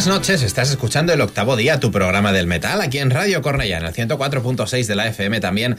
Buenas 0.00 0.18
noches, 0.18 0.42
estás 0.42 0.70
escuchando 0.70 1.12
el 1.12 1.20
octavo 1.20 1.56
día, 1.56 1.78
tu 1.78 1.92
programa 1.92 2.32
del 2.32 2.46
metal, 2.46 2.80
aquí 2.80 3.00
en 3.00 3.10
Radio 3.10 3.42
Cornellá, 3.42 3.76
en 3.76 3.84
el 3.84 3.92
104.6 3.92 4.86
de 4.86 4.94
la 4.94 5.06
FM 5.06 5.40
también, 5.40 5.76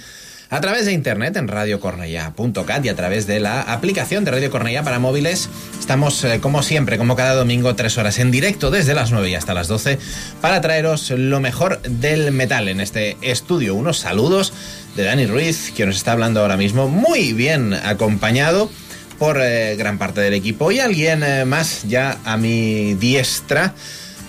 a 0.51 0.62
través 0.62 0.86
de 0.86 0.92
internet 0.94 1.36
en 1.38 1.48
radiocornellá.cat 1.48 2.86
y 2.86 2.90
a 2.90 2.96
través 2.96 3.25
de 3.25 3.40
la 3.40 3.62
aplicación 3.62 4.24
de 4.24 4.30
Radio 4.30 4.51
Cornellá 4.51 4.84
para 4.84 5.00
móviles. 5.00 5.50
Estamos, 5.80 6.24
eh, 6.24 6.40
como 6.40 6.62
siempre, 6.62 7.00
como 7.00 7.16
cada 7.16 7.34
domingo, 7.34 7.74
tres 7.74 7.98
horas 7.98 8.20
en 8.20 8.30
directo 8.30 8.70
desde 8.70 8.94
las 8.94 9.10
9 9.10 9.28
y 9.28 9.34
hasta 9.34 9.56
las 9.56 9.68
12 9.68 9.98
para 10.40 10.62
traeros 10.62 11.10
lo 11.10 11.40
mejor 11.40 11.82
del 11.82 12.32
metal 12.32 12.68
en 12.68 12.80
este 12.80 13.18
estudio. 13.24 13.74
Unos 13.74 13.98
saludos 13.98 14.54
de 14.96 15.04
Dani 15.04 15.25
Ruiz, 15.25 15.72
que 15.75 15.88
nos 15.88 15.96
está 15.96 16.12
hablando 16.12 16.42
ahora 16.42 16.58
mismo, 16.58 16.88
muy 16.88 17.34
bien 17.34 17.74
acompañado 17.74 18.70
por 19.18 19.42
eh, 19.42 19.75
gran 19.78 19.98
parte 19.98 20.22
del 20.22 20.36
equipo 20.36 20.72
y 20.72 20.80
alguien 20.80 21.24
eh, 21.24 21.44
más 21.44 21.86
ya 21.88 22.20
a 22.24 22.38
mi 22.38 22.94
diestra. 22.94 23.74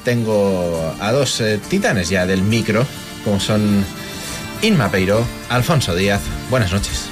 Tengo 0.05 0.95
a 1.01 1.13
dos 1.13 1.41
eh, 1.41 1.61
titanes 1.69 2.09
ya 2.09 2.27
del 2.27 2.43
micro, 2.43 2.85
como 3.25 3.39
son 3.39 3.85
Inma 4.63 4.91
Peiro, 4.91 5.25
Alfonso 5.49 5.95
Díaz. 5.95 6.21
Buenas 6.51 6.73
noches. 6.73 7.05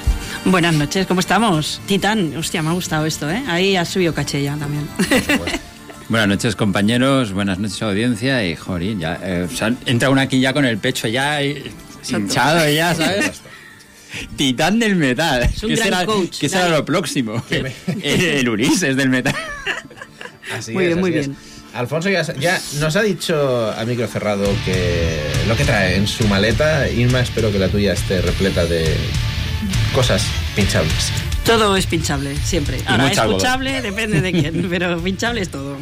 Buenas 0.43 0.73
noches, 0.75 1.05
¿cómo 1.05 1.19
estamos? 1.19 1.79
Titán, 1.85 2.35
hostia, 2.35 2.61
me 2.61 2.69
ha 2.69 2.73
gustado 2.73 3.05
esto, 3.05 3.29
¿eh? 3.29 3.43
Ahí 3.47 3.75
ha 3.77 3.85
subido 3.85 4.13
caché 4.13 4.43
ya 4.43 4.57
también. 4.57 4.87
Buenas 6.09 6.27
noches, 6.27 6.55
compañeros. 6.57 7.31
Buenas 7.31 7.59
noches, 7.59 7.81
audiencia. 7.81 8.45
Y, 8.45 8.55
joder, 8.57 8.97
ya 8.97 9.19
eh, 9.23 9.47
o 9.49 9.55
sea, 9.55 9.73
entra 9.85 10.09
uno 10.09 10.19
aquí 10.19 10.41
ya 10.41 10.51
con 10.51 10.65
el 10.65 10.77
pecho 10.77 11.07
ya 11.07 11.41
eh, 11.41 11.71
hinchado, 12.09 12.67
ya, 12.69 12.93
¿sabes? 12.93 13.41
Titán 14.35 14.79
del 14.79 14.97
metal. 14.97 15.43
Es 15.43 15.63
un 15.63 15.69
¿Qué 15.69 15.75
gran 15.75 15.85
será, 15.87 16.05
coach, 16.05 16.39
¿qué 16.39 16.49
será 16.49 16.63
Dani. 16.63 16.75
lo 16.75 16.85
próximo? 16.85 17.41
el, 17.49 17.71
el 18.03 18.49
Ulises 18.49 18.97
del 18.97 19.07
metal. 19.09 19.35
Así 20.53 20.73
Muy 20.73 20.83
es, 20.83 20.87
bien, 20.89 20.99
muy 20.99 21.09
es. 21.15 21.27
bien. 21.27 21.37
Alfonso 21.73 22.09
ya, 22.09 22.21
ya 22.33 22.61
nos 22.79 22.95
ha 22.95 23.01
dicho 23.01 23.71
a 23.71 23.85
micro 23.85 24.07
cerrado 24.07 24.45
que 24.65 25.21
lo 25.47 25.55
que 25.55 25.63
trae 25.63 25.95
en 25.95 26.07
su 26.07 26.27
maleta, 26.27 26.89
Inma, 26.89 27.21
espero 27.21 27.51
que 27.51 27.59
la 27.59 27.69
tuya 27.69 27.93
esté 27.93 28.21
repleta 28.21 28.65
de 28.65 28.95
cosas 29.93 30.23
pinchables. 30.55 31.11
Todo 31.45 31.75
es 31.75 31.87
pinchable, 31.87 32.35
siempre. 32.37 32.77
Ahora, 32.85 33.05
mucho 33.05 33.21
algodón. 33.21 33.37
escuchable 33.37 33.81
depende 33.81 34.21
de 34.21 34.31
quién, 34.31 34.67
pero 34.69 34.99
pinchable 35.01 35.41
es 35.41 35.49
todo. 35.49 35.77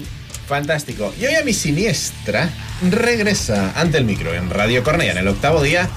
Fantástico. 0.47 1.13
Y 1.19 1.25
hoy 1.25 1.35
a 1.35 1.43
mi 1.43 1.53
siniestra 1.53 2.49
regresa 2.89 3.73
ante 3.75 3.97
el 3.97 4.05
micro 4.05 4.33
en 4.33 4.49
Radio 4.49 4.83
Cornella 4.83 5.11
en 5.11 5.19
el 5.19 5.27
octavo 5.27 5.61
día 5.61 5.89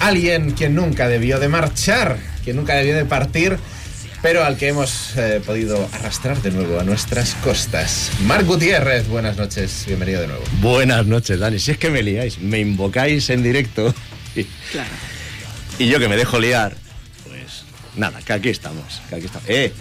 alguien 0.00 0.54
que 0.54 0.68
nunca 0.68 1.08
debió 1.08 1.38
de 1.38 1.48
marchar, 1.48 2.18
que 2.44 2.54
nunca 2.54 2.74
debió 2.74 2.96
de 2.96 3.04
partir, 3.04 3.58
pero 4.22 4.44
al 4.44 4.56
que 4.56 4.68
hemos 4.68 5.16
eh, 5.16 5.40
podido 5.44 5.88
arrastrar 5.92 6.40
de 6.42 6.52
nuevo 6.52 6.78
a 6.78 6.84
nuestras 6.84 7.34
costas. 7.36 8.10
Marc 8.24 8.46
Gutiérrez, 8.46 9.08
buenas 9.08 9.36
noches, 9.36 9.84
bienvenido 9.86 10.20
de 10.20 10.28
nuevo. 10.28 10.44
Buenas 10.60 11.04
noches, 11.06 11.40
Dani. 11.40 11.58
Si 11.58 11.72
es 11.72 11.78
que 11.78 11.90
me 11.90 12.02
liáis, 12.02 12.38
me 12.38 12.60
invocáis 12.60 13.28
en 13.30 13.42
directo 13.42 13.92
y, 14.36 14.44
Claro. 14.70 14.90
y 15.78 15.88
yo 15.88 15.98
que 15.98 16.08
me 16.08 16.16
dejo 16.16 16.38
liar, 16.38 16.76
pues 17.26 17.64
nada, 17.96 18.20
que 18.22 18.32
aquí 18.32 18.48
estamos. 18.48 19.02
Que 19.08 19.16
aquí 19.16 19.26
estamos. 19.26 19.48
Eh, 19.48 19.72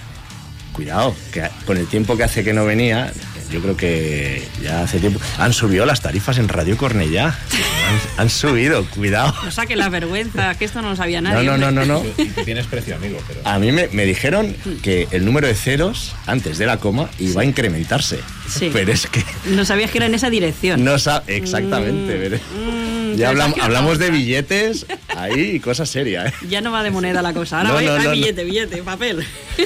cuidado, 0.73 1.15
que 1.31 1.47
con 1.65 1.77
el 1.77 1.85
tiempo 1.87 2.17
que 2.17 2.23
hace 2.23 2.43
que 2.43 2.53
no 2.53 2.65
venía, 2.65 3.11
yo 3.51 3.61
creo 3.61 3.75
que 3.77 4.47
ya 4.63 4.83
hace 4.83 4.99
tiempo. 4.99 5.19
Han 5.37 5.53
subido 5.53 5.85
las 5.85 6.01
tarifas 6.01 6.37
en 6.37 6.47
Radio 6.47 6.77
Cornellá. 6.77 7.27
Han, 7.27 8.21
han 8.21 8.29
subido, 8.29 8.85
cuidado. 8.85 9.33
No 9.43 9.51
saque 9.51 9.75
la 9.75 9.89
vergüenza, 9.89 10.55
que 10.55 10.65
esto 10.65 10.81
no 10.81 10.89
lo 10.89 10.95
sabía 10.95 11.21
No, 11.21 11.29
nadie. 11.31 11.45
no, 11.47 11.57
no, 11.57 11.71
no, 11.71 11.85
no. 11.85 11.99
Tú 12.01 12.43
tienes 12.45 12.65
precio, 12.67 12.95
amigo, 12.95 13.19
pero... 13.27 13.41
A 13.43 13.59
mí 13.59 13.71
me, 13.71 13.87
me 13.89 14.05
dijeron 14.05 14.55
que 14.81 15.07
el 15.11 15.25
número 15.25 15.47
de 15.47 15.55
ceros 15.55 16.15
antes 16.25 16.57
de 16.57 16.65
la 16.65 16.77
coma 16.77 17.09
iba 17.19 17.41
a 17.41 17.45
incrementarse. 17.45 18.19
Sí. 18.51 18.69
Pero 18.73 18.91
es 18.91 19.07
que 19.07 19.23
No 19.45 19.65
sabías 19.65 19.91
que 19.91 19.97
era 19.99 20.07
en 20.07 20.15
esa 20.15 20.29
dirección. 20.29 20.83
no 20.83 20.95
exactamente. 21.27 22.13
pero- 22.17 22.37
Mm, 22.37 23.15
ya 23.15 23.29
te 23.29 23.35
hablam- 23.35 23.49
saca- 23.53 23.65
hablamos 23.65 23.97
de 23.99 24.09
billetes 24.11 24.85
ahí 25.09 25.51
y 25.55 25.59
cosas 25.59 25.89
serias. 25.89 26.31
¿eh? 26.31 26.35
Ya 26.49 26.61
no 26.61 26.71
va 26.71 26.81
de 26.83 26.91
moneda 26.91 27.21
la 27.21 27.33
cosa. 27.33 27.57
Ahora 27.57 27.69
No, 27.69 27.75
va 27.75 27.81
no, 27.81 27.93
a 27.93 27.97
no, 27.97 28.03
no. 28.05 28.11
billete, 28.11 28.43
billete, 28.43 28.83
papel. 28.83 29.25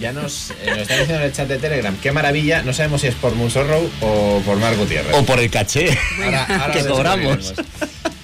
Ya 0.00 0.12
nos, 0.12 0.50
eh, 0.52 0.54
nos 0.68 0.78
están 0.78 0.98
diciendo 1.00 1.16
en 1.16 1.22
el 1.22 1.32
chat 1.32 1.48
de 1.48 1.58
Telegram, 1.58 1.96
qué 2.00 2.12
maravilla, 2.12 2.62
no 2.62 2.72
sabemos 2.72 3.00
si 3.00 3.08
es 3.08 3.16
por 3.16 3.34
Munsorrow 3.34 3.90
o 4.00 4.40
por 4.46 4.56
Marc 4.58 4.76
Gutiérrez. 4.78 5.12
O 5.12 5.24
por 5.26 5.40
el 5.40 5.50
caché. 5.50 5.88
Ahora- 6.24 6.44
ahora 6.44 6.72
que 6.72 6.82
lo 6.84 6.94
cobramos. 6.94 7.52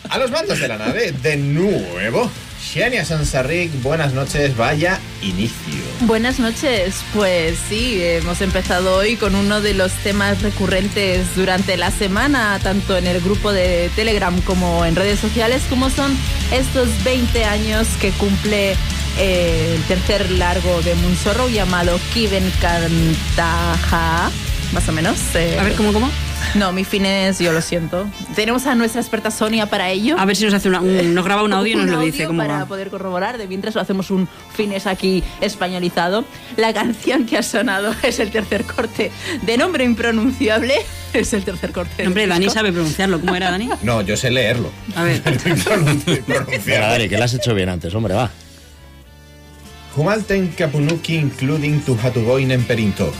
A 0.08 0.18
los 0.18 0.30
mandos 0.30 0.61
de 0.61 0.68
la 0.68 0.76
nave, 0.78 1.11
de 1.20 1.37
nuevo, 1.37 2.30
Xenia 2.64 3.04
Sansarric, 3.04 3.71
buenas 3.83 4.14
noches, 4.14 4.56
vaya 4.56 4.99
inicio. 5.23 5.54
Buenas 6.00 6.38
noches, 6.40 6.97
pues 7.12 7.59
sí, 7.68 7.99
hemos 8.02 8.40
empezado 8.40 8.97
hoy 8.97 9.16
con 9.16 9.35
uno 9.35 9.61
de 9.61 9.75
los 9.75 9.92
temas 10.02 10.40
recurrentes 10.42 11.37
durante 11.37 11.76
la 11.76 11.90
semana, 11.90 12.59
tanto 12.62 12.97
en 12.97 13.06
el 13.06 13.21
grupo 13.21 13.52
de 13.52 13.90
Telegram 13.94 14.40
como 14.42 14.85
en 14.87 14.97
redes 14.97 15.21
sociales, 15.21 15.62
como 15.68 15.90
son 15.90 16.16
estos 16.52 16.88
20 17.04 17.44
años 17.44 17.87
que 18.00 18.11
cumple 18.12 18.76
eh, 19.18 19.75
el 19.76 19.83
tercer 19.83 20.30
largo 20.33 20.80
de 20.83 20.94
Munsorro 20.97 21.49
llamado 21.49 22.00
Kiven 22.14 22.50
Kantaha, 22.61 24.30
más 24.73 24.88
o 24.88 24.92
menos. 24.92 25.18
eh. 25.35 25.59
A 25.61 25.64
ver, 25.64 25.75
¿cómo, 25.75 25.92
cómo? 25.92 26.11
No, 26.54 26.72
mi 26.72 26.84
fin 26.84 27.04
es, 27.04 27.38
yo 27.40 27.52
lo 27.52 27.60
siento. 27.60 28.06
Tenemos 28.34 28.66
a 28.66 28.74
nuestra 28.74 29.00
experta 29.00 29.30
Sonia 29.30 29.66
para 29.66 29.90
ello. 29.90 30.16
A 30.18 30.24
ver 30.24 30.36
si 30.36 30.44
nos 30.44 30.54
hace 30.54 30.68
una- 30.68 30.80
un- 30.80 31.14
nos 31.14 31.24
graba 31.24 31.42
un 31.42 31.52
audio 31.52 31.72
y 31.72 31.74
nos 31.76 31.84
Un 31.86 31.90
lo 31.90 31.96
audio 31.98 32.12
dice 32.12 32.26
cómo 32.26 32.42
para 32.42 32.60
va. 32.60 32.66
poder 32.66 32.90
corroborar. 32.90 33.38
De 33.38 33.48
mientras 33.48 33.74
lo 33.74 33.80
hacemos 33.80 34.10
un 34.10 34.28
fines 34.54 34.86
aquí 34.86 35.22
españolizado. 35.40 36.24
La 36.56 36.72
canción 36.72 37.26
que 37.26 37.38
ha 37.38 37.42
sonado 37.42 37.92
es 38.02 38.20
el 38.20 38.30
tercer 38.30 38.64
corte 38.64 39.10
de 39.42 39.56
nombre 39.58 39.84
impronunciable. 39.84 40.74
Es 41.14 41.32
el 41.32 41.44
tercer 41.44 41.70
corte. 41.70 42.04
Hombre, 42.04 42.26
Dani 42.26 42.50
sabe 42.50 42.72
pronunciarlo. 42.72 43.20
¿Cómo 43.20 43.36
era, 43.36 43.48
Dani? 43.52 43.68
No, 43.82 44.02
yo 44.02 44.16
sé 44.16 44.32
leerlo. 44.32 44.72
A 44.96 45.04
ver. 45.04 45.22
Venga, 46.66 46.88
Dani, 46.88 47.08
que 47.08 47.16
lo 47.16 47.22
has 47.22 47.34
hecho 47.34 47.54
bien 47.54 47.68
antes, 47.68 47.94
hombre, 47.94 48.14
va. 48.14 48.30
Humalten 49.96 50.48
Kapunuki 50.48 51.14
including 51.14 51.82
tu 51.82 51.96
Hatugoinen 52.02 52.64
Perinto. 52.64 53.12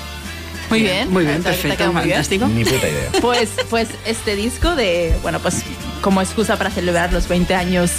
Muy 0.71 0.81
bien. 0.83 1.11
Muy 1.11 1.25
bien, 1.25 1.43
perfecto, 1.43 1.93
fantástico. 1.93 2.47
Ni 2.49 2.65
puta 2.65 2.89
idea. 2.89 3.11
Pues, 3.21 3.51
pues 3.71 3.89
este 4.07 4.37
disco 4.37 4.75
de, 4.75 5.15
bueno, 5.23 5.39
pues 5.41 5.63
como 6.01 6.21
excusa 6.21 6.57
para 6.57 6.71
celebrar 6.71 7.13
los 7.13 7.29
20 7.29 7.55
años 7.55 7.91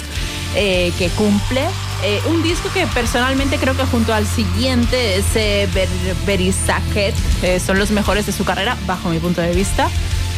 eh, 0.54 0.92
que 0.98 1.08
cumple. 1.10 1.62
Eh, 2.04 2.20
un 2.28 2.42
disco 2.42 2.68
que 2.72 2.86
personalmente 2.88 3.56
creo 3.56 3.76
que 3.76 3.84
junto 3.84 4.12
al 4.14 4.26
siguiente, 4.26 5.16
ese 5.16 5.68
Ver- 5.74 5.88
Verisaket, 6.26 7.14
eh, 7.42 7.58
son 7.58 7.78
los 7.78 7.90
mejores 7.90 8.26
de 8.26 8.32
su 8.32 8.44
carrera, 8.44 8.76
bajo 8.86 9.08
mi 9.08 9.18
punto 9.18 9.40
de 9.40 9.52
vista. 9.54 9.88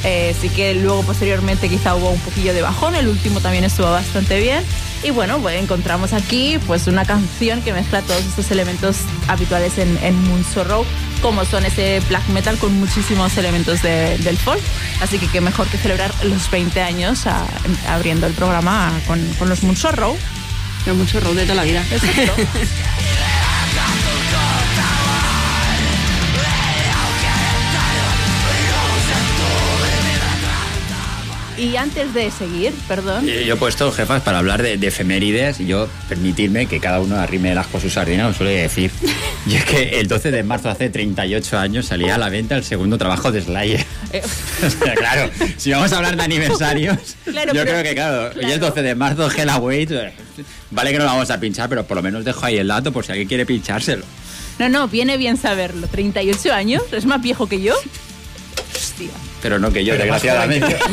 Eh, 0.05 0.35
sí 0.40 0.49
que 0.49 0.75
luego 0.75 1.02
posteriormente 1.02 1.69
quizá 1.69 1.95
hubo 1.97 2.11
un 2.11 2.21
poquillo 2.21 2.55
de 2.55 2.62
bajón, 2.62 2.95
el 2.95 3.09
último 3.09 3.40
también 3.40 3.64
estuvo 3.64 3.90
bastante 3.90 4.38
bien. 4.38 4.62
Y 5.02 5.11
bueno, 5.11 5.38
pues 5.38 5.61
encontramos 5.61 6.12
aquí 6.12 6.59
pues 6.67 6.87
una 6.88 7.05
canción 7.05 7.62
que 7.62 7.73
mezcla 7.73 8.02
todos 8.02 8.25
estos 8.25 8.50
elementos 8.50 8.97
habituales 9.28 9.78
en, 9.78 9.97
en 10.02 10.17
como 11.23 11.45
son 11.45 11.64
ese 11.67 12.00
black 12.09 12.26
metal 12.28 12.59
con 12.59 12.73
muchísimos 12.78 13.37
elementos 13.37 13.83
de- 13.83 14.19
del 14.19 14.37
folk. 14.37 14.61
Así 15.00 15.19
que 15.19 15.26
qué 15.28 15.40
mejor 15.40 15.67
que 15.69 15.78
celebrar 15.78 16.12
los 16.25 16.50
20 16.50 16.81
años 16.83 17.26
a- 17.26 17.47
abriendo 17.88 18.26
el 18.26 18.33
programa 18.35 18.93
con, 19.07 19.25
con 19.38 19.49
los 19.49 19.62
Moonsorrow. 19.62 20.17
Pero 20.85 20.97
mucho 20.97 21.21
rock 21.21 21.35
de 21.35 21.43
toda 21.43 21.57
la 21.57 21.64
vida. 21.64 21.85
Exacto. 21.90 22.33
Y 31.59 31.75
antes 31.77 32.14
de 32.14 32.31
seguir, 32.31 32.73
perdón, 32.87 33.29
Eh, 33.29 33.44
Yo 33.44 33.55
he 33.55 33.57
puesto, 33.57 33.90
jefas, 33.90 34.23
para 34.23 34.38
hablar 34.38 34.62
de, 34.62 34.77
de 34.77 34.87
efemérides, 34.87 35.59
y 35.59 35.66
yo 35.66 35.88
permitirme 36.09 36.66
que 36.66 36.79
cada 36.79 37.01
uno 37.01 37.16
arrime 37.16 37.51
el 37.51 37.59
asco 37.59 37.79
a 37.79 37.81
su 37.81 37.90
sardina, 37.90 38.29
os 38.29 38.37
suele 38.37 38.53
decir. 38.53 38.90
Y 39.47 39.55
es 39.57 39.64
que 39.64 39.99
el 40.01 40.07
12 40.09 40.31
de 40.31 40.42
marzo, 40.42 40.68
hace 40.68 40.90
38 40.90 41.59
años, 41.59 41.87
salía 41.87 42.14
a 42.16 42.18
la 42.18 42.29
venta 42.29 42.55
el 42.57 42.62
segundo 42.64 42.97
trabajo 42.99 43.33
de 43.33 43.40
Slayer. 43.42 43.85
eh, 44.12 44.23
O 44.66 44.71
sea, 44.71 44.94
claro, 44.94 45.31
si 45.57 45.71
vamos 45.73 45.92
a 45.92 45.97
hablar 45.97 46.16
de 46.16 46.23
aniversarios, 46.23 46.99
Claro, 47.25 47.53
yo 47.53 47.64
pero- 47.64 47.73
creo 47.73 47.83
que, 47.83 47.94
claro, 47.94 48.27
hoy 48.29 48.33
claro. 48.40 48.55
es 48.55 48.61
12 48.61 48.83
de 48.83 48.94
marzo, 48.94 49.31
Hell 49.31 49.49
Await, 49.51 49.90
eh, 49.90 50.12
vale 50.71 50.92
que 50.92 50.99
no 50.99 51.05
lo 51.05 51.11
vamos 51.11 51.31
a 51.31 51.40
pinchar, 51.40 51.68
pero 51.68 51.85
por 51.87 51.97
lo 51.97 52.03
menos 52.03 52.25
dejo 52.25 52.44
ahí 52.47 52.57
el 52.59 52.68
dato 52.68 52.92
por 52.92 53.05
si 53.05 53.12
alguien 53.12 53.27
quiere 53.27 53.47
pinchárselo. 53.47 54.05
no, 54.61 54.68
no, 54.68 54.87
viene 54.88 55.16
bien 55.16 55.37
saberlo. 55.37 55.88
38 55.88 56.53
años, 56.53 56.83
es 56.92 57.05
más 57.07 57.21
viejo 57.23 57.49
que 57.49 57.61
yo. 57.61 57.75
Hostia, 58.77 59.09
Pero 59.42 59.59
no 59.59 59.72
que 59.72 59.85
yo, 59.85 59.92
Pero 59.94 60.05
desgraciadamente. 60.05 60.77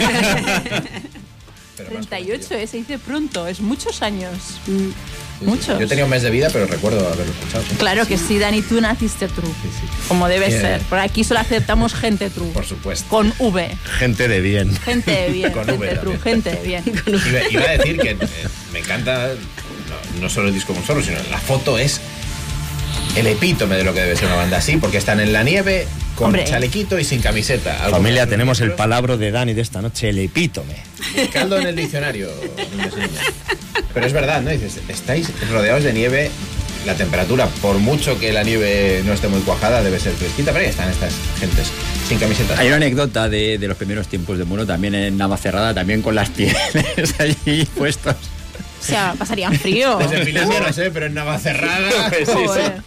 Pero 1.77 1.91
más 1.91 2.07
38, 2.07 2.53
eh, 2.55 2.67
se 2.67 2.77
dice 2.77 2.97
pronto, 2.99 3.47
es 3.47 3.59
muchos 3.59 4.01
años. 4.01 4.31
Sí, 4.65 4.93
sí. 5.39 5.45
Muchos. 5.45 5.77
Yo 5.77 5.87
tenía 5.87 6.05
un 6.05 6.09
mes 6.09 6.23
de 6.23 6.29
vida, 6.29 6.47
pero 6.51 6.65
recuerdo 6.65 7.05
haberlo 7.05 7.33
escuchado. 7.33 7.63
sí. 7.69 7.75
Claro 7.75 8.07
que 8.07 8.17
sí, 8.17 8.39
Dani, 8.39 8.61
tú 8.61 8.79
naciste 8.79 9.27
true. 9.27 9.49
Sí, 9.61 9.69
sí. 9.81 9.87
Como 10.07 10.29
debe 10.29 10.47
Bien. 10.47 10.61
ser. 10.61 10.81
Por 10.83 10.99
aquí 10.99 11.25
solo 11.25 11.41
aceptamos 11.41 11.93
gente 11.93 12.29
true. 12.29 12.49
Por 12.51 12.65
supuesto. 12.65 13.05
Con 13.09 13.33
V. 13.39 13.77
Gente 13.99 14.29
de 14.29 14.39
bien. 14.39 14.73
Gente 14.77 15.11
de 15.11 15.29
bien. 15.29 15.51
Con 15.51 15.65
gente 15.65 15.85
V 15.85 15.95
true. 15.97 16.19
Gente 16.19 16.51
de 16.51 16.61
bien. 16.63 16.83
Iba, 17.05 17.49
iba 17.49 17.63
a 17.63 17.77
decir 17.77 17.99
que 17.99 18.11
eh, 18.11 18.17
me 18.71 18.79
encanta 18.79 19.27
no, 19.89 20.21
no 20.21 20.29
solo 20.29 20.47
el 20.47 20.53
disco 20.53 20.73
con 20.73 20.85
solo, 20.85 21.03
sino 21.03 21.17
la 21.29 21.39
foto 21.39 21.77
es 21.77 21.99
el 23.15 23.27
epítome 23.27 23.77
de 23.77 23.83
lo 23.83 23.93
que 23.93 24.01
debe 24.01 24.15
ser 24.15 24.27
una 24.27 24.35
banda 24.35 24.57
así, 24.57 24.77
porque 24.77 24.97
están 24.97 25.19
en 25.19 25.31
la 25.31 25.43
nieve, 25.43 25.87
con 26.15 26.27
Hombre. 26.27 26.43
chalequito 26.45 26.99
y 26.99 27.03
sin 27.03 27.21
camiseta. 27.21 27.73
Familia, 27.89 28.27
tenemos 28.27 28.59
el 28.61 28.73
palabro 28.73 29.17
de 29.17 29.31
Dani 29.31 29.53
de 29.53 29.61
esta 29.61 29.81
noche, 29.81 30.09
el 30.09 30.19
epítome. 30.19 30.75
Caldo 31.31 31.57
en 31.57 31.67
el 31.67 31.75
diccionario. 31.75 32.29
Pero 33.93 34.05
es 34.05 34.13
verdad, 34.13 34.41
¿no? 34.41 34.49
Dices, 34.49 34.79
estáis 34.89 35.29
rodeados 35.49 35.83
de 35.83 35.93
nieve, 35.93 36.29
la 36.85 36.95
temperatura, 36.95 37.47
por 37.61 37.79
mucho 37.79 38.19
que 38.19 38.33
la 38.33 38.43
nieve 38.43 39.01
no 39.05 39.13
esté 39.13 39.27
muy 39.29 39.39
cuajada, 39.41 39.81
debe 39.81 39.99
ser 39.99 40.13
fresquita, 40.13 40.51
pero 40.51 40.65
ahí 40.65 40.69
están 40.69 40.89
estas 40.89 41.13
gentes 41.39 41.67
sin 42.07 42.19
camisetas. 42.19 42.59
Hay 42.59 42.67
una 42.67 42.75
anécdota 42.77 43.29
de, 43.29 43.57
de 43.57 43.67
los 43.67 43.77
primeros 43.77 44.07
tiempos 44.07 44.37
de 44.37 44.43
Muro, 44.45 44.65
también 44.65 44.93
en 44.93 45.17
Navacerrada, 45.17 45.73
también 45.73 46.01
con 46.01 46.15
las 46.15 46.29
pieles 46.29 46.55
allí 47.19 47.65
puestos. 47.77 48.15
O 48.85 48.87
sea, 48.87 49.15
pasarían 49.17 49.57
frío. 49.57 49.97
Desde 49.99 50.23
Finlandia 50.23 50.59
no 50.59 50.71
sé, 50.71 50.91
pero 50.91 51.07
en 51.07 51.15
Navacerrada. 51.15 51.89
Joder. 52.27 52.81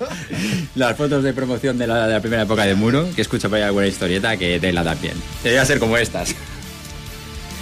Las 0.76 0.96
fotos 0.96 1.24
de 1.24 1.32
promoción 1.32 1.76
de 1.76 1.88
la, 1.88 2.06
de 2.06 2.12
la 2.12 2.20
primera 2.20 2.42
época 2.42 2.64
de 2.64 2.76
Muro, 2.76 3.08
que 3.16 3.22
escucho 3.22 3.48
por 3.48 3.58
ahí 3.58 3.64
alguna 3.64 3.88
historieta 3.88 4.36
que 4.36 4.60
te 4.60 4.72
la 4.72 4.84
también. 4.84 5.14
Debería 5.42 5.64
ser 5.64 5.80
como 5.80 5.96
estas. 5.96 6.36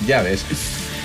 Ya 0.06 0.20
ves. 0.20 0.44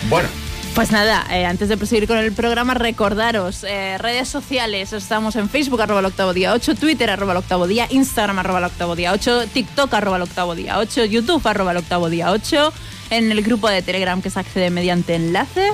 Bueno, 0.09 0.27
Pues 0.75 0.91
nada, 0.91 1.25
eh, 1.31 1.45
antes 1.45 1.69
de 1.69 1.77
proseguir 1.77 2.05
con 2.05 2.17
el 2.17 2.33
programa, 2.33 2.73
recordaros, 2.73 3.63
eh, 3.63 3.97
redes 3.97 4.27
sociales, 4.27 4.91
estamos 4.91 5.37
en 5.37 5.47
Facebook, 5.49 5.81
arroba 5.81 6.01
el 6.01 6.07
octavo 6.07 6.33
día 6.33 6.51
8, 6.53 6.75
Twitter, 6.75 7.09
arroba 7.09 7.31
el 7.31 7.37
octavo 7.37 7.65
día, 7.65 7.87
Instagram, 7.89 8.39
arroba 8.39 8.59
el 8.59 8.65
octavo 8.65 8.95
día 8.97 9.13
8, 9.13 9.47
TikTok, 9.53 9.93
arroba 9.93 10.17
el 10.17 10.23
octavo 10.23 10.53
día 10.55 10.79
8, 10.79 11.05
YouTube, 11.05 11.45
arroba 11.47 11.71
el 11.71 11.77
octavo 11.77 12.09
día 12.09 12.31
8, 12.31 12.73
en 13.11 13.31
el 13.31 13.41
grupo 13.41 13.69
de 13.69 13.81
Telegram 13.81 14.21
que 14.21 14.29
se 14.29 14.39
accede 14.39 14.69
mediante 14.69 15.15
enlace 15.15 15.71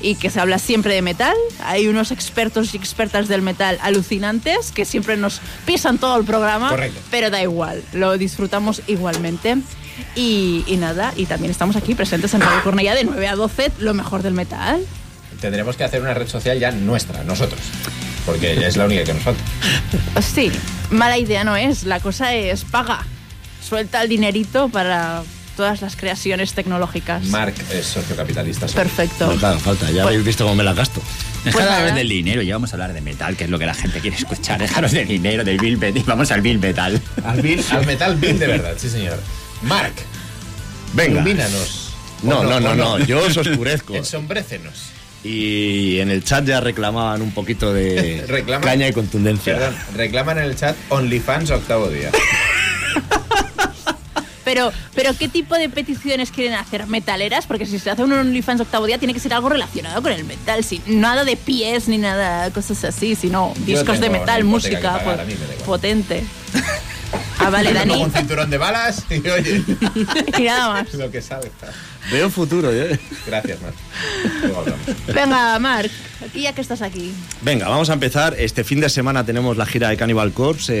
y 0.00 0.14
que 0.16 0.30
se 0.30 0.40
habla 0.40 0.58
siempre 0.58 0.94
de 0.94 1.02
metal. 1.02 1.34
Hay 1.64 1.88
unos 1.88 2.10
expertos 2.10 2.74
y 2.74 2.76
expertas 2.76 3.28
del 3.28 3.42
metal 3.42 3.78
alucinantes 3.82 4.70
que 4.72 4.84
siempre 4.84 5.16
nos 5.16 5.40
pisan 5.66 5.98
todo 5.98 6.16
el 6.18 6.24
programa, 6.24 6.70
Correcto. 6.70 7.00
pero 7.10 7.30
da 7.30 7.42
igual, 7.42 7.82
lo 7.92 8.16
disfrutamos 8.18 8.82
igualmente. 8.86 9.56
Y, 10.14 10.64
y 10.66 10.76
nada, 10.76 11.12
y 11.16 11.26
también 11.26 11.50
estamos 11.50 11.74
aquí 11.76 11.94
presentes 11.94 12.32
en 12.34 12.40
Radio 12.40 12.62
Cornellá 12.62 12.94
de 12.94 13.04
9 13.04 13.26
a 13.28 13.34
12, 13.34 13.72
lo 13.80 13.94
mejor 13.94 14.22
del 14.22 14.32
metal. 14.32 14.80
tendremos 15.40 15.76
que 15.76 15.84
hacer 15.84 16.00
una 16.00 16.14
red 16.14 16.28
social 16.28 16.58
ya 16.58 16.70
nuestra, 16.70 17.24
nosotros. 17.24 17.60
Porque 18.24 18.56
ya 18.60 18.68
es 18.68 18.76
la 18.76 18.84
única 18.84 19.04
que 19.04 19.14
nos 19.14 19.22
falta. 19.22 19.42
Sí, 20.20 20.50
mala 20.90 21.18
idea 21.18 21.44
no 21.44 21.56
es, 21.56 21.84
la 21.84 21.98
cosa 22.00 22.34
es 22.34 22.64
paga. 22.64 23.04
Suelta 23.66 24.02
el 24.02 24.08
dinerito 24.08 24.68
para 24.68 25.22
todas 25.58 25.82
las 25.82 25.96
creaciones 25.96 26.52
tecnológicas. 26.54 27.24
Mark 27.24 27.52
es 27.72 27.84
socio 27.84 28.14
capitalista. 28.14 28.66
Perfecto. 28.68 29.26
Falta, 29.26 29.58
falta, 29.58 29.90
ya 29.90 30.04
habéis 30.04 30.24
visto 30.24 30.44
cómo 30.44 30.54
me 30.54 30.62
la 30.62 30.72
gasto. 30.72 31.00
Dejad 31.44 31.52
Pues 31.52 31.54
de 31.56 31.60
hablar 31.70 31.82
nada. 31.88 31.94
del 31.98 32.08
dinero, 32.08 32.42
ya 32.42 32.54
vamos 32.54 32.70
a 32.72 32.76
hablar 32.76 32.92
de 32.92 33.00
metal, 33.00 33.36
que 33.36 33.42
es 33.44 33.50
lo 33.50 33.58
que 33.58 33.66
la 33.66 33.74
gente 33.74 33.98
quiere 33.98 34.16
escuchar. 34.16 34.60
Dejaros 34.60 34.92
de 34.92 35.04
dinero, 35.04 35.42
del 35.42 35.58
Bill 35.58 35.76
Metal, 35.76 36.04
vamos 36.06 36.30
al 36.30 36.42
Bill 36.42 36.60
Metal. 36.60 37.00
Al, 37.24 37.42
Bill- 37.42 37.64
al 37.72 37.84
metal 37.86 38.14
Bill 38.16 38.38
de 38.38 38.46
verdad, 38.46 38.74
sí 38.78 38.88
señor. 38.88 39.18
Mark, 39.62 39.94
Venga. 40.94 41.20
ilumínanos. 41.20 41.92
No, 42.22 42.38
¿O 42.40 42.44
no, 42.44 42.60
no, 42.60 42.70
¿O 42.70 42.74
no, 42.76 42.98
yo 43.00 43.18
os 43.24 43.36
oscurezco. 43.36 43.94
Ensombrécenos. 43.96 44.90
Y 45.24 45.98
en 45.98 46.10
el 46.12 46.22
chat 46.22 46.44
ya 46.44 46.60
reclamaban 46.60 47.20
un 47.20 47.32
poquito 47.32 47.72
de 47.72 48.24
Reclaman- 48.28 48.60
caña 48.60 48.86
y 48.86 48.92
contundencia. 48.92 49.54
Perdón, 49.58 49.74
reclaman 49.96 50.38
en 50.38 50.44
el 50.44 50.56
chat 50.56 50.76
OnlyFans 50.90 51.50
octavo 51.50 51.88
día. 51.88 52.12
Pero, 54.48 54.72
pero 54.94 55.12
¿qué 55.12 55.28
tipo 55.28 55.56
de 55.56 55.68
peticiones 55.68 56.30
quieren 56.30 56.54
hacer? 56.54 56.86
¿Metaleras? 56.86 57.46
Porque 57.46 57.66
si 57.66 57.78
se 57.78 57.90
hace 57.90 58.02
un 58.02 58.12
OnlyFans 58.14 58.62
octavo 58.62 58.86
día 58.86 58.96
tiene 58.96 59.12
que 59.12 59.20
ser 59.20 59.34
algo 59.34 59.50
relacionado 59.50 60.00
con 60.00 60.10
el 60.10 60.24
metal. 60.24 60.64
Sin 60.64 60.80
nada 61.02 61.26
de 61.26 61.36
pies 61.36 61.86
ni 61.86 61.98
nada, 61.98 62.50
cosas 62.50 62.82
así, 62.84 63.14
sino 63.14 63.52
discos 63.66 64.00
de 64.00 64.08
metal, 64.08 64.40
hipoteca 64.40 64.44
música 64.44 64.80
pagar, 64.80 65.04
po- 65.04 65.10
a 65.20 65.24
mí 65.26 65.34
me 65.34 65.40
da 65.46 65.52
igual. 65.52 65.66
potente. 65.66 66.24
Ah, 67.40 67.50
vale, 67.50 67.72
Dani. 67.72 67.92
pongo 67.92 68.04
un 68.04 68.12
cinturón 68.12 68.50
de 68.50 68.58
balas 68.58 69.04
y 69.08 69.26
oye, 69.28 69.62
y 70.38 70.42
nada 70.42 70.70
más. 70.72 70.92
lo 70.94 71.10
que 71.10 71.22
sabe. 71.22 71.50
Veo 72.10 72.28
futuro, 72.28 72.70
¿eh? 72.72 72.98
Gracias, 73.26 73.58
hablamos. 74.44 74.80
Venga, 75.06 75.58
Marc, 75.58 75.90
aquí 76.26 76.42
ya 76.42 76.52
que 76.52 76.60
estás 76.60 76.82
aquí. 76.82 77.12
Venga, 77.40 77.68
vamos 77.68 77.88
a 77.90 77.92
empezar. 77.94 78.34
Este 78.38 78.64
fin 78.64 78.80
de 78.80 78.88
semana 78.90 79.24
tenemos 79.24 79.56
la 79.56 79.64
gira 79.66 79.88
de 79.88 79.96
Cannibal 79.96 80.32
Corpse 80.32 80.72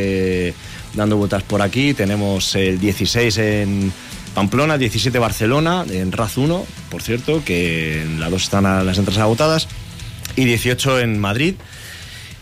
eh, 0.48 0.54
dando 0.98 1.16
vueltas 1.16 1.42
por 1.42 1.62
aquí. 1.62 1.94
Tenemos 1.94 2.54
el 2.54 2.78
16 2.78 3.38
en 3.38 3.92
Pamplona, 4.34 4.76
17 4.78 5.18
Barcelona, 5.18 5.84
en 5.90 6.12
Raz 6.12 6.36
1, 6.36 6.66
por 6.90 7.02
cierto, 7.02 7.42
que 7.44 8.02
en 8.02 8.20
la 8.20 8.28
2 8.30 8.42
están 8.42 8.66
a- 8.66 8.82
las 8.84 8.98
entradas 8.98 9.22
agotadas, 9.22 9.68
y 10.36 10.44
18 10.44 11.00
en 11.00 11.18
Madrid. 11.18 11.54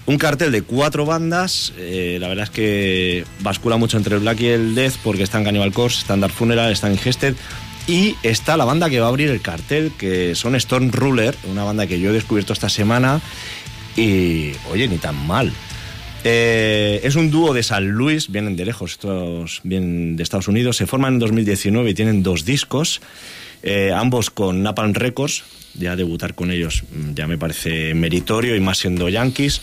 Un 0.07 0.19
cartel 0.19 0.53
de 0.53 0.63
cuatro 0.63 1.05
bandas, 1.05 1.73
eh, 1.79 2.19
la 2.21 2.29
verdad 2.29 2.45
es 2.45 2.51
que 2.51 3.25
bascula 3.41 3.77
mucho 3.77 3.97
entre 3.97 4.15
el 4.15 4.21
Black 4.21 4.41
y 4.41 4.47
el 4.49 4.75
Death 4.75 4.95
porque 5.03 5.23
están 5.25 5.43
Cannibal 5.45 5.73
Corpse, 5.73 6.01
están 6.01 6.21
Dark 6.21 6.33
Funeral, 6.33 6.71
están 6.71 6.93
Ingested 6.93 7.35
y 7.89 8.15
está 8.23 8.57
la 8.57 8.65
banda 8.65 8.89
que 8.89 9.01
va 9.01 9.07
a 9.07 9.09
abrir 9.09 9.31
el 9.31 9.41
cartel 9.41 9.91
que 9.99 10.35
son 10.37 10.55
Storm 10.57 10.91
Ruler, 10.93 11.35
una 11.51 11.65
banda 11.65 11.87
que 11.89 11.99
yo 11.99 12.11
he 12.11 12.13
descubierto 12.13 12.53
esta 12.53 12.69
semana 12.69 13.21
y 13.97 14.53
oye, 14.71 14.87
ni 14.87 14.99
tan 14.99 15.27
mal. 15.27 15.53
Eh, 16.29 17.03
es 17.05 17.15
un 17.15 17.31
dúo 17.31 17.55
de 17.55 17.63
San 17.63 17.87
Luis, 17.87 18.33
vienen 18.33 18.57
de 18.57 18.65
lejos, 18.65 18.91
estos 18.91 19.61
vienen 19.63 20.17
de 20.17 20.25
Estados 20.25 20.49
Unidos, 20.49 20.77
se 20.77 20.85
forman 20.85 21.15
en 21.15 21.19
2019 21.21 21.91
y 21.91 21.95
tienen 21.95 22.25
dos 22.25 22.45
discos, 22.45 23.01
eh, 23.63 23.93
ambos 23.95 24.31
con 24.31 24.61
Napalm 24.61 24.93
Records, 24.93 25.45
ya 25.75 25.95
debutar 25.95 26.35
con 26.35 26.51
ellos 26.51 26.83
mm, 26.83 27.15
ya 27.15 27.29
me 27.29 27.39
parece 27.39 27.95
meritorio 27.95 28.57
y 28.57 28.61
más 28.61 28.79
siendo 28.79 29.09
Yankees. 29.09 29.61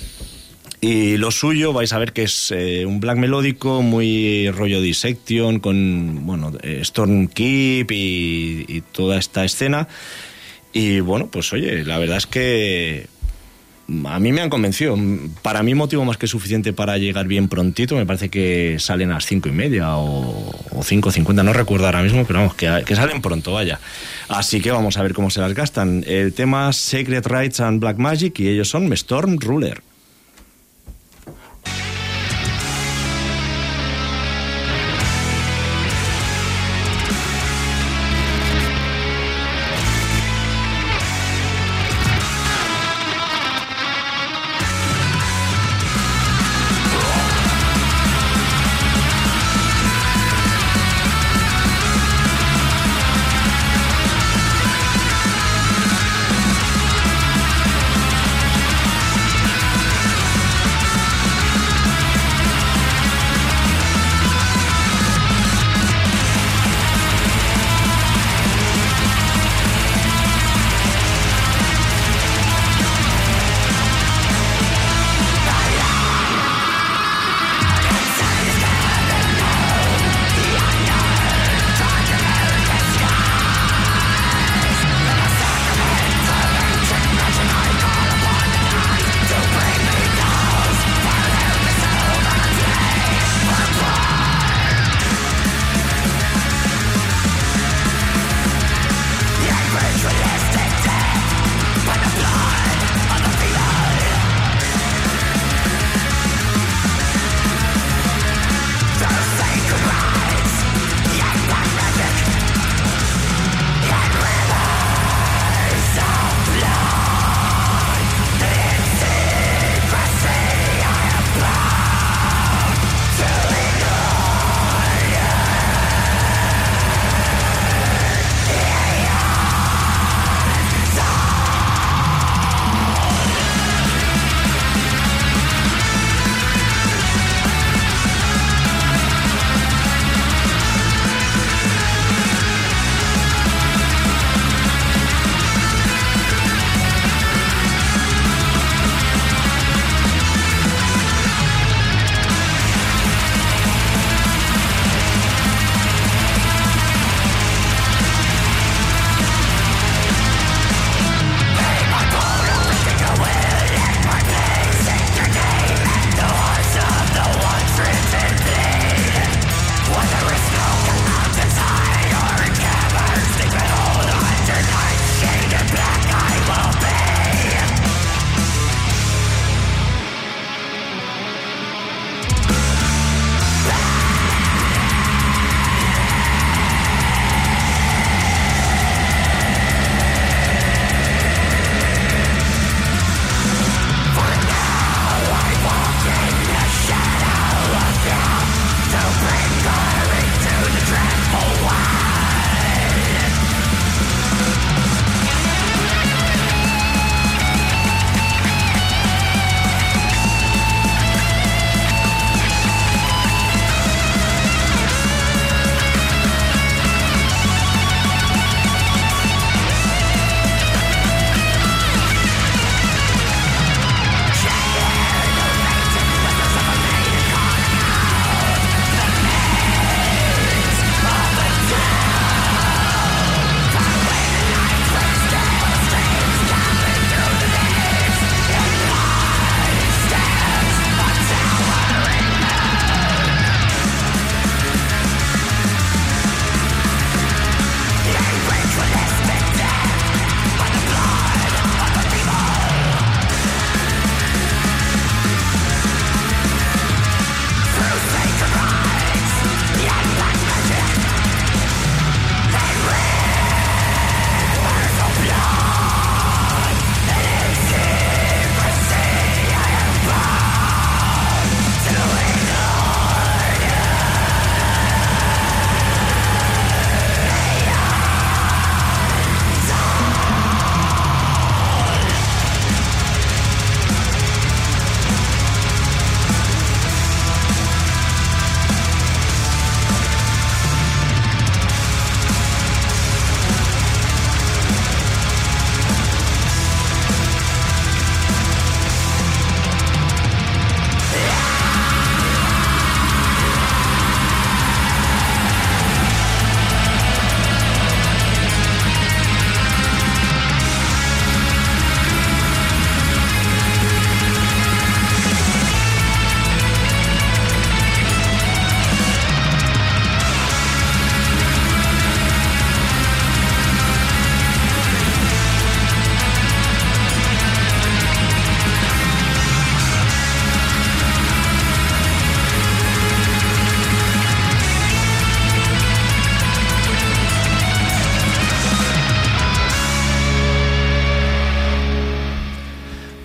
Y 0.80 1.17
lo 1.17 1.32
suyo 1.32 1.73
vais 1.73 1.91
a 1.91 1.99
ver 1.99 2.13
que 2.13 2.23
es 2.23 2.52
eh, 2.52 2.86
un 2.86 3.02
black 3.02 3.17
melódico, 3.17 3.82
muy 3.82 4.49
rollo 4.49 4.80
dissection, 4.80 5.60
con 5.60 6.26
bueno, 6.26 6.54
Storm 6.63 7.28
Keep 7.28 7.91
y, 7.91 8.63
y 8.69 8.82
toda 8.93 9.17
esta 9.17 9.43
escena. 9.43 9.89
Y 10.71 11.02
bueno, 11.02 11.28
pues 11.30 11.52
oye, 11.52 11.84
la 11.84 11.99
verdad 11.99 12.17
es 12.17 12.26
que 12.26 13.08
a 14.06 14.19
mí 14.19 14.32
me 14.32 14.41
han 14.41 14.50
convencido. 14.50 14.98
Para 15.41 15.62
mí 15.63 15.76
motivo 15.76 16.06
más 16.06 16.17
que 16.17 16.28
suficiente 16.28 16.74
para 16.74 16.98
llegar 16.98 17.28
bien 17.28 17.48
prontito. 17.48 17.96
Me 17.96 18.06
parece 18.06 18.30
que 18.30 18.78
salen 18.80 19.12
a 19.12 19.15
las 19.15 19.26
cinco 19.26 19.50
y 19.50 19.52
media 19.52 19.98
o, 19.98 20.52
o 20.72 20.84
cinco 20.84 21.12
cincuenta, 21.12 21.43
no 21.43 21.54
recuerdo 21.54 21.86
ahora 21.86 22.02
mismo, 22.02 22.26
pero 22.26 22.39
vamos, 22.39 22.56
que, 22.56 22.84
que 22.86 22.96
salen 22.96 23.22
pronto, 23.22 23.54
vaya. 23.54 23.80
Así 24.30 24.62
que 24.62 24.72
vamos 24.72 24.98
a 24.98 25.04
ver 25.04 25.13
cómo 25.13 25.30
se 25.30 25.41
las 25.41 25.54
gastan. 25.54 26.04
El 26.08 26.34
tema 26.34 26.72
Secret 26.74 27.26
Rights 27.28 27.60
and 27.60 27.80
Black 27.80 27.98
Magic 27.98 28.39
y 28.39 28.48
ellos 28.48 28.69
son 28.69 28.91
Storm 28.93 29.38
Ruler. 29.39 29.82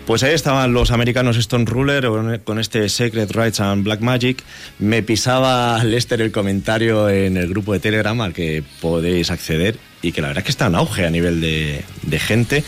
Pues 0.09 0.23
ahí 0.23 0.33
estaban 0.33 0.73
los 0.73 0.91
americanos 0.91 1.37
Stone 1.37 1.67
Ruler 1.67 2.09
con 2.43 2.59
este 2.59 2.89
Secret 2.89 3.31
Rights 3.31 3.61
and 3.61 3.85
Black 3.85 4.01
Magic. 4.01 4.43
Me 4.79 5.03
pisaba 5.03 5.85
Lester 5.85 6.23
el 6.23 6.33
comentario 6.33 7.11
en 7.11 7.37
el 7.37 7.47
grupo 7.47 7.75
de 7.75 7.81
Telegram 7.81 8.19
al 8.23 8.33
que 8.33 8.65
podéis 8.81 9.31
acceder 9.31 9.77
y 10.03 10.13
que 10.13 10.21
la 10.21 10.29
verdad 10.29 10.43
es 10.43 10.45
que 10.45 10.51
está 10.51 10.67
en 10.67 10.75
auge 10.75 11.07
a 11.07 11.11
nivel 11.11 11.41
de, 11.41 11.85
gente, 12.19 12.65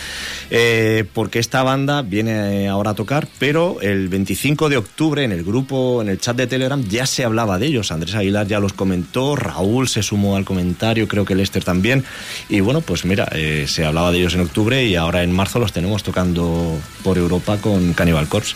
eh, 0.50 1.04
porque 1.12 1.38
esta 1.38 1.62
banda 1.62 2.02
viene 2.02 2.68
ahora 2.68 2.90
a 2.90 2.94
tocar, 2.94 3.28
pero 3.38 3.80
el 3.80 4.08
25 4.08 4.68
de 4.68 4.76
octubre 4.76 5.24
en 5.24 5.32
el 5.32 5.44
grupo, 5.44 6.02
en 6.02 6.08
el 6.08 6.18
chat 6.18 6.36
de 6.36 6.46
Telegram, 6.46 6.82
ya 6.88 7.06
se 7.06 7.24
hablaba 7.24 7.58
de 7.58 7.66
ellos. 7.66 7.92
Andrés 7.92 8.14
Aguilar 8.14 8.46
ya 8.46 8.60
los 8.60 8.72
comentó, 8.72 9.36
Raúl 9.36 9.88
se 9.88 10.02
sumó 10.02 10.36
al 10.36 10.44
comentario, 10.44 11.08
creo 11.08 11.24
que 11.24 11.34
Lester 11.34 11.64
también. 11.64 12.04
Y 12.48 12.60
bueno, 12.60 12.80
pues 12.80 13.04
mira, 13.04 13.28
eh, 13.32 13.66
se 13.66 13.84
hablaba 13.84 14.12
de 14.12 14.18
ellos 14.18 14.34
en 14.34 14.40
octubre 14.40 14.84
y 14.84 14.96
ahora 14.96 15.22
en 15.22 15.32
marzo 15.32 15.58
los 15.58 15.72
tenemos 15.72 16.02
tocando 16.02 16.78
por 17.02 17.18
Europa 17.18 17.58
con 17.58 17.92
Cannibal 17.94 18.28
Corpse. 18.28 18.54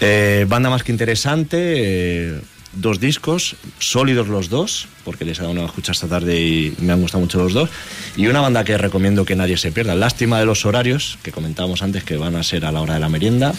Eh, 0.00 0.46
banda 0.48 0.70
más 0.70 0.82
que 0.82 0.92
interesante 0.92 2.40
dos 2.76 3.00
discos, 3.00 3.56
sólidos 3.78 4.28
los 4.28 4.48
dos, 4.48 4.88
porque 5.04 5.24
les 5.24 5.38
he 5.38 5.42
dado 5.42 5.52
una 5.52 5.64
escucha 5.64 5.92
esta 5.92 6.06
tarde 6.06 6.40
y 6.40 6.74
me 6.80 6.92
han 6.92 7.00
gustado 7.00 7.20
mucho 7.20 7.38
los 7.38 7.52
dos. 7.52 7.70
Y 8.16 8.26
una 8.26 8.40
banda 8.40 8.64
que 8.64 8.76
recomiendo 8.78 9.24
que 9.24 9.36
nadie 9.36 9.56
se 9.56 9.72
pierda. 9.72 9.94
Lástima 9.94 10.38
de 10.38 10.46
los 10.46 10.64
horarios, 10.66 11.18
que 11.22 11.32
comentábamos 11.32 11.82
antes 11.82 12.04
que 12.04 12.16
van 12.16 12.36
a 12.36 12.42
ser 12.42 12.64
a 12.64 12.72
la 12.72 12.80
hora 12.80 12.94
de 12.94 13.00
la 13.00 13.08
merienda. 13.08 13.54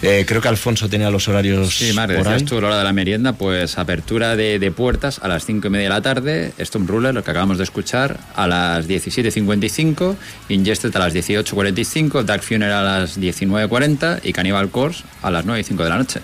Eh, 0.00 0.24
creo 0.28 0.40
que 0.40 0.46
Alfonso 0.46 0.88
tenía 0.88 1.10
los 1.10 1.26
horarios. 1.26 1.76
Sí, 1.76 1.92
Mar, 1.92 2.08
decías 2.08 2.44
tú 2.44 2.60
la 2.60 2.68
hora 2.68 2.78
de 2.78 2.84
la 2.84 2.92
merienda, 2.92 3.32
pues 3.32 3.78
apertura 3.78 4.36
de, 4.36 4.70
puertas 4.70 5.18
a 5.20 5.28
las 5.28 5.44
5 5.44 5.66
y 5.66 5.70
media 5.70 5.88
de 5.88 5.94
la 5.94 6.02
tarde, 6.02 6.52
Stone 6.58 6.86
Ruler, 6.86 7.14
lo 7.14 7.24
que 7.24 7.30
acabamos 7.32 7.58
de 7.58 7.64
escuchar, 7.64 8.20
a 8.36 8.46
las 8.46 8.88
17.55, 8.88 10.14
Ingested 10.50 10.94
a 10.94 11.00
las 11.00 11.14
18.45, 11.14 12.22
Dark 12.22 12.42
Funeral 12.42 12.86
a 12.86 13.00
las 13.00 13.18
19.40 13.18 14.20
y 14.22 14.32
Cannibal 14.32 14.70
Corpse 14.70 15.02
a 15.20 15.32
las 15.32 15.44
9 15.44 15.60
y 15.60 15.64
5 15.64 15.82
de 15.82 15.88
la 15.88 15.98
noche. 15.98 16.20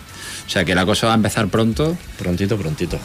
O 0.47 0.51
sea 0.51 0.65
que 0.65 0.75
la 0.75 0.85
cosa 0.85 1.07
va 1.07 1.13
a 1.13 1.17
empezar 1.17 1.49
pronto. 1.49 1.97
Prontito, 2.19 2.57
prontito. 2.57 2.99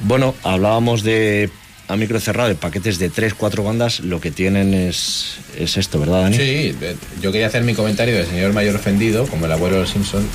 Bueno, 0.00 0.34
hablábamos 0.42 1.02
de 1.02 1.50
a 1.88 1.96
micro 1.96 2.20
cerrado 2.20 2.50
de 2.50 2.54
paquetes 2.54 2.98
de 2.98 3.08
3, 3.08 3.34
4 3.34 3.64
bandas, 3.64 4.00
lo 4.00 4.20
que 4.20 4.30
tienen 4.30 4.74
es, 4.74 5.38
es 5.56 5.78
esto, 5.78 5.98
¿verdad, 5.98 6.22
Dani? 6.22 6.36
Sí, 6.36 6.76
yo 7.22 7.32
quería 7.32 7.46
hacer 7.46 7.64
mi 7.64 7.74
comentario 7.74 8.14
del 8.14 8.26
señor 8.26 8.52
mayor 8.52 8.76
ofendido, 8.76 9.26
como 9.26 9.46
el 9.46 9.52
abuelo 9.52 9.76
de 9.76 9.82
los 9.82 9.90
Simpson, 9.90 10.26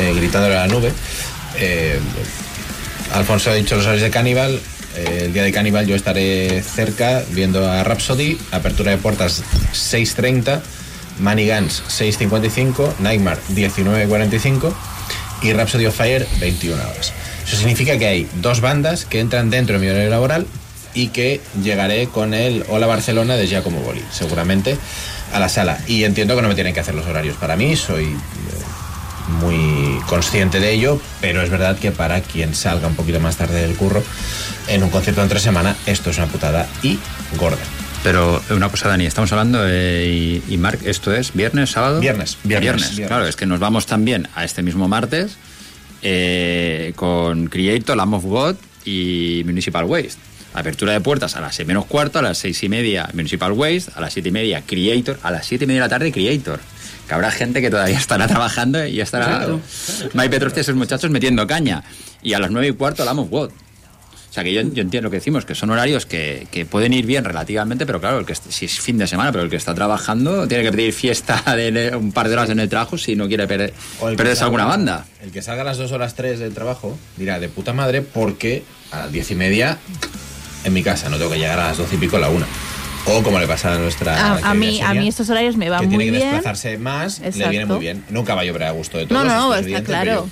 eh, 0.00 0.14
gritándole 0.16 0.56
a 0.56 0.66
la 0.66 0.68
nube. 0.68 0.90
Eh, 1.58 1.98
Alfonso 3.12 3.50
ha 3.50 3.54
dicho 3.54 3.76
los 3.76 3.84
horarios 3.84 4.04
de 4.04 4.10
Cannibal. 4.10 4.58
Eh, 4.96 5.24
el 5.26 5.32
día 5.34 5.42
de 5.42 5.52
Cannibal 5.52 5.86
yo 5.86 5.94
estaré 5.94 6.62
cerca 6.62 7.22
viendo 7.32 7.70
a 7.70 7.84
Rhapsody, 7.84 8.38
apertura 8.50 8.90
de 8.90 8.96
puertas 8.96 9.42
6.30, 9.74 10.62
Money 11.18 11.46
Guns 11.46 11.82
6.55, 11.88 12.98
Nightmare 13.00 13.40
19.45 13.54 14.72
y 15.42 15.52
Rhapsody 15.52 15.86
of 15.86 15.96
Fire 15.96 16.26
21 16.40 16.76
horas. 16.82 17.12
Eso 17.46 17.56
significa 17.56 17.98
que 17.98 18.06
hay 18.06 18.28
dos 18.36 18.60
bandas 18.60 19.04
que 19.04 19.20
entran 19.20 19.50
dentro 19.50 19.78
de 19.78 19.84
mi 19.84 19.90
horario 19.90 20.10
laboral 20.10 20.46
y 20.94 21.08
que 21.08 21.40
llegaré 21.62 22.08
con 22.08 22.34
el 22.34 22.64
Hola 22.68 22.86
Barcelona 22.86 23.36
de 23.36 23.46
Giacomo 23.46 23.80
Boli, 23.80 24.02
seguramente 24.10 24.76
a 25.32 25.40
la 25.40 25.48
sala. 25.48 25.78
Y 25.86 26.04
entiendo 26.04 26.36
que 26.36 26.42
no 26.42 26.48
me 26.48 26.54
tienen 26.54 26.74
que 26.74 26.80
hacer 26.80 26.94
los 26.94 27.06
horarios 27.06 27.36
para 27.36 27.56
mí, 27.56 27.76
soy 27.76 28.04
eh, 28.04 28.16
muy 29.40 30.00
consciente 30.06 30.60
de 30.60 30.72
ello, 30.72 31.00
pero 31.20 31.42
es 31.42 31.50
verdad 31.50 31.78
que 31.78 31.92
para 31.92 32.20
quien 32.20 32.54
salga 32.54 32.88
un 32.88 32.94
poquito 32.94 33.20
más 33.20 33.36
tarde 33.36 33.62
del 33.62 33.76
curro 33.76 34.02
en 34.68 34.82
un 34.82 34.90
concierto 34.90 35.22
entre 35.22 35.40
semana, 35.40 35.76
esto 35.86 36.10
es 36.10 36.18
una 36.18 36.26
putada 36.26 36.68
y 36.82 36.98
gorda. 37.36 37.79
Pero 38.02 38.42
una 38.50 38.68
cosa, 38.70 38.88
Dani, 38.88 39.04
estamos 39.04 39.30
hablando 39.32 39.68
y, 39.68 40.42
y 40.48 40.56
Marc, 40.56 40.80
¿esto 40.86 41.12
es 41.14 41.34
viernes, 41.34 41.70
sábado? 41.70 42.00
Viernes, 42.00 42.38
viernes, 42.44 42.98
Claro, 43.06 43.26
es 43.26 43.36
que 43.36 43.44
nos 43.44 43.60
vamos 43.60 43.86
también 43.86 44.26
a 44.34 44.44
este 44.44 44.62
mismo 44.62 44.88
martes 44.88 45.36
eh, 46.02 46.92
con 46.96 47.48
Creator, 47.48 47.96
Lamb 47.96 48.14
of 48.14 48.24
God 48.24 48.56
y 48.86 49.42
Municipal 49.44 49.84
Waste. 49.84 50.18
Apertura 50.54 50.92
de 50.92 51.00
puertas 51.00 51.36
a 51.36 51.40
las 51.40 51.54
6 51.54 51.68
menos 51.68 51.84
cuarto, 51.86 52.18
a 52.18 52.22
las 52.22 52.38
seis 52.38 52.60
y 52.64 52.68
media 52.68 53.08
Municipal 53.12 53.52
Waste, 53.52 53.92
a 53.94 54.00
las 54.00 54.12
siete 54.14 54.30
y 54.30 54.32
media 54.32 54.62
Creator, 54.66 55.18
a 55.22 55.30
las 55.30 55.46
siete 55.46 55.64
y 55.64 55.66
media 55.68 55.82
de 55.82 55.86
la 55.86 55.90
tarde 55.90 56.10
Creator. 56.10 56.58
Que 57.06 57.14
habrá 57.14 57.30
gente 57.30 57.60
que 57.60 57.70
todavía 57.70 57.98
estará 57.98 58.26
trabajando 58.26 58.84
y 58.84 59.00
estará 59.00 59.26
claro, 59.26 59.60
Mike 60.14 60.30
Petros 60.30 60.52
y 60.56 60.60
esos 60.60 60.74
muchachos 60.74 61.10
metiendo 61.10 61.46
caña. 61.46 61.84
Y 62.22 62.32
a 62.32 62.38
las 62.38 62.50
nueve 62.50 62.68
y 62.68 62.72
cuarto 62.72 63.04
Lamb 63.04 63.20
of 63.20 63.28
God. 63.30 63.50
O 64.30 64.32
sea, 64.32 64.44
que 64.44 64.52
yo, 64.52 64.60
entiendo 64.60 65.02
lo 65.02 65.10
que 65.10 65.16
decimos, 65.16 65.44
que 65.44 65.56
son 65.56 65.70
horarios 65.70 66.06
que, 66.06 66.66
pueden 66.70 66.92
ir 66.92 67.04
bien 67.04 67.24
relativamente, 67.24 67.84
pero 67.84 68.00
claro, 68.00 68.20
el 68.20 68.26
que 68.26 68.36
si 68.36 68.66
es 68.66 68.78
fin 68.78 68.96
de 68.96 69.08
semana, 69.08 69.32
pero 69.32 69.42
el 69.42 69.50
que 69.50 69.56
está 69.56 69.74
trabajando 69.74 70.46
tiene 70.46 70.62
que 70.62 70.70
pedir 70.70 70.92
fiesta 70.92 71.42
de 71.56 71.96
un 71.96 72.12
par 72.12 72.28
de 72.28 72.34
horas 72.34 72.50
en 72.50 72.60
el 72.60 72.68
trabajo 72.68 72.96
si 72.96 73.16
no 73.16 73.26
quiere 73.26 73.48
perder, 73.48 73.74
perderse 74.16 74.44
alguna 74.44 74.66
banda. 74.66 75.04
El 75.20 75.32
que 75.32 75.42
salga 75.42 75.62
a 75.62 75.64
las 75.64 75.78
dos 75.78 75.90
horas 75.90 76.14
tres 76.14 76.38
del 76.38 76.54
trabajo 76.54 76.96
dirá, 77.16 77.40
de 77.40 77.48
puta 77.48 77.72
madre, 77.72 78.02
porque 78.02 78.62
a 78.92 79.00
las 79.00 79.12
diez 79.12 79.32
y 79.32 79.34
media 79.34 79.78
en 80.62 80.72
mi 80.72 80.84
casa, 80.84 81.08
no 81.08 81.16
tengo 81.16 81.32
que 81.32 81.38
llegar 81.38 81.58
a 81.58 81.68
las 81.68 81.78
doce 81.78 81.96
y 81.96 81.98
pico 81.98 82.16
a 82.16 82.20
la 82.20 82.28
una. 82.28 82.46
O 83.06 83.22
como 83.22 83.38
le 83.38 83.46
pasa 83.46 83.74
a 83.74 83.78
nuestra. 83.78 84.36
A, 84.36 84.54
mí, 84.54 84.80
a 84.80 84.94
mí 84.94 85.08
estos 85.08 85.28
horarios 85.30 85.56
me 85.56 85.70
van 85.70 85.88
muy 85.88 86.10
bien. 86.10 86.12
Tiene 86.12 86.18
que 86.18 86.24
desplazarse 86.32 86.78
más, 86.78 87.20
le 87.20 87.48
viene 87.48 87.66
muy 87.66 87.78
bien. 87.78 88.04
Nunca 88.10 88.34
va 88.34 88.42
a 88.42 88.44
llover 88.44 88.64
a 88.64 88.70
gusto 88.72 88.98
de 88.98 89.06
todos. 89.06 89.24
No, 89.24 89.48
no, 89.48 89.54
está 89.54 89.82
claro. 89.82 90.28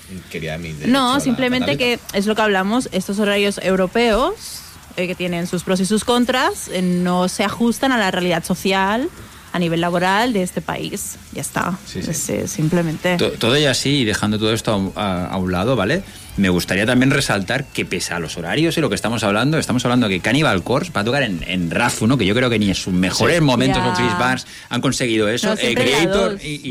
no, 0.86 1.20
simplemente 1.20 1.76
que 1.76 1.98
es 2.12 2.26
lo 2.26 2.34
que 2.34 2.42
hablamos, 2.42 2.88
estos 2.92 3.18
horarios 3.18 3.58
europeos 3.62 4.62
eh, 4.96 5.06
que 5.06 5.14
tienen 5.14 5.46
sus 5.46 5.62
pros 5.62 5.80
y 5.80 5.86
sus 5.86 6.04
contras, 6.04 6.68
eh, 6.68 6.82
no 6.82 7.28
se 7.28 7.44
ajustan 7.44 7.92
a 7.92 7.98
la 7.98 8.10
realidad 8.10 8.44
social 8.44 9.08
a 9.52 9.58
nivel 9.58 9.80
laboral 9.80 10.32
de 10.32 10.42
este 10.42 10.60
país. 10.60 11.16
Ya 11.32 11.40
está. 11.40 11.78
Eh, 11.94 12.46
simplemente. 12.46 13.16
Todo, 13.16 13.56
y 13.56 13.64
así, 13.64 14.00
y 14.00 14.04
dejando 14.04 14.38
todo 14.38 14.52
esto 14.52 14.92
a, 14.96 15.36
un 15.36 15.52
lado, 15.52 15.76
¿vale? 15.76 16.02
Me 16.36 16.48
gustaría 16.48 16.86
también 16.86 17.10
resaltar 17.10 17.64
que 17.64 17.84
pese 17.84 18.14
a 18.14 18.20
los 18.20 18.36
horarios 18.36 18.76
y 18.78 18.80
lo 18.80 18.88
que 18.88 18.94
estamos 18.94 19.24
hablando, 19.24 19.58
estamos 19.58 19.84
hablando 19.84 20.08
que 20.08 20.20
Cannibal 20.20 20.62
Corpse 20.62 20.92
va 20.92 21.00
a 21.00 21.04
tocar 21.04 21.24
en, 21.24 21.42
en 21.46 21.70
RAF 21.70 22.02
1, 22.02 22.16
que 22.16 22.26
yo 22.26 22.34
creo 22.34 22.48
que 22.48 22.58
ni 22.58 22.68
en 22.68 22.76
sus 22.76 22.94
mejores 22.94 23.40
momentos 23.40 23.82
con 23.82 23.94
Chris 23.94 24.18
Barnes 24.18 24.46
han 24.68 24.80
conseguido 24.80 25.28
eso. 25.28 25.54
Eh, 25.60 25.74
Creator 25.74 26.38
y, 26.42 26.70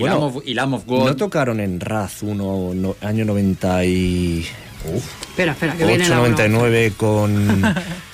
Lamb 0.54 0.74
of, 0.74 0.86
God. 0.86 1.08
¿No 1.08 1.16
tocaron 1.16 1.60
en 1.60 1.80
RAF 1.80 2.24
1 2.24 2.96
año 3.02 3.26
90 3.26 3.86
y... 3.86 4.46
espera, 5.28 5.52
espera, 5.52 5.76
que 5.76 5.86
viene 5.86 6.08
99 6.08 6.94
con... 6.96 7.62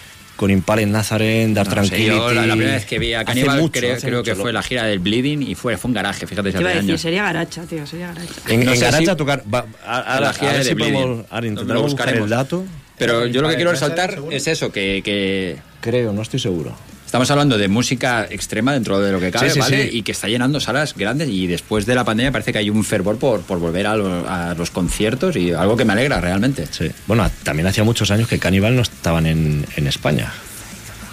con 0.43 0.51
Impal 0.51 0.79
en 0.79 0.91
Nazareth, 0.91 1.53
Dar 1.53 1.65
Tranquility. 1.65 2.35
la, 2.35 2.43
primera 2.43 2.73
vez 2.73 2.85
que 2.85 2.99
vi 2.99 3.13
a 3.13 3.23
Cannibal 3.23 3.71
creo, 3.71 4.23
que 4.23 4.35
fue 4.35 4.51
la 4.51 4.61
gira 4.61 4.83
del 4.83 4.99
Bleeding 4.99 5.41
y 5.41 5.55
fue, 5.55 5.77
fue 5.77 5.87
un 5.87 5.95
garaje, 5.95 6.27
fíjate. 6.27 6.51
Te 6.51 6.59
iba 6.59 6.69
a 6.69 6.73
decir, 6.73 6.99
sería 6.99 7.23
garacha, 7.23 7.61
tío, 7.61 7.87
sería 7.87 8.07
garacha. 8.07 8.33
En, 8.49 8.65
garacha 8.65 9.15
tocar, 9.15 9.45
a, 9.85 10.19
la 10.19 10.33
gira 10.33 10.61
de 10.61 10.73
Bleeding. 10.73 11.25
Ahora 11.29 11.79
buscar 11.79 12.09
el 12.09 12.27
dato. 12.27 12.65
Pero 12.97 13.25
yo 13.25 13.41
lo 13.41 13.47
que 13.47 13.55
quiero 13.55 13.71
resaltar 13.71 14.19
es 14.31 14.47
eso, 14.47 14.69
que, 14.69 15.01
que... 15.01 15.59
Creo, 15.79 16.11
no 16.11 16.21
estoy 16.21 16.41
seguro. 16.41 16.75
Estamos 17.13 17.29
hablando 17.29 17.59
de 17.59 17.67
música 17.67 18.25
extrema 18.27 18.73
dentro 18.73 18.99
de 18.99 19.11
lo 19.11 19.19
que 19.19 19.29
cabe, 19.29 19.53
¿vale? 19.53 19.87
Y 19.91 20.01
que 20.01 20.13
está 20.13 20.27
llenando 20.27 20.59
salas 20.59 20.95
grandes 20.95 21.29
y 21.29 21.45
después 21.45 21.85
de 21.85 21.93
la 21.93 22.03
pandemia 22.03 22.31
parece 22.31 22.51
que 22.51 22.57
hay 22.57 22.71
un 22.71 22.83
fervor 22.83 23.19
por, 23.19 23.41
por 23.41 23.59
volver 23.59 23.85
a, 23.85 24.55
los 24.55 24.71
conciertos 24.71 25.35
y 25.35 25.51
algo 25.51 25.77
que 25.77 25.85
me 25.85 25.93
alegra 25.93 26.19
realmente. 26.19 26.65
Sí. 26.71 26.89
Bueno, 27.05 27.29
también 27.43 27.67
hacía 27.67 27.83
muchos 27.83 28.09
años 28.09 28.27
que 28.27 28.39
Cannibal 28.39 28.75
no 28.75 28.81
estaban 28.81 29.27
en, 29.27 29.63
en 29.75 29.85
España. 29.85 30.33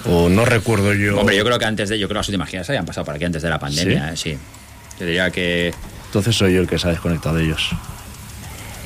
O 0.06 0.30
no 0.30 0.46
recuerdo 0.46 0.94
yo. 0.94 1.20
Hombre, 1.20 1.36
yo 1.36 1.44
creo 1.44 1.58
que 1.58 1.66
antes 1.66 1.90
de. 1.90 1.98
Yo 1.98 2.08
creo 2.08 2.14
que 2.14 2.20
las 2.20 2.28
últimas 2.28 2.48
giras 2.48 2.70
habían 2.70 2.86
pasado 2.86 3.04
por 3.04 3.16
aquí 3.16 3.26
antes 3.26 3.42
de 3.42 3.50
la 3.50 3.58
pandemia, 3.58 4.16
¿Sí? 4.16 4.30
¿eh? 4.30 4.38
Yo 4.98 5.04
diría 5.04 5.30
que. 5.30 5.74
Entonces 6.06 6.34
soy 6.34 6.54
yo 6.54 6.62
el 6.62 6.66
que 6.66 6.78
se 6.78 6.88
ha 6.88 6.92
desconectado 6.92 7.36
de 7.36 7.44
ellos. 7.44 7.72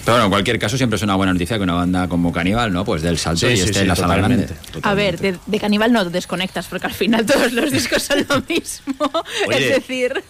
Pero 0.04 0.16
bueno, 0.16 0.24
en 0.26 0.30
cualquier 0.30 0.58
caso 0.58 0.76
siempre 0.76 0.96
es 0.96 1.02
una 1.02 1.14
buena 1.14 1.32
noticia 1.32 1.56
que 1.56 1.62
una 1.62 1.74
banda 1.74 2.08
como 2.08 2.30
Caníbal, 2.30 2.72
¿no? 2.72 2.84
Pues 2.84 3.00
del 3.00 3.16
salto 3.16 3.48
y 3.48 3.54
esté 3.54 3.80
en 3.80 3.88
la 3.88 3.96
sala 3.96 4.16
grande. 4.16 4.48
A 4.82 4.94
ver, 4.94 5.18
de, 5.18 5.38
de, 5.46 5.60
Caníbal 5.60 5.92
no 5.92 6.04
desconectas 6.04 6.66
porque 6.66 6.86
al 6.86 6.92
final 6.92 7.24
todos 7.26 7.52
los 7.52 7.70
discos 7.70 8.02
son 8.02 8.26
lo 8.28 8.42
mismo. 8.42 8.94
es 9.50 9.68
decir... 9.68 10.22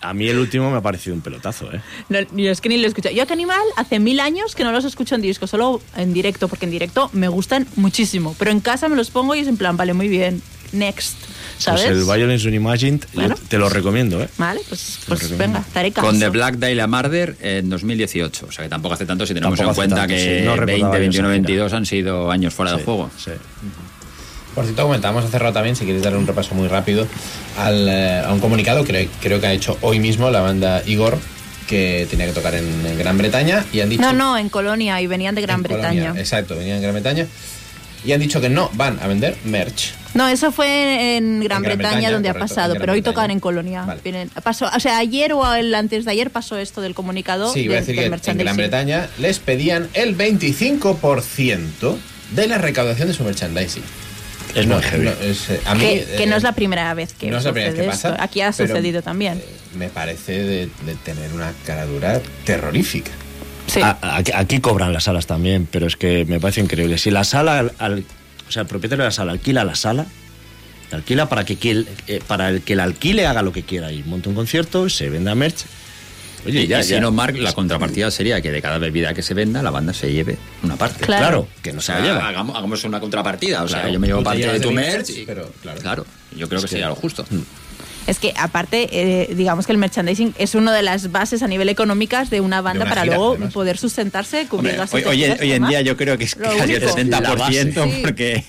a 0.00 0.14
mí 0.14 0.28
el 0.28 0.38
último 0.38 0.70
me 0.70 0.76
ha 0.76 0.80
parecido 0.80 1.16
un 1.16 1.22
pelotazo, 1.22 1.72
¿eh? 1.72 1.80
No, 2.08 2.20
yo 2.36 2.52
es 2.52 2.60
que 2.60 2.68
ni 2.68 2.76
lo 2.76 2.84
he 2.84 2.86
escuchado. 2.86 3.14
Yo 3.14 3.24
a 3.24 3.26
Caníbal 3.26 3.64
hace 3.76 3.98
mil 3.98 4.20
años 4.20 4.54
que 4.54 4.62
no 4.62 4.70
los 4.70 4.84
escucho 4.84 5.16
en 5.16 5.22
disco, 5.22 5.48
solo 5.48 5.82
en 5.96 6.12
directo, 6.12 6.46
porque 6.46 6.66
en 6.66 6.70
directo 6.70 7.10
me 7.12 7.26
gustan 7.26 7.66
muchísimo. 7.74 8.36
Pero 8.38 8.52
en 8.52 8.60
casa 8.60 8.88
me 8.88 8.94
los 8.94 9.10
pongo 9.10 9.34
y 9.34 9.40
es 9.40 9.48
en 9.48 9.56
plan, 9.56 9.76
vale, 9.76 9.92
muy 9.92 10.06
bien, 10.06 10.40
next. 10.72 11.16
¿Sabes? 11.58 11.82
Pues 11.82 11.96
el 11.96 12.04
Violence 12.04 12.48
Unimagined 12.48 13.04
te 13.48 13.58
lo 13.58 13.68
recomiendo, 13.68 14.22
¿eh? 14.22 14.28
Vale, 14.38 14.60
pues, 14.68 15.00
pues 15.06 15.36
venga, 15.36 15.64
caso. 15.72 16.06
Con 16.06 16.18
The 16.18 16.28
Black 16.28 16.56
Dahlia 16.56 16.86
Murder 16.86 17.36
en 17.40 17.68
2018. 17.68 18.46
O 18.46 18.52
sea 18.52 18.64
que 18.64 18.68
tampoco 18.68 18.94
hace 18.94 19.06
tanto 19.06 19.26
si 19.26 19.34
tenemos 19.34 19.58
en 19.58 19.74
cuenta 19.74 20.06
que 20.06 20.48
20, 20.66 20.98
21, 20.98 21.28
22 21.28 21.72
han 21.72 21.86
sido 21.86 22.30
años 22.30 22.54
fuera 22.54 22.76
de 22.76 22.82
juego. 22.82 23.10
Sí. 23.16 23.32
Por 24.54 24.64
cierto, 24.64 24.84
comentábamos 24.84 25.24
hace 25.24 25.38
rato 25.38 25.54
también, 25.54 25.74
si 25.74 25.84
quieres 25.84 26.02
dar 26.02 26.16
un 26.16 26.26
repaso 26.26 26.54
muy 26.54 26.68
rápido, 26.68 27.08
al, 27.58 27.88
eh, 27.88 28.20
a 28.20 28.32
un 28.32 28.38
comunicado 28.38 28.84
que 28.84 29.08
creo 29.20 29.40
que 29.40 29.48
ha 29.48 29.52
hecho 29.52 29.76
hoy 29.80 29.98
mismo 29.98 30.30
la 30.30 30.42
banda 30.42 30.80
Igor, 30.86 31.18
que 31.66 32.06
tenía 32.08 32.26
que 32.26 32.32
tocar 32.32 32.54
en, 32.54 32.96
Gran 32.96 33.18
Bretaña 33.18 33.64
y 33.72 33.80
han 33.80 33.88
dicho... 33.88 34.02
No, 34.02 34.12
no, 34.12 34.38
en 34.38 34.48
Colonia 34.48 35.00
y 35.00 35.08
venían 35.08 35.34
de 35.34 35.42
Gran 35.42 35.62
Bretaña. 35.62 36.14
exacto, 36.16 36.54
venían 36.54 36.76
de 36.76 36.82
Gran 36.82 36.94
Bretaña 36.94 37.26
y 38.04 38.12
han 38.12 38.20
dicho 38.20 38.40
que 38.40 38.48
no 38.48 38.70
van 38.74 38.98
a 39.02 39.06
vender 39.06 39.36
merch. 39.44 39.94
No, 40.14 40.28
eso 40.28 40.52
fue 40.52 41.16
en 41.16 41.40
Gran, 41.40 41.58
En 41.58 41.62
Gran 41.62 41.62
Bretaña, 41.62 41.76
Bretaña, 41.88 42.10
donde 42.12 42.28
correcto, 42.28 42.44
ha 42.44 42.48
pasado, 42.48 42.74
pero 42.78 42.92
hoy 42.92 43.02
tocan 43.02 43.30
en 43.32 43.40
Colonia. 43.40 43.82
Vale. 43.82 44.00
Vienen- 44.04 44.30
pasó, 44.42 44.70
o 44.74 44.78
sea, 44.80 44.98
ayer 44.98 45.32
o 45.32 45.52
el 45.54 45.74
antes 45.74 46.04
de 46.04 46.10
ayer 46.12 46.30
pasó 46.30 46.56
esto 46.56 46.80
del 46.80 46.94
comunicado 46.94 47.52
Sí, 47.52 47.60
iba 47.62 47.72
a 47.72 47.76
de- 47.76 47.80
decir 47.80 47.94
del 47.96 48.02
que 48.02 48.04
en 48.06 48.10
merchandising. 48.12 48.44
Gran 48.44 48.56
Bretaña 48.56 49.08
les 49.18 49.38
pedían 49.40 49.88
el 49.94 50.14
25% 50.16 51.96
de 52.30 52.46
la 52.46 52.58
recaudación 52.58 53.08
de 53.08 53.14
su 53.14 53.24
merchandising. 53.24 53.82
Es 54.54 54.66
No, 54.68 54.76
muy 54.76 54.84
heavy. 54.84 55.04
no, 55.06 55.10
es, 55.10 55.50
eh, 55.50 55.60
a 55.64 55.74
mí, 55.74 55.80
que, 55.80 56.04
que 56.16 56.22
eh, 56.22 56.26
no 56.26 56.36
es 56.36 56.44
la 56.44 56.52
primera 56.52 56.94
vez 56.94 57.12
que 57.14 57.28
no 57.28 57.38
es 57.38 57.44
la 57.44 57.52
primera 57.52 57.72
vez 57.72 57.80
que 57.80 57.86
pasa, 57.88 58.10
esto. 58.10 58.22
Aquí 58.22 58.40
ha 58.40 58.52
pero, 58.52 58.68
sucedido 58.68 59.02
también. 59.02 59.38
eh, 59.38 59.44
me 59.76 59.88
parece 59.88 60.32
de, 60.44 60.66
de 60.86 60.94
tener 61.04 61.32
una 61.32 61.52
caradura 61.66 62.20
terrorífica. 62.44 63.10
Sí. 63.66 63.80
A- 63.80 63.98
a- 64.00 64.22
aquí, 64.38 64.60
cobran 64.60 64.92
las 64.92 65.04
salas 65.04 65.26
también, 65.26 65.66
pero 65.70 65.86
es 65.86 65.96
que 65.96 66.24
me 66.26 66.38
parece 66.40 66.60
increíble. 66.60 66.98
Si 66.98 67.10
la 67.10 67.24
sala, 67.24 67.58
al- 67.60 67.72
al- 67.78 68.04
o 68.48 68.52
sea, 68.52 68.62
el 68.62 68.68
propietario 68.68 69.02
de 69.04 69.08
la 69.08 69.12
sala 69.12 69.32
alquila 69.32 69.64
la 69.64 69.74
sala, 69.74 70.06
la 70.90 70.98
alquila 70.98 71.28
para 71.28 71.44
que 71.44 71.56
quien- 71.56 71.86
eh, 72.06 72.20
para 72.26 72.50
el 72.50 72.60
que 72.62 72.76
la 72.76 72.84
alquile 72.84 73.26
haga 73.26 73.42
lo 73.42 73.52
que 73.52 73.62
quiera 73.62 73.90
y 73.90 74.02
monte 74.02 74.28
un 74.28 74.34
concierto, 74.34 74.88
se 74.88 75.08
venda 75.08 75.34
merch. 75.34 75.64
Oye, 76.46 76.64
Y, 76.64 76.66
ya, 76.66 76.80
y 76.80 76.84
si 76.84 76.90
ya. 76.90 77.00
no, 77.00 77.10
Mark, 77.10 77.34
la 77.38 77.54
contrapartida 77.54 78.10
sería 78.10 78.42
que 78.42 78.50
de 78.52 78.60
cada 78.60 78.76
bebida 78.76 79.14
que 79.14 79.22
se 79.22 79.32
venda, 79.32 79.62
la 79.62 79.70
banda 79.70 79.94
se 79.94 80.12
lleve 80.12 80.36
una 80.62 80.76
parte. 80.76 81.06
Claro. 81.06 81.22
Claro, 81.22 81.48
que 81.62 81.72
no 81.72 81.80
se 81.80 81.86
sea, 81.86 82.00
la 82.00 82.04
lleva. 82.04 82.28
hagamos, 82.28 82.54
hagamos 82.54 82.84
una 82.84 83.00
contrapartida. 83.00 83.62
O 83.62 83.68
sea, 83.68 83.78
Claro. 83.78 83.94
yo 83.94 83.98
me 84.00 84.06
llevo 84.08 84.22
parte 84.22 84.46
de 84.46 84.60
tu 84.60 84.70
merch. 84.70 85.08
y- 85.08 85.24
pero, 85.24 85.50
claro. 85.62 85.80
claro. 85.80 86.06
yo 86.36 86.46
creo 86.46 86.60
que 86.60 86.68
sería 86.68 86.88
lo 86.88 86.96
justo. 86.96 87.24
Es 88.06 88.18
que 88.18 88.34
aparte, 88.36 88.88
eh, 88.92 89.34
digamos 89.34 89.66
que 89.66 89.72
el 89.72 89.78
merchandising 89.78 90.34
es 90.38 90.54
una 90.54 90.72
de 90.72 90.82
las 90.82 91.10
bases 91.10 91.42
a 91.42 91.48
nivel 91.48 91.68
económicas 91.68 92.28
de 92.30 92.40
una 92.40 92.60
banda 92.60 92.84
una 92.84 92.90
para 92.90 93.02
gira, 93.04 93.16
luego 93.16 93.30
además. 93.32 93.52
poder 93.54 93.78
sustentarse 93.78 94.36
Hombre, 94.40 94.48
cubriendo 94.48 94.82
así 94.82 94.96
hoy, 94.96 95.04
hoy 95.04 95.24
hoy 95.40 95.52
en 95.52 95.66
día 95.66 95.80
yo 95.80 95.96
creo 95.96 96.18
que 96.18 96.24
es 96.24 96.36
Lo 96.36 96.44
casi 96.56 96.74
el 96.74 96.82
único. 96.84 96.96
60% 96.98 97.84
Sí. 97.84 98.00
porque 98.02 98.44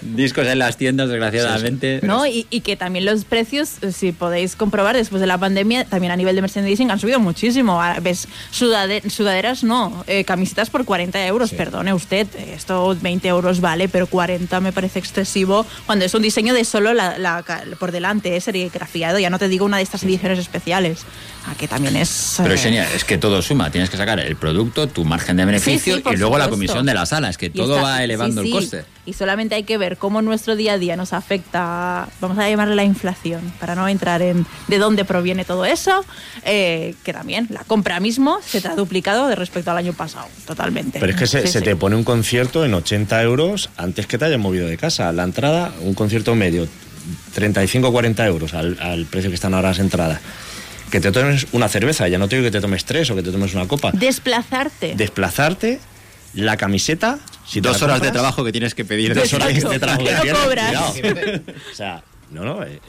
discos 0.00 0.46
en 0.46 0.58
las 0.58 0.76
tiendas, 0.76 1.08
desgraciadamente. 1.08 2.00
¿no? 2.02 2.26
Y, 2.26 2.46
y 2.50 2.60
que 2.60 2.76
también 2.76 3.04
los 3.04 3.24
precios, 3.24 3.74
eh, 3.82 3.92
si 3.92 4.12
podéis 4.12 4.56
comprobar, 4.56 4.96
después 4.96 5.20
de 5.20 5.26
la 5.26 5.38
pandemia, 5.38 5.84
también 5.84 6.10
a 6.12 6.16
nivel 6.16 6.34
de 6.34 6.42
merchandising 6.42 6.90
han 6.90 6.98
subido 6.98 7.20
muchísimo. 7.20 7.80
Ah, 7.80 7.98
Ves, 8.00 8.28
sudade- 8.52 9.08
sudaderas 9.10 9.62
no, 9.62 10.04
eh, 10.06 10.24
camisetas 10.24 10.70
por 10.70 10.84
40 10.84 11.24
euros, 11.26 11.50
perdone 11.52 11.92
usted, 11.92 12.26
esto 12.54 12.96
20 13.00 13.28
euros 13.28 13.60
vale, 13.60 13.88
pero 13.88 14.06
40 14.06 14.60
me 14.60 14.72
parece 14.72 14.98
excesivo 14.98 15.66
cuando 15.86 16.04
es 16.04 16.14
un 16.14 16.22
diseño 16.22 16.54
de 16.54 16.64
solo 16.64 16.94
la, 16.94 17.18
la 17.18 17.42
ca- 17.42 17.62
por 17.78 17.92
delante, 17.92 18.36
es 18.36 18.48
serigrafiado, 18.74 19.18
ya 19.18 19.30
no 19.30 19.38
te 19.38 19.48
digo 19.48 19.64
una 19.64 19.78
de 19.78 19.82
estas 19.82 20.02
ediciones 20.04 20.38
especiales, 20.38 21.00
ah, 21.46 21.54
que 21.58 21.66
también 21.68 21.96
es... 21.96 22.34
Pero 22.38 22.54
eh, 22.54 22.58
Xenia, 22.58 22.86
es 22.94 23.04
que 23.04 23.18
todo 23.18 23.42
suma. 23.42 23.70
Tienes 23.70 23.90
que 23.90 23.96
sacar 23.96 24.20
el 24.20 24.36
producto, 24.36 24.86
tu 24.88 25.04
margen 25.04 25.36
de 25.36 25.44
beneficio 25.44 25.96
Sí, 25.96 26.02
sí, 26.04 26.10
y 26.14 26.16
luego 26.16 26.38
la 26.38 26.44
supuesto. 26.44 26.50
comisión 26.50 26.86
de 26.86 26.94
la 26.94 27.06
sala. 27.06 27.28
Es 27.30 27.36
que 27.38 27.46
Y 27.46 27.50
todo 27.50 27.76
está- 27.76 27.88
va 27.88 28.04
elevando 28.04 28.42
sí, 28.42 28.48
el 28.48 28.54
coste. 28.54 28.84
Y 29.06 29.12
solamente 29.14 29.54
hay 29.56 29.64
que 29.64 29.76
ver 29.78 29.96
cómo 29.96 30.22
nuestro 30.22 30.54
día 30.56 30.74
a 30.74 30.78
día 30.78 30.94
nos 30.94 31.12
afecta, 31.12 32.08
vamos 32.20 32.38
a 32.38 32.48
llamarle 32.48 32.76
la 32.76 32.84
inflación, 32.84 33.40
para 33.58 33.74
no 33.74 33.88
entrar 33.88 34.22
en 34.22 34.46
de 34.68 34.78
dónde 34.78 35.04
proviene 35.04 35.44
todo 35.44 35.64
eso, 35.64 36.04
eh, 36.44 36.94
que 37.02 37.12
también 37.12 37.46
la 37.50 37.64
compra 37.64 37.98
mismo 37.98 38.38
se 38.46 38.60
te 38.60 38.68
ha 38.68 38.76
duplicado 38.76 39.26
de 39.26 39.34
respecto 39.34 39.70
al 39.70 39.78
año 39.78 39.94
pasado, 39.94 40.26
totalmente. 40.46 41.00
Pero 41.00 41.12
es 41.12 41.18
que 41.18 41.26
se, 41.26 41.42
Sí, 41.42 41.48
se 41.48 41.58
sí. 41.58 41.64
te 41.64 41.76
pone 41.76 41.96
un 41.96 42.04
concierto 42.04 42.64
en 42.64 42.74
80 42.74 43.20
euros 43.22 43.70
antes 43.76 44.06
que 44.06 44.16
te 44.18 44.26
hayas 44.26 44.38
movido 44.38 44.68
de 44.68 44.76
casa. 44.76 45.10
La 45.12 45.24
entrada, 45.24 45.72
un 45.80 45.94
concierto 45.94 46.34
medio, 46.36 46.68
35 47.34 47.88
o 47.88 47.92
40 47.92 48.26
euros 48.26 48.54
al, 48.54 48.78
al 48.80 49.06
precio 49.06 49.30
que 49.30 49.34
están 49.34 49.54
ahora 49.54 49.68
las 49.68 49.78
entradas. 49.78 50.20
Que 50.90 51.00
te 51.00 51.12
tomes 51.12 51.46
una 51.52 51.68
cerveza, 51.68 52.08
ya 52.08 52.18
no 52.18 52.28
te 52.28 52.36
digo 52.36 52.46
que 52.46 52.50
te 52.50 52.60
tomes 52.60 52.84
tres 52.84 53.10
o 53.10 53.14
que 53.16 53.22
te 53.22 53.30
tomes 53.30 53.54
una 53.54 53.68
copa. 53.68 53.92
Desplazarte. 53.92 54.94
Desplazarte, 54.96 55.78
la 56.34 56.56
camiseta. 56.56 57.18
Si 57.46 57.60
Dos 57.60 57.80
horas 57.82 58.00
de 58.00 58.10
trabajo 58.10 58.44
que 58.44 58.52
tienes 58.52 58.74
que 58.74 58.84
pedir. 58.84 59.14
Dos 59.14 59.32
horas 59.32 59.48
Exacto, 59.50 59.70
de 59.70 59.78
trabajo. 59.78 60.04
que 60.04 60.12
no 60.12 60.20
tienes, 60.22 60.40
cobras. 60.42 60.92
cuidado. 60.92 61.40
O 61.72 61.74
sea, 61.74 62.02
no, 62.30 62.44
no. 62.44 62.62
eh, 62.64 62.80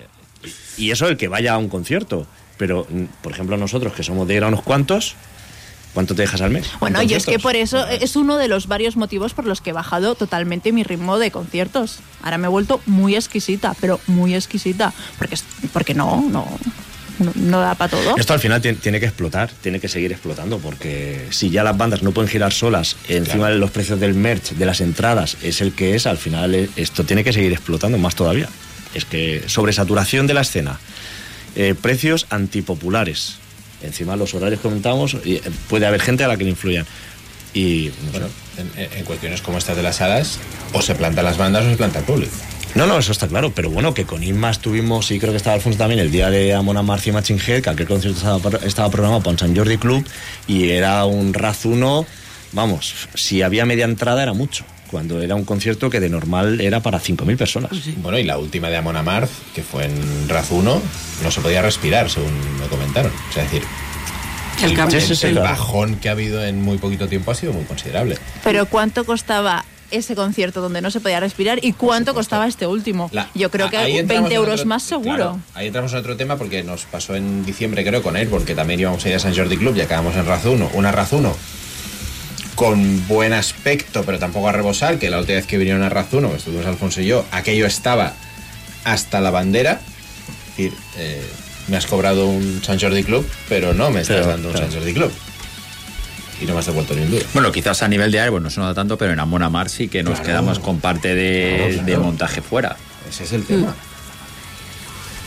eh, 0.44 0.50
Y 0.78 0.92
eso 0.92 1.08
el 1.08 1.18
que 1.18 1.28
vaya 1.28 1.54
a 1.54 1.58
un 1.58 1.70
concierto. 1.70 2.26
Pero, 2.58 2.86
mm, 2.90 3.04
por 3.24 3.32
ejemplo, 3.34 3.58
nosotros 3.58 3.94
que 3.94 4.04
somos 4.04 4.28
de 4.28 4.36
ir 4.36 4.44
a 4.44 4.48
unos 4.48 4.62
cuantos, 4.62 5.16
¿cuánto 5.94 6.16
te 6.16 6.22
dejas 6.24 6.42
al 6.42 6.52
mes? 6.52 6.68
Bueno, 6.80 7.00
en 7.02 7.08
yo 7.10 7.18
es 7.18 7.26
que 7.26 7.40
por 7.40 7.56
eso 7.56 7.86
es 7.88 8.16
uno 8.16 8.38
de 8.38 8.48
los 8.48 8.68
varios 8.68 8.96
motivos 8.96 9.34
por 9.34 9.46
los 9.46 9.62
que 9.62 9.72
he 9.72 9.74
bajado 9.74 10.16
totalmente 10.16 10.72
mi 10.72 10.84
ritmo 10.84 11.18
de 11.20 11.32
conciertos. 11.32 12.00
Ahora 12.22 12.38
me 12.38 12.48
he 12.48 12.50
vuelto 12.50 12.82
muy 12.86 13.16
exquisita, 13.16 13.76
pero 13.80 14.00
muy 14.08 14.36
exquisita, 14.36 14.94
porque, 15.18 15.38
porque 15.74 15.94
no, 15.94 16.24
no, 16.30 16.48
no, 17.20 17.32
no 17.36 17.60
da 17.60 17.76
para 17.76 17.92
todo. 17.92 18.16
Esto 18.18 18.34
al 18.34 18.40
final 18.40 18.62
tien- 18.62 18.78
tiene 18.80 19.00
que 19.00 19.06
explotar, 19.06 19.52
tiene 19.62 19.80
que 19.80 19.88
seguir 19.88 20.12
explotando, 20.12 20.58
porque 20.60 21.28
si 21.30 21.50
ya 21.50 21.64
las 21.64 21.78
bandas 21.78 22.02
no 22.04 22.12
pueden 22.12 22.30
girar 22.30 22.54
solas, 22.54 22.96
encima 23.08 23.50
de 23.50 23.56
los 23.58 23.72
precios 23.72 24.00
del 24.00 24.14
merch, 24.14 24.52
de 24.52 24.66
las 24.66 24.82
entradas, 24.82 25.38
es 25.44 25.62
el 25.62 25.74
que 25.74 25.96
es, 25.96 26.08
al 26.08 26.18
final 26.18 26.56
eh, 26.56 26.70
esto 26.76 27.04
tiene 27.04 27.24
que 27.24 27.34
seguir 27.34 27.52
explotando 27.52 27.98
más 27.98 28.16
todavía. 28.16 28.48
Es 28.94 29.06
que 29.06 29.44
sobresaturación 29.48 30.28
de 30.28 30.34
la 30.34 30.42
escena, 30.42 30.80
eh, 31.56 31.76
precios 31.80 32.28
antipopulares, 32.30 33.36
encima 33.84 34.16
los 34.16 34.34
horarios 34.34 34.60
que 34.60 34.68
comentamos, 34.68 35.18
y, 35.26 35.36
eh, 35.36 35.42
puede 35.70 35.86
haber 35.86 36.02
gente 36.02 36.24
a 36.24 36.28
la 36.28 36.38
que 36.38 36.44
le 36.44 36.52
influyan. 36.52 36.86
Y 37.54 37.92
no 38.06 38.12
sé. 38.12 38.20
Bueno, 38.20 38.28
en, 38.58 38.98
en 38.98 39.06
cuestiones 39.06 39.42
como 39.42 39.58
estas 39.58 39.76
de 39.76 39.84
las 39.84 39.98
salas, 39.98 40.40
o 40.74 40.82
se 40.82 40.96
plantan 40.96 41.26
las 41.26 41.38
bandas 41.38 41.66
o 41.66 41.70
se 41.70 41.78
planta 41.78 42.00
el 42.00 42.06
público. 42.06 42.32
No, 42.74 42.88
no, 42.88 42.98
eso 42.98 43.12
está 43.12 43.28
claro, 43.28 43.52
pero 43.54 43.70
bueno, 43.70 43.94
que 43.94 44.06
con 44.06 44.24
Inmas 44.24 44.60
tuvimos, 44.60 45.12
y 45.12 45.20
creo 45.20 45.34
que 45.34 45.38
estaba 45.38 45.56
Alfonso 45.56 45.78
también, 45.78 46.00
el 46.00 46.10
día 46.10 46.30
de 46.30 46.54
Amon 46.54 46.78
Amarth 46.78 47.06
y 47.08 47.12
Machine 47.12 47.42
Head, 47.46 47.64
que 47.64 47.70
aquel 47.70 47.86
concierto 47.86 48.42
estaba 48.64 48.90
programado 48.90 49.22
para 49.22 49.32
un 49.32 49.40
San 49.40 49.56
Jordi 49.56 49.78
Club, 49.78 50.06
y 50.48 50.70
era 50.70 51.04
un 51.04 51.34
razuno, 51.34 52.06
vamos, 52.54 53.10
si 53.14 53.42
había 53.42 53.66
media 53.66 53.84
entrada 53.84 54.24
era 54.24 54.32
mucho, 54.32 54.64
cuando 54.92 55.22
era 55.22 55.34
un 55.36 55.46
concierto 55.46 55.90
que 55.90 56.00
de 56.00 56.10
normal 56.10 56.60
era 56.62 56.82
para 56.82 57.00
5.000 57.00 57.38
personas. 57.38 57.72
Bueno, 57.98 58.20
y 58.20 58.24
la 58.24 58.38
última 58.38 58.70
de 58.70 58.78
Amon 58.78 58.98
Amarth, 58.98 59.32
que 59.56 59.64
fue 59.64 59.86
en 59.86 60.28
Razuno, 60.30 60.82
no 61.24 61.32
se 61.32 61.42
podía 61.42 61.62
respirar, 61.62 62.10
según 62.10 62.34
me 62.60 62.68
comentaron. 62.68 63.12
O 63.30 63.34
sea, 63.34 63.44
es 63.46 63.52
decir, 63.52 63.68
El 64.64 64.78
el- 64.78 64.92
Sí, 64.92 65.02
sí, 65.08 65.16
sí, 65.16 65.28
el 65.28 65.34
claro. 65.34 65.50
bajón 65.50 65.96
que 65.96 66.10
ha 66.10 66.12
habido 66.12 66.46
en 66.46 66.62
muy 66.62 66.78
poquito 66.78 67.08
tiempo 67.08 67.32
ha 67.32 67.36
sido 67.36 67.54
muy 67.54 67.64
considerable. 67.64 68.18
Pero 68.44 68.66
¿cuánto 68.68 69.06
costaba 69.06 69.66
ese 69.90 70.14
concierto 70.16 70.62
donde 70.62 70.82
no 70.82 70.92
se 70.92 71.00
podía 71.02 71.20
respirar 71.20 71.60
y 71.64 71.74
cuánto 71.74 72.14
costaba 72.14 72.48
este 72.48 72.68
último? 72.68 73.10
La- 73.12 73.28
Yo 73.34 73.50
creo 73.50 73.70
que 73.70 73.78
ahí 73.78 73.94
20 73.94 74.00
entramos 74.02 74.30
en 74.32 74.36
euros 74.38 74.54
otro- 74.60 74.66
más 74.68 74.84
seguro. 74.84 75.16
claro, 75.16 75.40
ahí 75.56 75.68
entramos 75.68 75.92
en 75.94 76.00
otro 76.00 76.16
tema 76.16 76.36
porque 76.38 76.64
nos 76.64 76.84
pasó 76.86 77.16
en 77.16 77.44
diciembre, 77.46 77.84
creo, 77.84 78.04
con 78.04 78.16
Airborne, 78.16 78.46
que 78.46 78.54
también 78.56 78.80
íbamos 78.80 79.04
a 79.06 79.10
ir 79.10 79.16
a 79.16 79.20
San 79.20 79.36
Jordi 79.36 79.58
Club 79.58 79.76
y 79.78 79.82
acabamos 79.82 80.16
en 80.16 80.26
Razuno. 80.28 80.70
Una 80.74 80.92
Razuno 80.92 81.36
con 82.62 83.08
buen 83.08 83.34
aspecto, 83.34 84.04
pero 84.06 84.20
tampoco 84.20 84.48
a 84.48 84.52
rebosar, 84.52 85.00
que 85.00 85.10
la 85.10 85.18
última 85.18 85.38
vez 85.38 85.48
que 85.48 85.58
vinieron 85.58 85.82
a 85.82 85.90
Razuno, 85.90 86.30
que 86.30 86.38
estuvimos 86.38 86.64
Alfonso 86.68 87.02
y 87.02 87.08
yo, 87.08 87.26
aquello 87.32 87.66
estaba 87.66 88.14
hasta 88.84 89.20
la 89.20 89.32
bandera. 89.32 89.82
Es 90.52 90.58
decir, 90.58 90.74
eh, 90.96 91.26
me 91.70 91.78
has 91.78 91.88
cobrado 91.88 92.28
un 92.28 92.62
San 92.64 92.80
Jordi 92.80 93.04
Club, 93.04 93.28
pero 93.50 93.74
no 93.74 93.90
me 93.90 94.02
estás 94.02 94.18
Pero, 94.18 94.28
dando 94.28 94.50
un 94.50 94.54
claro. 94.54 94.68
San 94.70 94.78
Jordi 94.78 94.94
Club. 94.94 95.12
Y 96.40 96.46
no 96.46 96.54
me 96.54 96.60
has 96.60 96.68
devuelto 96.68 96.94
ni 96.94 97.02
un 97.02 97.10
duro. 97.10 97.26
Bueno, 97.34 97.52
quizás 97.52 97.82
a 97.82 97.88
nivel 97.88 98.12
de 98.12 98.20
Airborne 98.20 98.44
no 98.44 98.52
se 98.52 98.60
nota 98.60 98.76
tanto, 98.76 98.96
pero 98.96 99.12
en 99.12 99.20
Amon 99.20 99.42
Amarth 99.42 99.72
sí 99.72 99.88
que 99.88 100.04
nos 100.04 100.20
Claro. 100.20 100.28
quedamos 100.28 100.60
con 100.60 100.80
parte 100.80 101.16
de, 101.16 101.56
Claro, 101.58 101.74
claro. 101.74 101.86
de 101.88 101.98
montaje 101.98 102.42
fuera. 102.44 102.78
Ese 103.10 103.24
es 103.24 103.34
el 103.34 103.44
tema. 103.44 103.74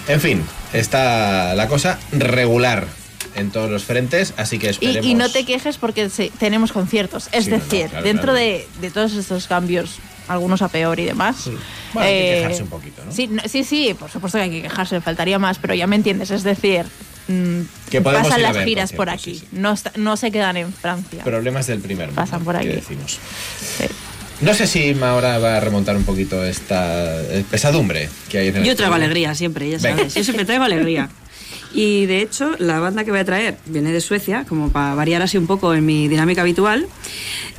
En 0.07 0.20
fin, 0.20 0.45
está 0.72 1.55
la 1.57 1.66
cosa 1.66 1.99
regular 2.12 2.87
en 3.35 3.51
todos 3.51 3.70
los 3.70 3.85
frentes, 3.85 4.35
así 4.37 4.59
que 4.59 4.66
Y, 4.66 4.70
esperemos. 4.70 5.07
y 5.07 5.14
no 5.14 5.31
te 5.31 5.45
quejes 5.45 5.77
porque 5.79 6.09
se- 6.11 6.31
tenemos 6.39 6.72
conciertos. 6.72 7.29
Es 7.33 7.45
Sí, 7.45 7.51
no, 7.51 7.57
no, 7.59 7.64
decir, 7.64 7.89
claro, 7.89 8.05
dentro 8.05 8.33
claro. 8.33 8.39
De, 8.39 8.66
de 8.81 8.91
todos 8.91 9.12
estos 9.14 9.47
cambios, 9.47 9.97
algunos 10.29 10.62
a 10.62 10.68
peor 10.68 10.99
y 11.01 11.05
demás. 11.05 11.47
eh, 11.47 11.51
Bueno, 11.93 12.09
hay 12.09 12.14
que 12.14 12.35
quejarse 12.37 12.62
un 12.62 12.68
poquito, 12.68 13.05
¿no? 13.05 13.12
Sí, 13.12 13.27
no- 13.29 13.43
sí, 13.47 13.64
sí, 13.64 13.95
por 13.99 14.11
supuesto 14.11 14.39
que 14.39 14.45
hay 14.45 14.51
que 14.51 14.62
quejarse, 14.62 15.01
faltaría 15.01 15.39
más, 15.39 15.59
pero 15.59 15.75
ya 15.75 15.87
me 15.87 15.97
entiendes. 15.97 16.31
Es 16.31 16.43
decir, 16.43 16.85
mm, 17.29 17.61
Que 17.91 18.01
pasan 18.01 18.43
las 18.43 18.55
ver 18.55 18.66
giras 18.66 18.93
por 18.93 19.11
aquí, 19.11 19.35
sí, 19.35 19.41
sí. 19.41 19.47
No, 19.53 19.72
está- 19.72 19.93
no 19.97 20.16
se 20.16 20.31
quedan 20.31 20.57
en 20.57 20.72
Francia. 20.72 21.22
Problemas 21.25 21.66
del 21.66 21.81
primer 21.81 22.09
mundo, 22.09 22.20
Pasan 22.22 22.43
por 22.45 22.55
que 22.59 22.66
aquí. 22.66 22.77
decimos. 22.77 23.18
Sí. 23.79 23.85
No 24.41 24.53
sé 24.53 24.66
si 24.66 24.97
ahora 25.01 25.39
va 25.39 25.57
a 25.59 25.61
remontar 25.61 25.97
un 25.97 26.03
poquito 26.05 26.45
esta 26.45 27.20
eh, 27.22 27.45
pesadumbre 27.49 28.09
que 28.29 28.39
hay 28.39 28.49
en 28.49 28.57
el 28.57 28.64
Yo 28.64 28.75
traigo 28.75 28.95
alegría 28.97 29.33
siempre, 29.35 29.70
ya 29.70 29.79
Venga. 29.79 29.97
sabes. 29.99 30.14
Yo 30.14 30.25
siempre 30.25 30.45
traigo 30.45 30.64
alegría. 30.64 31.09
Y 31.75 32.07
de 32.07 32.22
hecho, 32.22 32.53
la 32.59 32.79
banda 32.79 33.05
que 33.05 33.11
voy 33.11 33.20
a 33.20 33.25
traer 33.25 33.59
viene 33.66 33.93
de 33.93 34.01
Suecia, 34.01 34.47
como 34.49 34.70
para 34.70 34.95
variar 34.95 35.22
así 35.22 35.37
un 35.37 35.49
poco 35.49 35.75
en 35.75 35.85
mi 35.85 36.07
dinámica 36.07 36.43
habitual. 36.43 36.87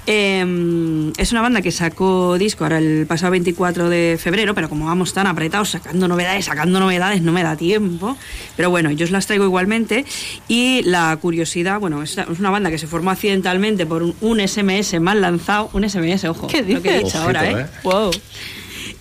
Eh, 0.08 1.12
es 1.18 1.32
una 1.32 1.42
banda 1.42 1.62
que 1.62 1.72
sacó 1.72 2.38
disco 2.38 2.64
ahora 2.64 2.78
el 2.78 3.06
pasado 3.08 3.32
24 3.32 3.90
de 3.90 4.18
febrero, 4.22 4.54
pero 4.54 4.70
como 4.70 4.86
vamos 4.86 5.14
tan 5.14 5.28
apretados, 5.28 5.72
sacando 5.72 6.08
novedades, 6.08 6.46
sacando 6.46 6.80
novedades, 6.80 7.22
no 7.22 7.34
me 7.34 7.44
da 7.44 7.58
tiempo. 7.58 8.16
Pero 8.56 8.70
bueno, 8.70 8.90
yo 8.92 9.04
os 9.04 9.12
las 9.12 9.28
traigo 9.28 9.44
igualmente. 9.44 10.06
Y 10.48 10.84
la 10.84 11.18
curiosidad, 11.18 11.80
bueno, 11.80 12.02
es 12.02 12.18
una 12.40 12.52
banda 12.52 12.70
que 12.70 12.78
se 12.78 12.88
formó 12.88 13.12
accidentalmente 13.12 13.86
por 13.86 14.02
un, 14.02 14.16
un 14.22 14.48
SMS 14.48 15.00
mal 15.02 15.20
lanzado. 15.20 15.70
Un 15.74 15.90
SMS, 15.90 16.24
ojo, 16.26 16.48
¿Qué 16.48 16.62
lo 16.62 16.82
que 16.82 16.96
he 16.96 17.04
dicho 17.04 17.18
ahora, 17.18 17.50
¿eh? 17.50 17.62
¿eh? 17.62 17.66
Wow. 17.84 18.12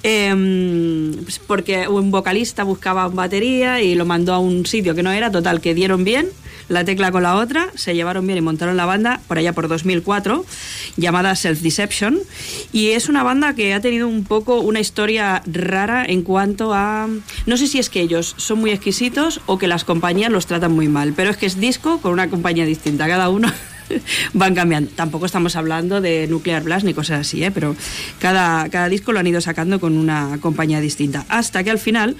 Eh, 0.07 1.13
pues 1.23 1.39
porque 1.39 1.89
un 1.89 2.11
vocalista 2.11 2.63
buscaba 2.63 3.09
batería 3.09 3.81
y 3.81 3.95
lo 3.95 4.05
mandó 4.05 4.35
a 4.35 4.39
un 4.39 4.67
sitio 4.67 4.95
que 4.95 5.03
no 5.03 5.11
era, 5.11 5.31
total, 5.31 5.63
que 5.63 5.73
dieron 5.73 6.05
bien, 6.05 6.29
la 6.69 6.85
tecla 6.85 7.11
con 7.11 7.23
la 7.23 7.37
otra, 7.37 7.69
se 7.75 7.95
llevaron 7.95 8.27
bien 8.27 8.39
y 8.39 8.43
montaron 8.43 8.77
la 8.77 8.85
banda 8.85 9.23
por 9.29 9.39
allá 9.39 9.55
por 9.55 9.67
2004, 9.67 10.45
llamada 10.99 11.35
Self 11.37 11.61
Deception. 11.61 12.19
Y 12.71 12.91
es 12.91 13.09
una 13.09 13.23
banda 13.23 13.55
que 13.55 13.73
ha 13.73 13.81
tenido 13.81 14.07
un 14.07 14.25
poco 14.25 14.61
una 14.61 14.81
historia 14.81 15.43
rara 15.47 16.05
en 16.05 16.21
cuanto 16.21 16.75
a. 16.75 17.09
No 17.47 17.57
sé 17.57 17.67
si 17.67 17.79
es 17.79 17.89
que 17.89 18.03
ellos 18.03 18.35
son 18.37 18.61
muy 18.61 18.73
exquisitos 18.73 19.41
o 19.47 19.59
que 19.59 19.69
las 19.69 19.85
compañías 19.85 20.31
los 20.31 20.47
tratan 20.47 20.73
muy 20.73 20.89
mal, 20.89 21.15
pero 21.15 21.31
es 21.31 21.39
que 21.39 21.47
es 21.47 21.59
disco 21.59 21.99
con 22.01 22.13
una 22.13 22.29
compañía 22.29 22.67
distinta, 22.67 23.07
cada 23.07 23.31
uno 23.31 23.51
van 24.33 24.55
cambiando. 24.55 24.91
Tampoco 24.95 25.27
estamos 25.27 25.57
hablando 25.57 26.01
de 26.01 26.27
Nuclear 26.27 26.63
Blast 26.63 26.85
ni 26.85 26.95
cosas 26.95 27.21
así, 27.21 27.45
¿eh? 27.45 27.51
pero 27.51 27.77
cada, 28.19 28.69
cada 28.69 28.89
disco 28.89 29.13
lo 29.13 29.21
han 29.21 29.27
ido 29.27 29.41
sacando 29.41 29.81
con 29.81 29.97
una 29.97 30.39
compañía 30.41 30.81
distinta. 30.81 31.25
Hasta 31.29 31.65
que 31.65 31.71
al 31.71 31.79
final, 31.79 32.17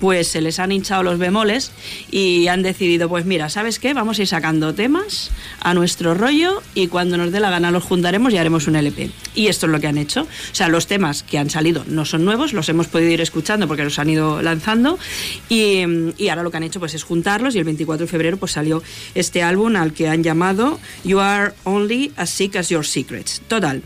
pues 0.00 0.28
se 0.28 0.40
les 0.40 0.58
han 0.58 0.72
hinchado 0.72 1.02
los 1.02 1.18
bemoles 1.18 1.72
y 2.10 2.48
han 2.48 2.62
decidido, 2.62 3.08
pues 3.08 3.24
mira, 3.24 3.48
¿sabes 3.48 3.78
qué? 3.78 3.94
Vamos 3.94 4.18
a 4.18 4.22
ir 4.22 4.28
sacando 4.28 4.74
temas 4.74 5.30
a 5.60 5.74
nuestro 5.74 6.14
rollo 6.14 6.62
y 6.74 6.88
cuando 6.88 7.16
nos 7.16 7.32
dé 7.32 7.40
la 7.40 7.50
gana 7.50 7.70
los 7.70 7.84
juntaremos 7.84 8.32
y 8.32 8.38
haremos 8.38 8.66
un 8.66 8.76
LP. 8.76 9.10
Y 9.34 9.48
esto 9.48 9.66
es 9.66 9.72
lo 9.72 9.80
que 9.80 9.86
han 9.86 9.98
hecho. 9.98 10.22
O 10.22 10.54
sea, 10.54 10.68
los 10.68 10.86
temas 10.86 11.22
que 11.22 11.38
han 11.38 11.50
salido 11.50 11.84
no 11.86 12.04
son 12.04 12.24
nuevos, 12.24 12.52
los 12.52 12.68
hemos 12.68 12.86
podido 12.88 13.10
ir 13.10 13.20
escuchando 13.20 13.66
porque 13.68 13.84
los 13.84 13.98
han 13.98 14.10
ido 14.10 14.42
lanzando 14.42 14.98
y, 15.48 15.82
y 16.16 16.28
ahora 16.28 16.42
lo 16.42 16.50
que 16.50 16.56
han 16.56 16.62
hecho 16.62 16.80
pues 16.80 16.94
es 16.94 17.02
juntarlos 17.02 17.54
y 17.54 17.58
el 17.58 17.64
24 17.64 18.06
de 18.06 18.10
febrero 18.10 18.36
pues 18.36 18.52
salió 18.52 18.82
este 19.14 19.42
álbum 19.42 19.76
al 19.76 19.92
que 19.92 20.08
han 20.08 20.22
llamado 20.22 20.78
You 21.04 21.20
Are 21.20 21.52
Only 21.64 22.12
as 22.16 22.30
Sick 22.30 22.56
as 22.56 22.68
Your 22.68 22.86
Secrets. 22.86 23.42
Total. 23.48 23.82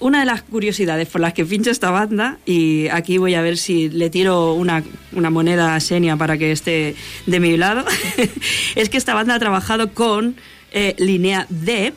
Una 0.00 0.20
de 0.20 0.26
las 0.26 0.42
curiosidades 0.42 1.08
por 1.08 1.20
las 1.20 1.32
que 1.32 1.44
pincho 1.44 1.70
esta 1.70 1.90
banda, 1.90 2.38
y 2.46 2.88
aquí 2.88 3.18
voy 3.18 3.34
a 3.34 3.42
ver 3.42 3.56
si 3.56 3.88
le 3.88 4.10
tiro 4.10 4.54
una, 4.54 4.82
una 5.12 5.30
moneda 5.30 5.74
a 5.74 5.80
Senia 5.80 6.16
para 6.16 6.38
que 6.38 6.52
esté 6.52 6.94
de 7.26 7.40
mi 7.40 7.56
lado, 7.56 7.84
es 8.74 8.88
que 8.88 8.96
esta 8.96 9.14
banda 9.14 9.34
ha 9.34 9.38
trabajado 9.38 9.92
con 9.92 10.36
eh, 10.72 10.94
Linnea 10.98 11.46
Depp, 11.48 11.94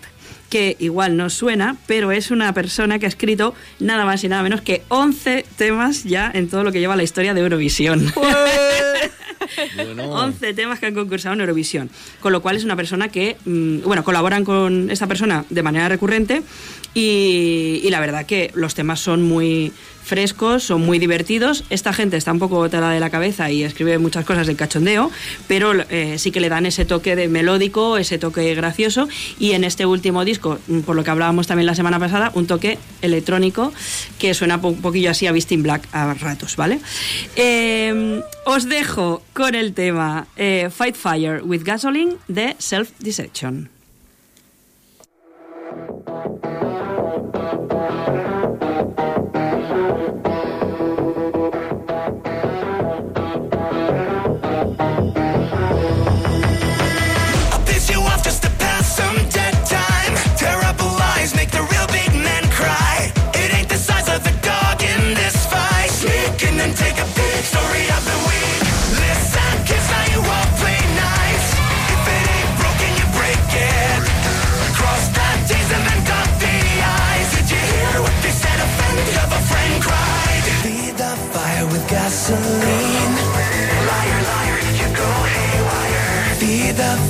que 0.49 0.75
igual 0.79 1.15
no 1.15 1.29
suena, 1.29 1.77
pero 1.85 2.11
es 2.11 2.31
una 2.31 2.53
persona 2.53 2.97
que 2.99 3.05
ha 3.05 3.09
escrito 3.09 3.53
nada 3.79 4.05
más 4.05 4.23
y 4.23 4.27
nada 4.27 4.41
menos 4.41 4.61
que 4.61 4.81
11 4.87 5.45
temas 5.57 6.03
ya 6.03 6.31
en 6.33 6.49
todo 6.49 6.63
lo 6.63 6.71
que 6.71 6.79
lleva 6.79 6.95
la 6.95 7.03
historia 7.03 7.33
de 7.33 7.41
Eurovisión. 7.41 8.11
11 9.97 10.53
temas 10.53 10.79
que 10.79 10.87
han 10.87 10.93
concursado 10.93 11.33
en 11.35 11.41
Eurovisión. 11.41 11.89
Con 12.19 12.31
lo 12.31 12.41
cual 12.41 12.55
es 12.55 12.63
una 12.63 12.75
persona 12.75 13.09
que, 13.09 13.37
mm, 13.45 13.81
bueno, 13.81 14.03
colaboran 14.03 14.43
con 14.43 14.89
esta 14.89 15.07
persona 15.07 15.45
de 15.49 15.63
manera 15.63 15.89
recurrente 15.89 16.41
y, 16.93 17.81
y 17.83 17.89
la 17.89 17.99
verdad 17.99 18.25
que 18.25 18.51
los 18.55 18.75
temas 18.75 18.99
son 18.99 19.21
muy 19.23 19.71
frescos, 20.03 20.63
son 20.63 20.81
muy 20.81 20.99
divertidos. 20.99 21.63
Esta 21.69 21.93
gente 21.93 22.17
está 22.17 22.31
un 22.31 22.39
poco 22.39 22.55
botada 22.55 22.91
de 22.91 22.99
la 22.99 23.09
cabeza 23.09 23.51
y 23.51 23.63
escribe 23.63 23.97
muchas 23.97 24.25
cosas 24.25 24.47
de 24.47 24.55
cachondeo, 24.55 25.11
pero 25.47 25.73
eh, 25.89 26.17
sí 26.17 26.31
que 26.31 26.39
le 26.39 26.49
dan 26.49 26.65
ese 26.65 26.85
toque 26.85 27.15
de 27.15 27.27
melódico, 27.27 27.97
ese 27.97 28.17
toque 28.17 28.53
gracioso 28.55 29.07
y 29.39 29.51
en 29.51 29.63
este 29.63 29.85
último 29.85 30.25
disco, 30.25 30.59
mm, 30.67 30.79
por 30.81 30.95
lo 30.95 31.03
que 31.03 31.11
hablábamos 31.11 31.47
también 31.47 31.65
la 31.65 31.75
semana 31.75 31.99
pasada, 31.99 32.31
un 32.35 32.47
toque 32.47 32.77
electrónico 33.01 33.71
que 34.17 34.33
suena 34.33 34.57
un 34.57 34.81
poquillo 34.81 35.11
así 35.11 35.27
a 35.27 35.31
Beast 35.31 35.51
in 35.51 35.63
Black 35.63 35.87
a 35.91 36.13
ratos, 36.13 36.55
¿vale? 36.55 36.79
Eh, 37.35 38.21
os 38.45 38.67
dejo 38.67 39.21
con 39.33 39.55
el 39.55 39.73
tema 39.73 40.27
eh, 40.35 40.69
Fight 40.71 40.95
Fire 40.95 41.41
with 41.43 41.63
Gasoline 41.63 42.15
de 42.27 42.55
Self 42.57 42.91
Deception. 42.99 43.69
The 86.79 87.08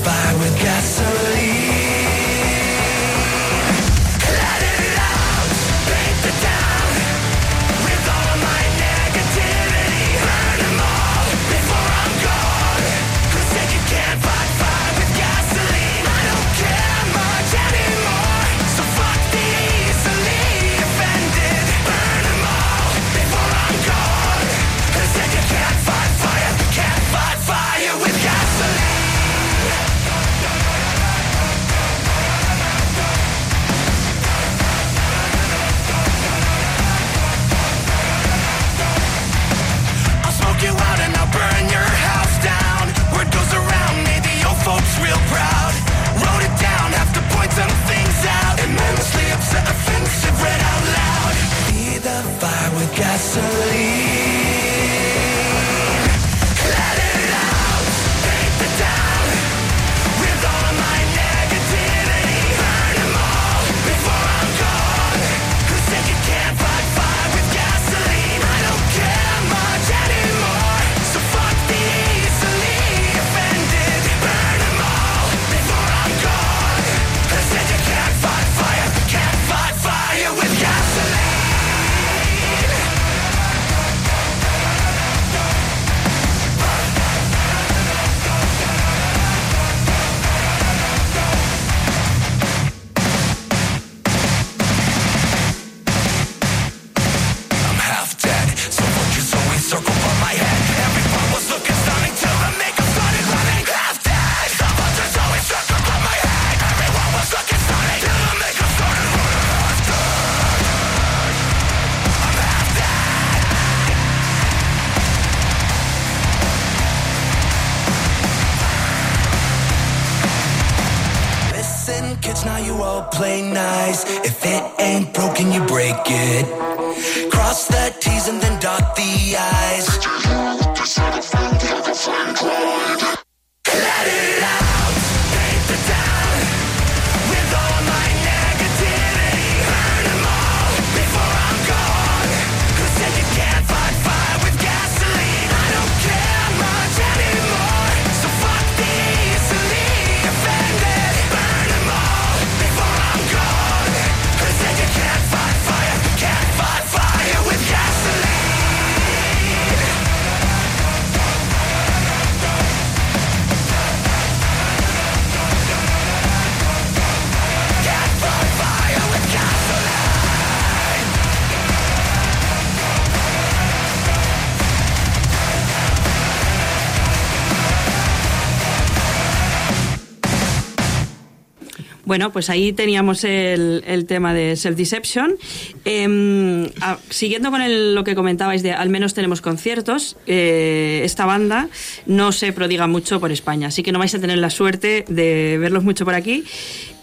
Pues 182.32 182.49
ahí 182.49 182.73
teníamos 182.73 183.23
el 183.23 184.05
tema 184.07 184.34
de 184.34 184.53
Self-Deception. 184.53 185.38
Eh, 185.86 186.71
a- 186.82 186.97
siguiendo 187.09 187.51
con 187.51 187.61
el- 187.61 187.95
lo 187.95 188.03
que 188.03 188.15
comentabais 188.15 188.63
de 188.63 188.71
al 188.73 188.89
menos 188.89 189.13
tenemos 189.13 189.41
conciertos, 189.41 190.17
eh, 190.27 191.01
esta 191.03 191.25
banda 191.25 191.69
no 192.05 192.32
se 192.32 192.51
prodiga 192.53 192.88
mucho 192.88 193.19
por 193.19 193.32
España, 193.32 193.67
así 193.67 193.84
que 193.84 193.91
no 193.91 193.99
vais 193.99 194.13
a 194.15 194.19
tener 194.19 194.38
la 194.38 194.49
suerte 194.49 195.05
de 195.07 195.57
verlos 195.59 195.84
mucho 195.84 196.05
por 196.05 196.13
aquí. 196.15 196.43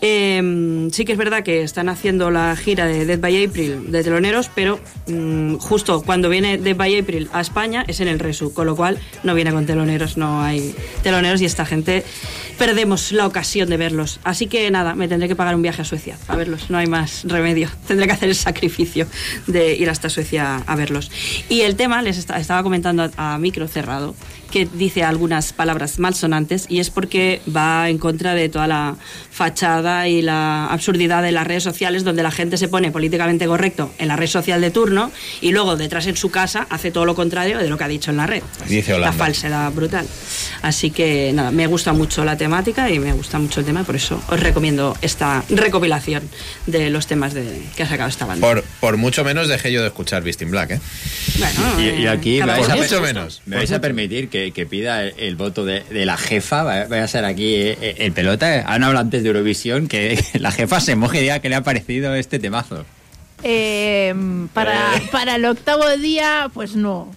Eh, 0.03 0.89
sí 0.93 1.07
que 1.07 1.13
es 1.13 1.19
verdad 1.19 1.43
que 1.43 1.63
están 1.63 1.89
haciendo 1.89 2.31
la 2.31 2.55
gira 2.55 2.85
de 2.87 3.07
Dead 3.07 3.19
by 3.19 3.45
April 3.47 3.91
de 3.91 4.05
teloneros, 4.05 4.51
pero 4.55 4.79
mm, 5.07 5.55
justo 5.57 6.03
cuando 6.03 6.29
viene 6.29 6.59
Dead 6.59 6.77
by 6.77 6.99
April 6.99 7.29
a 7.33 7.41
España 7.41 7.83
es 7.89 8.01
en 8.01 8.09
el 8.09 8.19
Resu, 8.19 8.53
con 8.53 8.67
lo 8.67 8.77
cual 8.77 8.99
no 9.23 9.35
viene 9.35 9.53
con 9.53 9.65
teloneros, 9.65 10.19
no 10.19 10.43
hay 10.43 10.75
teloneros 11.03 11.41
y 11.41 11.47
esta 11.47 11.65
gente 11.65 12.05
perdemos 12.59 13.11
la 13.13 13.27
ocasión 13.27 13.71
de 13.71 13.79
verlos. 13.79 14.21
Así 14.23 14.47
que 14.49 14.71
nada, 14.71 14.95
me 14.95 15.09
tendré 15.09 15.29
que 15.29 15.37
pagar 15.37 15.55
un 15.55 15.63
viaje 15.63 15.81
a 15.81 15.85
Suecia 15.87 16.19
a 16.29 16.37
verlos, 16.37 16.69
no 16.69 16.77
hay 16.77 16.87
más 16.87 17.25
remedio. 17.25 17.71
Tendré 17.89 18.07
que 18.07 18.13
hacer 18.13 18.29
el 18.29 18.35
sacrificio 18.35 18.66
de 19.47 19.75
ir 19.75 19.89
hasta 19.91 20.09
Suecia 20.09 20.57
a 20.67 20.77
verlos. 20.77 21.11
Y 21.49 21.63
el 21.63 21.77
tema, 21.77 22.03
les 22.03 22.19
esta- 22.19 22.39
estaba 22.39 22.63
comentando 22.63 23.11
a 23.17 23.39
micro 23.39 23.69
cerrado, 23.69 24.15
que 24.51 24.69
dice 24.73 25.03
algunas 25.03 25.53
palabras 25.53 25.99
malsonantes 25.99 26.67
y 26.69 26.81
es 26.81 26.91
porque 26.91 27.41
va 27.55 27.89
en 27.89 27.99
contra 27.99 28.35
de 28.35 28.49
toda 28.49 28.67
la 28.67 28.97
fachada 29.31 30.09
y 30.09 30.23
la 30.23 30.67
absurdidad 30.67 31.23
de 31.23 31.33
las 31.33 31.47
redes 31.47 31.63
sociales 31.63 32.05
donde 32.05 32.23
la 32.23 32.31
gente 32.31 32.57
se 32.57 32.69
pone 32.69 32.91
políticamente 32.91 33.47
correcto 33.47 33.93
en 33.99 34.09
la 34.09 34.17
red 34.17 34.29
social 34.29 34.61
de 34.61 34.71
turno 34.71 35.11
y 35.41 35.53
luego 35.53 35.77
detrás 35.77 36.07
en 36.07 36.17
su 36.17 36.31
casa 36.31 36.67
hace 36.71 36.91
todo 36.91 37.05
lo 37.05 37.15
contrario 37.15 37.59
de 37.59 37.69
lo 37.69 37.77
que 37.77 37.85
ha 37.85 37.89
dicho 37.89 38.11
en 38.11 38.17
la 38.17 38.27
red. 38.27 38.43
Dice 38.69 38.99
la 38.99 39.13
falsedad 39.13 39.71
brutal. 39.73 40.07
Así 40.63 40.91
que 40.91 41.33
nada, 41.35 41.51
me 41.51 41.67
gusta 41.67 41.93
mucho 41.93 42.25
la 42.25 42.37
temática 42.37 42.91
y 42.91 42.99
me 42.99 43.13
gusta 43.13 43.39
mucho 43.39 43.61
el 43.61 43.67
tema, 43.67 43.85
por 43.85 43.97
eso 43.97 44.23
os 44.29 44.41
recomiendo 44.41 44.97
esta 45.03 45.45
recopilación 45.49 46.23
de 46.67 46.91
los 46.91 47.07
temas 47.07 47.35
de, 47.35 47.63
que 47.77 47.83
ha 47.83 47.89
sacado 47.89 48.09
esta 48.09 48.25
banda. 48.27 48.47
Por, 48.47 48.63
por 48.81 48.97
mucho 48.97 49.25
menos 49.25 49.49
dejé 49.49 49.73
yo 49.73 49.81
de 49.83 49.89
escuchar 49.89 50.23
Beast 50.23 50.43
in 50.43 50.51
Black, 50.51 50.73
¿eh? 50.73 50.81
Bueno, 51.39 51.81
Y, 51.81 52.03
y 52.03 52.07
aquí 52.07 52.41
me 52.41 52.47
vais, 52.47 52.69
a, 52.69 53.01
menos. 53.01 53.43
me 53.47 53.57
vais 53.57 53.73
a 53.73 53.81
permitir 53.81 54.29
que, 54.29 54.36
que 54.55 54.67
pida 54.67 55.03
el, 55.05 55.15
el 55.19 55.37
voto 55.37 55.65
de, 55.65 55.81
de 55.91 56.07
la 56.07 56.17
jefa. 56.17 56.63
Va 56.63 56.85
va 56.87 57.03
a 57.03 57.09
ser 57.09 57.25
aquí 57.25 57.55
eh, 57.55 57.79
eh, 57.81 57.95
el 57.99 58.13
pelota. 58.13 58.65
Han 58.67 58.85
hablado 58.85 59.05
antes 59.05 59.23
de 59.23 59.29
Eurovisión 59.29 59.89
que 59.89 60.23
la 60.39 60.53
jefa 60.53 60.81
se 60.81 60.97
moje 60.97 61.19
y 61.19 61.23
diga 61.23 61.39
que 61.41 61.49
le 61.49 61.55
ha 61.57 61.63
parecido 61.63 62.15
este 62.15 62.39
temazo. 62.39 62.85
Eh, 63.43 64.15
para, 64.55 64.97
Eh. 64.97 65.03
para 65.13 65.37
el 65.37 65.45
octavo 65.45 65.89
día, 65.97 66.51
pues 66.55 66.75
no. 66.77 67.15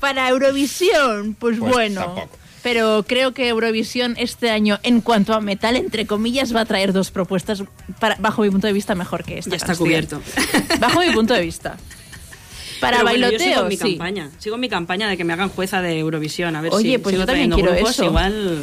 Para 0.00 0.28
Eurovisión, 0.28 1.34
pues, 1.38 1.58
Pues 1.58 1.72
bueno. 1.72 2.00
tampoco. 2.04 2.38
Pero 2.62 3.04
creo 3.06 3.32
que 3.32 3.46
Eurovisión 3.48 4.16
este 4.18 4.50
año, 4.50 4.80
en 4.82 5.00
cuanto 5.00 5.34
a 5.34 5.40
metal, 5.40 5.76
entre 5.76 6.04
comillas, 6.04 6.52
va 6.54 6.62
a 6.62 6.64
traer 6.64 6.92
dos 6.92 7.12
propuestas, 7.12 7.62
para, 8.00 8.16
bajo 8.18 8.42
mi 8.42 8.50
punto 8.50 8.66
de 8.66 8.72
vista, 8.72 8.96
mejor 8.96 9.22
que 9.22 9.38
esta. 9.38 9.50
Ya 9.50 9.56
está 9.56 9.66
canción. 9.68 9.86
cubierto. 9.86 10.22
Bajo 10.80 10.98
mi 11.00 11.10
punto 11.12 11.32
de 11.34 11.42
vista. 11.42 11.76
Para 12.80 12.98
Pero 12.98 13.08
bueno, 13.10 13.30
yo 13.30 13.38
sigo 13.38 13.62
bailoteo, 13.62 13.62
en 13.62 13.68
mi 13.68 13.76
sí. 13.76 13.96
campaña. 13.96 14.30
Sigo 14.38 14.54
en 14.56 14.60
mi 14.60 14.68
campaña 14.68 15.08
de 15.08 15.16
que 15.16 15.24
me 15.24 15.32
hagan 15.32 15.48
jueza 15.48 15.80
de 15.82 15.98
Eurovisión. 15.98 16.56
A 16.56 16.60
ver 16.60 16.72
Oye, 16.72 16.92
si 16.92 16.98
pues 16.98 17.12
sigo 17.14 17.22
yo 17.22 17.26
también 17.26 17.50
quiero 17.50 17.72
grupos, 17.72 17.90
eso. 17.90 18.04
Igual. 18.04 18.58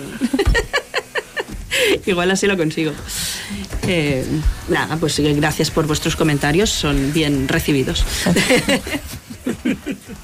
igual 2.06 2.32
así 2.32 2.48
lo 2.48 2.58
consigo. 2.58 2.92
Eh, 3.88 4.26
nada, 4.70 4.98
pues 4.98 5.14
sí, 5.14 5.24
gracias 5.34 5.72
por 5.72 5.88
vuestros 5.88 6.16
comentarios. 6.16 6.70
Son 6.70 7.14
bien 7.14 7.48
recibidos. 7.48 8.04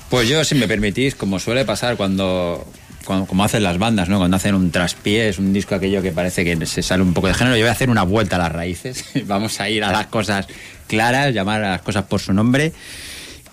Pues 0.09 0.29
yo, 0.29 0.43
si 0.45 0.55
me 0.55 0.65
permitís, 0.67 1.13
como 1.13 1.39
suele 1.39 1.65
pasar 1.65 1.97
cuando, 1.97 2.65
cuando- 3.05 3.25
como 3.27 3.43
hacen 3.43 3.63
las 3.63 3.77
bandas, 3.77 4.07
¿no? 4.07 4.17
Cuando 4.17 4.37
hacen 4.37 4.55
un 4.55 4.71
traspié, 4.71 5.27
es 5.29 5.37
un 5.39 5.51
disco 5.51 5.75
aquello 5.75 6.01
que 6.01 6.11
parece 6.11 6.45
que 6.45 6.65
se 6.65 6.81
sale 6.81 7.03
un 7.03 7.13
poco 7.13 7.27
de 7.27 7.33
género, 7.33 7.57
yo 7.57 7.63
voy 7.63 7.69
a 7.69 7.73
hacer 7.73 7.89
una 7.89 8.03
vuelta 8.03 8.37
a 8.37 8.39
las 8.39 8.51
raíces. 8.51 9.03
Vamos 9.25 9.59
a 9.59 9.69
ir 9.69 9.83
a 9.83 9.91
las 9.91 10.07
cosas 10.07 10.47
claras, 10.87 11.33
llamar 11.33 11.63
a 11.63 11.69
las 11.71 11.81
cosas 11.81 12.05
por 12.05 12.21
su 12.21 12.31
nombre. 12.33 12.71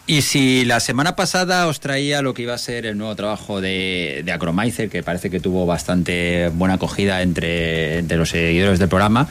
Y 0.08 0.22
si 0.22 0.64
la 0.64 0.78
semana 0.78 1.16
pasada 1.16 1.66
os 1.66 1.80
traía 1.80 2.22
lo 2.22 2.32
que 2.32 2.42
iba 2.42 2.54
a 2.54 2.58
ser 2.58 2.86
el 2.86 2.96
nuevo 2.96 3.16
trabajo 3.16 3.60
de, 3.60 4.22
de 4.24 4.32
Acromizer, 4.32 4.88
que 4.88 5.02
parece 5.02 5.30
que 5.30 5.40
tuvo 5.40 5.66
bastante 5.66 6.48
buena 6.54 6.74
acogida 6.74 7.22
entre, 7.22 7.98
entre 7.98 8.16
los 8.16 8.28
seguidores 8.28 8.78
del 8.78 8.88
programa, 8.88 9.26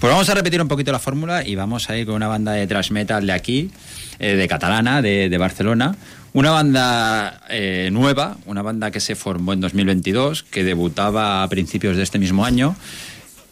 pues 0.00 0.10
vamos 0.10 0.28
a 0.30 0.34
repetir 0.34 0.62
un 0.62 0.68
poquito 0.68 0.92
la 0.92 0.98
fórmula 0.98 1.46
y 1.46 1.56
vamos 1.56 1.90
a 1.90 1.96
ir 1.98 2.06
con 2.06 2.14
una 2.14 2.28
banda 2.28 2.52
de 2.52 2.66
thrash 2.66 2.90
metal 2.90 3.26
de 3.26 3.32
aquí, 3.32 3.70
eh, 4.18 4.34
de 4.34 4.48
catalana, 4.48 5.02
de, 5.02 5.28
de 5.28 5.38
Barcelona. 5.38 5.94
Una 6.32 6.50
banda 6.50 7.42
eh, 7.48 7.90
nueva, 7.92 8.38
una 8.46 8.62
banda 8.62 8.90
que 8.90 9.00
se 9.00 9.14
formó 9.14 9.52
en 9.52 9.60
2022, 9.60 10.42
que 10.42 10.64
debutaba 10.64 11.42
a 11.42 11.48
principios 11.48 11.96
de 11.96 12.02
este 12.02 12.18
mismo 12.18 12.44
año. 12.46 12.76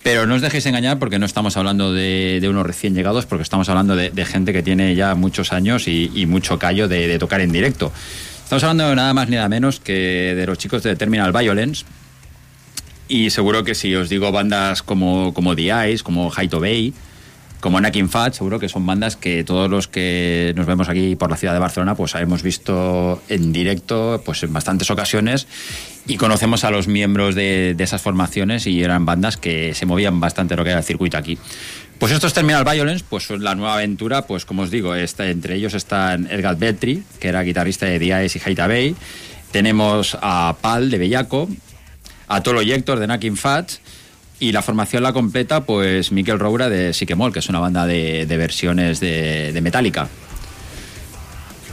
Pero 0.02 0.26
no 0.26 0.34
os 0.34 0.42
dejéis 0.42 0.66
engañar 0.66 0.98
porque 0.98 1.18
no 1.18 1.26
estamos 1.26 1.56
hablando 1.56 1.92
de, 1.92 2.44
unos 2.48 2.66
recién 2.66 2.94
llegados, 2.94 3.24
porque 3.26 3.42
estamos 3.42 3.68
hablando 3.68 3.94
de, 3.94 4.24
gente 4.24 4.52
que 4.52 4.62
tiene 4.62 4.94
ya 4.96 5.14
muchos 5.14 5.52
años 5.52 5.86
y, 5.86 6.26
mucho 6.26 6.58
callo 6.58 6.88
de, 6.88 7.06
de 7.06 7.18
tocar 7.18 7.40
en 7.40 7.52
directo. 7.52 7.92
Estamos 8.42 8.64
hablando 8.64 8.88
de 8.88 8.96
nada 8.96 9.14
más 9.14 9.28
ni 9.28 9.36
nada 9.36 9.48
menos 9.48 9.80
que 9.80 10.34
de 10.36 10.46
los 10.46 10.58
chicos 10.58 10.82
de 10.82 10.96
Terminal 10.96 11.32
Violence. 11.32 11.84
Y 13.08 13.30
seguro 13.30 13.62
que 13.62 13.74
si 13.74 13.94
os 13.94 14.08
digo 14.08 14.32
bandas 14.32 14.82
como, 14.82 15.32
como 15.34 15.54
The 15.54 15.92
Ice, 15.92 16.02
como 16.02 16.32
Haito 16.34 16.60
Bay, 16.60 16.92
como 17.62 17.78
Anakin 17.78 18.08
Fat, 18.08 18.34
seguro 18.34 18.58
que 18.58 18.68
son 18.68 18.84
bandas 18.84 19.14
que 19.14 19.44
todos 19.44 19.70
los 19.70 19.86
que 19.86 20.52
nos 20.56 20.66
vemos 20.66 20.88
aquí 20.88 21.14
por 21.14 21.30
la 21.30 21.36
ciudad 21.36 21.54
de 21.54 21.60
Barcelona, 21.60 21.94
pues 21.94 22.12
hemos 22.16 22.42
visto 22.42 23.22
en 23.28 23.52
directo 23.52 24.20
pues 24.24 24.42
en 24.42 24.52
bastantes 24.52 24.90
ocasiones 24.90 25.46
y 26.08 26.16
conocemos 26.16 26.64
a 26.64 26.72
los 26.72 26.88
miembros 26.88 27.36
de, 27.36 27.76
esas 27.78 28.02
formaciones 28.02 28.66
y 28.66 28.82
eran 28.82 29.06
bandas 29.06 29.36
que 29.36 29.74
se 29.74 29.86
movían 29.86 30.18
bastante 30.18 30.56
lo 30.56 30.64
que 30.64 30.70
era 30.70 30.80
el 30.80 30.84
circuito 30.84 31.16
aquí. 31.16 31.38
Pues 32.00 32.10
estos 32.10 32.34
Terminal 32.34 32.64
Violence, 32.64 33.04
pues 33.08 33.30
la 33.30 33.54
nueva 33.54 33.74
aventura, 33.74 34.26
pues 34.26 34.44
como 34.44 34.62
os 34.62 34.72
digo, 34.72 34.96
está, 34.96 35.30
entre 35.30 35.54
ellos 35.54 35.74
están 35.74 36.26
Edgar 36.32 36.56
Beltri, 36.56 37.04
que 37.20 37.28
era 37.28 37.42
guitarrista 37.42 37.86
de 37.86 38.00
Diaz 38.00 38.34
y 38.34 38.40
Haita 38.44 38.66
Bay, 38.66 38.96
tenemos 39.52 40.18
a 40.20 40.56
Pal 40.60 40.90
de 40.90 40.98
Bellaco, 40.98 41.48
a 42.26 42.42
Tolo 42.42 42.60
y 42.62 42.72
Héctor 42.72 42.98
de 42.98 43.06
Nakin 43.06 43.36
Fat 43.36 43.70
y 44.42 44.50
la 44.50 44.60
formación 44.60 45.04
la 45.04 45.12
completa 45.12 45.64
pues 45.64 46.10
Miquel 46.10 46.40
Roura 46.40 46.68
de 46.68 46.92
Siquemol, 46.92 47.32
que 47.32 47.38
es 47.38 47.48
una 47.48 47.60
banda 47.60 47.86
de, 47.86 48.26
versiones 48.26 48.98
de, 48.98 49.52
de 49.52 49.60
Metallica. 49.60 50.08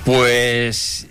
Pues 0.06 1.08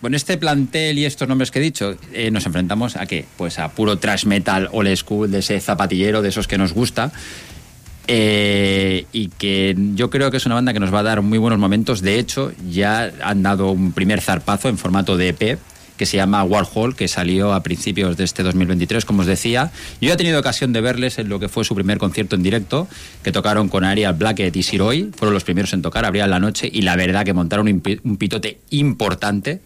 con 0.00 0.14
este 0.14 0.38
plantel 0.38 0.98
y 0.98 1.04
estos 1.04 1.28
nombres 1.28 1.50
que 1.50 1.58
he 1.58 1.62
dicho, 1.62 1.98
eh, 2.14 2.30
nos 2.30 2.46
enfrentamos 2.46 2.96
a 2.96 3.04
qué? 3.04 3.26
Pues 3.36 3.58
a 3.58 3.68
puro 3.72 3.98
trash 3.98 4.24
metal 4.24 4.70
old 4.72 4.96
school, 4.96 5.30
de 5.30 5.40
ese 5.40 5.60
zapatillero, 5.60 6.22
de 6.22 6.30
esos 6.30 6.48
que 6.48 6.56
nos 6.56 6.72
gusta. 6.72 7.12
Eh, 8.08 9.04
y 9.12 9.28
que 9.28 9.74
yo 9.96 10.08
creo 10.08 10.30
que 10.30 10.38
es 10.38 10.46
una 10.46 10.54
banda 10.54 10.72
que 10.72 10.80
nos 10.80 10.94
va 10.94 11.00
a 11.00 11.02
dar 11.02 11.20
muy 11.20 11.36
buenos 11.36 11.58
momentos. 11.58 12.00
De 12.00 12.18
hecho, 12.18 12.52
ya 12.70 13.12
han 13.22 13.42
dado 13.42 13.70
un 13.70 13.92
primer 13.92 14.22
zarpazo 14.22 14.70
en 14.70 14.78
formato 14.78 15.18
de 15.18 15.28
EP 15.28 15.58
que 15.96 16.06
se 16.06 16.16
llama 16.16 16.42
Warhol, 16.44 16.94
que 16.96 17.08
salió 17.08 17.52
a 17.54 17.62
principios 17.62 18.16
de 18.16 18.24
este 18.24 18.42
2023, 18.42 19.04
como 19.04 19.20
os 19.22 19.26
decía. 19.26 19.70
Yo 20.00 20.12
he 20.12 20.16
tenido 20.16 20.38
ocasión 20.40 20.72
de 20.72 20.80
verles 20.80 21.18
en 21.18 21.28
lo 21.28 21.38
que 21.40 21.48
fue 21.48 21.64
su 21.64 21.74
primer 21.74 21.98
concierto 21.98 22.36
en 22.36 22.42
directo, 22.42 22.86
que 23.22 23.32
tocaron 23.32 23.68
con 23.68 23.84
Ariel 23.84 24.12
Blackett 24.14 24.54
y 24.56 24.62
Siroy, 24.62 25.10
fueron 25.16 25.34
los 25.34 25.44
primeros 25.44 25.72
en 25.72 25.82
tocar, 25.82 26.04
abrían 26.04 26.30
la 26.30 26.38
noche, 26.40 26.68
y 26.72 26.82
la 26.82 26.96
verdad 26.96 27.24
que 27.24 27.32
montaron 27.32 27.68
un 27.68 27.80
pi- 27.80 28.00
un 28.04 28.16
pitote 28.16 28.60
importante, 28.70 29.60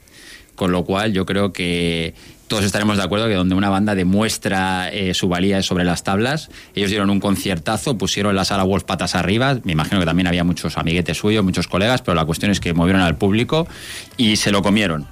con 0.55 0.73
lo 0.73 0.85
cual 0.85 1.13
yo 1.13 1.25
creo 1.27 1.53
que 1.53 2.15
todos 2.47 2.65
estaremos 2.65 2.97
de 2.97 3.05
acuerdo 3.05 3.29
que 3.29 3.35
donde 3.35 3.55
una 3.55 3.69
banda 3.71 3.95
demuestra 3.95 4.91
eh, 4.93 5.15
su 5.15 5.29
valía 5.29 5.63
sobre 5.63 5.85
las 5.85 6.03
tablas. 6.03 6.51
Ellos 6.75 6.91
dieron 6.91 7.09
un 7.09 7.21
conciertazo, 7.21 7.97
pusieron 7.97 8.35
la 8.35 8.45
sala 8.45 8.65
Wolf 8.65 8.83
patas 8.85 9.15
arriba. 9.15 9.59
Me 9.63 9.71
imagino 9.73 10.01
que 10.01 10.07
también 10.07 10.27
había 10.27 10.43
muchos 10.43 10.77
amiguetes 10.77 11.17
suyos, 11.17 11.45
muchos 11.45 11.69
colegas, 11.69 12.03
pero 12.03 12.17
la 12.17 12.25
cuestión 12.25 12.51
es 12.51 12.59
que 12.59 12.75
movieron 12.75 13.03
al 13.03 13.17
público 13.17 13.69
y 14.17 14.35
se 14.37 14.51
lo 14.51 14.63
comieron. 14.63 15.07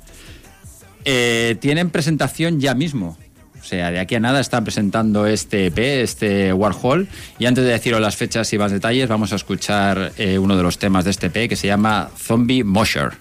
Eh, 1.10 1.56
tienen 1.58 1.88
presentación 1.88 2.60
ya 2.60 2.74
mismo. 2.74 3.16
O 3.58 3.64
sea, 3.64 3.90
de 3.90 3.98
aquí 3.98 4.14
a 4.14 4.20
nada 4.20 4.40
están 4.40 4.64
presentando 4.64 5.26
este 5.26 5.68
EP, 5.68 6.02
este 6.02 6.52
Warhol. 6.52 7.08
Y 7.38 7.46
antes 7.46 7.64
de 7.64 7.70
deciros 7.70 7.98
las 8.02 8.14
fechas 8.14 8.52
y 8.52 8.58
más 8.58 8.72
detalles, 8.72 9.08
vamos 9.08 9.32
a 9.32 9.36
escuchar 9.36 10.12
eh, 10.18 10.38
uno 10.38 10.54
de 10.54 10.62
los 10.62 10.76
temas 10.76 11.06
de 11.06 11.12
este 11.12 11.28
EP 11.28 11.48
que 11.48 11.56
se 11.56 11.66
llama 11.66 12.10
Zombie 12.14 12.62
Mosher. 12.62 13.12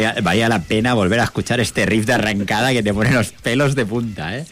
Valía, 0.00 0.22
valía 0.22 0.48
la 0.48 0.62
pena 0.62 0.94
volver 0.94 1.20
a 1.20 1.24
escuchar 1.24 1.60
este 1.60 1.86
riff 1.86 2.06
de 2.06 2.14
arrancada 2.14 2.72
que 2.72 2.82
te 2.82 2.92
pone 2.94 3.10
los 3.12 3.30
pelos 3.30 3.74
de 3.74 3.86
punta, 3.86 4.36
¿eh? 4.36 4.44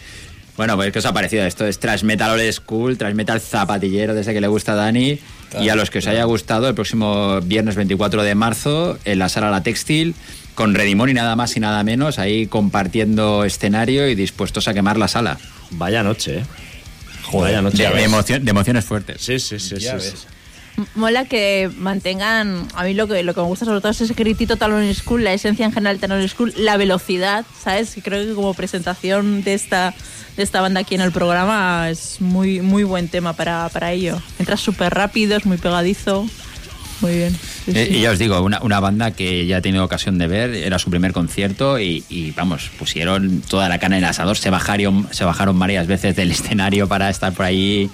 Bueno, 0.56 0.74
pues 0.74 0.92
¿qué 0.92 0.98
os 0.98 1.06
ha 1.06 1.12
parecido? 1.12 1.44
Esto 1.44 1.66
es 1.66 1.78
Trash 1.78 2.02
Metal 2.02 2.30
Old 2.32 2.52
School, 2.52 2.98
Trash 2.98 3.14
Metal 3.14 3.40
zapatillero, 3.40 4.12
desde 4.14 4.34
que 4.34 4.40
le 4.40 4.48
gusta 4.48 4.72
a 4.72 4.74
Dani. 4.74 5.18
y 5.60 5.68
a 5.68 5.76
los 5.76 5.88
que 5.90 5.98
os 5.98 6.06
haya 6.08 6.24
gustado, 6.24 6.68
el 6.68 6.74
próximo 6.74 7.40
viernes 7.42 7.76
24 7.76 8.22
de 8.24 8.34
marzo, 8.34 8.98
en 9.04 9.18
la 9.20 9.28
sala 9.28 9.50
La 9.50 9.62
Textil, 9.62 10.14
con 10.56 10.74
Redimón 10.74 11.08
y 11.10 11.14
nada 11.14 11.36
más 11.36 11.56
y 11.56 11.60
nada 11.60 11.84
menos, 11.84 12.18
ahí 12.18 12.48
compartiendo 12.48 13.44
escenario 13.44 14.08
y 14.08 14.16
dispuestos 14.16 14.66
a 14.66 14.74
quemar 14.74 14.98
la 14.98 15.06
sala. 15.06 15.38
Vaya 15.70 16.02
noche, 16.02 16.38
¿eh? 16.40 16.44
Vaya 17.32 17.62
noche. 17.62 17.84
De, 17.88 17.94
de 17.94 18.02
emoción- 18.04 18.44
de 18.44 18.50
emociones 18.50 18.84
fuertes. 18.84 19.20
Sí, 19.20 19.38
sí, 19.38 19.58
sí. 19.60 19.76
Ya 19.76 19.98
sí, 20.00 20.10
ves. 20.10 20.26
Mola 20.94 21.24
que 21.24 21.70
mantengan, 21.76 22.68
a 22.74 22.84
mí 22.84 22.94
lo 22.94 23.08
que, 23.08 23.22
lo 23.22 23.34
que 23.34 23.40
me 23.40 23.46
gusta 23.46 23.64
sobre 23.64 23.80
todo 23.80 23.90
es 23.90 24.00
ese 24.00 24.14
gritito 24.14 24.56
Talon 24.56 24.94
School, 24.94 25.24
la 25.24 25.32
esencia 25.32 25.66
en 25.66 25.72
general 25.72 25.98
de 25.98 26.06
Talon 26.06 26.28
School, 26.28 26.54
la 26.56 26.76
velocidad, 26.76 27.44
¿sabes? 27.62 27.96
Creo 28.02 28.24
que 28.24 28.34
como 28.34 28.54
presentación 28.54 29.42
de 29.42 29.54
esta, 29.54 29.94
de 30.36 30.42
esta 30.42 30.60
banda 30.60 30.80
aquí 30.80 30.94
en 30.94 31.00
el 31.00 31.10
programa 31.10 31.90
es 31.90 32.20
muy, 32.20 32.60
muy 32.60 32.84
buen 32.84 33.08
tema 33.08 33.32
para, 33.32 33.68
para 33.70 33.92
ello. 33.92 34.20
Entras 34.38 34.60
súper 34.60 34.94
rápido, 34.94 35.36
es 35.36 35.46
muy 35.46 35.58
pegadizo, 35.58 36.26
muy 37.00 37.14
bien. 37.14 37.32
Sí, 37.64 37.72
Eh, 37.74 37.86
sí. 37.90 37.96
Y 37.96 38.00
ya 38.02 38.10
os 38.10 38.18
digo, 38.18 38.40
una, 38.42 38.60
una 38.62 38.80
banda 38.80 39.12
que 39.12 39.46
ya 39.46 39.58
he 39.58 39.62
tenido 39.62 39.84
ocasión 39.84 40.18
de 40.18 40.26
ver, 40.26 40.54
era 40.54 40.78
su 40.78 40.90
primer 40.90 41.12
concierto 41.12 41.78
y, 41.78 42.04
y, 42.08 42.32
vamos, 42.32 42.70
pusieron 42.78 43.40
toda 43.42 43.68
la 43.68 43.78
cana 43.78 43.98
en 43.98 44.04
el 44.04 44.10
asador, 44.10 44.36
se 44.36 44.50
bajaron, 44.50 45.08
se 45.10 45.24
bajaron 45.24 45.58
varias 45.58 45.86
veces 45.86 46.16
del 46.16 46.30
escenario 46.32 46.88
para 46.88 47.10
estar 47.10 47.32
por 47.32 47.46
ahí 47.46 47.90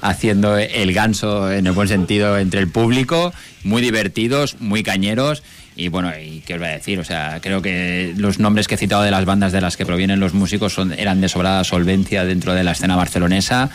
haciendo 0.00 0.56
el 0.58 0.92
ganso 0.92 1.50
en 1.50 1.66
el 1.66 1.72
buen 1.72 1.88
sentido 1.88 2.38
entre 2.38 2.60
el 2.60 2.68
público, 2.68 3.32
muy 3.64 3.82
divertidos, 3.82 4.60
muy 4.60 4.82
cañeros. 4.82 5.42
Y 5.76 5.88
bueno, 5.88 6.10
y 6.18 6.40
qué 6.40 6.54
os 6.54 6.60
voy 6.60 6.68
a 6.68 6.72
decir, 6.72 6.98
o 6.98 7.04
sea, 7.04 7.38
creo 7.40 7.62
que 7.62 8.12
los 8.16 8.40
nombres 8.40 8.66
que 8.66 8.74
he 8.74 8.78
citado 8.78 9.02
de 9.02 9.12
las 9.12 9.24
bandas 9.24 9.52
de 9.52 9.60
las 9.60 9.76
que 9.76 9.86
provienen 9.86 10.18
los 10.18 10.34
músicos 10.34 10.72
son, 10.72 10.92
eran 10.92 11.20
de 11.20 11.28
sobrada 11.28 11.62
solvencia 11.62 12.24
dentro 12.24 12.54
de 12.54 12.64
la 12.64 12.72
escena 12.72 12.96
barcelonesa. 12.96 13.70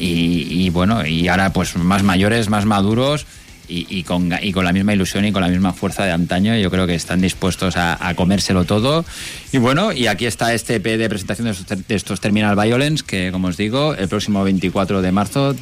Y, 0.00 0.46
y 0.50 0.70
bueno, 0.70 1.06
y 1.06 1.28
ahora 1.28 1.52
pues 1.52 1.76
más 1.76 2.02
mayores, 2.02 2.48
más 2.48 2.64
maduros 2.64 3.26
y, 3.68 3.86
y 3.88 4.02
con, 4.02 4.32
y 4.40 4.52
con 4.52 4.64
la 4.64 4.72
misma 4.72 4.94
ilusión 4.94 5.24
y 5.24 5.32
con 5.32 5.42
la 5.42 5.48
misma 5.48 5.72
fuerza 5.72 6.04
de 6.04 6.12
antaño, 6.12 6.56
yo 6.56 6.70
creo 6.70 6.86
que 6.86 6.94
están 6.94 7.20
dispuestos 7.20 7.76
a, 7.76 8.12
comérselo 8.16 8.64
todo. 8.64 9.04
Y 9.52 9.58
bueno, 9.58 9.92
y 9.92 10.06
aquí 10.06 10.26
está 10.26 10.54
este 10.54 10.76
EP 10.76 10.84
de 10.98 11.08
presentación 11.08 11.46
de 11.46 11.52
estos, 11.52 11.86
de 11.86 11.94
estos 11.94 12.20
Terminal 12.20 12.56
Violence, 12.56 13.04
que 13.06 13.30
como 13.30 13.48
os 13.48 13.56
digo, 13.56 13.94
el 13.94 14.08
próximo 14.08 14.42
24 14.42 15.02
de 15.02 15.12
marzo, 15.12 15.54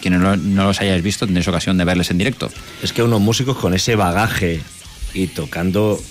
quienes 0.00 0.20
no, 0.20 0.36
los 0.36 0.80
hayáis 0.80 1.02
visto, 1.02 1.26
tendréis 1.26 1.46
ocasión 1.48 1.78
de 1.78 1.84
verles 1.84 2.10
en 2.10 2.18
directo. 2.18 2.50
Es 2.82 2.92
que 2.92 3.02
unos 3.02 3.20
músicos 3.20 3.56
con 3.56 3.72
ese 3.74 3.94
bagaje 3.94 4.60
y 5.14 5.28
tocando 5.28 6.02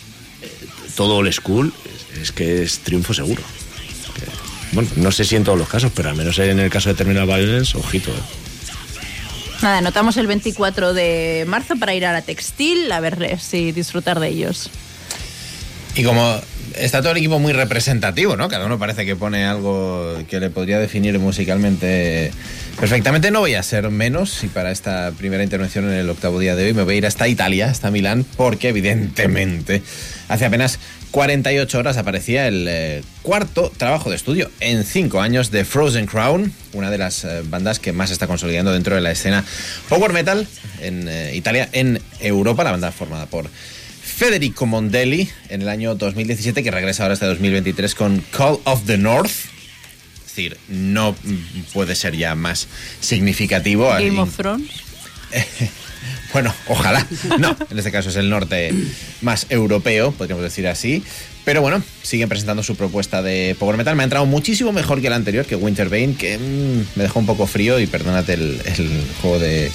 eh, 0.42 0.68
todo 0.96 1.18
old 1.18 1.32
school, 1.34 1.74
es, 2.22 2.32
que 2.32 2.64
es 2.64 2.80
triunfo 2.80 3.14
seguro. 3.14 3.44
Bueno, 4.72 4.90
no 4.96 5.12
sé 5.12 5.26
si 5.26 5.36
en 5.36 5.44
todos 5.44 5.60
los 5.60 5.68
casos, 5.68 5.92
pero 5.94 6.10
al 6.10 6.16
menos 6.16 6.40
en 6.40 6.58
el 6.58 6.70
caso 6.70 6.88
de 6.88 6.96
Terminal 6.96 7.28
Violence, 7.28 7.78
ojito. 7.78 8.12
eh. 8.12 8.41
Nada, 9.62 9.78
anotamos 9.78 10.18
el 10.18 10.26
24 10.26 10.94
de 10.94 11.46
marzo 11.48 11.76
para 11.76 11.94
ir 11.94 12.06
a 12.06 12.14
la 12.14 12.24
textil 12.24 12.92
a 12.92 13.00
verles 13.00 13.54
y 13.54 13.72
disfrutar 13.72 14.20
de 14.20 14.30
ellos. 14.30 14.72
Y 15.96 16.04
como 16.04 16.42
está 16.78 17.02
todo 17.02 17.12
el 17.12 17.18
equipo 17.18 17.40
muy 17.40 17.54
representativo, 17.54 18.36
¿no? 18.36 18.50
Cada 18.50 18.66
uno 18.66 18.80
parece 18.80 19.06
que 19.06 19.16
pone 19.16 19.46
algo 19.46 20.18
que 20.30 20.40
le 20.40 20.50
podría 20.50 20.80
definir 20.80 21.18
musicalmente 21.20 22.32
perfectamente. 22.80 23.32
No 23.32 23.40
voy 23.40 23.56
a 23.56 23.64
ser 23.64 23.90
menos 23.90 24.44
y 24.44 24.48
para 24.48 24.72
esta 24.72 25.12
primera 25.18 25.44
intervención 25.44 25.86
en 25.86 25.94
el 25.94 26.10
octavo 26.10 26.40
día 26.40 26.56
de 26.56 26.66
hoy 26.66 26.74
me 26.74 26.84
voy 26.84 26.96
a 26.96 26.98
ir 26.98 27.06
hasta 27.06 27.28
Italia, 27.28 27.70
hasta 27.70 27.92
Milán, 27.92 28.26
porque 28.38 28.70
evidentemente 28.70 29.82
hace 30.28 30.46
apenas 30.46 30.80
48 31.12 31.78
horas 31.78 31.98
aparecía 31.98 32.48
el 32.48 32.66
eh, 32.70 33.04
cuarto 33.22 33.72
trabajo 33.76 34.10
de 34.10 34.16
estudio 34.16 34.50
en 34.62 34.86
cinco 34.86 35.20
años 35.20 35.52
de 35.52 35.66
Frozen 35.66 36.06
Crown, 36.06 36.54
una 36.74 36.90
de 36.90 36.98
las 36.98 37.26
eh, 37.26 37.42
bandas 37.44 37.80
que 37.80 37.92
más 37.92 38.12
está 38.12 38.28
consolidando 38.28 38.72
dentro 38.72 38.96
de 38.96 39.02
la 39.02 39.12
escena 39.12 39.44
power 39.90 40.14
metal 40.14 40.48
en 40.82 41.08
eh, 41.10 41.36
Italia, 41.36 41.68
en 41.74 42.02
Europa, 42.22 42.64
la 42.64 42.72
banda 42.72 42.92
formada 42.92 43.26
por 43.26 43.50
Federico 44.22 44.68
Mondelli 44.68 45.28
en 45.50 45.64
el 45.64 45.70
año 45.70 45.96
2017, 45.96 46.62
que 46.62 46.70
regresa 46.70 47.02
ahora 47.02 47.14
hasta 47.14 47.26
2023 47.26 47.96
con 47.96 48.24
Call 48.30 48.60
of 48.66 48.86
the 48.86 48.96
North. 48.96 49.32
Es 49.32 50.28
decir, 50.28 50.58
no 50.70 51.16
puede 51.74 51.96
ser 51.96 52.16
ya 52.16 52.36
más 52.36 52.68
significativo. 53.00 53.86
Game 53.86 53.96
Alguien- 53.98 54.20
of 54.20 54.38
Thrones. 54.38 54.70
bueno, 56.34 56.54
ojalá. 56.68 57.08
No, 57.40 57.58
en 57.68 57.80
este 57.80 57.92
caso 57.92 58.10
es 58.10 58.16
el 58.16 58.30
norte 58.30 58.72
más 59.24 59.48
europeo, 59.50 60.12
podríamos 60.12 60.44
decir 60.44 60.68
así. 60.68 61.02
Pero 61.44 61.62
bueno, 61.62 61.82
siguen 62.04 62.30
presentando 62.30 62.62
su 62.62 62.76
propuesta 62.76 63.24
de 63.24 63.56
Power 63.58 63.76
Metal. 63.76 63.96
Me 63.96 64.04
ha 64.04 64.06
entrado 64.06 64.28
muchísimo 64.28 64.72
mejor 64.72 65.02
que 65.02 65.08
el 65.08 65.14
anterior, 65.14 65.48
que 65.48 65.56
Winterbane, 65.56 66.14
que 66.14 66.38
mm, 66.38 66.96
me 66.96 67.04
dejó 67.06 67.18
un 67.18 67.26
poco 67.26 67.48
frío 67.48 67.80
y 67.80 67.88
perdónate 67.88 68.34
el, 68.36 68.62
el 68.66 69.04
juego 69.20 69.40
de 69.40 69.72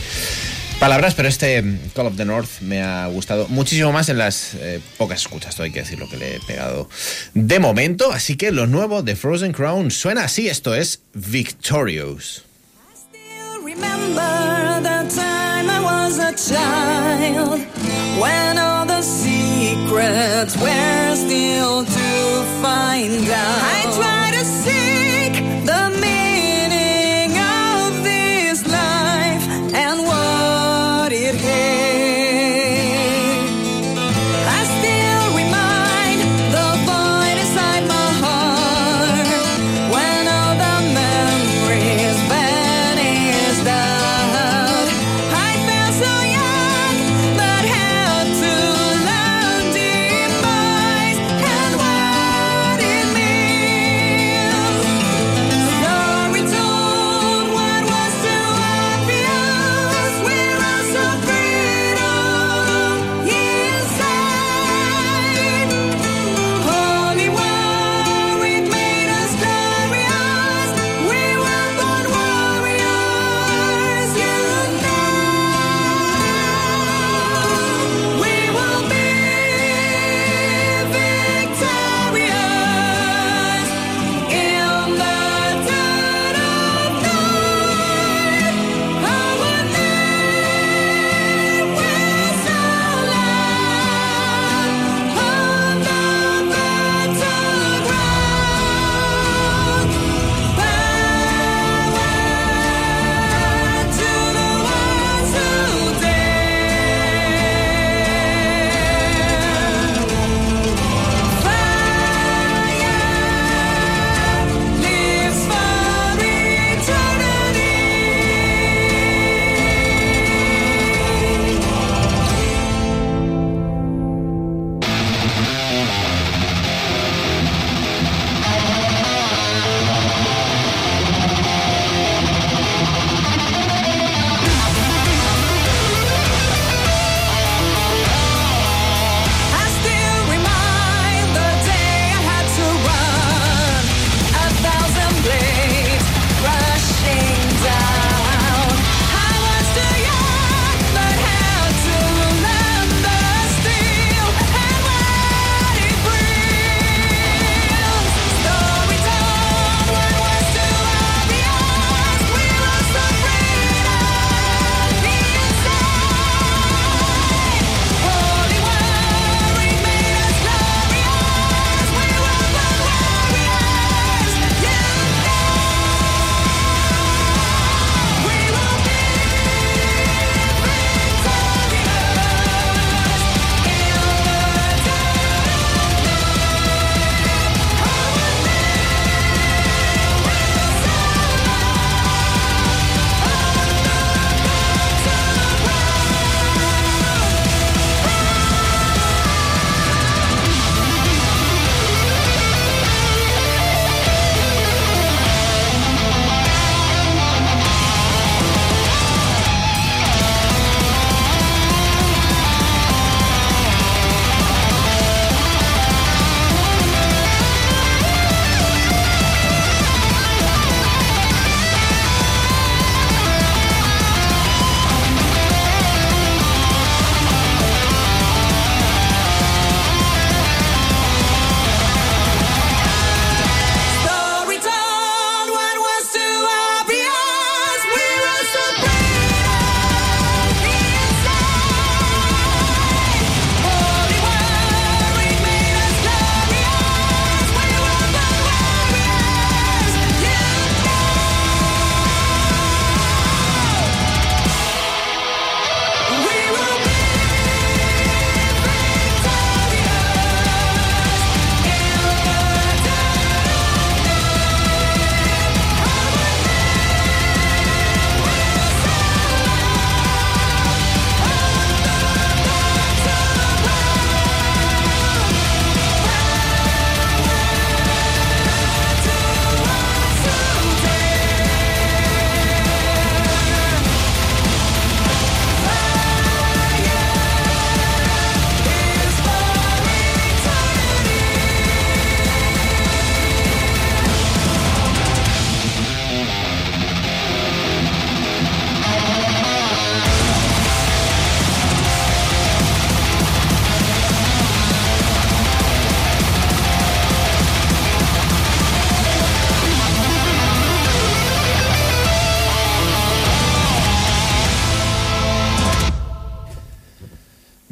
palabras, 0.78 1.14
pero 1.14 1.28
este 1.28 1.62
mm, 1.62 1.90
Call 1.94 2.06
of 2.06 2.16
the 2.16 2.24
North 2.24 2.60
me 2.60 2.82
ha 2.82 3.06
gustado 3.06 3.46
muchísimo 3.48 3.92
más 3.92 4.08
en 4.08 4.18
las 4.18 4.54
eh, 4.54 4.80
pocas 4.98 5.20
escuchas, 5.20 5.54
todo 5.54 5.64
hay 5.64 5.72
que 5.72 5.80
decir 5.80 5.98
lo 5.98 6.08
que 6.08 6.16
le 6.16 6.36
he 6.36 6.40
pegado 6.40 6.88
de 7.34 7.58
momento. 7.58 8.12
Así 8.12 8.36
que 8.36 8.52
lo 8.52 8.66
nuevo 8.66 9.02
de 9.02 9.16
Frozen 9.16 9.52
Crown 9.52 9.90
suena 9.90 10.24
así, 10.24 10.48
esto 10.48 10.74
es 10.74 11.00
Victorious. 11.14 12.42
I 15.68 15.80
was 15.82 16.18
a 16.18 16.32
child 16.32 17.66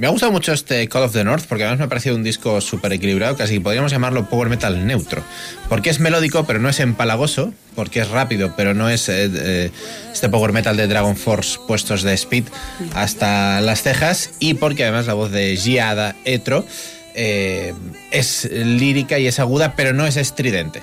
Me 0.05 0.09
ha 0.09 0.11
gustado 0.11 0.32
mucho 0.32 0.52
este 0.52 0.86
Call 0.86 1.05
of 1.05 1.14
the 1.14 1.24
North 1.24 1.46
porque 1.48 1.64
además 1.64 1.78
me 1.78 1.84
ha 1.86 1.88
parecido 1.88 2.14
un 2.14 2.22
disco 2.22 2.61
súper 2.61 2.92
equilibrado, 2.92 3.38
casi 3.38 3.59
podríamos 3.59 3.90
llamarlo 3.90 4.28
power 4.28 4.50
metal 4.50 4.86
neutro. 4.86 5.22
Porque 5.70 5.88
es 5.88 5.98
melódico, 5.98 6.44
pero 6.44 6.59
no 6.59 6.68
es 6.68 6.78
empalagoso, 6.80 7.55
porque 7.74 8.00
es 8.00 8.11
rápido, 8.11 8.52
pero 8.55 8.74
no 8.74 8.90
es 8.90 9.09
eh, 9.09 9.30
eh, 9.34 9.70
este 10.12 10.28
power 10.28 10.52
metal 10.52 10.76
de 10.76 10.88
Dragon 10.88 11.16
Force 11.16 11.59
puestos 11.66 12.02
de 12.02 12.12
speed 12.12 12.44
hasta 12.92 13.62
las 13.62 13.82
cejas, 13.82 14.32
y 14.40 14.52
porque 14.52 14.82
además 14.82 15.07
la 15.07 15.14
voz 15.14 15.30
de 15.30 15.57
Giada 15.57 16.14
Etro 16.26 16.66
eh, 17.14 17.72
es 18.11 18.46
lírica 18.52 19.18
y 19.18 19.26
es 19.26 19.40
aguda, 19.40 19.72
pero 19.74 19.94
no 19.94 20.07
es 20.07 20.18
estridente. 20.18 20.82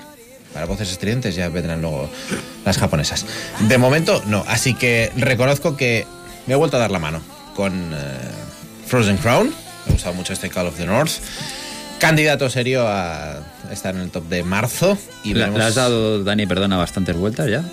Para 0.52 0.66
voces 0.66 0.90
estridentes 0.90 1.36
ya 1.36 1.48
vendrán 1.48 1.80
luego 1.80 2.10
las 2.64 2.76
japonesas. 2.76 3.24
De 3.68 3.78
momento, 3.78 4.20
no. 4.26 4.44
Así 4.48 4.74
que 4.74 5.12
reconozco 5.14 5.76
que 5.76 6.06
me 6.48 6.54
he 6.54 6.56
vuelto 6.56 6.76
a 6.76 6.80
dar 6.80 6.90
la 6.90 6.98
mano 6.98 7.22
con 7.54 7.72
Frozen 8.92 9.16
Crown. 9.16 9.46
Me 9.86 9.88
ha 9.88 9.92
gustado 9.94 10.14
mucho 10.14 10.34
este 10.34 10.50
Call 10.50 10.66
of 10.66 10.76
the 10.76 10.84
North. 10.84 11.12
Candidato 11.98 12.50
serio 12.50 12.86
a 12.86 13.38
estar 13.70 13.94
en 13.94 14.02
el 14.02 14.10
top 14.10 14.28
de 14.28 14.42
marzo. 14.42 14.98
Y 15.24 15.32
¿Le, 15.32 15.40
veremos- 15.46 15.58
le 15.60 15.64
has 15.64 15.74
dado, 15.76 16.22
Dani, 16.22 16.44
perdona, 16.44 16.76
bastantes 16.76 17.16
vueltas 17.16 17.48
ya? 17.48 17.64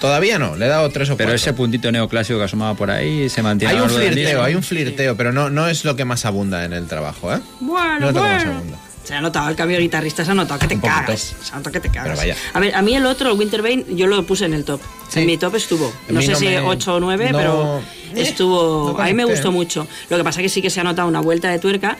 Todavía 0.00 0.40
no, 0.40 0.56
le 0.56 0.66
he 0.66 0.68
dado 0.68 0.90
tres 0.90 1.08
o 1.10 1.16
Pero 1.16 1.28
cuatro. 1.28 1.36
ese 1.36 1.52
puntito 1.52 1.92
neoclásico 1.92 2.40
que 2.40 2.46
asomaba 2.46 2.74
por 2.74 2.90
ahí 2.90 3.28
se 3.28 3.42
mantiene. 3.44 3.74
Hay 3.74 3.80
un 3.80 3.88
flirteo, 3.90 4.42
hay 4.42 4.54
un 4.56 4.62
flirteo, 4.64 5.16
pero 5.16 5.32
no, 5.32 5.50
no 5.50 5.68
es 5.68 5.84
lo 5.84 5.94
que 5.94 6.04
más 6.04 6.24
abunda 6.24 6.64
en 6.64 6.72
el 6.72 6.88
trabajo, 6.88 7.32
¿eh? 7.32 7.38
Bueno, 7.60 8.00
No 8.00 8.08
es 8.08 8.14
lo 8.14 8.22
que 8.22 8.28
más 8.28 8.44
bueno. 8.44 8.58
abunda. 8.58 8.78
Se 9.06 9.14
ha 9.14 9.20
notado 9.20 9.48
el 9.48 9.54
cambio 9.54 9.76
de 9.76 9.84
guitarrista, 9.84 10.24
se 10.24 10.32
ha 10.32 10.34
notado 10.34 10.58
que 10.58 10.66
te 10.66 10.80
cagas. 10.80 11.36
Se 11.40 11.52
ha 11.52 11.56
notado 11.58 11.72
que 11.72 11.78
te 11.78 11.90
cagas. 11.90 12.18
A 12.52 12.58
ver, 12.58 12.74
a 12.74 12.82
mí 12.82 12.96
el 12.96 13.06
otro, 13.06 13.30
el 13.30 13.38
Wintervein, 13.38 13.96
yo 13.96 14.08
lo 14.08 14.26
puse 14.26 14.46
en 14.46 14.52
el 14.52 14.64
top. 14.64 14.80
Sí. 15.08 15.20
En 15.20 15.26
mi 15.26 15.38
top 15.38 15.54
estuvo. 15.54 15.92
No 16.08 16.20
sé 16.20 16.32
no 16.32 16.36
si 16.36 16.46
me- 16.46 16.58
8 16.58 16.94
o 16.96 16.98
9, 16.98 17.30
no- 17.30 17.38
pero 17.38 17.78
eh, 17.78 18.22
estuvo. 18.22 18.92
no 18.96 19.00
a 19.00 19.04
mí 19.04 19.14
me 19.14 19.24
gustó 19.24 19.52
mucho. 19.52 19.86
Lo 20.10 20.16
que 20.16 20.24
pasa 20.24 20.42
que 20.42 20.48
sí 20.48 20.60
que 20.60 20.70
se 20.70 20.80
ha 20.80 20.82
notado 20.82 21.06
una 21.06 21.20
vuelta 21.20 21.48
de 21.50 21.60
tuerca. 21.60 21.96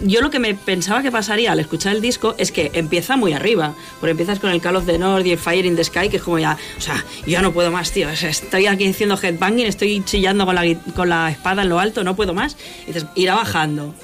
Yo 0.00 0.20
lo 0.20 0.30
que 0.30 0.40
me 0.40 0.54
pensaba 0.56 1.00
que 1.00 1.12
pasaría 1.12 1.52
al 1.52 1.60
escuchar 1.60 1.94
el 1.94 2.00
disco 2.02 2.34
es 2.38 2.50
que 2.50 2.72
empieza 2.74 3.16
muy 3.16 3.34
arriba. 3.34 3.74
Porque 4.00 4.10
empiezas 4.10 4.40
con 4.40 4.50
el 4.50 4.60
Call 4.60 4.74
of 4.74 4.86
the 4.86 4.98
North 4.98 5.24
y 5.26 5.30
el 5.32 5.38
Fire 5.38 5.64
in 5.64 5.76
the 5.76 5.84
Sky, 5.84 6.08
que 6.08 6.16
es 6.16 6.22
como 6.24 6.40
ya. 6.40 6.58
O 6.76 6.80
sea, 6.80 7.04
yo 7.24 7.40
no 7.40 7.52
puedo 7.52 7.70
más, 7.70 7.92
tío. 7.92 8.08
Estoy 8.08 8.66
aquí 8.66 8.88
haciendo 8.88 9.16
headbanging, 9.16 9.66
estoy 9.66 10.02
chillando 10.04 10.44
con 10.44 10.56
la, 10.56 10.64
con 10.96 11.08
la 11.08 11.30
espada 11.30 11.62
en 11.62 11.68
lo 11.68 11.78
alto, 11.78 12.02
no 12.02 12.16
puedo 12.16 12.34
más. 12.34 12.56
Y 12.82 12.86
dices, 12.86 13.06
irá 13.14 13.36
bajando. 13.36 13.94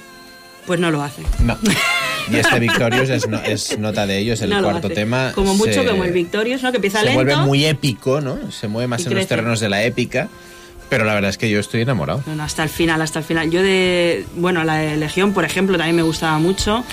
Pues 0.66 0.78
no 0.80 0.90
lo 0.90 1.02
hace. 1.02 1.22
No. 1.40 1.58
Y 2.30 2.36
este 2.36 2.58
Victorious 2.58 3.10
es, 3.10 3.28
no- 3.28 3.40
es 3.42 3.78
nota 3.78 4.06
de 4.06 4.18
ello, 4.18 4.34
es 4.34 4.40
el 4.42 4.50
No 4.50 4.62
cuarto 4.62 4.88
tema. 4.90 5.32
Como 5.34 5.54
mucho 5.54 5.72
Se- 5.82 5.84
como 5.86 6.04
el 6.04 6.12
Victorious, 6.12 6.62
¿no? 6.62 6.70
Que 6.70 6.76
empieza 6.78 7.00
se 7.00 7.06
lento. 7.06 7.18
vuelve 7.22 7.36
muy 7.36 7.64
épico, 7.64 8.20
¿no? 8.20 8.50
Se 8.50 8.68
mueve 8.68 8.86
más 8.88 9.04
en 9.06 9.14
los 9.14 9.26
terrenos 9.26 9.60
de 9.60 9.68
la 9.68 9.82
épica. 9.84 10.28
Pero 10.90 11.04
la 11.06 11.14
verdad 11.14 11.30
es 11.30 11.38
que 11.38 11.48
yo 11.48 11.58
estoy 11.58 11.80
enamorado. 11.80 12.22
Bueno, 12.26 12.42
hasta 12.44 12.62
el 12.62 12.68
final, 12.68 13.00
hasta 13.00 13.18
el 13.18 13.24
final. 13.24 13.50
Yo 13.50 13.62
de. 13.62 14.24
Bueno, 14.36 14.62
la 14.64 14.76
de 14.76 14.96
Legión, 14.98 15.32
por 15.32 15.44
ejemplo, 15.44 15.76
también 15.78 15.96
me 15.96 16.02
gustaba 16.02 16.38
mucho. 16.38 16.84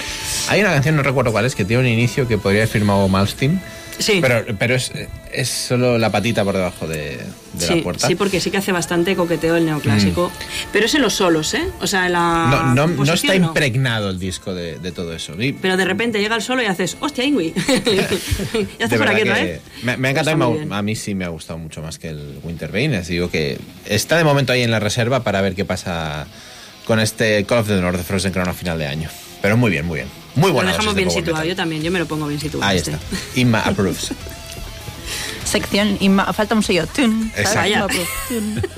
Hay 0.47 0.61
una 0.61 0.71
canción, 0.71 0.95
no 0.95 1.03
recuerdo 1.03 1.31
cuál 1.33 1.45
es, 1.45 1.55
que 1.55 1.65
tiene 1.65 1.83
un 1.83 1.89
inicio 1.89 2.27
que 2.27 2.37
podría 2.37 2.61
haber 2.61 2.69
firmado 2.69 3.07
Malmsteen. 3.09 3.61
Sí. 4.01 4.19
Pero, 4.21 4.45
pero 4.57 4.75
es, 4.75 4.91
es 5.31 5.49
solo 5.49 5.97
la 5.97 6.11
patita 6.11 6.43
por 6.43 6.55
debajo 6.55 6.87
de, 6.87 7.19
de 7.53 7.65
sí, 7.65 7.75
la 7.75 7.83
puerta. 7.83 8.07
Mm. 8.07 8.09
sí, 8.09 8.15
porque 8.15 8.39
sí 8.39 8.51
que 8.51 8.57
hace 8.57 8.71
bastante 8.71 9.15
coqueteo 9.15 9.55
el 9.55 9.65
neoclásico. 9.65 10.31
Pero 10.73 10.85
es 10.85 10.95
en 10.95 11.01
los 11.01 11.13
solos, 11.13 11.53
¿eh? 11.53 11.67
O 11.79 11.87
sea, 11.87 12.07
en 12.07 12.13
la. 12.13 12.73
no, 12.75 12.87
no, 12.87 13.05
no 13.05 13.13
está 13.13 13.35
impregnado 13.35 14.09
el 14.09 14.19
disco 14.19 14.53
de, 14.53 14.79
de 14.79 14.91
todo 14.91 15.13
eso. 15.13 15.39
Y 15.41 15.53
Pero 15.53 15.77
de 15.77 15.85
repente 15.85 16.19
llega 16.19 16.35
el 16.35 16.41
solo 16.41 16.61
y 16.63 16.65
haces, 16.65 16.97
hostia, 16.99 17.23
Ingui. 17.23 17.53
ya 17.67 17.73
de 17.73 18.67
estás 18.79 18.97
por 18.97 19.07
aquí, 19.07 19.23
¿no? 19.23 19.35
¿eh? 19.35 19.61
me, 19.83 19.97
me 19.97 20.07
ha 20.07 20.11
encantado 20.11 20.55
y 20.55 20.65
me 20.65 20.75
a 20.75 20.81
mí 20.81 20.95
sí 20.95 21.15
me 21.15 21.25
ha 21.25 21.29
gustado 21.29 21.59
mucho 21.59 21.81
más 21.81 21.99
que 21.99 22.09
el 22.09 22.39
Wintervein. 22.43 22.91
Les 22.91 23.07
digo 23.07 23.29
que 23.29 23.57
está 23.85 24.17
de 24.17 24.23
momento 24.23 24.53
ahí 24.53 24.63
en 24.63 24.71
la 24.71 24.79
reserva 24.79 25.23
para 25.23 25.41
ver 25.41 25.55
qué 25.55 25.65
pasa 25.65 26.27
con 26.85 26.99
este 26.99 27.43
Call 27.45 27.59
of 27.59 27.67
the 27.67 27.79
North 27.79 27.97
de 27.97 28.03
Frozen 28.03 28.31
Crown 28.31 28.49
a 28.49 28.53
final 28.53 28.77
de 28.77 28.87
año. 28.87 29.09
Pero 29.41 29.57
muy 29.57 29.71
bien, 29.71 29.85
muy 29.85 29.99
bien. 29.99 30.20
Muy 30.35 30.47
Lo 30.49 30.53
buena. 30.53 30.71
dejamos 30.71 30.95
bien 30.95 31.09
situado, 31.11 31.37
metal. 31.43 31.47
yo 31.49 31.55
también, 31.55 31.81
yo 31.83 31.91
me 31.91 31.99
lo 31.99 32.05
pongo 32.05 32.27
bien 32.27 32.39
situado. 32.39 32.65
Ahí 32.67 32.77
este. 32.77 32.91
está. 32.91 33.05
Inma 33.35 33.59
approves. 33.61 34.11
Sección 35.43 35.97
y 35.99 36.07
ma- 36.09 36.31
falta 36.33 36.55
un 36.55 36.63
sello. 36.63 36.87
Tun. 36.87 37.31
Exacto. 37.35 37.87
Inma. 38.29 38.61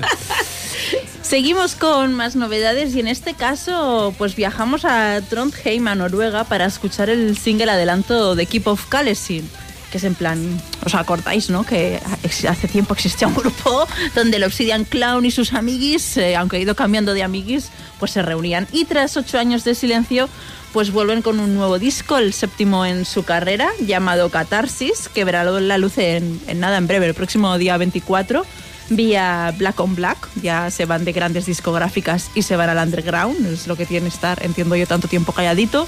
Seguimos 1.22 1.74
con 1.74 2.12
más 2.12 2.36
novedades 2.36 2.94
y 2.94 3.00
en 3.00 3.08
este 3.08 3.34
caso 3.34 4.14
pues 4.18 4.36
viajamos 4.36 4.84
a 4.84 5.20
Trondheim, 5.28 5.88
a 5.88 5.94
Noruega, 5.94 6.44
para 6.44 6.66
escuchar 6.66 7.08
el 7.10 7.36
single 7.38 7.70
adelanto 7.70 8.34
de 8.34 8.46
Keep 8.46 8.66
of 8.68 8.86
Kalesin 8.86 9.48
que 9.90 9.98
es 9.98 10.04
en 10.04 10.16
plan, 10.16 10.60
os 10.84 10.92
acordáis, 10.96 11.50
¿no? 11.50 11.62
Que 11.62 12.00
hace 12.48 12.66
tiempo 12.66 12.94
existía 12.94 13.28
un 13.28 13.34
grupo 13.36 13.86
donde 14.16 14.38
el 14.38 14.42
Obsidian 14.44 14.82
Clown 14.84 15.24
y 15.24 15.30
sus 15.30 15.52
amiguis, 15.52 16.16
eh, 16.16 16.34
aunque 16.34 16.56
ha 16.56 16.58
ido 16.58 16.74
cambiando 16.74 17.14
de 17.14 17.22
amiguis, 17.22 17.68
pues 18.00 18.10
se 18.10 18.20
reunían. 18.20 18.66
Y 18.72 18.86
tras 18.86 19.16
ocho 19.16 19.38
años 19.38 19.62
de 19.62 19.76
silencio, 19.76 20.28
pues 20.74 20.90
vuelven 20.90 21.22
con 21.22 21.38
un 21.38 21.54
nuevo 21.54 21.78
disco, 21.78 22.18
el 22.18 22.32
séptimo 22.32 22.84
en 22.84 23.04
su 23.04 23.22
carrera, 23.22 23.70
llamado 23.78 24.28
Catarsis, 24.28 25.08
que 25.08 25.22
verá 25.22 25.44
la 25.44 25.78
luz 25.78 25.98
en, 25.98 26.40
nada, 26.56 26.78
en 26.78 26.88
breve, 26.88 27.06
el 27.06 27.14
próximo 27.14 27.56
día 27.58 27.76
24, 27.76 28.44
vía 28.90 29.54
Black 29.56 29.78
on 29.78 29.94
Black. 29.94 30.28
Ya 30.42 30.72
se 30.72 30.84
van 30.84 31.04
de 31.04 31.12
grandes 31.12 31.46
discográficas 31.46 32.32
y 32.34 32.42
se 32.42 32.56
van 32.56 32.70
al 32.70 32.84
underground, 32.84 33.46
es 33.46 33.68
lo 33.68 33.76
que 33.76 33.86
tiene 33.86 34.08
estar, 34.08 34.44
entiendo 34.44 34.74
yo, 34.74 34.84
tanto 34.88 35.06
tiempo 35.06 35.30
calladito. 35.30 35.86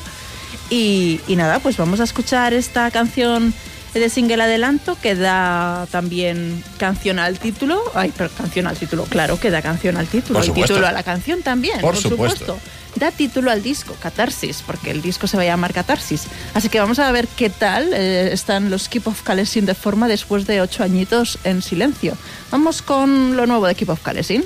Y 0.70 1.20
nada, 1.30 1.58
pues 1.58 1.76
vamos 1.76 1.98
a 1.98 2.04
escuchar 2.04 2.54
esta 2.54 2.88
canción 2.92 3.52
de 3.98 4.08
single 4.10 4.42
adelanto 4.42 4.96
que 5.00 5.14
da 5.14 5.86
también 5.90 6.62
canción 6.78 7.18
al 7.18 7.38
título. 7.38 7.82
Ay, 7.94 8.12
pero 8.16 8.30
canción 8.30 8.66
al 8.66 8.76
título, 8.76 9.04
claro 9.04 9.38
que 9.38 9.50
da 9.50 9.62
canción 9.62 9.96
al 9.96 10.06
título. 10.06 10.42
Supuesto. 10.42 10.74
título 10.74 10.86
a 10.86 10.92
la 10.92 11.02
canción 11.02 11.42
también, 11.42 11.80
Por 11.80 11.94
por, 11.94 12.02
supuesto. 12.02 12.38
supuesto. 12.38 12.58
Da 12.96 13.10
título 13.10 13.50
al 13.50 13.62
disco, 13.62 13.94
Catarsis, 14.00 14.62
porque 14.66 14.90
el 14.90 15.02
disco 15.02 15.26
se 15.26 15.36
va 15.36 15.42
a 15.42 15.46
llamar 15.46 15.74
Catarsis. 15.74 16.22
Así 16.54 16.70
que 16.70 16.80
vamos 16.80 16.98
a 16.98 17.12
ver 17.12 17.28
qué 17.28 17.50
tal 17.50 17.92
eh, 17.92 18.32
están 18.32 18.70
los 18.70 18.88
Keep 18.88 19.08
of 19.08 19.22
Kalesin 19.22 19.66
de 19.66 19.74
forma 19.74 20.08
después 20.08 20.46
de 20.46 20.62
ocho 20.62 20.82
añitos 20.82 21.38
en 21.44 21.60
silencio. 21.60 22.16
Vamos 22.50 22.80
con 22.80 23.36
lo 23.36 23.46
nuevo 23.46 23.66
de 23.66 23.74
Keep 23.74 23.90
of 23.90 24.02
Kalesin. 24.02 24.42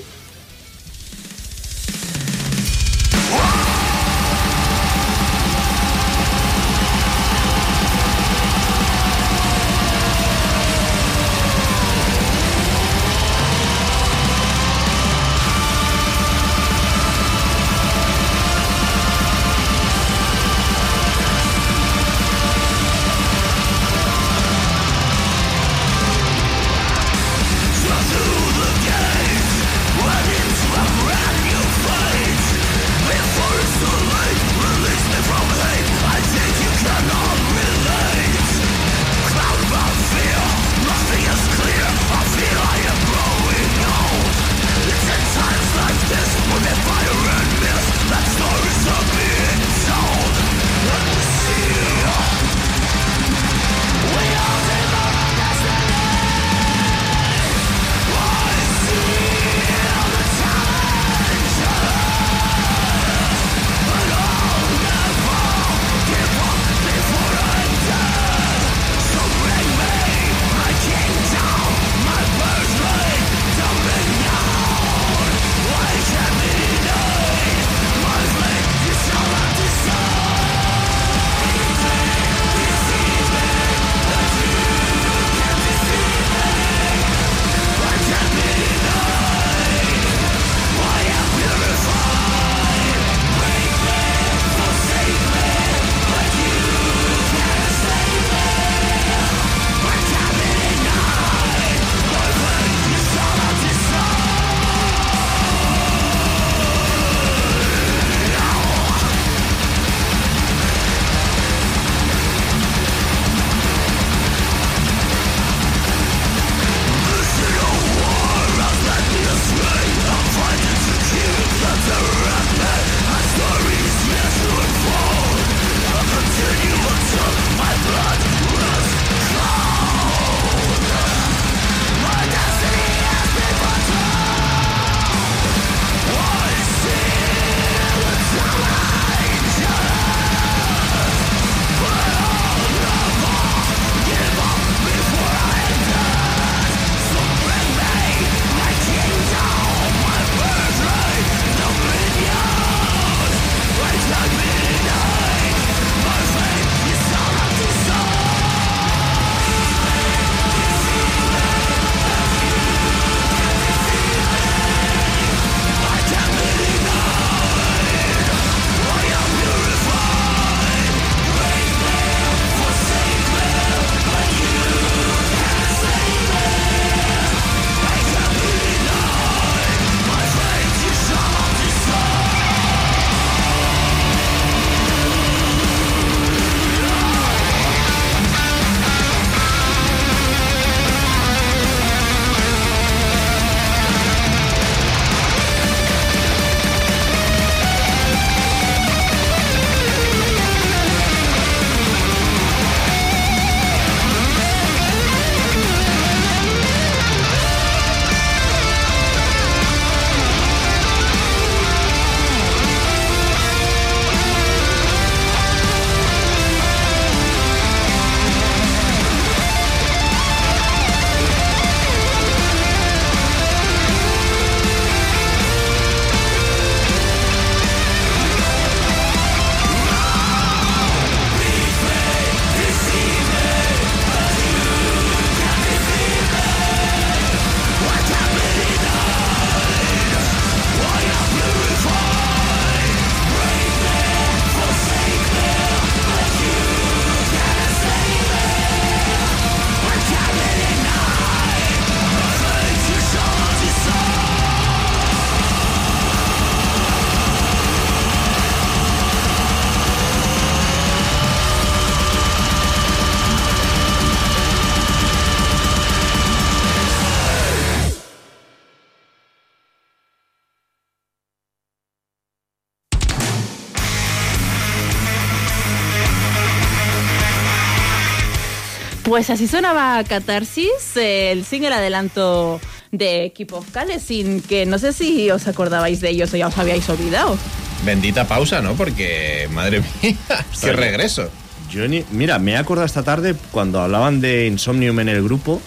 Pues 279.21 279.29
así 279.29 279.47
sonaba 279.47 280.03
Catarsis, 280.05 280.97
el 280.97 281.45
single 281.45 281.75
adelanto 281.75 282.59
de 282.91 283.31
Keep 283.37 283.53
of 283.53 283.71
Kalesin, 283.71 284.41
que 284.41 284.65
no 284.65 284.79
sé 284.79 284.95
si 284.95 285.31
os 285.31 285.47
acordabais 285.47 286.01
de 286.01 286.09
ellos 286.09 286.33
o 286.33 286.39
ya 286.39 286.47
os 286.47 286.57
habíais 286.57 286.89
olvidado. 286.89 287.37
Bendita 287.85 288.27
pausa, 288.27 288.63
¿no? 288.63 288.77
Porque, 288.77 289.47
madre 289.53 289.83
mía, 290.03 290.17
qué 290.63 290.73
regreso. 290.73 291.29
Yo 291.71 291.87
ni- 291.87 292.03
mira, 292.13 292.39
me 292.39 292.53
he 292.53 292.57
acordado 292.57 292.87
esta 292.87 293.03
tarde 293.03 293.35
cuando 293.51 293.83
hablaban 293.83 294.23
de 294.23 294.47
Insomnium 294.47 294.99
en 295.01 295.11
el 295.11 295.23
grupo, 295.23 295.61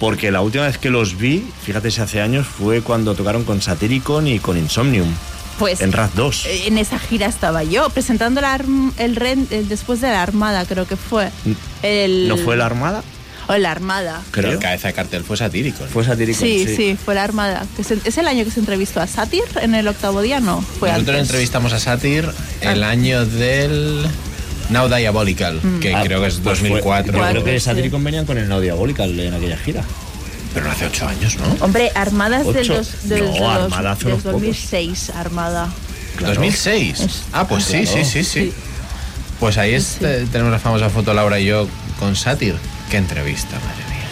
porque 0.00 0.32
la 0.32 0.40
última 0.40 0.66
vez 0.66 0.76
que 0.76 0.90
los 0.90 1.16
vi, 1.16 1.48
fíjate 1.62 1.92
si 1.92 2.00
hace 2.00 2.20
años, 2.20 2.48
fue 2.48 2.80
cuando 2.82 3.14
tocaron 3.14 3.44
con 3.44 3.62
Satyricon 3.62 4.26
y 4.26 4.40
con 4.40 4.58
Insomnium, 4.58 5.14
Pues 5.58 5.80
en 5.80 5.92
Raz 5.92 6.14
2. 6.14 6.46
eh, 6.46 6.62
en 6.66 6.78
esa 6.78 6.98
gira 6.98 7.26
estaba 7.26 7.62
yo, 7.64 7.88
presentando 7.90 8.40
la 8.40 8.54
arm- 8.58 8.92
el, 8.96 9.16
ren- 9.16 9.46
el 9.50 9.68
después 9.68 10.00
de 10.00 10.08
la 10.08 10.22
Armada, 10.22 10.64
creo 10.64 10.86
que 10.86 10.96
fue. 10.96 11.30
El, 11.82 12.28
¿No 12.28 12.36
fue 12.36 12.56
la 12.56 12.66
Armada? 12.66 13.02
O 13.48 13.56
la 13.56 13.70
Armada. 13.72 14.22
Pero 14.32 14.48
Creo. 14.48 14.52
el 14.52 14.58
cabeza 14.60 14.88
de 14.88 14.94
cartel 14.94 15.24
fue 15.24 15.36
satírico. 15.36 15.82
¿no? 15.82 15.88
Fue 15.90 16.04
Satyricon, 16.04 16.40
Sí, 16.40 16.64
sí, 16.76 16.96
fue 17.04 17.14
la 17.16 17.24
Armada. 17.24 17.66
Que 17.76 17.82
se- 17.84 17.98
¿Es 18.04 18.16
el 18.16 18.28
año 18.28 18.44
que 18.44 18.50
se 18.52 18.60
entrevistó 18.60 19.00
a 19.00 19.06
Satir 19.08 19.42
en 19.60 19.74
el 19.74 19.88
octavo 19.88 20.22
día? 20.22 20.38
No, 20.40 20.60
fue 20.62 20.90
Nosotros 20.90 21.16
antes. 21.16 21.28
entrevistamos 21.30 21.72
a 21.72 21.80
Satir 21.80 22.28
el 22.60 22.84
año 22.84 23.26
del 23.26 24.06
Now 24.70 24.88
Diabolical, 24.88 25.60
que 25.80 25.92
Ah, 25.94 26.02
creo 26.04 26.20
que 26.20 26.28
es 26.28 26.34
pues 26.36 26.60
fue- 26.60 26.68
2004. 26.68 27.18
yo 27.18 27.30
creo 27.30 27.44
que 27.44 27.58
sí. 27.58 27.64
Satyricon 27.66 28.02
venían 28.04 28.26
con 28.26 28.38
el 28.38 28.48
No 28.48 28.60
Diabolical 28.60 29.18
en 29.18 29.34
aquella 29.34 29.56
gira. 29.58 29.82
Pero 30.54 30.66
no 30.66 30.72
hace 30.72 30.86
ocho 30.86 31.06
años, 31.08 31.36
¿no? 31.38 31.64
Hombre, 31.64 31.90
Armadas 31.94 32.46
del, 32.52 32.68
dos, 32.68 33.08
del, 33.08 33.24
No, 33.38 33.50
Armada 33.50 33.92
hace 33.92 34.04
del 34.04 34.12
unos 34.14 34.24
pocos. 34.24 34.40
2006, 34.42 35.10
Armada. 35.16 35.68
Claro. 36.16 36.34
2006. 36.34 37.00
Es- 37.00 37.22
Ah, 37.32 37.46
pues 37.48 37.64
sí, 37.64 37.82
Claro. 37.82 37.86
sí, 37.86 38.04
sí, 38.04 38.24
sí. 38.24 38.40
Sí. 38.46 38.52
Pues 39.40 39.56
ahí 39.58 39.74
es- 39.74 39.96
Sí. 39.98 40.04
eh, 40.04 40.26
tenemos 40.30 40.52
la 40.52 40.58
famosa 40.58 40.90
foto 40.90 41.14
Laura 41.14 41.40
y 41.40 41.46
yo 41.46 41.66
con 41.98 42.14
Satir. 42.16 42.54
Qué 42.90 42.98
entrevista, 42.98 43.56
madre 43.60 43.84
mía. 43.88 44.06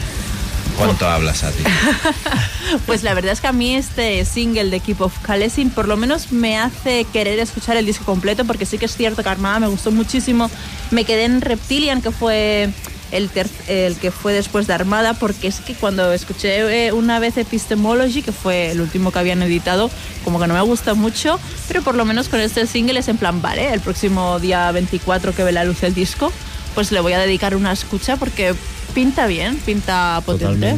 ¿Cuánto 0.79 1.07
habla 1.09 1.35
Satir? 1.35 1.67
Pues 2.87 3.03
la 3.03 3.15
verdad 3.15 3.33
es 3.33 3.41
que 3.41 3.49
a 3.49 3.53
mí 3.53 3.75
este 3.75 4.25
single 4.25 4.71
de 4.71 4.79
Keep 4.81 5.01
of 5.01 5.19
Kalesin 5.23 5.71
por 5.71 5.89
lo 5.89 5.97
menos 5.97 6.31
me 6.31 6.57
hace 6.59 7.05
querer 7.13 7.39
escuchar 7.41 7.77
el 7.77 7.85
disco 7.85 8.05
completo 8.05 8.45
porque 8.45 8.65
sí 8.65 8.79
que 8.79 8.85
es 8.87 8.97
cierto 8.97 9.23
que 9.25 9.29
Armada 9.29 9.59
me 9.61 9.67
gustó 9.67 9.91
muchísimo. 9.91 10.49
Me 10.93 11.05
quedé 11.05 11.25
en 11.25 11.41
Reptilian 11.41 12.01
que 12.01 12.13
fue 12.13 12.71
el, 13.13 13.31
el 13.69 13.97
que 13.97 14.11
fue 14.11 14.33
después 14.33 14.67
de 14.67 14.75
Armada 14.75 15.15
porque 15.15 15.49
es 15.49 15.61
que 15.61 15.75
cuando 15.75 16.13
escuché 16.13 16.87
eh, 16.87 16.93
una 16.93 17.19
vez 17.19 17.37
Epistemology 17.37 18.23
que 18.23 18.33
fue 18.33 18.71
el 18.71 18.81
último 18.81 19.13
que 19.13 19.19
habían 19.19 19.43
editado 19.43 19.91
como 20.25 20.41
que 20.41 20.47
no 20.47 20.55
me 20.55 20.61
gusta 20.61 20.95
mucho 20.95 21.39
pero 21.69 21.83
por 21.83 21.95
lo 21.95 22.05
menos 22.05 22.29
con 22.29 22.41
este 22.41 22.67
single 22.67 23.01
es 23.01 23.09
en 23.09 23.17
plan 23.17 23.43
vale 23.43 23.73
el 23.73 23.81
próximo 23.81 24.39
día 24.41 24.71
24 24.73 25.35
que 25.35 25.45
ve 25.45 25.53
la 25.53 25.65
luz 25.65 25.83
el 25.83 25.95
disco 25.95 26.33
pues 26.75 26.93
le 26.93 27.01
voy 27.01 27.13
a 27.13 27.19
dedicar 27.19 27.57
una 27.57 27.73
escucha 27.73 28.17
porque 28.17 28.55
pinta 28.95 29.27
bien, 29.27 29.57
pinta 29.57 30.23
potente. 30.25 30.77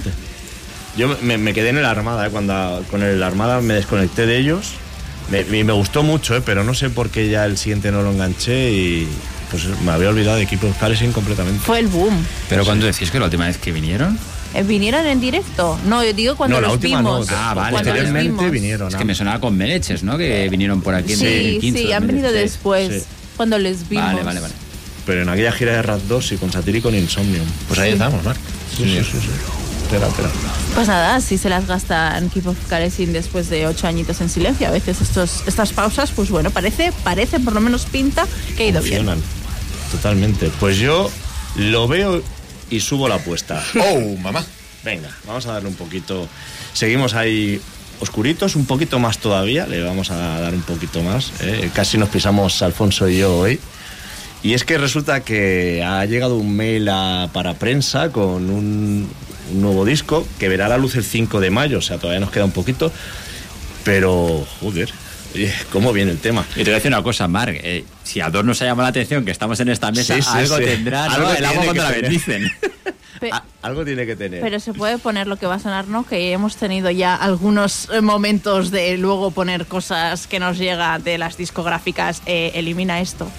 Yo 0.96 1.16
me, 1.22 1.54
quedé 1.54 1.70
en 1.70 1.78
el 1.78 1.86
Armada, 1.86 2.26
¿eh? 2.26 2.30
cuando 2.30 2.84
con 2.90 3.02
el 3.02 3.22
Armada 3.22 3.60
me 3.60 3.74
desconecté 3.74 4.26
de 4.26 4.38
ellos. 4.38 4.72
Me, 5.30 5.44
me 5.44 5.72
gustó 5.72 6.02
mucho, 6.02 6.36
¿eh? 6.36 6.42
pero 6.44 6.64
no 6.64 6.74
sé 6.74 6.90
por 6.90 7.08
qué 7.08 7.30
ya 7.30 7.46
el 7.46 7.56
siguiente 7.56 7.90
no 7.90 8.02
lo 8.02 8.10
enganché 8.10 8.70
y 8.70 9.08
pues 9.52 9.66
me 9.84 9.92
había 9.92 10.08
olvidado 10.08 10.38
de 10.38 10.42
Equipo 10.42 10.68
Kalesin 10.80 11.12
completamente. 11.12 11.60
Fue 11.64 11.78
el 11.78 11.86
boom. 11.86 12.12
Pero 12.48 12.64
cuando 12.64 12.86
decís 12.86 13.10
que 13.12 13.18
la 13.20 13.26
última 13.26 13.46
vez 13.46 13.58
que 13.58 13.70
vinieron. 13.70 14.18
Eh, 14.54 14.64
¿Vinieron 14.64 15.06
en 15.06 15.20
directo? 15.20 15.78
No, 15.86 16.02
yo 16.04 16.12
digo 16.12 16.34
cuando 16.36 16.56
No, 16.56 16.60
la 16.62 16.66
los 16.68 16.74
última 16.76 16.98
vimos. 16.98 17.30
no, 17.30 17.36
Ah, 17.38 17.54
vale, 17.54 18.22
vimos. 18.22 18.50
vinieron. 18.50 18.88
Es 18.88 18.94
¿no? 18.94 18.98
que 18.98 19.04
me 19.04 19.14
sonaba 19.14 19.40
con 19.40 19.56
Meleches, 19.56 20.02
¿no? 20.02 20.18
Que 20.18 20.48
vinieron 20.50 20.82
por 20.82 20.94
aquí 20.94 21.12
en 21.12 21.18
Sí, 21.20 21.24
2015. 21.24 21.78
sí, 21.78 21.92
han 21.92 22.06
venido 22.06 22.28
2016. 22.28 22.52
después, 22.52 23.02
Sí. 23.04 23.08
cuando 23.36 23.58
les 23.58 23.88
vimos. 23.88 24.04
Vale, 24.06 24.22
vale, 24.24 24.40
vale. 24.40 24.54
Pero 25.06 25.22
en 25.22 25.28
aquella 25.28 25.52
gira 25.52 25.72
de 25.72 25.82
Rat 25.82 26.00
2 26.02 26.32
y 26.32 26.36
con 26.36 26.52
Satir 26.52 26.76
y 26.76 26.80
con 26.82 26.94
Insomnium. 26.94 27.46
Pues 27.68 27.80
ahí 27.80 27.92
estamos, 27.92 28.22
Marc. 28.24 28.38
Sí, 28.76 28.84
sí, 28.84 29.00
sí. 29.04 29.18
sí. 29.20 29.28
Espera, 29.84 30.06
espera. 30.08 30.30
Pues 30.74 30.88
nada, 30.88 31.20
si 31.20 31.36
se 31.38 31.48
las 31.50 31.66
gastan 31.66 32.30
Keep 32.30 32.46
of 32.48 32.56
Kalesin 32.68 33.12
después 33.12 33.50
de 33.50 33.66
ocho 33.66 33.86
añitos 33.88 34.20
en 34.22 34.28
silencio. 34.30 34.68
A 34.68 34.70
veces 34.70 35.00
estos, 35.02 35.42
estas 35.46 35.72
pausas, 35.72 36.10
pues 36.12 36.30
bueno, 36.30 36.50
parece, 36.50 36.92
parece, 37.04 37.40
por 37.40 37.52
lo 37.52 37.60
menos 37.60 37.84
pinta 37.86 38.26
que 38.56 38.62
ha 38.62 38.66
ido 38.68 38.80
bien. 38.80 39.06
Totalmente. 39.92 40.50
Pues 40.58 40.78
yo 40.78 41.10
lo 41.56 41.86
veo 41.86 42.22
y 42.70 42.80
subo 42.80 43.08
la 43.08 43.16
apuesta. 43.16 43.62
¡Oh, 43.80 44.16
mamá! 44.20 44.44
Venga, 44.84 45.10
vamos 45.26 45.46
a 45.46 45.52
darle 45.52 45.68
un 45.68 45.76
poquito. 45.76 46.28
Seguimos 46.72 47.14
ahí 47.14 47.60
oscuritos, 48.00 48.56
un 48.56 48.66
poquito 48.66 48.98
más 48.98 49.18
todavía. 49.18 49.66
Le 49.66 49.82
vamos 49.82 50.10
a 50.10 50.16
dar 50.40 50.54
un 50.54 50.62
poquito 50.62 51.02
más. 51.02 51.30
¿eh? 51.40 51.70
Casi 51.74 51.98
nos 51.98 52.08
pisamos 52.08 52.62
Alfonso 52.62 53.08
y 53.08 53.18
yo 53.18 53.38
hoy. 53.38 53.60
Y 54.42 54.54
es 54.54 54.64
que 54.64 54.76
resulta 54.76 55.20
que 55.20 55.84
ha 55.84 56.04
llegado 56.04 56.36
un 56.36 56.56
mail 56.56 56.88
a- 56.88 57.28
para 57.32 57.54
prensa 57.54 58.10
con 58.10 58.50
un, 58.50 59.08
un 59.52 59.60
nuevo 59.62 59.84
disco 59.84 60.26
que 60.40 60.48
verá 60.48 60.66
la 60.68 60.78
luz 60.78 60.96
el 60.96 61.04
5 61.04 61.38
de 61.38 61.50
mayo. 61.50 61.78
O 61.78 61.82
sea, 61.82 61.98
todavía 61.98 62.18
nos 62.18 62.32
queda 62.32 62.44
un 62.44 62.50
poquito. 62.50 62.90
Pero, 63.84 64.44
joder, 64.60 64.90
¿cómo 65.72 65.92
viene 65.92 66.10
el 66.12 66.18
tema? 66.18 66.44
Y 66.52 66.58
te 66.58 66.64
voy 66.64 66.72
a 66.72 66.74
decir 66.76 66.90
una 66.90 67.02
cosa, 67.02 67.28
Marc. 67.28 67.58
eh, 67.62 67.84
si 68.04 68.20
a 68.20 68.30
dos 68.30 68.44
nos 68.44 68.60
ha 68.62 68.64
llamado 68.66 68.84
la 68.84 68.88
atención 68.90 69.24
que 69.24 69.30
estamos 69.30 69.58
en 69.60 69.68
esta 69.68 69.90
mesa, 69.92 70.14
Sí, 70.16 70.22
sí, 70.22 70.28
algo 70.32 70.56
sí. 70.58 70.64
tendrá, 70.64 71.06
¿no? 71.08 71.14
Algo 71.14 71.30
el 71.32 71.44
agua 71.44 71.50
tiene 71.50 71.56
cuando 71.56 71.72
que 71.72 71.78
la 71.78 71.86
tener. 71.88 72.02
bendicen. 72.02 72.50
Pe- 73.20 73.30
algo 73.62 73.84
tiene 73.84 74.04
que 74.04 74.16
tener. 74.16 74.40
Pero 74.40 74.58
se 74.58 74.72
puede 74.72 74.98
poner 74.98 75.28
lo 75.28 75.36
que 75.36 75.46
va 75.46 75.54
a 75.54 75.58
sonar, 75.60 75.86
¿no? 75.86 76.04
Que 76.04 76.32
hemos 76.32 76.56
tenido 76.56 76.90
ya 76.90 77.14
algunos 77.14 77.88
eh, 77.92 78.00
momentos 78.00 78.70
de 78.72 78.96
luego 78.98 79.30
poner 79.30 79.66
cosas 79.66 80.26
que 80.26 80.40
nos 80.40 80.58
llega 80.58 80.98
de 80.98 81.18
las 81.18 81.36
discográficas. 81.36 82.20
eh, 82.26 82.50
elimina 82.54 83.00
esto. 83.00 83.30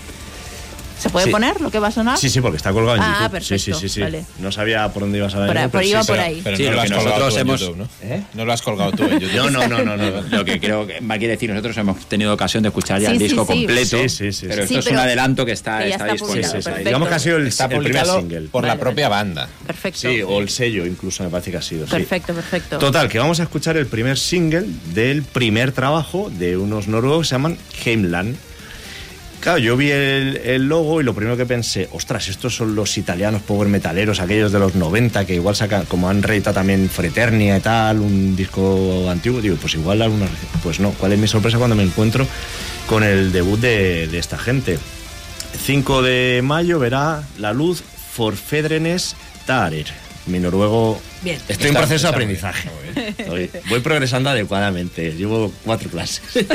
¿Se 0.99 1.09
puede 1.09 1.25
Sí. 1.25 1.31
poner 1.31 1.59
lo 1.59 1.69
que 1.69 1.79
va 1.79 1.87
a 1.87 1.91
sonar? 1.91 2.17
Sí, 2.17 2.29
sí, 2.29 2.39
porque 2.41 2.57
está 2.57 2.71
colgado 2.71 2.95
en 2.97 3.03
Ah, 3.03 3.15
YouTube. 3.21 3.31
perfecto, 3.31 3.57
sí, 3.63 3.73
sí, 3.73 3.79
sí, 3.79 3.89
sí. 3.89 4.01
vale. 4.01 4.25
No 4.39 4.51
sabía 4.51 4.87
por 4.93 5.03
dónde 5.03 5.17
ibas 5.17 5.33
a 5.33 5.37
por 5.37 5.47
pero 5.47 5.83
sí, 5.83 5.89
sí. 5.89 6.07
por 6.07 6.19
ahí. 6.19 6.41
Pero 6.43 6.57
Sí, 6.57 6.63
no 6.63 6.69
lo 6.69 6.75
lo 6.75 6.81
has 6.81 6.89
colgado 6.91 7.09
nosotros 7.19 7.33
tú 7.33 7.39
en 7.39 7.41
hemos- 7.47 7.59
YouTube, 7.61 7.77
¿no? 7.77 7.89
¿Eh? 8.15 8.23
No 8.33 8.45
lo 8.45 8.53
has 8.53 8.61
colgado 8.61 8.91
tú 8.93 9.03
en 9.03 9.09
YouTube. 9.19 9.35
No, 9.35 9.49
no, 9.49 9.67
no, 9.67 9.83
no, 9.83 9.97
no. 9.97 10.21
Lo 10.29 10.45
que 10.45 10.59
creo 10.59 10.87
que 10.87 10.99
va 11.01 11.15
a 11.15 11.17
quiere 11.17 11.33
decir, 11.33 11.49
nosotros 11.49 11.75
hemos 11.77 12.05
tenido 12.05 12.33
ocasión 12.33 12.63
de 12.63 12.69
escuchar 12.69 13.01
ya 13.01 13.07
Sí, 13.09 13.13
el 13.13 13.19
disco 13.19 13.41
sí. 13.45 13.47
completo. 13.53 13.97
Sí, 13.97 14.09
sí, 14.09 14.31
sí, 14.31 14.45
Pero 14.47 14.55
sí. 14.55 14.61
esto 14.75 14.79
es 14.79 14.85
pero 14.85 14.97
un 14.97 15.01
adelanto 15.05 15.45
que 15.45 15.51
está, 15.51 15.83
está 15.83 15.95
está 15.95 16.13
disponible. 16.13 16.41
publicado, 16.41 16.53
Sí, 16.53 16.57
sí, 16.57 16.61
sí. 16.61 16.63
perfecto. 16.69 16.89
Digamos 16.89 17.07
que 17.09 17.15
ha 17.15 17.19
sido 17.19 17.37
el, 17.37 17.47
Está 17.47 17.65
el 17.65 17.79
primer 17.83 18.05
single. 18.05 18.41
por 18.49 18.63
la 18.63 18.67
Vale, 18.69 18.79
propia 18.79 19.09
banda. 19.09 19.49
Perfecto. 19.67 19.99
Sí, 19.99 20.21
o 20.21 20.39
el 20.39 20.49
sello 20.49 20.85
incluso 20.85 21.23
me 21.23 21.29
parece 21.29 21.51
que 21.51 21.57
ha 21.57 21.61
sido. 21.61 21.85
Perfecto, 21.85 22.33
perfecto. 22.33 22.77
Total, 22.77 23.09
que 23.09 23.19
vamos 23.19 23.39
a 23.39 23.43
escuchar 23.43 23.75
el 23.77 23.87
primer 23.87 24.17
single 24.17 24.65
del 24.93 25.23
primer 25.23 25.71
trabajo 25.71 26.29
de 26.29 26.55
unos 26.57 26.87
noruegos 26.87 27.25
que 27.27 27.29
se 27.29 27.35
llaman 27.35 27.57
Heimland. 27.85 28.37
Claro, 29.43 29.57
yo 29.57 29.75
vi 29.75 29.91
el, 29.91 30.37
el 30.37 30.69
logo 30.69 31.01
y 31.01 31.03
lo 31.03 31.13
primero 31.13 31.35
que 31.35 31.45
pensé, 31.45 31.89
ostras, 31.91 32.29
estos 32.29 32.55
son 32.55 32.75
los 32.75 32.97
italianos 32.97 33.41
power 33.41 33.67
metaleros, 33.67 34.21
aquellos 34.21 34.53
de 34.53 34.59
los 34.59 34.73
90 34.73 35.25
que 35.25 35.35
igual 35.35 35.53
sacan, 35.53 35.83
como 35.83 36.09
han 36.09 36.23
reeditado 36.23 36.53
también 36.53 36.89
Fraternia 36.89 37.57
y 37.57 37.59
tal, 37.59 37.99
un 37.99 38.37
disco 38.37 39.09
antiguo, 39.09 39.41
digo, 39.41 39.57
pues 39.57 39.73
igual 39.73 40.01
alguna... 40.01 40.27
Pues 40.63 40.79
no, 40.79 40.91
¿cuál 40.91 41.11
es 41.11 41.19
mi 41.19 41.27
sorpresa 41.27 41.57
cuando 41.57 41.75
me 41.75 41.83
encuentro 41.83 42.25
con 42.87 43.03
el 43.03 43.33
debut 43.33 43.59
de, 43.59 44.07
de 44.07 44.17
esta 44.17 44.37
gente? 44.37 44.79
5 45.65 46.01
de 46.03 46.39
mayo 46.41 46.79
verá 46.79 47.21
la 47.37 47.51
luz 47.51 47.83
Forfedrenes 48.13 49.17
Tarer. 49.45 49.87
Mi 50.25 50.39
noruego... 50.39 51.01
Bien. 51.21 51.37
Estoy 51.49 51.67
en 51.67 51.73
proceso 51.73 52.07
de 52.07 52.13
aprendizaje. 52.13 52.69
voy 53.67 53.81
progresando 53.81 54.29
adecuadamente. 54.29 55.11
Llevo 55.11 55.51
cuatro 55.65 55.89
clases. 55.89 56.21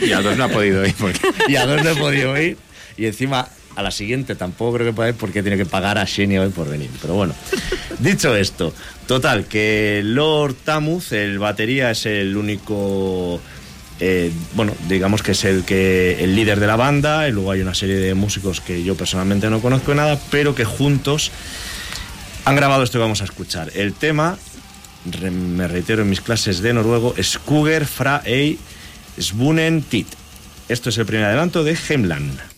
Y 0.00 0.12
a 0.12 0.20
dos 0.22 0.36
no 0.36 0.44
ha 0.44 0.48
podido 0.48 0.84
ir. 0.86 0.94
Y 1.48 1.56
a 1.56 1.66
dos 1.66 1.82
no 1.82 1.90
he 1.90 1.96
podido 1.96 2.40
ir. 2.40 2.56
Y 2.96 3.06
encima, 3.06 3.48
a 3.74 3.82
la 3.82 3.90
siguiente 3.90 4.34
tampoco 4.34 4.74
creo 4.74 4.86
que 4.86 4.92
pueda 4.92 5.08
ir 5.10 5.14
porque 5.16 5.42
tiene 5.42 5.56
que 5.56 5.66
pagar 5.66 5.98
a 5.98 6.06
Xenia 6.06 6.40
hoy 6.42 6.48
por 6.50 6.68
venir. 6.68 6.90
Pero 7.00 7.14
bueno, 7.14 7.34
dicho 7.98 8.34
esto, 8.34 8.72
total, 9.06 9.44
que 9.44 10.00
Lord 10.02 10.54
Tamuz, 10.64 11.12
el 11.12 11.38
batería, 11.38 11.90
es 11.90 12.06
el 12.06 12.36
único. 12.36 13.40
eh, 14.00 14.30
bueno, 14.54 14.74
digamos 14.88 15.22
que 15.22 15.32
es 15.32 15.44
el 15.44 15.64
que 15.64 16.22
el 16.22 16.34
líder 16.34 16.60
de 16.60 16.66
la 16.66 16.76
banda, 16.76 17.28
y 17.28 17.32
luego 17.32 17.50
hay 17.52 17.60
una 17.60 17.74
serie 17.74 17.96
de 17.96 18.14
músicos 18.14 18.60
que 18.60 18.82
yo 18.82 18.94
personalmente 18.94 19.48
no 19.50 19.60
conozco 19.60 19.94
nada, 19.94 20.18
pero 20.30 20.54
que 20.54 20.64
juntos 20.64 21.30
han 22.44 22.56
grabado 22.56 22.82
esto 22.82 22.98
que 22.98 23.02
vamos 23.02 23.22
a 23.22 23.24
escuchar. 23.24 23.70
El 23.74 23.92
tema, 23.92 24.38
me 25.30 25.68
reitero 25.68 26.02
en 26.02 26.10
mis 26.10 26.20
clases 26.20 26.60
de 26.60 26.72
noruego, 26.72 27.14
es 27.16 27.38
Kuger 27.38 27.86
fra 27.86 28.22
ei 28.24 28.58
Svunen 29.18 29.82
Tit. 29.82 30.08
Esto 30.68 30.90
es 30.90 30.98
el 30.98 31.06
primer 31.06 31.26
adelanto 31.26 31.64
de 31.64 31.76
Heimland. 31.88 32.55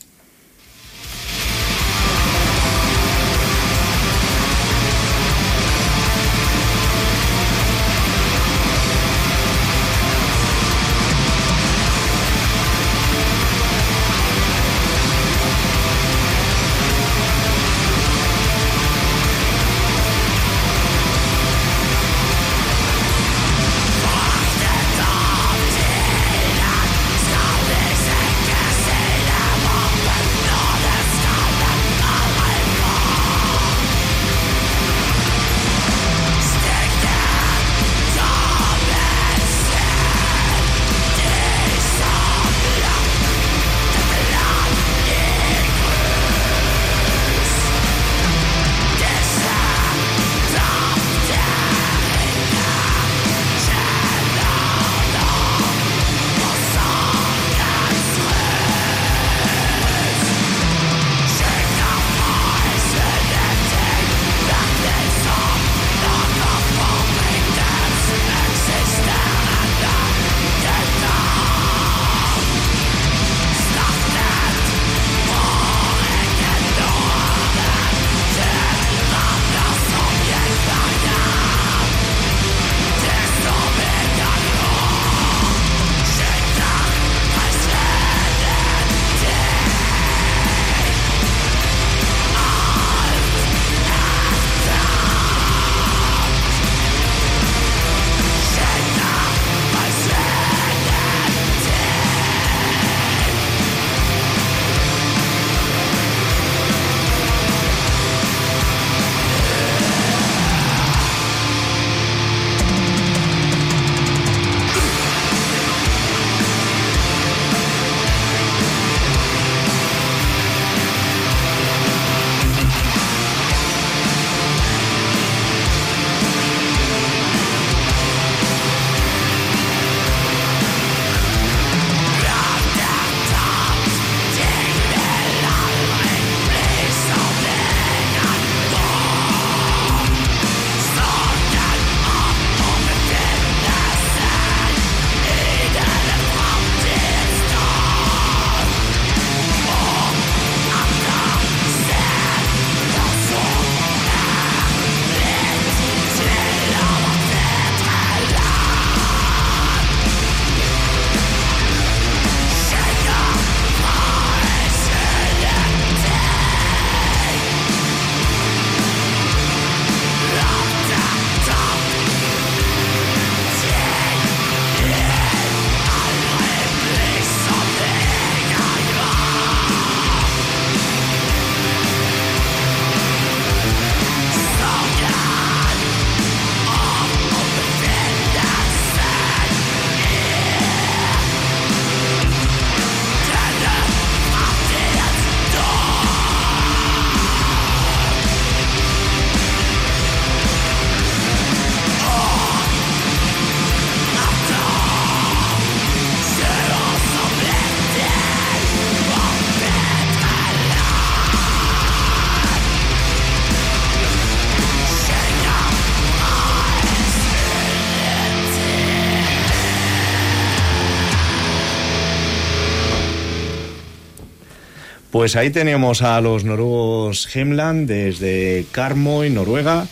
Pues 225.18 225.34
ahí 225.34 225.50
tenemos 225.50 226.02
a 226.02 226.20
los 226.20 226.44
noruegos 226.44 227.28
Hemland 227.34 227.88
desde 227.88 228.66
Karmøy, 228.70 229.30
Noruega. 229.30 229.84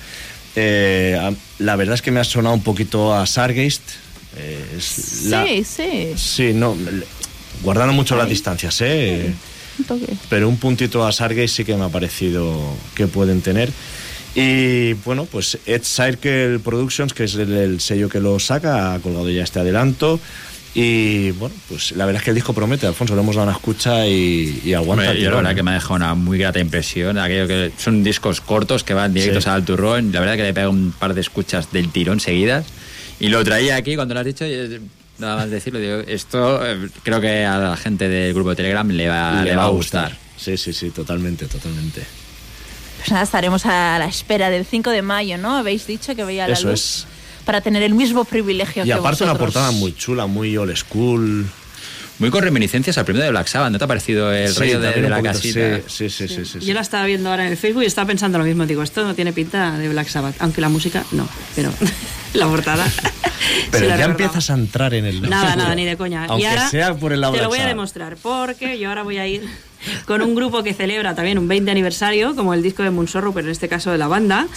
Eh, 0.55 1.19
la 1.59 1.75
verdad 1.75 1.97
es 1.97 2.03
que 2.03 2.13
me 2.13 2.21
ha 2.21 2.25
sonado 2.25 2.55
un 2.55 2.63
poquito 2.63 3.13
a 3.13 3.27
Sargeist. 3.27 3.83
Eh, 4.37 4.65
la- 5.25 5.45
Sí, 5.45 5.65
sí. 5.65 6.13
Sí, 6.17 6.53
no, 6.55 6.77
guardando 7.65 7.93
mucho 7.93 8.15
las 8.15 8.29
distancias, 8.29 8.81
¿eh? 8.83 9.35
Toque. 9.89 10.15
Pero 10.31 10.49
un 10.49 10.59
puntito 10.59 11.05
a 11.05 11.11
Sargeist 11.11 11.57
sí 11.57 11.65
que 11.65 11.75
me 11.75 11.87
ha 11.87 11.89
parecido 11.89 12.77
que 12.95 13.09
pueden 13.09 13.41
tener. 13.41 13.73
Y 14.37 14.93
bueno, 14.93 15.25
pues 15.25 15.59
Ed 15.67 15.83
Circle 15.83 16.61
Productions, 16.61 17.13
que 17.15 17.25
es 17.25 17.35
el, 17.35 17.53
el 17.53 17.81
sello 17.81 18.09
que 18.09 18.21
lo 18.21 18.39
saca, 18.39 18.95
ha 18.95 19.01
colgado 19.01 19.29
ya 19.29 19.43
este 19.43 19.59
adelanto. 19.59 20.21
Y 20.79 21.31
bueno, 21.31 21.55
pues 21.71 21.93
la 21.93 22.05
verdad 22.05 22.21
es 22.21 22.25
que 22.25 22.31
el 22.33 22.35
disco 22.35 22.53
promete, 22.53 22.87
Alfonso, 22.87 23.15
le 23.15 23.23
hemos 23.23 23.35
dado 23.35 23.49
una 23.49 23.57
escucha 23.57 24.07
y, 24.07 24.61
y 24.63 24.75
aguanta. 24.75 25.05
Hombre, 25.05 25.19
el 25.19 25.25
yo 25.25 25.31
la 25.31 25.37
verdad 25.39 25.55
que 25.55 25.63
me 25.63 25.71
ha 25.71 25.75
dejado 25.75 25.95
una 25.95 26.15
muy 26.15 26.37
grata 26.39 26.61
impresión. 26.61 27.17
Aquello 27.17 27.49
que 27.49 27.73
son 27.79 28.05
discos 28.05 28.43
cortos 28.43 28.85
que 28.85 28.93
van 28.93 29.15
directos 29.15 29.45
Sí. 29.45 29.49
al 29.51 29.65
turrón. 29.65 30.13
La 30.13 30.21
verdad 30.21 30.37
que 30.37 30.43
le 30.43 30.53
pega 30.53 30.69
un 30.69 30.93
par 30.93 31.15
de 31.15 31.23
escuchas 31.23 31.73
del 31.73 31.89
tirón 31.91 32.21
seguidas. 32.21 32.67
Y 33.19 33.29
lo 33.29 33.43
traía 33.43 33.77
aquí 33.77 33.97
cuando 33.97 34.13
lo 34.13 34.21
has 34.21 34.27
dicho. 34.27 34.45
y, 34.45 34.79
Nada 35.19 35.37
más 35.37 35.51
decirlo, 35.51 35.79
digo, 35.81 36.01
esto 36.07 36.61
eh, 36.67 36.91
creo 37.03 37.23
que 37.23 37.47
a 37.47 37.57
la 37.57 37.77
gente 37.79 38.07
del 38.11 38.35
grupo 38.35 38.51
de 38.51 38.57
Telegram 38.57 38.87
le 38.87 39.09
va, 39.09 39.43
le 39.45 39.57
va 39.57 39.65
a 39.65 39.69
gustar. 39.69 40.15
Sí, 40.37 40.59
sí, 40.59 40.75
sí, 40.75 40.91
totalmente, 40.91 41.47
totalmente. 41.47 42.03
Pues 42.99 43.11
nada, 43.13 43.23
estaremos 43.23 43.65
a 43.65 43.99
la 43.99 44.05
espera 44.09 44.51
del 44.51 44.67
5 44.67 44.91
de 44.91 45.01
mayo, 45.01 45.39
¿no? 45.39 45.57
Habéis 45.57 45.87
dicho 45.87 46.15
que 46.15 46.23
veía 46.23 46.47
la 46.47 46.53
Eso 46.53 46.69
luz 46.69 46.75
es. 46.81 47.07
Para 47.47 47.63
tener 47.63 47.83
el 47.83 47.95
mismo 47.95 48.25
privilegio 48.25 48.83
Y 48.83 48.89
que 48.89 48.93
aparte 48.93 49.25
una 49.25 49.39
portada 49.39 49.71
muy 49.71 49.95
chula, 49.95 50.27
muy 50.27 50.55
old 50.59 50.77
school. 50.77 51.47
Muy 52.19 52.31
con 52.31 52.43
reminiscencias 52.43 52.97
al 52.97 53.05
premio 53.05 53.23
de 53.23 53.31
Black 53.31 53.47
Sabbath. 53.47 53.71
¿No 53.71 53.79
te 53.79 53.85
ha 53.85 53.87
parecido 53.87 54.33
el 54.33 54.49
Sí, 54.49 54.59
rollo 54.61 54.81
de, 54.81 54.93
de 55.03 55.09
la 55.09 55.17
poquito, 55.17 55.35
casita? 55.35 55.81
Sí, 55.87 56.09
sí, 56.09 56.29
sí, 56.29 56.45
sí, 56.45 56.61
sí. 56.61 56.67
Yo 56.67 56.73
la 56.75 56.81
estaba 56.81 57.05
viendo 57.05 57.31
ahora 57.31 57.45
en 57.45 57.53
el 57.53 57.59
Facebook 57.59 57.83
y 57.83 57.87
estaba 57.87 58.07
pensando 58.07 58.39
lo 58.39 58.45
mismo. 58.45 58.65
Digo, 58.67 58.83
esto 58.83 59.05
no 59.05 59.15
tiene 59.15 59.33
pinta 59.35 59.77
de 59.79 59.89
Black 59.91 60.09
Sabbath, 60.09 60.35
aunque 60.41 60.63
la 60.63 60.71
música 60.71 61.05
no, 61.13 61.29
pero 61.55 61.71
la 62.35 62.47
portada. 62.49 62.87
Pero 63.71 63.85
sí 63.85 63.91
la 63.91 63.99
ya 63.99 64.05
empiezas 64.07 64.49
a 64.49 64.55
entrar 64.55 64.95
en 64.95 65.05
el... 65.05 65.21
Nada, 65.29 65.57
nada, 65.57 65.75
ni 65.75 65.85
de 65.85 65.99
coña. 65.99 66.25
Aunque 66.25 66.45
y 66.45 66.47
ahora 66.47 66.71
sea 66.71 66.95
por 66.95 67.13
el 67.13 67.21
lado 67.21 67.35
te 67.35 67.43
lo 67.43 67.49
voy 67.49 67.59
a 67.59 67.67
demostrar, 67.67 68.17
porque 68.17 68.79
yo 68.79 68.89
ahora 68.89 69.03
voy 69.03 69.19
a 69.19 69.27
ir 69.27 69.47
con 70.07 70.23
un 70.23 70.35
grupo 70.35 70.63
que 70.63 70.75
celebra 70.75 71.15
también 71.15 71.39
un 71.39 71.49
20 71.49 71.71
aniversario, 71.71 72.35
como 72.35 72.55
el 72.55 72.63
disco 72.63 72.83
de 72.83 72.91
Moonsorrow, 72.91 73.33
pero 73.33 73.47
en 73.47 73.53
este 73.53 73.69
caso 73.69 73.91
de 73.91 73.99
la 73.99 74.09
banda. 74.09 74.49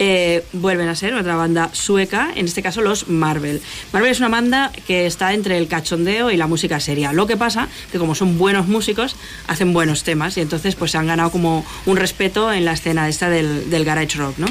Eh, 0.00 0.44
vuelven 0.52 0.88
a 0.88 0.96
ser 0.96 1.14
otra 1.14 1.36
banda 1.36 1.70
sueca, 1.72 2.32
en 2.34 2.46
este 2.46 2.62
caso 2.62 2.80
los 2.80 3.08
Marvel. 3.08 3.62
Marvel 3.92 4.10
es 4.10 4.18
una 4.18 4.28
banda 4.28 4.72
que 4.88 5.06
está 5.06 5.34
entre 5.34 5.56
el 5.56 5.68
cachondeo 5.68 6.32
y 6.32 6.36
la 6.36 6.48
música 6.48 6.80
seria. 6.80 7.12
Lo 7.12 7.28
que 7.28 7.36
pasa 7.36 7.68
que 7.92 7.98
como 7.98 8.16
son 8.16 8.36
buenos 8.36 8.66
músicos, 8.66 9.14
hacen 9.46 9.72
buenos 9.72 10.02
temas 10.02 10.36
y 10.36 10.40
entonces 10.40 10.74
pues 10.74 10.90
se 10.90 10.98
han 10.98 11.06
ganado 11.06 11.30
como 11.30 11.64
un 11.86 11.96
respeto 11.96 12.52
en 12.52 12.64
la 12.64 12.72
escena 12.72 13.08
esta 13.08 13.30
del, 13.30 13.70
del 13.70 13.84
garage 13.84 14.18
rock, 14.18 14.38
¿no? 14.38 14.46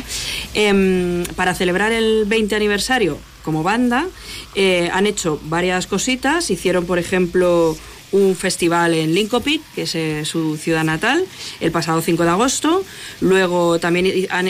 Em, 0.54 1.26
para 1.36 1.54
celebrar 1.56 1.92
el 1.92 2.24
20 2.26 2.56
aniversario 2.56 3.18
como 3.44 3.62
banda, 3.64 4.08
eh, 4.56 4.90
han 4.94 5.06
hecho 5.06 5.40
varias 5.44 5.88
cositas. 5.88 6.50
Hicieron, 6.50 6.86
por 6.86 7.00
ejemplo, 7.00 7.76
un 8.14 8.36
festival 8.36 8.94
en 8.94 9.14
Linkopit, 9.14 9.62
que 9.76 9.82
es 9.82 9.96
eh, 9.96 10.24
su 10.24 10.56
ciudad 10.56 10.86
natal, 10.86 11.26
el 11.60 11.72
pasado 11.72 12.02
5 12.02 12.24
de 12.24 12.30
agosto. 12.30 12.86
Luego 13.20 13.80
también 13.80 14.06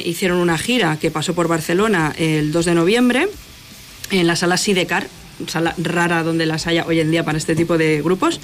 hicieron 0.06 0.38
una 0.38 0.57
gira 0.57 0.98
que 0.99 1.10
pasó 1.10 1.34
por 1.34 1.48
Barcelona 1.48 2.14
el 2.18 2.52
2 2.52 2.65
de 2.65 2.76
noviembre 2.76 3.27
en 4.11 4.27
la 4.27 4.35
sala 4.35 4.57
Sidecar, 4.57 5.07
sala 5.48 5.74
rara 5.78 6.24
donde 6.24 6.46
las 6.46 6.68
haya 6.68 6.86
hoy 6.86 7.00
en 7.00 7.12
día 7.12 7.24
para 7.26 7.38
este 7.38 7.56
tipo 7.56 7.78
de 7.78 8.02
grupos. 8.02 8.40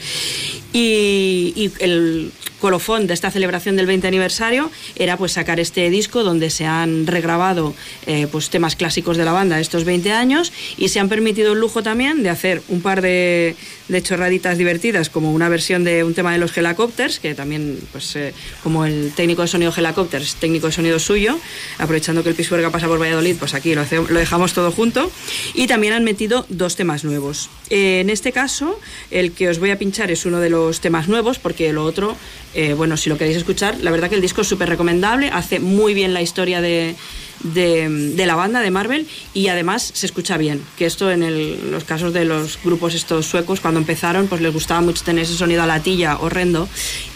Y, 0.74 1.72
el 1.80 2.32
colofón 2.60 3.07
de 3.07 3.14
esta 3.14 3.32
celebración 3.32 3.78
del 3.78 3.86
20 3.86 4.06
aniversario 4.07 4.70
era 4.98 5.16
pues 5.16 5.32
sacar 5.32 5.61
este 5.61 5.90
disco 5.90 6.24
donde 6.26 6.49
se 6.49 6.66
han 6.66 7.07
regrabado 7.07 7.74
eh, 8.06 8.28
pues 8.30 8.49
temas 8.49 8.76
clásicos 8.76 9.16
de 9.16 9.24
la 9.24 9.32
banda 9.32 9.61
estos 9.61 9.86
20 9.86 10.11
años 10.11 10.52
y 10.78 10.90
se 10.90 10.99
han 10.99 11.07
permitido 11.07 11.53
el 11.53 11.60
lujo 11.61 11.82
también 11.84 12.22
de 12.22 12.30
hacer 12.30 12.61
un 12.68 12.82
par 12.82 13.02
de, 13.02 13.56
de 13.88 14.03
chorraditas 14.03 14.57
divertidas 14.57 15.10
como 15.10 15.32
una 15.32 15.48
versión 15.48 15.86
de 15.86 16.03
un 16.03 16.14
tema 16.14 16.34
de 16.34 16.38
los 16.40 16.56
Helicopters 16.57 17.20
que 17.22 17.34
también 17.34 17.80
pues 17.94 18.14
eh, 18.18 18.34
como 18.61 18.84
el 18.86 19.14
técnico 19.16 19.41
de 19.41 19.48
sonido 19.48 19.74
Helicopters 19.76 20.36
técnico 20.36 20.68
de 20.68 20.74
sonido 20.74 20.99
suyo 20.99 21.40
aprovechando 21.78 22.24
que 22.24 22.30
el 22.30 22.36
Pisuerga 22.36 22.72
pasa 22.72 22.88
por 22.88 22.99
Valladolid 23.02 23.38
pues 23.40 23.53
aquí 23.53 23.74
lo, 23.74 23.82
hace- 23.82 23.95
lo 24.06 24.20
dejamos 24.20 24.52
todo 24.52 24.74
junto 24.74 25.10
y 25.53 25.68
también 25.68 25.94
han 25.94 26.03
metido 26.03 26.45
dos 26.49 26.76
temas 26.80 27.03
nuevos. 27.03 27.49
Eh, 27.69 27.99
en 27.99 28.10
este 28.10 28.31
caso 28.31 28.80
el 29.11 29.34
que 29.34 29.49
os 29.49 29.60
voy 29.60 29.72
a 29.72 29.77
pinchar 29.77 30.11
es 30.11 30.26
uno 30.26 30.39
de 30.39 30.49
los 30.49 30.80
temas 30.80 31.10
nuevos 31.10 31.38
porque 31.38 31.73
lo 31.73 31.84
otro 31.84 32.15
eh, 32.53 32.73
bueno, 32.73 32.95
si 32.95 33.10
lo 33.10 33.18
queréis 33.18 33.35
escuchar, 33.35 33.77
la 33.81 33.91
verdad 33.91 34.07
que 34.07 34.15
el 34.15 34.22
disco 34.22 34.41
es 34.41 34.47
súper 34.47 34.69
recomendable, 34.69 35.30
hace 35.30 35.60
muy 35.60 35.93
bien 35.93 36.14
la 36.14 36.22
historia 36.22 36.61
de, 36.61 36.95
de, 37.44 38.14
la 38.26 38.36
banda 38.36 38.61
de 38.61 38.72
Marvel 38.72 39.07
y 39.34 39.48
además 39.48 39.91
se 39.94 40.06
escucha 40.06 40.38
bien, 40.38 40.61
que 40.78 40.86
esto 40.86 41.11
en 41.11 41.72
los 41.72 41.84
casos 41.84 42.14
de 42.14 42.26
los 42.26 42.60
grupos 42.64 42.94
estos 42.94 43.26
suecos 43.26 43.60
cuando 43.60 43.80
empezaron 43.80 44.28
pues 44.28 44.41
les 44.41 44.53
gustaba 44.53 44.82
mucho 44.82 45.03
tener 45.03 45.24
ese 45.24 45.36
sonido 45.36 45.64
a 45.64 45.66
latilla 45.66 46.18
horrendo 46.20 46.68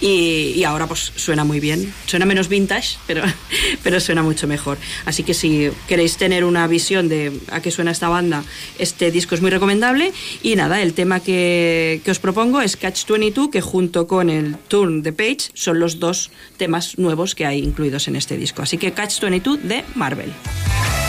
y, 0.01 0.53
y 0.55 0.63
ahora 0.63 0.87
pues 0.87 1.11
suena 1.15 1.43
muy 1.43 1.59
bien, 1.59 1.93
suena 2.05 2.25
menos 2.25 2.47
vintage 2.47 2.97
pero, 3.05 3.23
pero 3.83 3.99
suena 3.99 4.23
mucho 4.23 4.47
mejor, 4.47 4.77
así 5.05 5.23
que 5.23 5.33
si 5.33 5.69
queréis 5.87 6.17
tener 6.17 6.43
una 6.43 6.67
visión 6.67 7.09
de 7.09 7.31
a 7.51 7.61
qué 7.61 7.71
suena 7.71 7.91
esta 7.91 8.09
banda, 8.09 8.43
este 8.79 9.11
disco 9.11 9.35
es 9.35 9.41
muy 9.41 9.51
recomendable. 9.51 10.11
Y 10.41 10.55
nada, 10.55 10.81
el 10.81 10.93
tema 10.93 11.19
que, 11.19 12.01
que 12.03 12.11
os 12.11 12.19
propongo 12.19 12.61
es 12.61 12.77
Catch 12.77 13.07
22 13.07 13.49
que 13.49 13.61
junto 13.61 14.07
con 14.07 14.29
el 14.29 14.57
Turn 14.67 15.03
the 15.03 15.13
Page 15.13 15.51
son 15.53 15.79
los 15.79 15.99
dos 15.99 16.31
temas 16.57 16.97
nuevos 16.97 17.35
que 17.35 17.45
hay 17.45 17.59
incluidos 17.59 18.07
en 18.07 18.15
este 18.15 18.37
disco, 18.37 18.61
así 18.61 18.77
que 18.77 18.91
Catch 18.91 19.19
22 19.19 19.63
de 19.63 19.83
Marvel. 19.95 20.12
I'll 20.21 21.02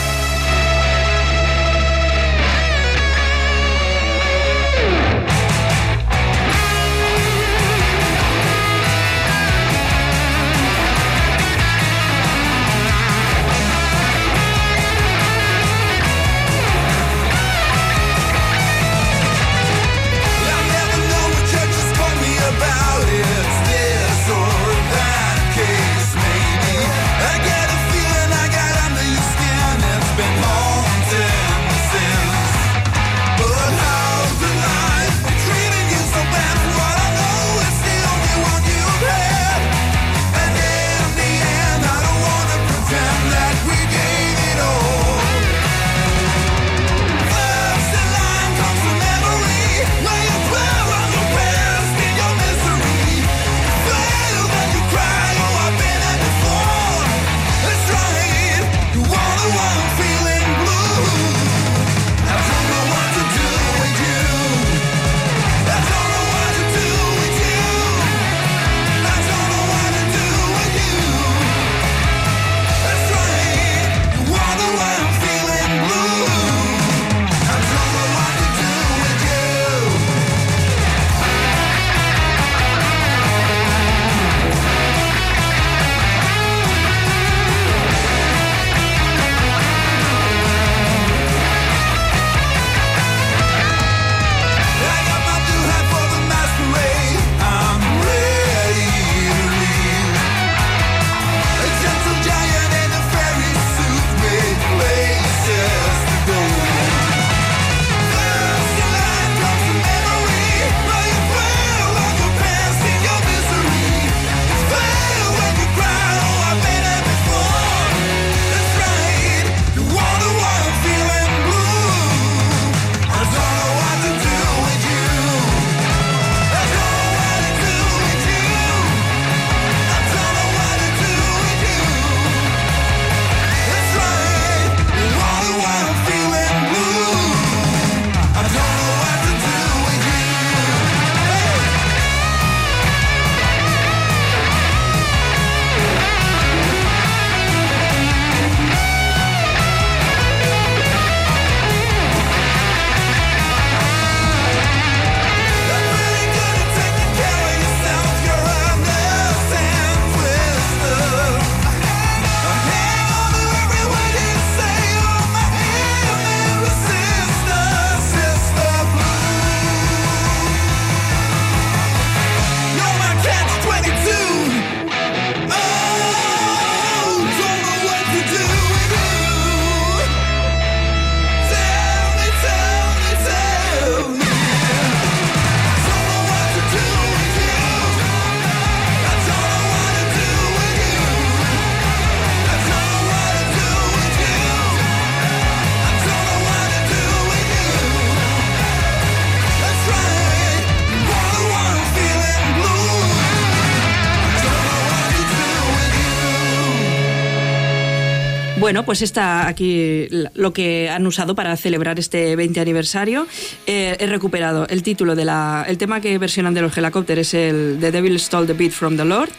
bueno, 208.84 208.86
pues 208.86 209.02
está 209.02 209.48
aquí 209.48 210.08
lo 210.34 210.52
que 210.52 210.88
han 210.90 211.06
usado 211.06 211.34
para 211.34 211.56
celebrar 211.56 211.98
este 211.98 212.36
20 212.36 212.60
aniversario. 212.60 213.26
Eh, 213.66 213.96
he 213.98 214.06
recuperado 214.06 214.66
el 214.68 214.82
título 214.82 215.14
de 215.14 215.24
la. 215.24 215.64
El 215.66 215.78
tema 215.78 216.00
que 216.00 216.16
versionan 216.18 216.52
de 216.54 216.60
los 216.62 216.76
helicópteros 216.76 217.26
es 217.28 217.34
el 217.34 217.78
The 217.80 217.90
Devil 217.92 218.18
Stole 218.20 218.46
the 218.46 218.52
Beat 218.52 218.72
from 218.72 218.96
the 218.96 219.04
Lord. 219.04 219.30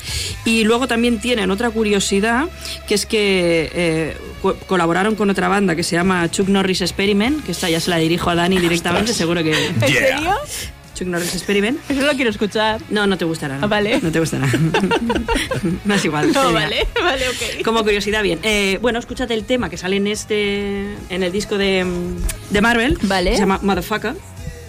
Y 0.46 0.64
luego 0.64 0.88
también 0.88 1.20
tienen 1.20 1.52
otra 1.52 1.70
curiosidad, 1.70 2.48
que 2.88 2.96
es 2.96 3.06
que 3.06 3.70
eh, 3.74 4.18
co- 4.42 4.56
colaboraron 4.68 5.16
con 5.16 5.30
otra 5.30 5.48
banda 5.48 5.76
que 5.76 5.84
se 5.84 5.96
llama 5.96 6.30
Chuck 6.32 6.48
Norris 6.48 6.82
Experiment, 6.82 7.44
que 7.46 7.52
esta 7.52 7.70
ya 7.70 7.80
se 7.80 7.90
la 7.92 7.98
dirijo 7.98 8.30
a 8.32 8.36
Dani 8.36 8.58
directamente, 8.60 9.14
seguro 9.14 9.44
que. 9.44 9.52
¿En 9.52 9.80
serio? 9.80 10.32
Chuck 10.96 11.08
Norris 11.08 11.36
Experiment. 11.36 11.80
Eso 11.90 12.02
lo 12.02 12.14
quiero 12.14 12.32
escuchar. 12.32 12.82
No, 12.90 13.06
no 13.06 13.18
te 13.18 13.26
gustará. 13.26 13.58
¿no? 13.58 13.66
Ah, 13.66 13.68
vale. 13.68 14.00
No 14.02 14.12
te 14.12 14.20
gustará. 14.20 14.48
no 15.86 15.94
es 15.94 16.06
igual. 16.06 16.32
No, 16.34 16.52
vale, 16.52 16.88
vale, 17.02 17.30
ok. 17.30 17.64
Como 17.64 17.84
curiosidad, 17.84 18.24
bien. 18.24 18.40
Eh, 18.42 18.80
bueno, 18.82 18.98
escúchate 18.98 19.34
el 19.34 19.44
tema 19.46 19.70
que 19.70 19.78
sale 19.78 19.98
en 19.98 20.08
este. 20.08 20.96
en 21.10 21.22
el 21.24 21.32
disco 21.32 21.58
de, 21.58 21.86
de 22.50 22.62
Marvel. 22.62 22.98
Vale. 23.04 23.32
que 23.32 23.36
Se 23.36 23.42
llama 23.44 23.60
Motherfucker. 23.62 24.16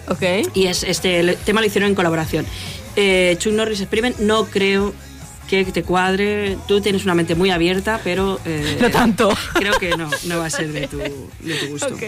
Ok. 0.09 0.23
Y 0.53 0.67
es 0.67 0.83
este 0.83 1.19
el 1.19 1.37
tema 1.37 1.61
lo 1.61 1.67
hicieron 1.67 1.89
en 1.89 1.95
colaboración. 1.95 2.45
Eh, 2.95 3.35
Chuck 3.39 3.53
Norris 3.53 3.81
Experiment, 3.81 4.17
no 4.19 4.45
creo 4.45 4.93
que 5.47 5.65
te 5.65 5.83
cuadre. 5.83 6.57
Tú 6.67 6.81
tienes 6.81 7.03
una 7.03 7.15
mente 7.15 7.35
muy 7.35 7.49
abierta, 7.49 7.99
pero. 8.03 8.39
eh, 8.45 8.77
No 8.81 8.89
tanto. 8.89 9.29
Creo 9.53 9.73
que 9.73 9.95
no, 9.97 10.09
no 10.25 10.37
va 10.39 10.45
a 10.45 10.49
ser 10.49 10.71
de 10.71 10.87
tu, 10.87 10.97
de 10.97 11.53
tu 11.55 11.67
gusto. 11.67 11.87
Ok. 11.93 12.03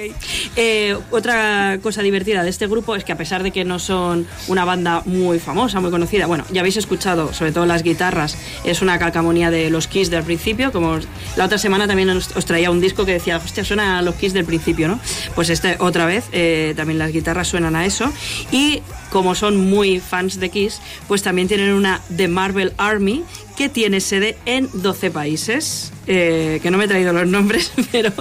Eh, 0.56 0.98
otra 1.12 1.80
cosa 1.82 2.02
divertida 2.02 2.44
de 2.44 2.50
este 2.50 2.68
grupo 2.68 2.96
es 2.96 3.04
que 3.04 3.12
a 3.12 3.18
pesar 3.18 3.44
de 3.44 3.52
que 3.52 3.64
no 3.66 3.80
son 3.80 4.28
una 4.48 4.66
banda 4.66 5.02
muy 5.06 5.40
famosa, 5.40 5.80
muy 5.80 5.92
conocida, 5.92 6.28
bueno, 6.28 6.46
ya 6.52 6.62
habéis 6.62 6.78
escuchado, 6.78 7.34
sobre 7.34 7.52
todo 7.52 7.66
las 7.66 7.84
guitarras, 7.84 8.38
es 8.64 8.82
una 8.82 9.00
calcamonía 9.00 9.50
de 9.52 9.70
los 9.70 9.88
Kiss 9.88 10.10
del 10.10 10.24
principio, 10.24 10.72
como 10.72 11.00
la 11.36 11.46
otra 11.46 11.58
semana 11.58 11.88
también 11.88 12.10
os, 12.10 12.36
os 12.36 12.46
traía 12.46 12.72
un 12.72 12.82
disco 12.82 13.06
que 13.06 13.14
decía, 13.14 13.38
hostia, 13.38 13.64
suena 13.64 14.00
a 14.00 14.02
los 14.02 14.16
Kiss 14.16 14.34
del 14.34 14.46
principio, 14.46 14.88
¿no? 14.88 15.00
Pues 15.36 15.50
este 15.50 15.78
otra 15.80 16.06
vez, 16.06 16.26
eh, 16.32 16.74
también 16.76 17.00
las 17.00 17.12
guitarras 17.12 17.48
suenan 17.48 17.76
a 17.76 17.86
eso. 17.86 18.12
Y 18.52 18.82
como 19.10 19.36
son 19.36 19.58
muy 19.58 20.00
fans 20.00 20.40
de 20.40 20.50
Kiss, 20.50 20.82
pues 21.08 21.24
también 21.24 21.48
tienen 21.48 21.74
una 21.74 22.02
The 22.16 22.28
Marvel 22.28 22.74
Army 22.78 23.24
que 23.58 23.68
tiene 23.68 24.00
sede 24.00 24.38
en 24.46 24.70
12 24.72 25.12
países, 25.12 25.92
eh, 26.08 26.60
que 26.64 26.72
no 26.72 26.78
me 26.78 26.86
he 26.86 26.88
traído 26.88 27.12
los 27.12 27.28
nombres, 27.28 27.74
pero 27.92 28.12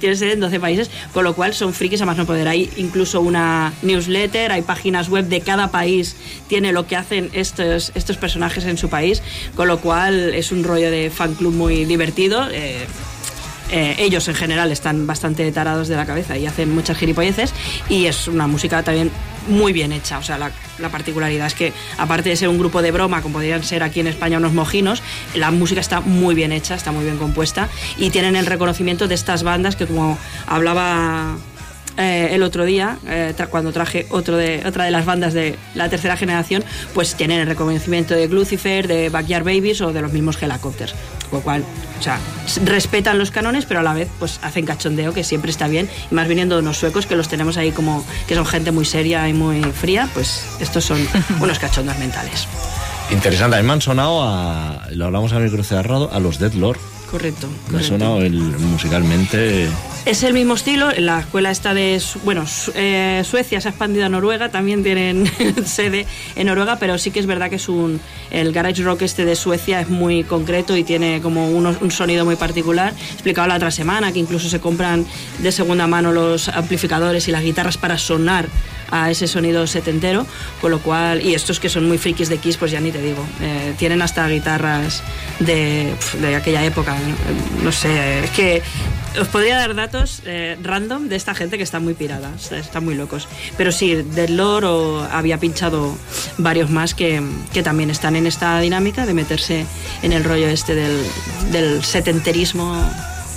tiene 0.00 0.16
sede 0.16 0.32
en 0.32 0.40
12 0.40 0.58
países, 0.58 0.90
con 1.12 1.22
lo 1.22 1.34
cual 1.34 1.54
son 1.54 1.72
frikis 1.72 2.02
a 2.02 2.06
más 2.06 2.16
no 2.16 2.26
poder. 2.26 2.48
Hay 2.48 2.68
incluso 2.76 3.20
una 3.20 3.72
newsletter, 3.82 4.50
hay 4.50 4.62
páginas 4.62 5.08
web 5.08 5.26
de 5.26 5.42
cada 5.42 5.70
país, 5.70 6.16
tiene 6.48 6.72
lo 6.72 6.86
que 6.86 6.96
hacen 6.96 7.30
estos, 7.34 7.92
estos 7.94 8.16
personajes 8.16 8.64
en 8.64 8.78
su 8.78 8.88
país, 8.88 9.22
con 9.54 9.68
lo 9.68 9.80
cual 9.80 10.34
es 10.34 10.50
un 10.50 10.64
rollo 10.64 10.90
de 10.90 11.10
fan 11.10 11.34
club 11.34 11.54
muy 11.54 11.84
divertido. 11.84 12.48
eh, 12.50 12.86
eh, 13.70 13.96
ellos 13.98 14.26
en 14.28 14.34
general 14.34 14.72
están 14.72 15.06
bastante 15.06 15.50
tarados 15.52 15.88
de 15.88 15.96
la 15.96 16.06
cabeza 16.06 16.36
y 16.36 16.46
hacen 16.46 16.74
muchas 16.74 16.96
gilipolleces 16.96 17.52
y 17.88 18.06
es 18.06 18.28
una 18.28 18.46
música 18.46 18.82
también 18.82 19.10
muy 19.48 19.72
bien 19.72 19.92
hecha. 19.92 20.18
O 20.18 20.22
sea, 20.22 20.38
la, 20.38 20.50
la 20.78 20.88
particularidad 20.88 21.46
es 21.46 21.54
que 21.54 21.72
aparte 21.98 22.28
de 22.28 22.36
ser 22.36 22.48
un 22.48 22.58
grupo 22.58 22.82
de 22.82 22.90
broma, 22.90 23.22
como 23.22 23.34
podrían 23.34 23.62
ser 23.62 23.82
aquí 23.82 24.00
en 24.00 24.06
España 24.06 24.38
unos 24.38 24.52
mojinos, 24.52 25.02
la 25.34 25.50
música 25.50 25.80
está 25.80 26.00
muy 26.00 26.34
bien 26.34 26.52
hecha, 26.52 26.74
está 26.74 26.92
muy 26.92 27.04
bien 27.04 27.18
compuesta 27.18 27.68
y 27.96 28.10
tienen 28.10 28.36
el 28.36 28.46
reconocimiento 28.46 29.08
de 29.08 29.14
estas 29.14 29.42
bandas 29.42 29.76
que 29.76 29.86
como 29.86 30.18
hablaba 30.46 31.36
eh, 31.96 32.30
el 32.32 32.42
otro 32.42 32.64
día, 32.64 32.98
eh, 33.06 33.34
tra- 33.36 33.48
cuando 33.48 33.72
traje 33.72 34.06
otro 34.10 34.36
de, 34.36 34.62
otra 34.66 34.84
de 34.84 34.90
las 34.90 35.04
bandas 35.04 35.34
de 35.34 35.56
la 35.74 35.88
tercera 35.88 36.16
generación, 36.16 36.64
pues 36.94 37.14
tienen 37.14 37.40
el 37.40 37.46
reconocimiento 37.46 38.14
de 38.14 38.28
Lucifer, 38.28 38.86
de 38.88 39.08
Backyard 39.10 39.44
Babies 39.44 39.80
o 39.80 39.92
de 39.92 40.00
los 40.02 40.12
mismos 40.12 40.40
Helicopters. 40.42 40.94
Con 41.30 41.38
lo 41.40 41.44
cual, 41.44 41.64
o 41.98 42.02
sea, 42.02 42.18
respetan 42.64 43.18
los 43.18 43.30
canones, 43.30 43.64
pero 43.66 43.80
a 43.80 43.82
la 43.82 43.92
vez 43.94 44.08
pues 44.18 44.40
hacen 44.42 44.66
cachondeo, 44.66 45.12
que 45.14 45.22
siempre 45.24 45.50
está 45.50 45.68
bien. 45.68 45.88
Y 46.10 46.14
más 46.14 46.26
viniendo 46.26 46.56
de 46.56 46.62
unos 46.62 46.76
suecos 46.78 47.06
que 47.06 47.16
los 47.16 47.28
tenemos 47.28 47.56
ahí 47.56 47.70
como 47.72 48.04
que 48.26 48.34
son 48.34 48.46
gente 48.46 48.72
muy 48.72 48.84
seria 48.84 49.28
y 49.28 49.32
muy 49.32 49.62
fría, 49.62 50.08
pues 50.14 50.44
estos 50.60 50.84
son 50.84 50.98
unos 51.40 51.58
cachondos 51.58 51.96
mentales. 51.98 52.48
Interesante, 53.10 53.56
a 53.56 53.60
mí 53.60 53.66
me 53.66 53.72
han 53.72 53.80
sonado 53.80 54.22
a. 54.22 54.86
Lo 54.92 55.06
hablamos 55.06 55.32
a 55.32 55.38
cerrado, 55.64 56.10
a 56.12 56.20
los 56.20 56.38
Dead 56.38 56.52
Lord. 56.54 56.78
Correcto. 57.10 57.48
Me 57.48 57.72
correcto. 57.72 57.88
sonado 57.88 58.22
el, 58.22 58.34
musicalmente. 58.34 59.68
Es 60.06 60.22
el 60.22 60.32
mismo 60.32 60.54
estilo, 60.54 60.90
la 60.96 61.20
escuela 61.20 61.50
está 61.50 61.74
de, 61.74 62.00
bueno, 62.24 62.44
eh, 62.74 63.22
Suecia 63.28 63.60
se 63.60 63.68
ha 63.68 63.70
expandido 63.72 64.06
a 64.06 64.08
Noruega, 64.08 64.48
también 64.48 64.82
tienen 64.82 65.30
sede 65.66 66.06
en 66.36 66.46
Noruega, 66.46 66.76
pero 66.78 66.96
sí 66.96 67.10
que 67.10 67.20
es 67.20 67.26
verdad 67.26 67.50
que 67.50 67.56
es 67.56 67.68
un, 67.68 68.00
el 68.30 68.52
garage 68.52 68.82
rock 68.82 69.02
este 69.02 69.24
de 69.26 69.36
Suecia 69.36 69.80
es 69.80 69.88
muy 69.90 70.24
concreto 70.24 70.76
y 70.76 70.84
tiene 70.84 71.20
como 71.20 71.50
unos- 71.50 71.82
un 71.82 71.90
sonido 71.90 72.24
muy 72.24 72.36
particular. 72.36 72.94
Explicaba 73.12 73.48
la 73.48 73.56
otra 73.56 73.70
semana 73.70 74.10
que 74.12 74.18
incluso 74.20 74.48
se 74.48 74.58
compran 74.60 75.04
de 75.40 75.52
segunda 75.52 75.86
mano 75.86 76.12
los 76.12 76.48
amplificadores 76.48 77.28
y 77.28 77.32
las 77.32 77.42
guitarras 77.42 77.76
para 77.76 77.98
sonar 77.98 78.46
a 78.90 79.10
ese 79.10 79.26
sonido 79.28 79.66
setentero, 79.66 80.26
con 80.60 80.70
lo 80.70 80.80
cual, 80.80 81.20
y 81.24 81.34
estos 81.34 81.60
que 81.60 81.68
son 81.68 81.86
muy 81.88 81.98
frikis 81.98 82.28
de 82.28 82.38
Kiss, 82.38 82.56
pues 82.56 82.70
ya 82.72 82.80
ni 82.80 82.90
te 82.92 83.00
digo, 83.00 83.24
eh, 83.40 83.74
tienen 83.78 84.02
hasta 84.02 84.26
guitarras 84.28 85.02
de, 85.38 85.94
de 86.20 86.34
aquella 86.36 86.64
época, 86.64 86.94
no, 86.94 87.64
no 87.64 87.72
sé, 87.72 88.24
es 88.24 88.30
que 88.30 88.62
os 89.20 89.26
podría 89.28 89.58
dar 89.58 89.74
datos 89.74 90.22
eh, 90.24 90.56
random 90.62 91.08
de 91.08 91.16
esta 91.16 91.34
gente 91.34 91.56
que 91.56 91.64
está 91.64 91.80
muy 91.80 91.94
pirada, 91.94 92.30
está- 92.36 92.58
están 92.58 92.84
muy 92.84 92.94
locos, 92.94 93.28
pero 93.56 93.72
sí, 93.72 93.94
del 93.94 94.36
lore 94.36 94.66
o 94.66 95.00
había 95.10 95.38
pinchado 95.38 95.96
varios 96.38 96.70
más 96.70 96.94
que, 96.94 97.20
que 97.52 97.62
también 97.62 97.90
están 97.90 98.14
en 98.16 98.26
esta 98.26 98.58
dinámica 98.60 99.06
de 99.06 99.14
meterse 99.14 99.66
en 100.02 100.12
el 100.12 100.22
rollo 100.24 100.46
este 100.48 100.74
del, 100.74 100.96
del 101.50 101.82
setenterismo 101.84 102.74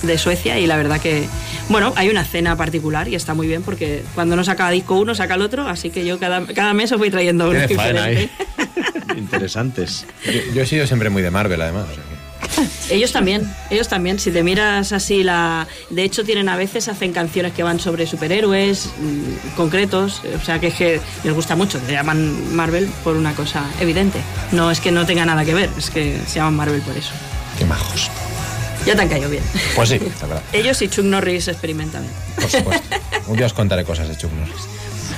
de 0.03 0.17
Suecia 0.17 0.59
y 0.59 0.67
la 0.67 0.77
verdad 0.77 0.99
que, 1.01 1.27
bueno, 1.69 1.93
hay 1.95 2.09
una 2.09 2.23
cena 2.23 2.55
particular 2.55 3.07
y 3.07 3.15
está 3.15 3.34
muy 3.34 3.47
bien 3.47 3.63
porque 3.63 4.03
cuando 4.13 4.35
no 4.35 4.43
saca 4.43 4.69
disco 4.69 4.95
uno, 4.99 5.15
saca 5.15 5.35
el 5.35 5.41
otro, 5.41 5.67
así 5.67 5.89
que 5.89 6.05
yo 6.05 6.19
cada, 6.19 6.45
cada 6.47 6.73
mes 6.73 6.91
os 6.91 6.99
voy 6.99 7.09
trayendo 7.09 7.49
uno 7.49 7.59
diferente. 7.67 8.30
Interesantes. 9.17 10.05
Yo, 10.25 10.53
yo 10.53 10.61
he 10.63 10.65
sido 10.65 10.88
siempre 10.88 11.09
muy 11.09 11.21
de 11.21 11.31
Marvel, 11.31 11.61
además. 11.61 11.85
o 11.91 11.93
sea 11.95 12.03
que- 12.03 12.93
Ellos 12.93 13.11
también, 13.11 13.49
ellos 13.69 13.88
también. 13.88 14.19
Si 14.19 14.30
te 14.31 14.43
miras 14.43 14.91
así, 14.91 15.23
la, 15.23 15.67
de 15.89 16.03
hecho 16.03 16.23
tienen 16.23 16.49
a 16.49 16.55
veces 16.55 16.88
hacen 16.88 17.11
canciones 17.13 17.53
que 17.53 17.63
van 17.63 17.80
sobre 17.80 18.05
superhéroes 18.05 18.89
mm, 18.99 19.55
concretos, 19.55 20.21
o 20.39 20.43
sea 20.45 20.59
que 20.59 20.67
es 20.67 20.73
que 20.75 20.99
les 21.23 21.34
gusta 21.34 21.55
mucho. 21.55 21.80
Se 21.85 21.91
llaman 21.93 22.53
Marvel 22.55 22.88
por 23.03 23.15
una 23.15 23.34
cosa 23.34 23.63
evidente. 23.80 24.19
No 24.51 24.69
es 24.69 24.80
que 24.81 24.91
no 24.91 25.05
tenga 25.05 25.25
nada 25.25 25.45
que 25.45 25.53
ver, 25.53 25.69
es 25.77 25.89
que 25.89 26.17
se 26.27 26.35
llaman 26.35 26.55
Marvel 26.55 26.81
por 26.81 26.95
eso. 26.97 27.11
Qué 27.57 27.65
majos. 27.65 28.09
Ya 28.85 28.95
te 28.95 29.01
han 29.01 29.10
caído 29.10 29.30
bien. 29.30 29.43
Pues 29.76 29.89
sí, 29.89 29.95
está 29.95 30.26
claro. 30.27 30.41
Ellos 30.51 30.81
y 30.81 30.88
Chuck 30.89 31.05
Norris 31.05 31.47
experimentan. 31.47 32.03
Por 32.35 32.49
supuesto. 32.49 32.88
Un 33.27 33.38
día 33.38 33.45
os 33.45 33.53
contaré 33.53 33.84
cosas 33.85 34.07
de 34.10 34.18
Chuck 34.18 34.31
Norris. 34.34 34.68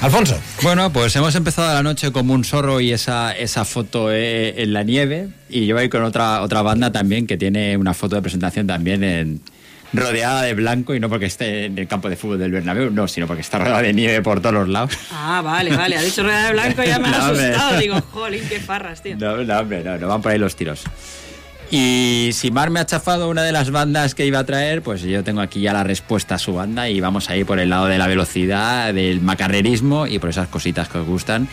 Alfonso. 0.01 0.37
Bueno, 0.61 0.91
pues 0.91 1.15
hemos 1.15 1.33
empezado 1.35 1.73
la 1.73 1.81
noche 1.81 2.11
como 2.11 2.33
un 2.33 2.43
zorro 2.43 2.79
y 2.81 2.91
esa, 2.91 3.31
esa 3.31 3.65
foto 3.65 4.11
eh, 4.11 4.61
en 4.61 4.73
la 4.73 4.83
nieve. 4.83 5.29
Y 5.49 5.65
yo 5.65 5.75
voy 5.75 5.89
con 5.89 6.03
otra, 6.03 6.41
otra 6.41 6.61
banda 6.61 6.91
también 6.91 7.25
que 7.25 7.37
tiene 7.37 7.75
una 7.77 7.93
foto 7.93 8.15
de 8.15 8.21
presentación 8.21 8.67
también 8.67 9.03
en, 9.03 9.41
rodeada 9.93 10.41
de 10.43 10.53
blanco 10.53 10.93
y 10.93 10.99
no 10.99 11.09
porque 11.09 11.25
esté 11.25 11.65
en 11.65 11.77
el 11.79 11.87
campo 11.87 12.09
de 12.09 12.17
fútbol 12.17 12.37
del 12.37 12.51
Bernabéu, 12.51 12.91
no, 12.91 13.07
sino 13.07 13.25
porque 13.25 13.41
está 13.41 13.57
rodeada 13.57 13.81
de 13.81 13.93
nieve 13.93 14.21
por 14.21 14.41
todos 14.41 14.53
los 14.53 14.67
lados. 14.67 14.91
Ah, 15.11 15.41
vale, 15.43 15.75
vale. 15.75 15.95
Ha 15.97 16.01
dicho 16.01 16.21
rueda 16.21 16.47
de 16.47 16.51
blanco 16.53 16.83
y 16.83 16.87
ya 16.87 16.99
me 16.99 17.07
ha 17.07 17.11
No, 17.17 17.25
hombre. 17.29 17.45
asustado. 17.47 17.79
Digo, 17.79 18.01
jolín, 18.11 18.43
qué 18.49 18.59
farras, 18.59 19.01
tío. 19.01 19.15
No, 19.17 19.37
no, 19.37 19.59
hombre, 19.59 19.83
no, 19.83 19.97
no 19.97 20.07
van 20.09 20.21
por 20.21 20.31
ahí 20.33 20.37
los 20.37 20.55
tiros. 20.55 20.83
Y 21.71 22.29
si 22.33 22.51
Mar 22.51 22.69
me 22.69 22.79
ha 22.79 22.85
chafado 22.85 23.27
una 23.27 23.41
de 23.43 23.51
las 23.51 23.71
bandas 23.71 24.13
que 24.15 24.25
iba 24.25 24.39
a 24.39 24.43
traer, 24.45 24.81
pues 24.81 25.01
yo 25.01 25.23
tengo 25.23 25.41
aquí 25.41 25.61
ya 25.61 25.73
la 25.73 25.83
respuesta 25.83 26.35
a 26.35 26.39
su 26.39 26.53
banda 26.53 26.89
y 26.89 26.99
vamos 27.01 27.29
a 27.29 27.35
ir 27.35 27.45
por 27.45 27.59
el 27.59 27.69
lado 27.69 27.87
de 27.87 27.97
la 27.97 28.07
velocidad, 28.07 28.93
del 28.93 29.19
macarrerismo 29.21 30.05
y 30.07 30.19
por 30.19 30.29
esas 30.29 30.47
cositas 30.47 30.87
que 30.87 30.99
os 30.99 31.07
gustan. 31.07 31.47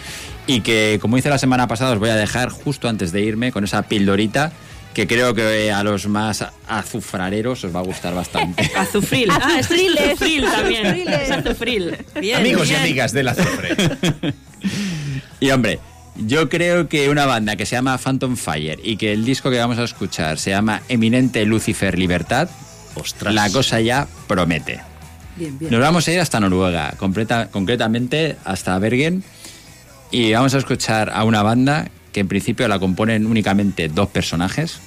Y 0.47 0.61
que, 0.61 0.99
como 1.01 1.17
hice 1.19 1.29
la 1.31 1.39
semana 1.39 1.67
pasada, 1.67 1.93
os 1.93 1.99
voy 1.99 2.11
a 2.11 2.17
dejar 2.17 2.51
justo 2.51 2.89
antes 2.89 3.11
de 3.13 3.23
irme 3.23 3.53
con 3.53 3.65
esa 3.65 3.83
pildorita 3.83 4.53
que 4.93 5.07
creo 5.07 5.35
que 5.35 5.73
a 5.73 5.83
los 5.83 6.07
más 6.07 6.45
azufrareros 6.69 7.65
os 7.65 7.75
va 7.75 7.81
a 7.81 7.83
gustar 7.83 8.15
bastante. 8.15 8.71
Azufril. 8.77 9.31
Ah, 9.31 9.57
es 9.59 9.65
Azufriles. 9.67 10.01
azufril 10.11 10.45
también. 10.45 11.09
Azufril. 11.33 11.97
Bien, 12.21 12.37
Amigos 12.41 12.67
y 12.67 12.71
bien. 12.73 12.83
amigas 12.83 13.13
del 13.13 13.29
azufre. 13.29 13.75
Y 15.41 15.51
hombre, 15.51 15.81
yo 16.17 16.49
creo 16.49 16.89
que 16.89 17.09
una 17.09 17.27
banda 17.27 17.57
que 17.57 17.67
se 17.67 17.75
llama 17.77 17.99
Phantom 17.99 18.37
Fire 18.37 18.79
y 18.83 18.97
que 18.97 19.13
el 19.13 19.25
disco 19.25 19.51
que 19.51 19.59
vamos 19.59 19.79
a 19.79 19.85
escuchar 19.85 20.39
se 20.39 20.51
llama 20.51 20.83
Eminente 20.89 21.45
Lucifer 21.47 21.99
Libertad, 21.99 22.49
Ostras. 22.95 23.33
la 23.35 23.51
cosa 23.51 23.81
ya 23.81 24.07
promete. 24.27 24.81
Bien, 25.37 25.59
bien. 25.59 25.71
Nos 25.73 25.81
vamos 25.81 26.07
a 26.07 26.13
ir 26.13 26.21
hasta 26.21 26.39
Noruega, 26.41 26.93
completa- 26.99 27.49
concretamente 27.51 28.37
hasta 28.45 28.79
Bergen, 28.79 29.25
y 30.11 30.33
vamos 30.33 30.55
a 30.55 30.59
escuchar 30.59 31.11
a 31.15 31.25
una 31.25 31.43
banda 31.43 31.89
que 32.13 32.21
en 32.21 32.29
principio 32.29 32.69
la 32.69 32.79
componen 32.79 33.27
únicamente 33.27 33.89
dos 33.89 34.11
personajes 34.11 34.79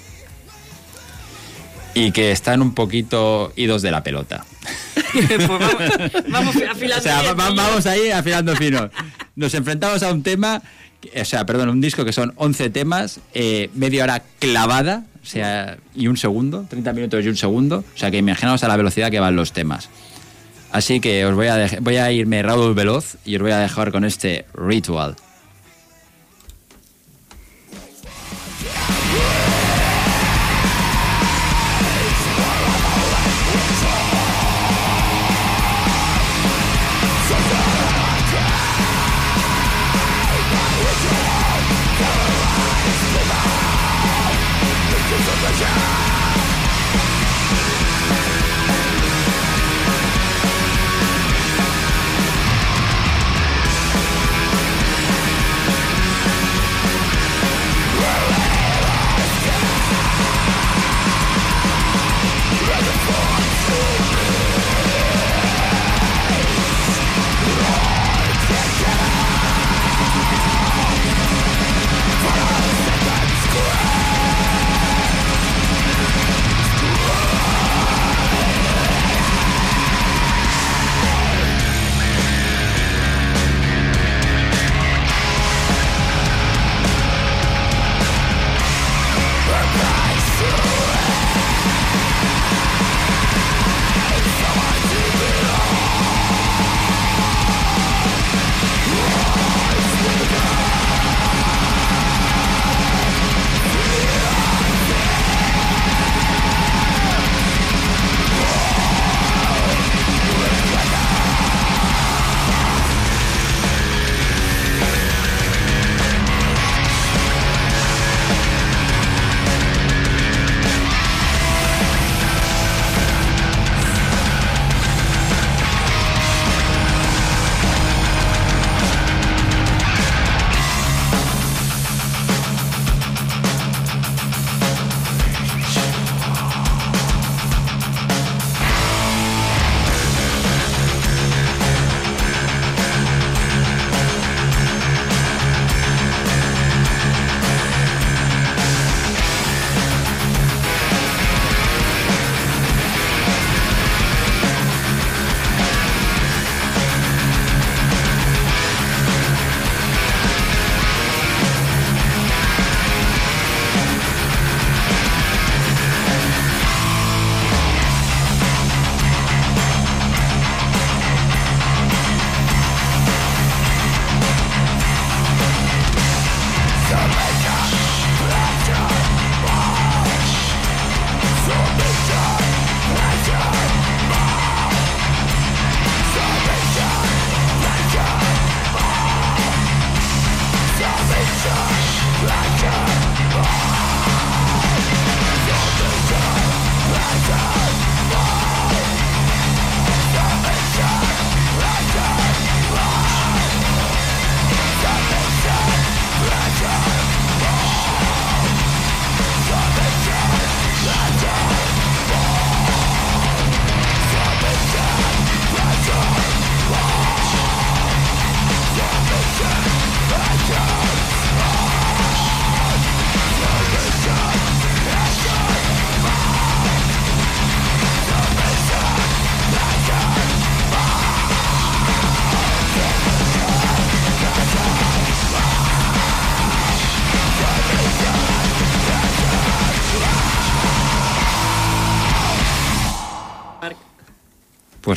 y 1.96 2.12
que 2.12 2.32
están 2.32 2.62
un 2.62 2.76
poquito 2.76 3.52
idos 3.56 3.82
de 3.82 3.92
la 3.92 4.04
pelota. 4.04 4.46
Pues 5.16 5.48
vamos, 5.48 5.74
vamos 6.28 6.56
afilando 6.58 6.98
O 7.00 7.02
sea, 7.02 7.22
bien, 7.22 7.32
va- 7.40 7.44
va- 7.46 7.50
niño. 7.50 7.62
vamos 7.64 7.86
ahí 7.86 8.12
afilando 8.12 8.54
fino. 8.58 8.90
Nos 9.38 9.54
enfrentamos 9.54 10.04
a 10.04 10.12
un 10.12 10.24
tema, 10.24 10.62
o 11.20 11.26
sea, 11.26 11.46
perdón, 11.46 11.70
un 11.70 11.82
disco 11.82 12.06
que 12.06 12.14
son 12.14 12.34
11 12.36 12.70
temas, 12.70 13.20
eh, 13.34 13.70
media 13.74 14.04
hora 14.04 14.24
clavada, 14.40 15.06
o 15.22 15.26
sea, 15.26 15.78
y 15.96 16.08
un 16.08 16.18
segundo, 16.18 16.66
30 16.70 16.94
minutos 16.94 17.26
y 17.26 17.28
un 17.28 17.36
segundo, 17.36 17.84
o 17.94 17.98
sea 17.98 18.12
que 18.12 18.18
imaginaos 18.18 18.64
a 18.64 18.68
la 18.68 18.78
velocidad 18.78 19.12
que 19.12 19.20
van 19.20 19.36
los 19.36 19.54
temas. 19.54 19.90
Así 20.72 21.00
que 21.00 21.26
os 21.26 21.36
voy 21.36 21.48
a, 21.48 21.70
voy 21.82 21.98
a 21.98 22.12
irme 22.12 22.44
Raúl 22.44 22.74
Veloz 22.74 23.16
y 23.26 23.36
os 23.36 23.42
voy 23.42 23.52
a 23.52 23.60
dejar 23.60 23.92
con 23.92 24.04
este 24.04 24.46
ritual. 24.54 25.16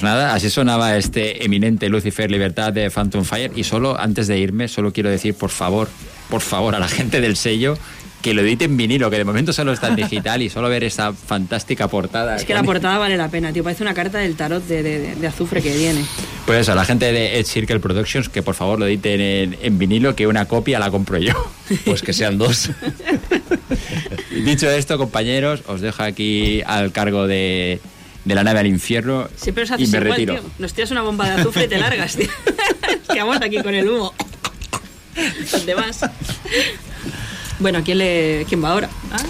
Nada, 0.09 0.35
así 0.35 0.49
sonaba 0.49 0.97
este 0.97 1.45
eminente 1.45 1.89
Lucifer 1.91 2.31
Libertad 2.31 2.73
de 2.73 2.91
Phantom 2.91 3.25
Fire. 3.25 3.53
Y 3.55 3.65
solo 3.65 3.99
antes 4.01 4.27
de 4.27 4.39
irme, 4.39 4.67
solo 4.69 4.91
quiero 4.93 5.11
decir, 5.11 5.35
por 5.35 5.51
favor, 5.51 5.89
por 6.31 6.41
favor, 6.41 6.75
a 6.75 6.79
la 6.79 6.89
gente 6.89 7.21
del 7.21 7.37
sello 7.37 7.77
que 8.23 8.35
lo 8.35 8.41
edite 8.43 8.65
en 8.65 8.77
vinilo, 8.77 9.11
que 9.11 9.17
de 9.19 9.25
momento 9.25 9.53
solo 9.53 9.73
está 9.73 9.87
en 9.89 9.95
digital 9.97 10.43
y 10.43 10.49
solo 10.51 10.69
ver 10.69 10.83
esa 10.83 11.13
fantástica 11.13 11.87
portada. 11.87 12.35
Es 12.37 12.45
que 12.45 12.53
la 12.55 12.65
portada 12.65 12.99
vale 12.99 13.17
la 13.17 13.29
pena, 13.29 13.53
tío. 13.53 13.63
Parece 13.63 13.85
una 13.85 13.95
carta 13.95 14.19
del 14.19 14.35
tarot 14.35 14.67
de, 14.67 14.83
de- 14.83 15.15
de 15.15 15.27
azufre 15.27 15.63
que 15.63 15.77
viene. 15.77 16.05
Pues 16.45 16.61
eso, 16.63 16.73
a 16.73 16.75
la 16.75 16.85
gente 16.85 17.13
de 17.13 17.39
Ed 17.39 17.45
Circle 17.47 17.79
Productions, 17.79 18.29
que 18.29 18.43
por 18.43 18.55
favor 18.57 18.79
lo 18.81 18.87
editen 18.89 19.21
en, 19.21 19.57
en 19.63 19.79
vinilo, 19.79 20.17
que 20.17 20.27
una 20.27 20.47
copia 20.47 20.79
la 20.81 20.91
compro 20.91 21.19
yo. 21.19 21.33
Pues 21.85 22.01
que 22.03 22.13
sean 22.15 22.39
dos. 22.39 22.71
Dicho 24.45 24.71
esto, 24.71 24.99
compañeros, 24.99 25.63
os 25.67 25.81
dejo 25.81 26.03
aquí 26.03 26.63
al 26.67 26.93
cargo 26.93 27.27
de, 27.27 27.79
de 28.29 28.35
la 28.35 28.45
nave 28.45 28.61
al 28.61 28.67
infierno 28.67 29.27
Siempre 29.37 29.65
os 29.65 29.71
y 29.71 29.73
haces 29.75 29.89
me 29.91 29.99
igual, 29.99 30.11
retiro. 30.13 30.35
tío. 30.35 30.51
Nos 30.59 30.75
tiras 30.75 30.91
una 30.91 31.01
bomba 31.03 31.25
de 31.31 31.41
azufre 31.41 31.65
y 31.65 31.69
te 31.69 31.79
largas, 31.79 32.15
tío. 32.17 32.29
Es 32.89 33.09
que 33.15 33.19
vamos 33.21 33.39
aquí 33.41 33.57
con 33.63 33.75
el 33.75 33.89
humo. 33.89 34.13
¿Dónde 35.51 35.75
vas? 35.75 36.01
Bueno, 37.59 37.83
¿quién, 37.85 37.99
le, 37.99 38.45
¿quién 38.49 38.63
va 38.63 38.71
ahora? 38.71 38.89
¿Ah? 39.11 39.23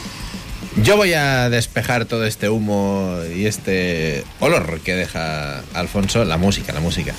Yo 0.82 0.96
voy 0.96 1.12
a 1.14 1.48
despejar 1.48 2.04
todo 2.06 2.26
este 2.26 2.48
humo 2.48 3.18
y 3.34 3.46
este 3.46 4.24
olor 4.40 4.80
que 4.80 4.94
deja 4.94 5.62
Alfonso, 5.74 6.24
la 6.24 6.36
música, 6.36 6.72
la 6.72 6.80
música 6.80 7.14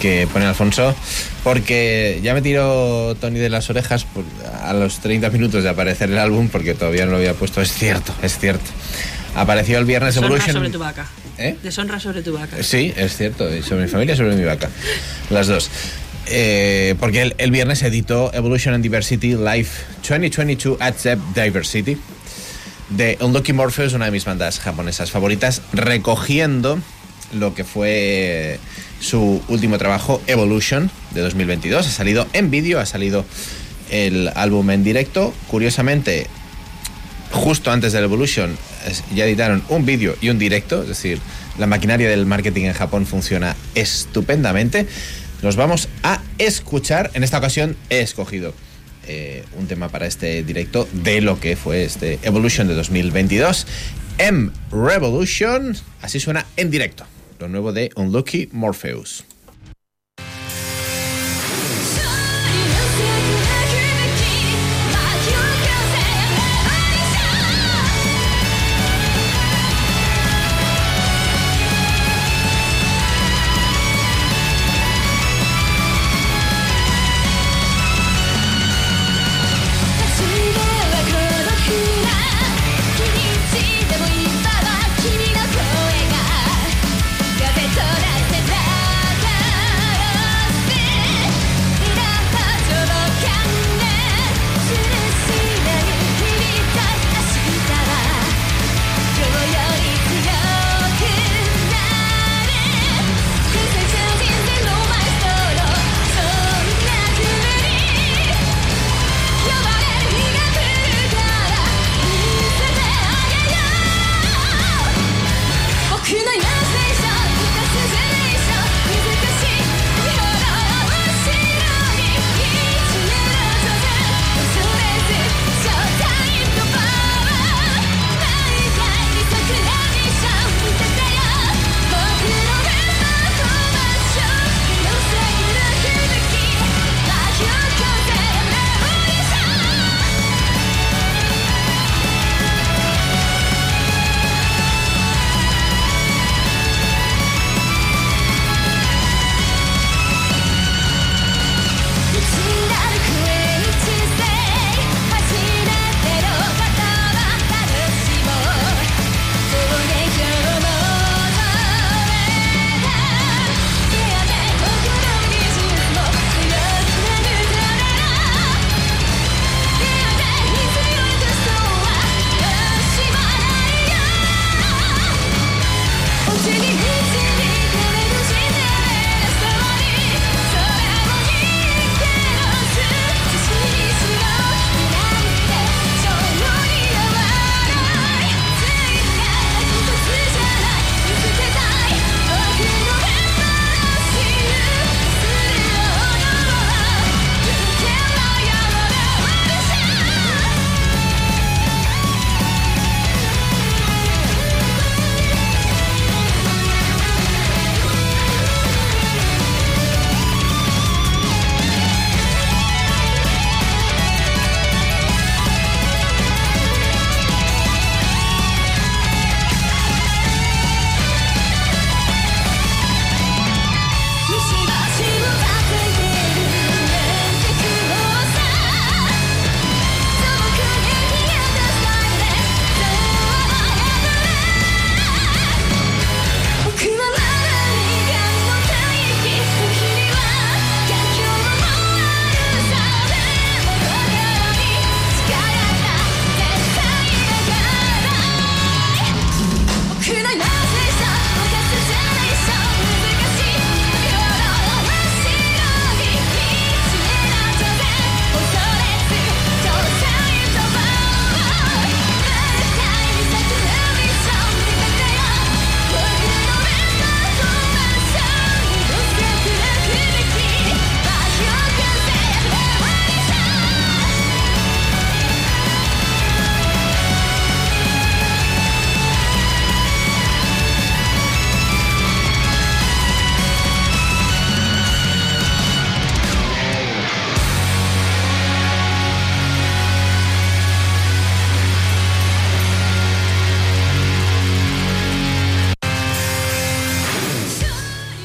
que 0.00 0.26
pone 0.32 0.46
Alfonso, 0.46 0.94
porque 1.44 2.18
ya 2.24 2.34
me 2.34 2.42
tiró 2.42 3.14
Tony 3.20 3.38
de 3.38 3.50
las 3.50 3.70
orejas 3.70 4.04
a 4.64 4.72
los 4.72 4.98
30 4.98 5.30
minutos 5.30 5.62
de 5.62 5.68
aparecer 5.68 6.10
el 6.10 6.18
álbum, 6.18 6.48
porque 6.48 6.74
todavía 6.74 7.04
no 7.04 7.12
lo 7.12 7.18
había 7.18 7.34
puesto, 7.34 7.60
es 7.60 7.72
cierto, 7.72 8.12
es 8.22 8.36
cierto. 8.38 8.64
Apareció 9.34 9.78
el 9.78 9.84
viernes 9.84 10.14
Deshonra 10.14 10.28
Evolution. 10.36 10.54
sobre 10.56 10.70
tu 10.70 10.78
vaca. 10.78 11.06
¿Eh? 11.38 11.56
Deshonra 11.62 11.98
sobre 12.00 12.22
tu 12.22 12.32
vaca. 12.34 12.62
Sí, 12.62 12.92
es 12.96 13.16
cierto, 13.16 13.48
sobre 13.62 13.82
mi 13.84 13.88
familia 13.88 14.14
y 14.14 14.16
sobre 14.18 14.36
mi 14.36 14.44
vaca. 14.44 14.68
Las 15.30 15.46
dos. 15.46 15.70
Eh, 16.26 16.94
porque 17.00 17.22
el, 17.22 17.34
el 17.38 17.50
viernes 17.50 17.82
editó 17.82 18.30
Evolution 18.34 18.74
and 18.74 18.82
Diversity 18.82 19.34
Live 19.34 19.68
2022 20.06 20.76
at 20.80 20.94
Zep 20.96 21.18
Diversity. 21.34 21.96
de 22.90 23.16
Unlucky 23.20 23.52
Morpheus, 23.54 23.94
una 23.94 24.04
de 24.04 24.10
mis 24.10 24.24
bandas 24.26 24.60
japonesas 24.60 25.10
favoritas, 25.10 25.62
recogiendo 25.72 26.78
lo 27.32 27.54
que 27.54 27.64
fue 27.64 28.60
su 29.00 29.42
último 29.48 29.78
trabajo, 29.78 30.20
Evolution, 30.26 30.90
de 31.12 31.22
2022. 31.22 31.86
Ha 31.86 31.90
salido 31.90 32.26
en 32.34 32.50
vídeo, 32.50 32.78
ha 32.78 32.86
salido 32.86 33.24
el 33.90 34.30
álbum 34.34 34.70
en 34.70 34.84
directo. 34.84 35.32
Curiosamente, 35.48 36.26
justo 37.30 37.70
antes 37.72 37.94
del 37.94 38.04
Evolution 38.04 38.56
ya 39.14 39.24
editaron 39.24 39.62
un 39.68 39.86
vídeo 39.86 40.16
y 40.20 40.28
un 40.28 40.38
directo, 40.38 40.82
es 40.82 40.88
decir, 40.88 41.20
la 41.58 41.66
maquinaria 41.66 42.08
del 42.08 42.26
marketing 42.26 42.64
en 42.64 42.72
Japón 42.72 43.06
funciona 43.06 43.56
estupendamente. 43.74 44.86
Nos 45.42 45.56
vamos 45.56 45.88
a 46.02 46.22
escuchar, 46.38 47.10
en 47.14 47.24
esta 47.24 47.38
ocasión 47.38 47.76
he 47.90 48.00
escogido 48.00 48.54
eh, 49.06 49.44
un 49.58 49.66
tema 49.66 49.88
para 49.88 50.06
este 50.06 50.44
directo 50.44 50.88
de 50.92 51.20
lo 51.20 51.40
que 51.40 51.56
fue 51.56 51.84
este 51.84 52.20
Evolution 52.22 52.68
de 52.68 52.74
2022. 52.74 53.66
M 54.18 54.50
Revolution, 54.70 55.76
así 56.00 56.20
suena 56.20 56.46
en 56.56 56.70
directo, 56.70 57.04
lo 57.40 57.48
nuevo 57.48 57.72
de 57.72 57.90
Unlucky 57.96 58.48
Morpheus. 58.52 59.24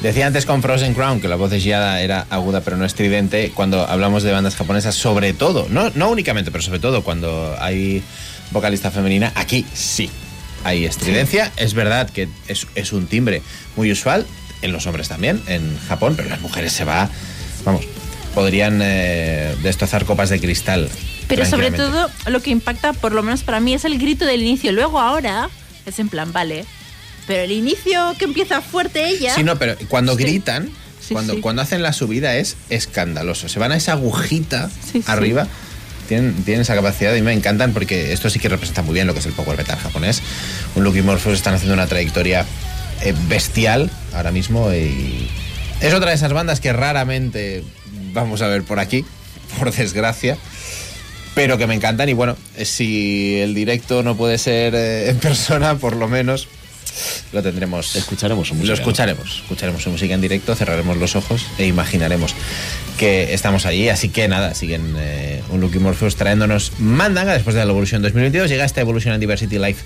Decía 0.08 0.26
antes 0.26 0.46
con 0.46 0.62
Frozen 0.62 0.94
Crown 0.94 1.20
que 1.20 1.28
la 1.28 1.36
voz 1.36 1.50
de 1.50 1.60
Giada 1.60 2.00
era 2.00 2.26
aguda 2.30 2.62
pero 2.62 2.78
no 2.78 2.86
estridente 2.86 3.52
cuando 3.54 3.86
hablamos 3.86 4.22
de 4.22 4.32
bandas 4.32 4.56
japonesas, 4.56 4.94
sobre 4.94 5.34
todo, 5.34 5.66
no, 5.68 5.90
no 5.96 6.08
únicamente, 6.08 6.50
pero 6.50 6.64
sobre 6.64 6.78
todo 6.78 7.04
cuando 7.04 7.54
hay 7.60 8.02
vocalista 8.50 8.90
femenina, 8.90 9.32
aquí 9.34 9.66
sí 9.74 10.08
hay 10.64 10.86
estridencia. 10.86 11.52
Es 11.58 11.74
verdad 11.74 12.08
que 12.08 12.26
es, 12.46 12.66
es 12.74 12.94
un 12.94 13.06
timbre 13.06 13.42
muy 13.76 13.92
usual, 13.92 14.24
en 14.62 14.72
los 14.72 14.86
hombres 14.86 15.08
también, 15.08 15.42
en 15.46 15.78
Japón, 15.90 16.14
pero 16.16 16.30
las 16.30 16.40
mujeres 16.40 16.72
se 16.72 16.86
va, 16.86 17.10
vamos, 17.66 17.84
podrían 18.34 18.80
eh, 18.82 19.56
destrozar 19.62 20.06
copas 20.06 20.30
de 20.30 20.40
cristal 20.40 20.88
Pero 21.28 21.44
sobre 21.44 21.70
todo 21.70 22.10
lo 22.28 22.40
que 22.40 22.48
impacta, 22.48 22.94
por 22.94 23.12
lo 23.12 23.22
menos 23.22 23.42
para 23.42 23.60
mí, 23.60 23.74
es 23.74 23.84
el 23.84 23.98
grito 23.98 24.24
del 24.24 24.40
inicio. 24.40 24.72
Luego 24.72 25.00
ahora 25.00 25.50
es 25.84 25.98
en 25.98 26.08
plan, 26.08 26.32
vale. 26.32 26.64
Pero 27.28 27.42
el 27.42 27.52
inicio 27.52 28.16
que 28.18 28.24
empieza 28.24 28.60
fuerte 28.60 29.06
ella. 29.06 29.34
Sí, 29.34 29.44
no, 29.44 29.56
pero 29.58 29.76
cuando 29.88 30.16
Sí. 30.16 30.24
gritan, 30.24 30.70
Sí, 31.00 31.14
cuando, 31.14 31.34
sí. 31.34 31.40
cuando 31.40 31.62
hacen 31.62 31.82
la 31.82 31.92
subida 31.92 32.36
es 32.36 32.56
escandaloso. 32.70 33.48
Se 33.48 33.58
van 33.60 33.70
a 33.72 33.76
esa 33.76 33.92
agujita 33.92 34.68
arriba. 35.06 35.46
Tienen, 36.08 36.34
tienen 36.44 36.62
esa 36.62 36.74
capacidad 36.74 37.14
y 37.14 37.20
me 37.22 37.32
encantan 37.34 37.72
porque 37.74 38.12
esto 38.14 38.30
sí 38.30 38.38
que 38.38 38.48
representa 38.48 38.80
muy 38.82 38.94
bien 38.94 39.06
lo 39.06 39.12
que 39.12 39.20
es 39.20 39.26
el 39.26 39.32
power 39.32 39.56
metal 39.58 39.78
japonés. 39.78 40.22
Un 40.74 40.82
Lucky 40.84 41.02
Morphos 41.02 41.34
están 41.34 41.52
haciendo 41.54 41.74
una 41.74 41.86
trayectoria 41.86 42.46
eh, 43.02 43.14
bestial 43.28 43.90
ahora 44.14 44.32
mismo 44.32 44.72
y 44.72 45.28
es 45.82 45.92
otra 45.94 46.08
de 46.10 46.16
esas 46.16 46.32
bandas 46.32 46.60
que 46.60 46.72
raramente 46.72 47.62
vamos 48.14 48.40
a 48.42 48.48
ver 48.48 48.62
por 48.64 48.78
aquí, 48.80 49.04
por 49.58 49.70
desgracia. 49.72 50.38
Pero 51.34 51.56
que 51.58 51.66
me 51.66 51.74
encantan 51.74 52.08
y 52.08 52.14
bueno, 52.14 52.36
si 52.64 53.36
el 53.40 53.54
directo 53.54 54.02
no 54.02 54.16
puede 54.16 54.38
ser 54.38 54.74
eh, 54.74 55.10
en 55.10 55.18
persona, 55.18 55.76
por 55.76 55.94
lo 55.94 56.08
menos 56.08 56.48
lo 57.32 57.42
tendremos. 57.42 57.96
Escucharemos 57.96 58.48
su 58.48 58.54
música, 58.54 58.70
Lo 58.72 58.76
¿no? 58.76 58.80
escucharemos. 58.82 59.40
Escucharemos 59.42 59.82
su 59.82 59.90
música 59.90 60.14
en 60.14 60.20
directo, 60.20 60.54
cerraremos 60.54 60.96
los 60.96 61.16
ojos 61.16 61.46
e 61.58 61.66
imaginaremos 61.66 62.34
que 62.98 63.32
estamos 63.34 63.66
allí. 63.66 63.88
Así 63.88 64.08
que 64.08 64.28
nada, 64.28 64.54
siguen 64.54 64.94
eh, 64.98 65.42
un 65.50 65.60
Lucky 65.60 65.78
Morpheus 65.78 66.16
trayéndonos 66.16 66.72
Mandanga 66.78 67.32
después 67.34 67.54
de 67.54 67.64
la 67.64 67.70
Evolution 67.70 68.02
2022. 68.02 68.48
Llega 68.50 68.64
esta 68.64 68.80
Evolution 68.80 69.12
and 69.12 69.20
Diversity 69.20 69.56
Live 69.58 69.76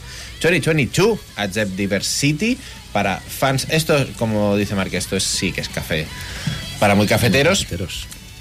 2022 0.43 1.19
a 1.37 1.49
Zep 1.49 1.69
Diversity 1.71 2.59
para 2.93 3.19
fans. 3.21 3.67
Esto, 3.71 4.07
como 4.19 4.57
dice 4.57 4.75
Mark, 4.75 4.95
esto 4.95 5.17
es, 5.17 5.25
sí 5.25 5.53
que 5.53 5.61
es 5.61 5.69
café 5.69 6.07
para 6.79 6.95
muy 6.95 7.07
cafeteros. 7.07 7.67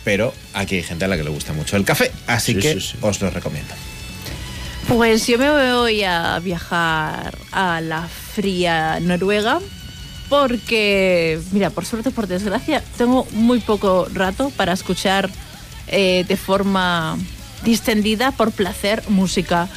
Pero 0.04 0.34
aquí 0.54 0.78
hay 0.78 0.84
gente 0.84 1.06
a 1.06 1.08
la 1.08 1.16
que 1.16 1.24
le 1.24 1.30
gusta 1.30 1.54
mucho 1.54 1.78
el 1.78 1.86
café, 1.86 2.12
así 2.26 2.54
Sí, 2.56 2.60
que 2.60 2.74
sí, 2.74 2.82
sí. 2.82 2.98
os 3.02 3.22
lo 3.22 3.30
recomiendo. 3.30 3.74
Pues 4.94 5.26
yo 5.26 5.38
me 5.38 5.50
voy 5.74 6.04
a 6.04 6.38
viajar 6.40 7.38
a 7.54 7.80
la 7.80 8.08
fría 8.08 9.00
Noruega 9.00 9.60
porque, 10.30 11.40
mira, 11.52 11.70
por 11.70 11.86
suerte 11.86 12.12
por 12.12 12.28
desgracia, 12.28 12.84
tengo 12.98 13.26
muy 13.32 13.60
poco 13.62 14.08
rato 14.14 14.50
para 14.58 14.74
escuchar 14.74 15.30
eh, 15.88 16.26
de 16.28 16.36
forma 16.38 17.18
distendida, 17.64 18.32
por 18.32 18.52
placer, 18.52 19.02
música. 19.08 19.70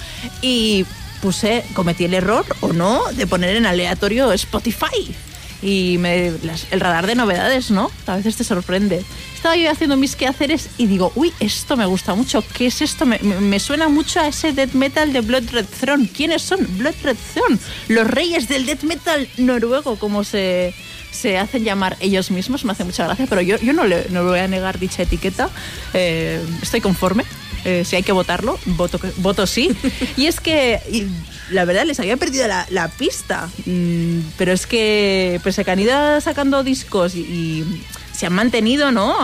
Y 0.42 0.84
puse, 1.22 1.64
cometí 1.74 2.04
el 2.04 2.14
error 2.14 2.44
o 2.60 2.72
no 2.72 3.00
de 3.12 3.26
poner 3.28 3.54
en 3.56 3.66
aleatorio 3.66 4.32
Spotify. 4.32 5.14
Y 5.62 5.96
me- 5.98 6.26
el 6.72 6.80
radar 6.80 7.06
de 7.06 7.14
novedades, 7.14 7.70
¿no? 7.70 7.90
A 8.06 8.16
veces 8.16 8.36
te 8.36 8.44
sorprende. 8.44 9.04
Estaba 9.44 9.56
yo 9.58 9.70
haciendo 9.70 9.98
mis 9.98 10.16
quehaceres 10.16 10.70
y 10.78 10.86
digo, 10.86 11.12
uy, 11.16 11.30
esto 11.38 11.76
me 11.76 11.84
gusta 11.84 12.14
mucho. 12.14 12.42
¿Qué 12.56 12.64
es 12.68 12.80
esto? 12.80 13.04
Me, 13.04 13.18
me- 13.18 13.40
me 13.40 13.60
suena 13.60 13.90
mucho 13.90 14.18
a 14.18 14.28
ese 14.28 14.54
death 14.54 14.72
metal 14.72 15.12
de 15.12 15.20
Blood 15.20 15.50
Red 15.52 15.66
Throne. 15.80 16.08
¿Quiénes 16.08 16.40
son? 16.40 16.66
Blood 16.78 16.94
Red 17.02 17.18
Throne. 17.34 17.58
Los 17.88 18.06
reyes 18.06 18.48
del 18.48 18.64
death 18.64 18.84
metal 18.84 19.28
noruego, 19.36 19.96
como 19.98 20.24
se, 20.24 20.72
se 21.10 21.36
hacen 21.36 21.62
llamar 21.62 21.98
ellos 22.00 22.30
mismos. 22.30 22.64
Me 22.64 22.72
hace 22.72 22.84
mucha 22.84 23.04
gracia, 23.04 23.26
pero 23.28 23.42
yo, 23.42 23.58
yo 23.58 23.74
no, 23.74 23.84
le, 23.84 24.06
no 24.08 24.24
voy 24.24 24.38
a 24.38 24.48
negar 24.48 24.78
dicha 24.78 25.02
etiqueta. 25.02 25.50
Eh, 25.92 26.42
estoy 26.62 26.80
conforme. 26.80 27.24
Eh, 27.66 27.84
si 27.84 27.96
hay 27.96 28.02
que 28.02 28.12
votarlo, 28.12 28.58
voto, 28.64 28.98
voto 29.18 29.46
sí. 29.46 29.68
y 30.16 30.24
es 30.24 30.40
que, 30.40 30.80
y 30.90 31.04
la 31.52 31.66
verdad, 31.66 31.84
les 31.84 32.00
había 32.00 32.16
perdido 32.16 32.48
la, 32.48 32.66
la 32.70 32.88
pista. 32.88 33.50
Mm, 33.66 34.20
pero 34.38 34.52
es 34.52 34.66
que, 34.66 35.38
a 35.44 35.64
que 35.64 35.70
han 35.70 35.80
ido 35.80 36.18
sacando 36.22 36.64
discos 36.64 37.14
y, 37.14 37.20
y 37.20 37.82
se 38.14 38.26
han 38.26 38.32
mantenido, 38.32 38.92
¿no? 38.92 39.16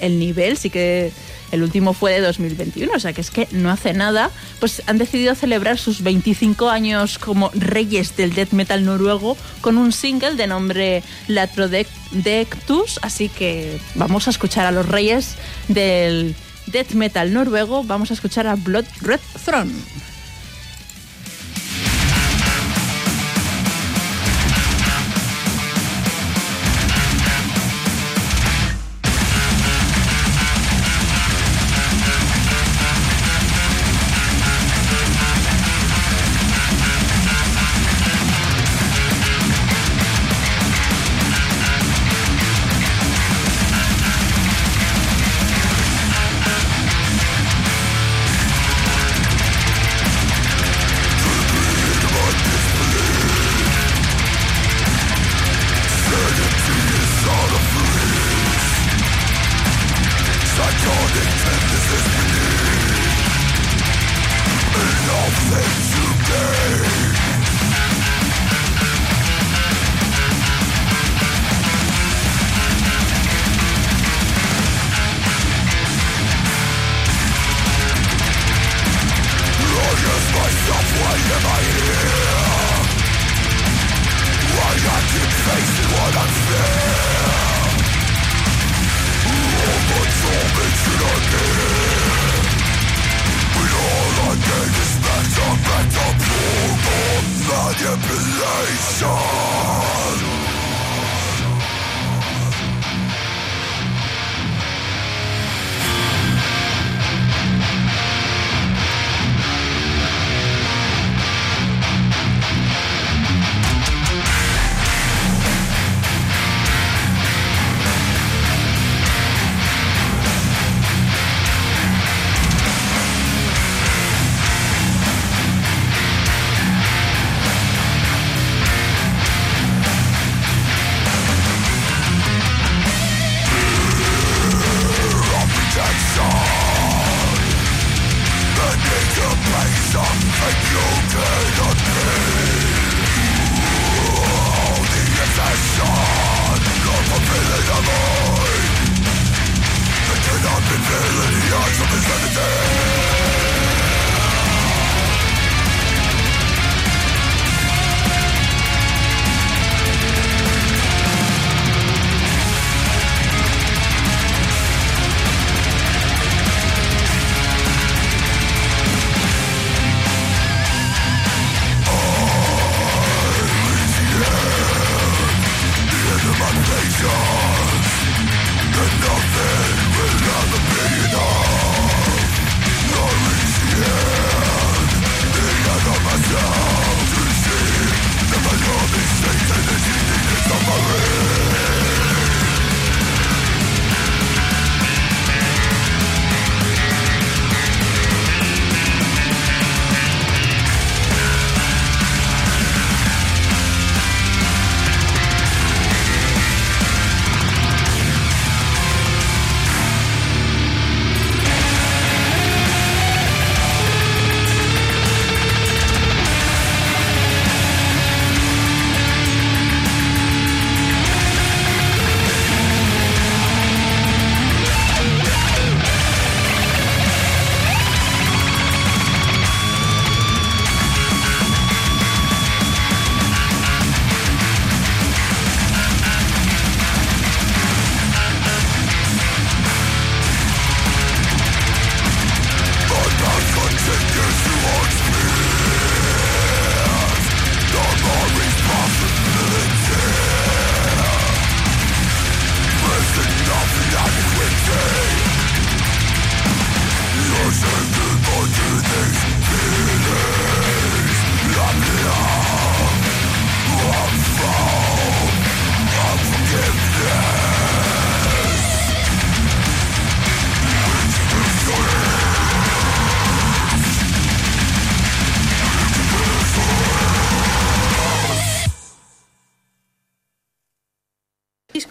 El 0.00 0.18
nivel, 0.18 0.56
sí 0.56 0.70
que 0.70 1.12
el 1.50 1.62
último 1.62 1.92
fue 1.92 2.12
de 2.12 2.20
2021, 2.20 2.90
o 2.94 2.98
sea 2.98 3.12
que 3.12 3.20
es 3.20 3.30
que 3.30 3.46
no 3.50 3.70
hace 3.70 3.92
nada, 3.92 4.30
pues 4.58 4.82
han 4.86 4.96
decidido 4.96 5.34
celebrar 5.34 5.76
sus 5.76 6.02
25 6.02 6.70
años 6.70 7.18
como 7.18 7.50
reyes 7.52 8.16
del 8.16 8.32
death 8.32 8.52
metal 8.52 8.86
noruego 8.86 9.36
con 9.60 9.76
un 9.76 9.92
single 9.92 10.34
de 10.36 10.46
nombre 10.46 11.02
Latrodectus, 11.28 12.98
así 13.02 13.28
que 13.28 13.78
vamos 13.94 14.28
a 14.28 14.30
escuchar 14.30 14.64
a 14.64 14.72
los 14.72 14.88
reyes 14.88 15.36
del 15.68 16.34
death 16.68 16.92
metal 16.92 17.34
noruego, 17.34 17.84
vamos 17.84 18.10
a 18.10 18.14
escuchar 18.14 18.46
a 18.46 18.54
Blood 18.54 18.86
Red 19.02 19.20
Throne. 19.44 19.72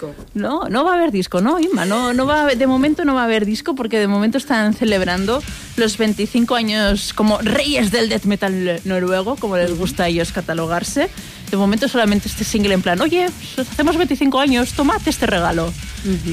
Disco. 0.08 0.16
No, 0.34 0.68
no 0.70 0.84
va 0.84 0.92
a 0.92 0.96
haber 0.96 1.12
disco, 1.12 1.42
¿no, 1.42 1.60
Inma? 1.60 1.86
No, 1.86 2.14
no 2.14 2.26
va 2.26 2.40
a 2.40 2.42
haber- 2.44 2.58
de 2.58 2.68
momento 2.68 3.06
no 3.06 3.14
va 3.16 3.22
a 3.22 3.26
haber 3.26 3.46
disco 3.46 3.76
porque 3.76 4.00
de 4.00 4.08
momento 4.08 4.38
están 4.38 4.74
celebrando 4.74 5.42
los 5.78 5.98
25 5.98 6.56
años 6.56 7.14
como 7.14 7.38
reyes 7.40 7.92
del 7.92 8.10
death 8.10 8.24
metal 8.26 8.80
noruego, 8.86 9.36
como 9.36 9.58
les 9.58 9.78
gusta 9.78 10.04
a 10.04 10.08
ellos 10.08 10.32
catalogarse. 10.32 11.10
De 11.50 11.58
momento 11.58 11.88
solamente 11.88 12.28
este 12.30 12.44
single 12.44 12.74
en 12.74 12.82
plan, 12.82 13.00
oye, 13.02 13.28
pues 13.56 13.70
hacemos 13.70 13.98
25 13.98 14.40
años, 14.40 14.72
tomad 14.74 15.02
este 15.06 15.26
regalo. 15.26 15.72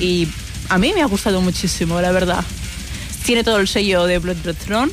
Y 0.01 0.28
a 0.69 0.78
mí 0.78 0.93
me 0.95 1.03
ha 1.03 1.07
gustado 1.07 1.40
muchísimo, 1.40 2.01
la 2.01 2.12
verdad. 2.12 2.45
Tiene 3.24 3.45
todo 3.45 3.59
el 3.59 3.69
sello 3.69 4.07
de 4.07 4.19
Blood 4.19 4.36
Blood 4.43 4.57
Throne. 4.65 4.93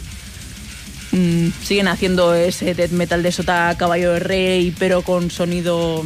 Mm, 1.12 1.50
siguen 1.64 1.88
haciendo 1.88 2.34
ese 2.34 2.74
death 2.74 2.92
metal 2.92 3.24
de 3.24 3.32
sota 3.32 3.74
caballo 3.78 4.12
de 4.14 4.20
rey, 4.20 4.76
pero 4.78 5.02
con 5.04 5.32
sonido 5.32 6.04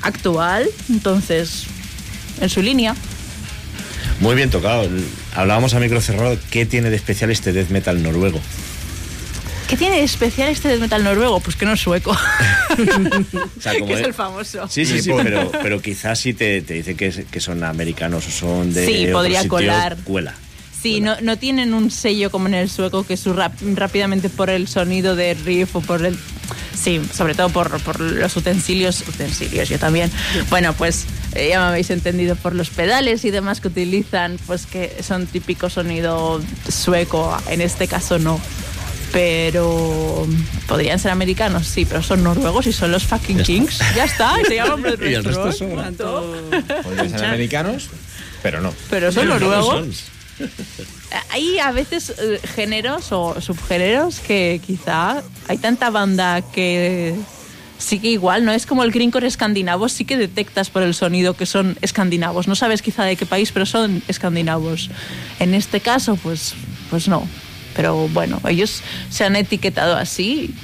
actual. 0.00 0.68
Entonces, 0.88 1.64
en 2.42 2.48
su 2.50 2.60
línea. 2.62 2.94
Muy 4.20 4.34
bien 4.34 4.50
tocado. 4.50 4.88
Hablábamos 5.34 5.74
a 5.74 5.80
micro 5.80 6.00
cerrado, 6.00 6.36
¿qué 6.50 6.66
tiene 6.66 6.90
de 6.90 6.96
especial 6.96 7.30
este 7.30 7.52
death 7.52 7.70
metal 7.70 8.02
noruego? 8.02 8.40
¿Qué 9.68 9.76
tiene 9.76 9.96
de 9.96 10.02
especial 10.04 10.50
este 10.50 10.68
death 10.68 10.80
metal 10.80 11.02
noruego? 11.02 11.40
Pues 11.40 11.56
que 11.56 11.64
no 11.64 11.72
es 11.72 11.80
sueco. 11.80 12.10
O 12.72 13.60
sea, 13.60 13.74
como 13.74 13.86
que 13.86 13.92
es 13.94 13.98
de- 14.00 14.06
el 14.06 14.14
famoso. 14.14 14.68
Sí, 14.68 14.84
sí, 14.86 15.00
sí, 15.02 15.10
pero, 15.22 15.50
pero 15.62 15.80
quizás 15.80 16.18
si 16.18 16.34
te, 16.34 16.62
te 16.62 16.74
dice 16.74 16.94
que, 16.94 17.06
es- 17.08 17.22
que 17.30 17.40
son 17.40 17.62
americanos 17.64 18.26
o 18.26 18.30
son 18.30 18.72
de 18.72 18.86
Sí, 18.86 19.02
otro 19.04 19.12
podría 19.18 19.38
sitio, 19.42 19.50
colar. 19.50 19.96
cuela. 20.04 20.34
Sí, 20.82 21.00
no, 21.00 21.20
no 21.20 21.38
tienen 21.38 21.74
un 21.74 21.90
sello 21.90 22.30
como 22.30 22.48
en 22.48 22.54
el 22.54 22.68
sueco 22.68 23.04
que 23.06 23.14
es 23.14 23.24
rap- 23.26 23.54
rápidamente 23.76 24.28
por 24.28 24.50
el 24.50 24.66
sonido 24.68 25.14
de 25.16 25.34
riff 25.34 25.76
o 25.76 25.80
por 25.80 26.04
el... 26.04 26.18
Sí, 26.74 27.00
sobre 27.14 27.34
todo 27.34 27.48
por, 27.50 27.80
por 27.82 28.00
los 28.00 28.36
utensilios. 28.36 29.02
Utensilios, 29.08 29.68
yo 29.68 29.78
también. 29.78 30.10
Bueno, 30.50 30.72
pues 30.72 31.04
eh, 31.34 31.48
ya 31.50 31.60
me 31.60 31.66
habéis 31.66 31.90
entendido 31.90 32.34
por 32.34 32.54
los 32.54 32.70
pedales 32.70 33.24
y 33.24 33.30
demás 33.30 33.60
que 33.60 33.68
utilizan, 33.68 34.38
pues 34.46 34.66
que 34.66 34.96
son 35.02 35.26
típico 35.26 35.70
sonido 35.70 36.42
sueco. 36.68 37.36
En 37.48 37.60
este 37.60 37.86
caso 37.86 38.18
no. 38.18 38.40
Pero 39.12 40.26
podrían 40.66 40.98
ser 40.98 41.10
americanos, 41.10 41.66
sí, 41.66 41.84
pero 41.84 42.02
son 42.02 42.22
noruegos 42.24 42.66
y 42.66 42.72
son 42.72 42.90
los 42.90 43.04
fucking 43.04 43.42
kings. 43.42 43.78
Ya 43.94 44.04
está, 44.04 44.32
y 44.40 44.44
se 44.46 44.54
llaman 44.56 44.82
Y 45.00 45.12
el 45.14 45.22
resto 45.24 45.52
son-. 45.52 45.94
Podrían 46.82 47.10
ser 47.10 47.24
americanos, 47.26 47.88
pero 48.42 48.60
no. 48.60 48.72
Pero 48.90 49.12
son 49.12 49.28
noruegos. 49.28 49.66
son. 49.66 50.11
Hay 51.30 51.58
a 51.58 51.72
veces 51.72 52.10
eh, 52.18 52.40
géneros 52.54 53.12
o 53.12 53.40
subgéneros 53.40 54.20
que 54.20 54.60
quizá 54.66 55.22
hay 55.48 55.58
tanta 55.58 55.90
banda 55.90 56.40
que 56.40 57.14
sí 57.78 58.00
igual, 58.02 58.44
¿no? 58.44 58.52
Es 58.52 58.64
como 58.66 58.82
el 58.84 58.92
greencore 58.92 59.26
escandinavo, 59.26 59.88
sí 59.88 60.04
que 60.04 60.16
detectas 60.16 60.70
por 60.70 60.82
el 60.82 60.94
sonido 60.94 61.34
que 61.34 61.46
son 61.46 61.76
escandinavos. 61.82 62.48
No 62.48 62.54
sabes 62.54 62.80
quizá 62.80 63.04
de 63.04 63.16
qué 63.16 63.26
país, 63.26 63.50
pero 63.52 63.66
son 63.66 64.02
escandinavos. 64.08 64.90
En 65.38 65.54
este 65.54 65.80
caso, 65.80 66.16
pues, 66.16 66.54
pues 66.90 67.08
no. 67.08 67.26
Pero 67.74 68.08
bueno, 68.08 68.40
ellos 68.48 68.82
se 69.10 69.24
han 69.24 69.34
etiquetado 69.36 69.96
así. 69.96 70.54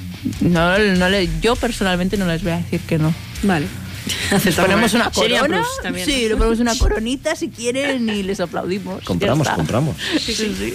No, 0.41 0.77
no 0.77 1.09
le- 1.09 1.29
yo 1.41 1.55
personalmente 1.55 2.17
no 2.17 2.25
les 2.27 2.43
voy 2.43 2.51
a 2.53 2.57
decir 2.57 2.79
que 2.81 2.97
no. 2.99 3.13
Vale. 3.43 3.67
Ponemos 4.55 4.93
una 4.93 5.11
corona. 5.11 5.63
Sí, 6.05 6.27
le 6.27 6.35
ponemos 6.35 6.59
una 6.59 6.75
coronita 6.77 7.35
si 7.35 7.49
quieren 7.49 8.09
y 8.09 8.23
les 8.23 8.39
aplaudimos. 8.39 9.03
Compramos, 9.03 9.47
compramos. 9.49 9.95
Sí, 10.19 10.33
sí, 10.33 10.55
sí. 10.57 10.73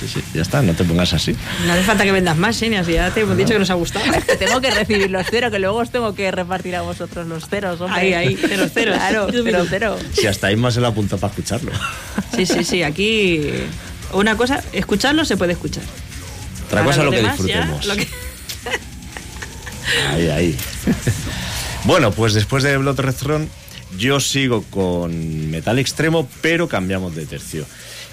Sí, 0.00 0.08
sí, 0.12 0.22
ya 0.34 0.42
está, 0.42 0.60
no 0.60 0.74
te 0.74 0.84
pongas 0.84 1.14
así. 1.14 1.34
No 1.66 1.72
hace 1.72 1.82
falta 1.82 2.04
que 2.04 2.12
vendas 2.12 2.36
más, 2.36 2.54
Xenia, 2.58 2.84
si 2.84 2.92
ya 2.92 3.10
te 3.12 3.20
hemos 3.22 3.34
dicho 3.34 3.54
que 3.54 3.58
nos 3.58 3.70
ha 3.70 3.74
gustado. 3.74 4.04
Que 4.26 4.36
tengo 4.36 4.60
que 4.60 4.70
recibir 4.70 5.10
los 5.10 5.26
ceros, 5.26 5.50
que 5.50 5.58
luego 5.58 5.78
os 5.78 5.90
tengo 5.90 6.14
que 6.14 6.30
repartir 6.30 6.76
a 6.76 6.82
vosotros 6.82 7.26
los 7.26 7.48
ceros, 7.48 7.80
hombre. 7.80 7.98
Ahí, 8.00 8.12
ahí, 8.12 8.36
ceros, 8.36 8.72
ceros. 8.74 8.96
Claro, 8.96 9.28
cero, 9.32 9.64
cero. 9.70 9.96
Si 10.12 10.26
hasta 10.26 10.52
Isma 10.52 10.70
se 10.70 10.80
lo 10.82 10.88
apunta 10.88 11.16
para 11.16 11.30
escucharlo. 11.30 11.72
Sí, 12.34 12.44
sí, 12.44 12.62
sí, 12.62 12.82
aquí 12.82 13.50
una 14.12 14.36
cosa, 14.36 14.62
escucharlo 14.74 15.24
se 15.24 15.38
puede 15.38 15.52
escuchar. 15.52 15.82
Otra 16.66 16.80
Ahora 16.80 16.90
cosa 16.92 17.02
lo 17.04 17.10
que 17.12 17.16
demás, 17.16 17.38
ya, 17.38 17.44
disfrutemos. 17.66 17.86
lo 17.86 17.96
que- 17.96 18.08
Ahí, 20.12 20.28
ahí. 20.28 20.56
Bueno, 21.86 22.10
pues 22.10 22.34
después 22.34 22.62
de 22.62 22.76
Blood 22.76 23.00
Red 23.00 23.14
Throne, 23.14 23.48
yo 23.96 24.18
sigo 24.20 24.62
con 24.70 25.50
metal 25.50 25.78
extremo, 25.78 26.28
pero 26.42 26.68
cambiamos 26.68 27.14
de 27.14 27.26
tercio. 27.26 27.64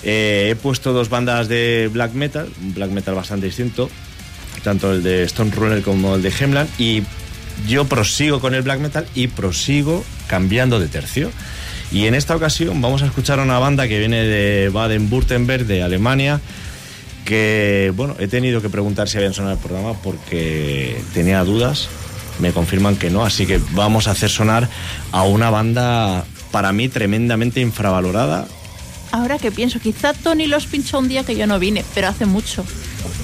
Eh, 0.04 0.50
he 0.52 0.56
puesto 0.56 0.94
dos 0.94 1.10
bandas 1.10 1.48
de 1.48 1.90
black 1.92 2.14
metal, 2.14 2.50
un 2.62 2.74
black 2.74 2.92
metal 2.92 3.16
bastante 3.16 3.48
distinto, 3.48 3.90
tanto 4.64 4.94
el 4.94 5.02
de 5.02 5.24
Stone 5.24 5.52
Runner 5.52 5.82
como 5.82 6.16
el 6.16 6.22
de 6.22 6.32
Hemland, 6.38 6.70
y 6.78 7.04
yo 7.68 7.86
prosigo 7.86 8.40
con 8.40 8.54
el 8.54 8.62
black 8.62 8.80
metal 8.80 9.08
y 9.16 9.28
prosigo 9.28 10.04
cambiando 10.28 10.80
de 10.80 10.88
tercio. 10.88 11.32
Y 11.92 12.06
en 12.06 12.16
esta 12.16 12.36
ocasión 12.36 12.82
vamos 12.82 13.02
a 13.02 13.06
escuchar 13.06 13.40
a 13.40 13.44
una 13.44 13.60
banda 13.60 13.88
que 13.88 14.00
viene 14.00 14.24
de 14.24 14.70
Baden-Württemberg, 14.70 15.66
de 15.66 15.84
Alemania, 15.84 16.42
que, 17.26 17.92
bueno, 17.96 18.16
he 18.20 18.28
tenido 18.28 18.62
que 18.62 18.70
preguntar 18.70 19.08
si 19.08 19.18
habían 19.18 19.34
sonado 19.34 19.56
el 19.56 19.60
programa 19.60 19.94
porque 20.02 21.02
tenía 21.14 21.44
dudas. 21.44 21.88
Me 22.40 22.52
confirman 22.52 22.96
que 22.96 23.10
no, 23.10 23.26
así 23.26 23.46
que 23.46 23.60
vamos 23.72 24.08
a 24.08 24.12
hacer 24.12 24.30
sonar 24.30 24.70
a 25.12 25.24
una 25.24 25.50
banda 25.50 26.26
para 26.52 26.72
mí 26.72 26.90
tremendamente 26.90 27.62
infravalorada. 27.62 28.48
Ahora 29.12 29.38
que 29.38 29.52
pienso, 29.52 29.80
quizá 29.80 30.14
Tony 30.14 30.48
los 30.48 30.66
pinchó 30.66 30.98
un 31.00 31.08
día 31.08 31.24
que 31.24 31.36
yo 31.36 31.46
no 31.46 31.60
vine, 31.60 31.86
pero 31.94 32.08
hace 32.08 32.26
mucho. 32.26 32.66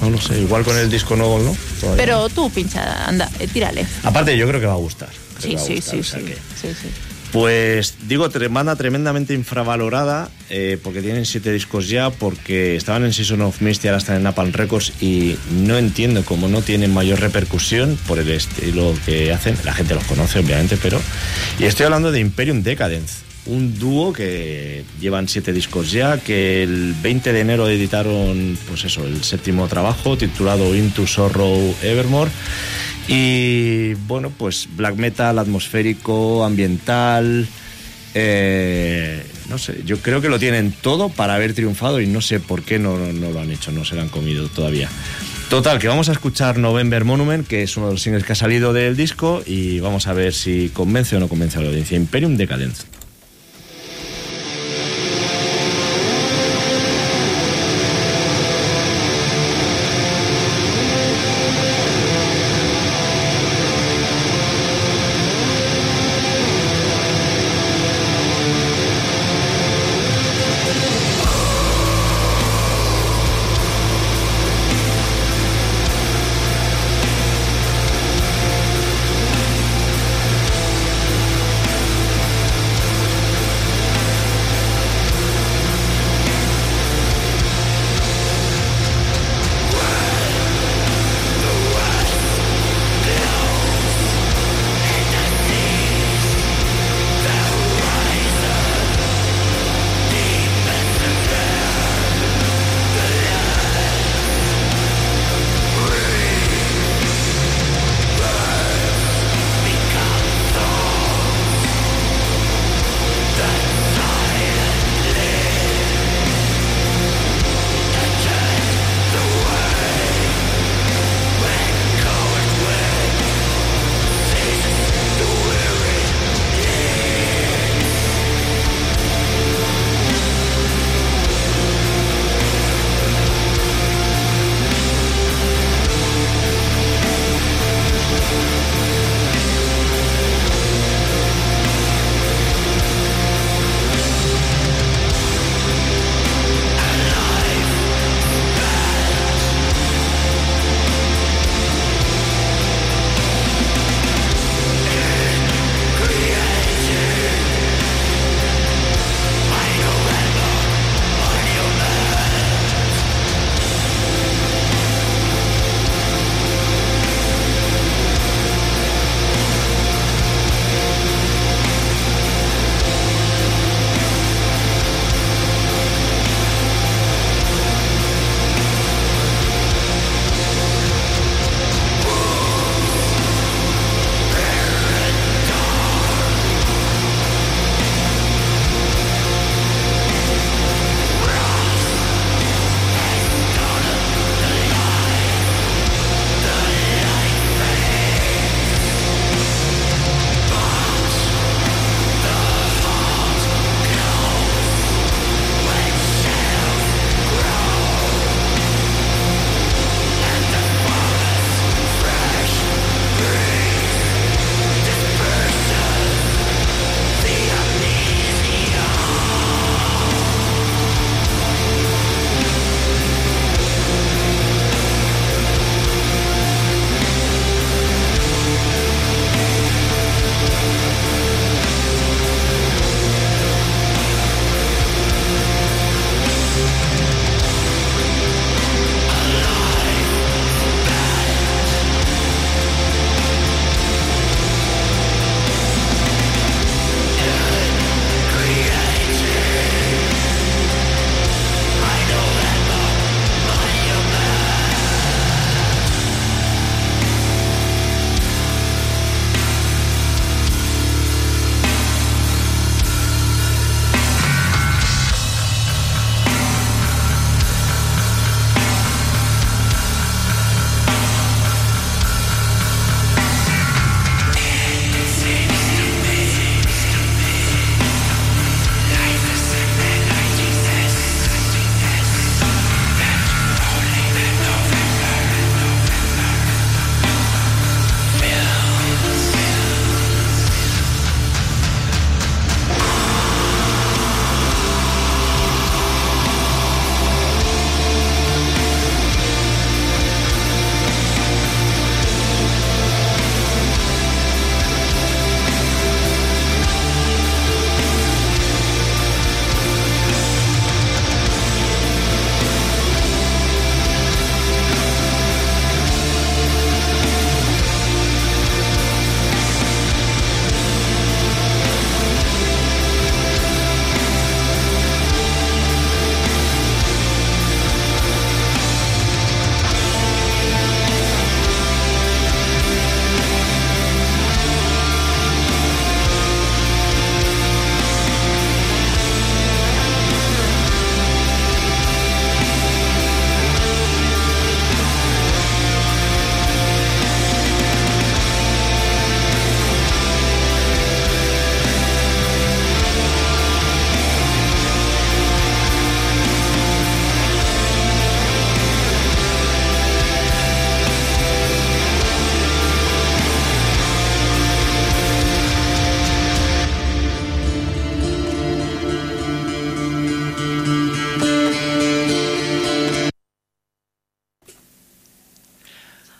No 0.01 0.09
lo 0.09 0.21
sé, 0.21 0.39
igual 0.39 0.63
con 0.63 0.77
el 0.77 0.89
disco 0.89 1.15
nuevo, 1.15 1.39
¿no? 1.39 1.55
Todavía 1.79 2.03
Pero 2.03 2.29
tú 2.29 2.49
pincha, 2.51 3.05
anda, 3.07 3.29
eh, 3.39 3.47
tírale. 3.47 3.85
Aparte, 4.03 4.37
yo 4.37 4.47
creo 4.47 4.59
que 4.59 4.67
va 4.67 4.73
a 4.73 4.77
gustar. 4.77 5.09
Sí, 5.39 5.55
sí, 5.57 5.81
sí, 5.81 6.03
sí, 6.03 6.19
sí. 6.61 6.89
Pues 7.31 7.95
digo, 8.07 8.27
banda 8.49 8.75
tremendamente 8.75 9.35
infravalorada 9.35 10.29
eh, 10.49 10.79
porque 10.83 11.01
tienen 11.01 11.25
siete 11.25 11.51
discos 11.51 11.87
ya, 11.87 12.09
porque 12.09 12.75
estaban 12.75 13.05
en 13.05 13.13
Season 13.13 13.41
of 13.41 13.61
Mist 13.61 13.85
y 13.85 13.87
ahora 13.87 13.99
están 13.99 14.15
en 14.15 14.23
Napalm 14.23 14.51
Records 14.51 14.93
y 14.99 15.35
no 15.51 15.77
entiendo 15.77 16.25
cómo 16.25 16.47
no 16.47 16.63
tienen 16.63 16.91
mayor 16.91 17.19
repercusión 17.19 17.99
por 18.07 18.17
el 18.17 18.29
estilo 18.29 18.95
que 19.05 19.31
hacen. 19.31 19.55
La 19.63 19.73
gente 19.73 19.93
los 19.93 20.03
conoce, 20.05 20.39
obviamente, 20.39 20.77
pero... 20.81 20.99
Y 21.59 21.65
estoy 21.65 21.85
hablando 21.85 22.11
de 22.11 22.19
Imperium 22.19 22.63
Decadence, 22.63 23.29
un 23.45 23.77
dúo 23.77 24.11
que 24.11 24.83
llevan 24.99 25.27
siete 25.27 25.53
discos 25.53 25.91
ya, 25.91 26.19
que 26.19 26.63
el 26.63 26.95
20 27.01 27.31
de 27.31 27.39
enero 27.39 27.69
editaron, 27.69 28.57
pues 28.67 28.85
eso, 28.85 29.05
el 29.05 29.23
séptimo 29.23 29.67
trabajo 29.67 30.17
titulado 30.17 30.75
Into 30.75 31.05
Sorrow 31.05 31.75
Evermore. 31.83 32.31
Y 33.11 33.95
bueno, 34.07 34.31
pues 34.35 34.69
black 34.75 34.95
metal, 34.95 35.39
atmosférico, 35.39 36.45
ambiental. 36.45 37.47
eh, 38.13 39.23
no 39.49 39.57
sé, 39.57 39.81
yo 39.83 39.97
creo 39.97 40.21
que 40.21 40.29
lo 40.29 40.37
tienen 40.37 40.71
todo 40.71 41.09
para 41.09 41.33
haber 41.33 41.53
triunfado 41.53 41.99
y 41.99 42.07
no 42.07 42.21
sé 42.21 42.39
por 42.39 42.61
qué 42.61 42.77
no, 42.77 42.97
no, 42.97 43.31
lo 43.31 43.39
han 43.39 43.51
hecho, 43.51 43.71
no 43.71 43.83
se 43.83 43.95
lo 43.95 44.01
han 44.01 44.09
comido 44.09 44.47
todavía. 44.47 44.89
Total, 45.49 45.79
que 45.79 45.87
vamos 45.87 46.09
a 46.09 46.11
escuchar 46.11 46.59
November 46.59 47.03
Monument, 47.03 47.47
que 47.47 47.63
es 47.63 47.75
uno 47.75 47.87
de 47.87 47.93
los 47.93 48.03
singles 48.03 48.23
que 48.23 48.33
ha 48.33 48.35
salido 48.35 48.71
del 48.71 48.95
disco, 48.95 49.41
y 49.43 49.79
vamos 49.79 50.05
a 50.05 50.13
ver 50.13 50.33
si 50.33 50.69
convence 50.69 51.15
o 51.15 51.19
no 51.19 51.27
convence 51.27 51.57
a 51.57 51.61
la 51.61 51.69
audiencia. 51.69 51.97
Imperium 51.97 52.37
Decadence. 52.37 52.83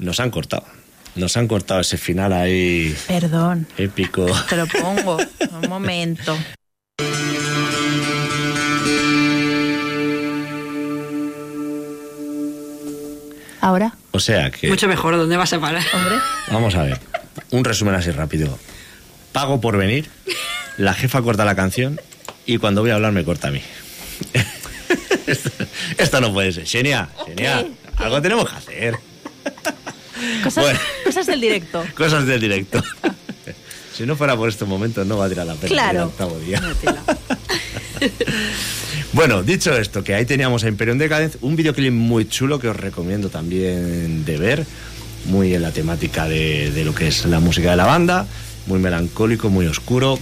Nos 0.10 0.19
han 0.19 0.31
cortado. 0.31 0.65
Nos 1.14 1.38
han 1.38 1.48
cortado 1.48 1.81
ese 1.81 1.95
final 1.95 2.34
ahí 2.34 2.95
Perdón, 3.07 3.68
épico. 3.77 4.26
te 4.49 4.57
lo 4.57 4.65
pongo. 4.65 5.18
Un 5.61 5.69
momento. 5.69 6.36
Ahora, 13.61 13.94
O 14.11 14.19
sea 14.19 14.49
que, 14.52 14.69
Mucho 14.69 14.88
mejor, 14.88 15.18
¿dónde 15.18 15.36
vas 15.38 15.52
a 15.53 15.60
parar? 15.60 15.84
hombre. 15.94 16.15
vamos 16.52 16.76
a 16.76 16.84
ver, 16.84 16.99
un 17.52 17.64
resumen 17.64 17.94
así 17.94 18.10
rápido. 18.10 18.57
Pago 19.34 19.60
por 19.60 19.77
venir, 19.77 20.10
la 20.77 20.94
jefa 20.94 21.22
corta 21.22 21.44
la 21.45 21.56
canción 21.56 21.99
y 22.45 22.57
cuando 22.57 22.81
voy 22.81 22.91
a 22.91 22.95
hablar 22.95 23.11
me 23.11 23.23
corta 23.23 23.49
a 23.49 23.52
mí. 23.52 23.61
esto, 25.27 25.49
esto 25.98 26.22
no 26.22 26.34
puede 26.34 26.53
ser. 26.53 26.65
Xenia, 26.65 27.10
Xenia, 27.26 27.65
algo 27.98 28.22
tenemos 28.22 28.49
que 28.49 28.56
hacer. 28.56 28.69
Cosas, 30.50 30.64
Bueno. 30.64 30.80
cosas 31.06 31.28
del 31.28 31.42
directo. 31.42 31.86
Cosas 31.96 32.26
del 32.26 32.42
directo. 32.42 32.84
si 33.96 34.04
no 34.08 34.16
fuera 34.16 34.36
por 34.36 34.50
estos 34.50 34.68
momentos 34.68 35.06
no 35.06 35.18
valdría 35.18 35.46
la 35.46 35.54
pena. 35.54 35.68
Claro. 35.68 36.02
al 36.02 36.08
octavo 36.08 36.40
día. 36.40 36.62
Bueno, 39.12 39.42
dicho 39.42 39.76
esto, 39.76 40.04
que 40.04 40.14
ahí 40.14 40.26
teníamos 40.26 40.64
a 40.64 40.68
Imperium 40.68 40.98
Decadence, 41.00 41.40
un 41.42 41.56
videoclip 41.56 41.92
muy 41.92 42.28
chulo 42.30 42.60
que 42.60 42.68
os 42.68 42.76
recomiendo 42.76 43.30
también 43.30 44.24
de 44.24 44.38
ver, 44.38 44.66
muy 45.26 45.54
en 45.54 45.64
la 45.64 45.72
temática 45.72 46.28
de, 46.28 46.72
de 46.72 46.86
lo 46.86 46.94
que 46.94 47.08
es 47.08 47.26
la 47.26 47.40
música 47.40 47.72
de 47.72 47.76
la 47.76 47.86
banda, 47.86 48.28
muy 48.68 48.80
melancólico, 48.80 49.50
muy 49.50 49.66
oscuro 49.66 50.20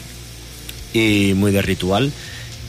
y 0.93 1.33
muy 1.35 1.51
de 1.51 1.61
ritual. 1.61 2.11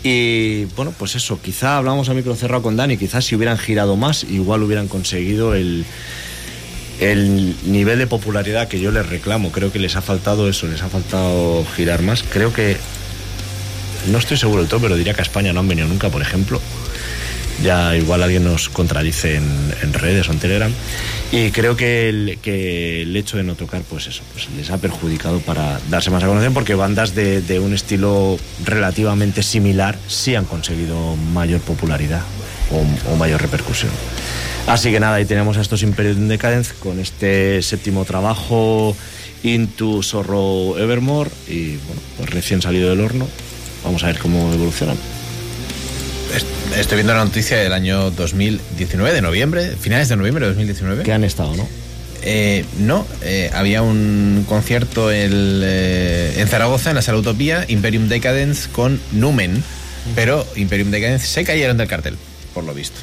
Y 0.03 0.65
bueno, 0.77 0.93
pues 0.99 1.15
eso, 1.15 1.41
quizá 1.41 1.79
hablamos 1.79 2.09
a 2.09 2.15
micro 2.15 2.35
cerrado 2.35 2.63
con 2.65 2.77
Dani, 2.77 2.97
quizás 2.99 3.25
si 3.25 3.37
hubieran 3.37 3.57
girado 3.57 3.97
más, 3.97 4.25
igual 4.25 4.65
hubieran 4.65 4.89
conseguido 4.89 5.55
el, 5.55 5.85
el 7.01 7.55
nivel 7.65 7.99
de 7.99 8.07
popularidad 8.07 8.69
que 8.69 8.81
yo 8.81 8.91
les 8.91 9.07
reclamo. 9.07 9.53
Creo 9.53 9.73
que 9.73 9.79
les 9.79 9.97
ha 9.97 10.03
faltado 10.03 10.49
eso, 10.49 10.66
les 10.66 10.83
ha 10.83 10.89
faltado 10.89 11.65
girar 11.77 12.03
más. 12.03 12.23
Creo 12.23 12.53
que 12.53 12.77
no 14.11 14.19
estoy 14.19 14.37
seguro 14.37 14.62
del 14.62 14.69
todo, 14.69 14.81
pero 14.81 14.97
diría 14.97 15.15
que 15.15 15.20
a 15.20 15.23
España 15.23 15.53
no 15.53 15.61
han 15.61 15.69
venido 15.69 15.89
nunca, 15.89 16.09
por 16.09 16.23
ejemplo. 16.23 16.61
Ya 17.62 17.97
igual 17.97 18.23
alguien 18.23 18.45
nos 18.45 18.69
contradice 18.69 19.35
en, 19.35 19.93
redes 19.93 20.29
o 20.29 20.33
en 20.33 20.39
Telegram. 20.39 20.73
Y 21.33 21.51
creo 21.51 21.77
que 21.77 22.09
el, 22.09 23.16
hecho 23.16 23.37
de 23.37 23.43
no 23.43 23.55
tocar, 23.57 23.83
pues 23.83 24.07
eso, 24.07 24.23
pues 24.33 24.49
les 24.57 24.70
ha 24.70 24.79
perjudicado 24.79 25.41
para 25.41 25.81
darse 25.91 26.11
más 26.11 26.23
a 26.23 26.29
conocer, 26.29 26.53
porque 26.53 26.75
bandas 26.75 27.15
de, 27.15 27.43
de 27.43 27.59
un 27.59 27.75
estilo 27.75 28.39
relativamente 28.65 29.43
similar 29.43 29.99
sí 30.07 30.37
han 30.37 30.45
conseguido 30.45 31.16
mayor 31.16 31.61
popularidad 31.61 32.23
o 33.11 33.16
mayor 33.16 33.43
repercusión. 33.43 33.91
Así 34.69 34.90
que 34.90 35.01
nada, 35.01 35.16
ahí 35.16 35.24
tenemos 35.24 35.57
a 35.57 35.62
estos 35.62 35.82
Imperium 35.82 36.28
Decadence 36.28 36.74
con 36.78 37.01
este 37.01 37.62
séptimo 37.62 38.05
trabajo 38.05 38.95
Into 39.43 40.03
Sorrow 40.03 40.77
Evermore 40.78 41.31
y 41.49 41.77
bueno, 41.77 42.01
pues 42.19 42.31
recién 42.31 42.61
salido 42.61 42.90
del 42.90 43.01
horno. 43.01 43.27
Vamos 43.85 44.03
a 44.05 44.09
ver 44.09 44.19
cómo 44.19 44.53
evolucionan. 44.53 44.97
Est- 46.35 46.47
Estoy 46.78 46.97
viendo 46.97 47.15
la 47.15 47.24
noticia 47.24 47.57
del 47.57 47.73
año 47.73 48.11
2019, 48.11 49.15
de 49.15 49.23
noviembre, 49.23 49.74
finales 49.81 50.09
de 50.11 50.16
noviembre 50.16 50.45
de 50.45 50.51
2019. 50.51 51.03
Que 51.03 51.12
han 51.12 51.24
estado, 51.24 51.57
¿no? 51.57 51.66
Eh, 52.23 52.65
no, 52.78 53.07
eh, 53.23 53.51
había 53.55 53.81
un 53.81 54.45
concierto 54.47 55.11
el, 55.11 55.62
eh, 55.65 56.35
en 56.36 56.47
Zaragoza, 56.49 56.90
en 56.90 56.97
la 56.97 57.03
Sala 57.03 57.19
Utopía, 57.19 57.65
Imperium 57.69 58.09
Decadence 58.09 58.69
con 58.70 59.01
Numen, 59.12 59.62
pero 60.15 60.47
Imperium 60.57 60.90
Decadence 60.90 61.27
se 61.27 61.45
cayeron 61.45 61.78
del 61.78 61.89
cartel, 61.89 62.16
por 62.53 62.65
lo 62.65 62.74
visto. 62.74 63.01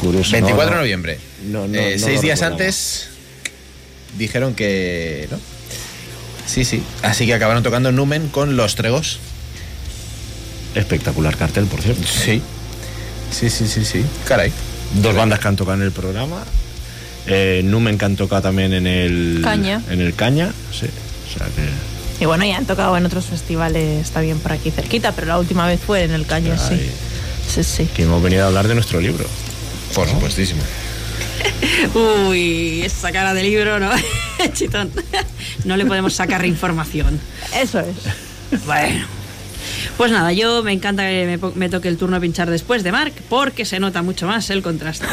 Curioso. 0.00 0.32
24 0.32 0.64
no, 0.64 0.70
de 0.70 0.70
no. 0.76 0.80
noviembre. 0.82 1.18
No, 1.46 1.68
no, 1.68 1.74
Eh, 1.78 1.96
no 1.98 2.04
seis 2.04 2.20
días 2.20 2.42
antes 2.42 3.08
dijeron 4.16 4.54
que 4.54 5.28
no. 5.30 5.38
Sí, 6.46 6.64
sí. 6.64 6.82
Así 7.02 7.26
que 7.26 7.34
acabaron 7.34 7.62
tocando 7.62 7.92
Numen 7.92 8.28
con 8.28 8.56
Los 8.56 8.74
Tregos. 8.74 9.18
Espectacular 10.74 11.36
cartel, 11.36 11.66
por 11.66 11.82
cierto. 11.82 12.02
Sí. 12.06 12.40
Sí, 13.30 13.50
sí, 13.50 13.66
sí, 13.68 13.84
sí. 13.84 14.04
Caray. 14.26 14.52
Dos 15.02 15.14
bandas 15.14 15.38
que 15.40 15.48
han 15.48 15.56
tocado 15.56 15.76
en 15.76 15.82
el 15.82 15.92
programa. 15.92 16.44
Eh, 17.26 17.60
Numen 17.64 17.98
que 17.98 18.04
han 18.06 18.16
tocado 18.16 18.40
también 18.42 18.72
en 18.72 18.86
el 18.86 19.40
Caña. 19.44 19.82
En 19.90 20.00
el 20.00 20.14
Caña, 20.14 20.52
sí. 20.72 20.86
O 20.86 21.38
sea 21.38 21.46
que 21.48 22.22
Y 22.22 22.26
bueno, 22.26 22.44
ya 22.46 22.56
han 22.56 22.64
tocado 22.64 22.96
en 22.96 23.04
otros 23.04 23.26
festivales 23.26 24.10
también 24.10 24.38
por 24.38 24.52
aquí 24.52 24.70
cerquita, 24.70 25.12
pero 25.12 25.26
la 25.26 25.38
última 25.38 25.66
vez 25.66 25.78
fue 25.84 26.04
en 26.04 26.12
el 26.12 26.24
Caño, 26.24 26.56
sí. 26.56 26.80
Sí, 27.54 27.64
sí. 27.64 27.88
que 27.94 28.04
hemos 28.04 28.22
venido 28.22 28.44
a 28.44 28.46
hablar 28.46 28.68
de 28.68 28.74
nuestro 28.74 29.00
libro. 29.00 29.26
Por 29.94 30.08
supuestísimo. 30.08 30.62
Uy, 32.28 32.82
esa 32.82 33.12
cara 33.12 33.34
de 33.34 33.42
libro, 33.42 33.78
¿no? 33.80 33.90
Chitón. 34.54 34.90
No 35.64 35.76
le 35.76 35.84
podemos 35.86 36.14
sacar 36.14 36.46
información. 36.46 37.18
Eso 37.54 37.80
es. 37.80 37.96
Bueno. 38.64 39.06
Pues 39.96 40.12
nada, 40.12 40.32
yo 40.32 40.62
me 40.62 40.72
encanta 40.72 41.02
que 41.08 41.26
me, 41.42 41.50
me 41.56 41.68
toque 41.68 41.88
el 41.88 41.96
turno 41.98 42.20
pinchar 42.20 42.48
después 42.48 42.84
de 42.84 42.92
Mark, 42.92 43.12
porque 43.28 43.64
se 43.64 43.80
nota 43.80 44.00
mucho 44.02 44.26
más 44.26 44.48
el 44.50 44.62
contraste. 44.62 45.06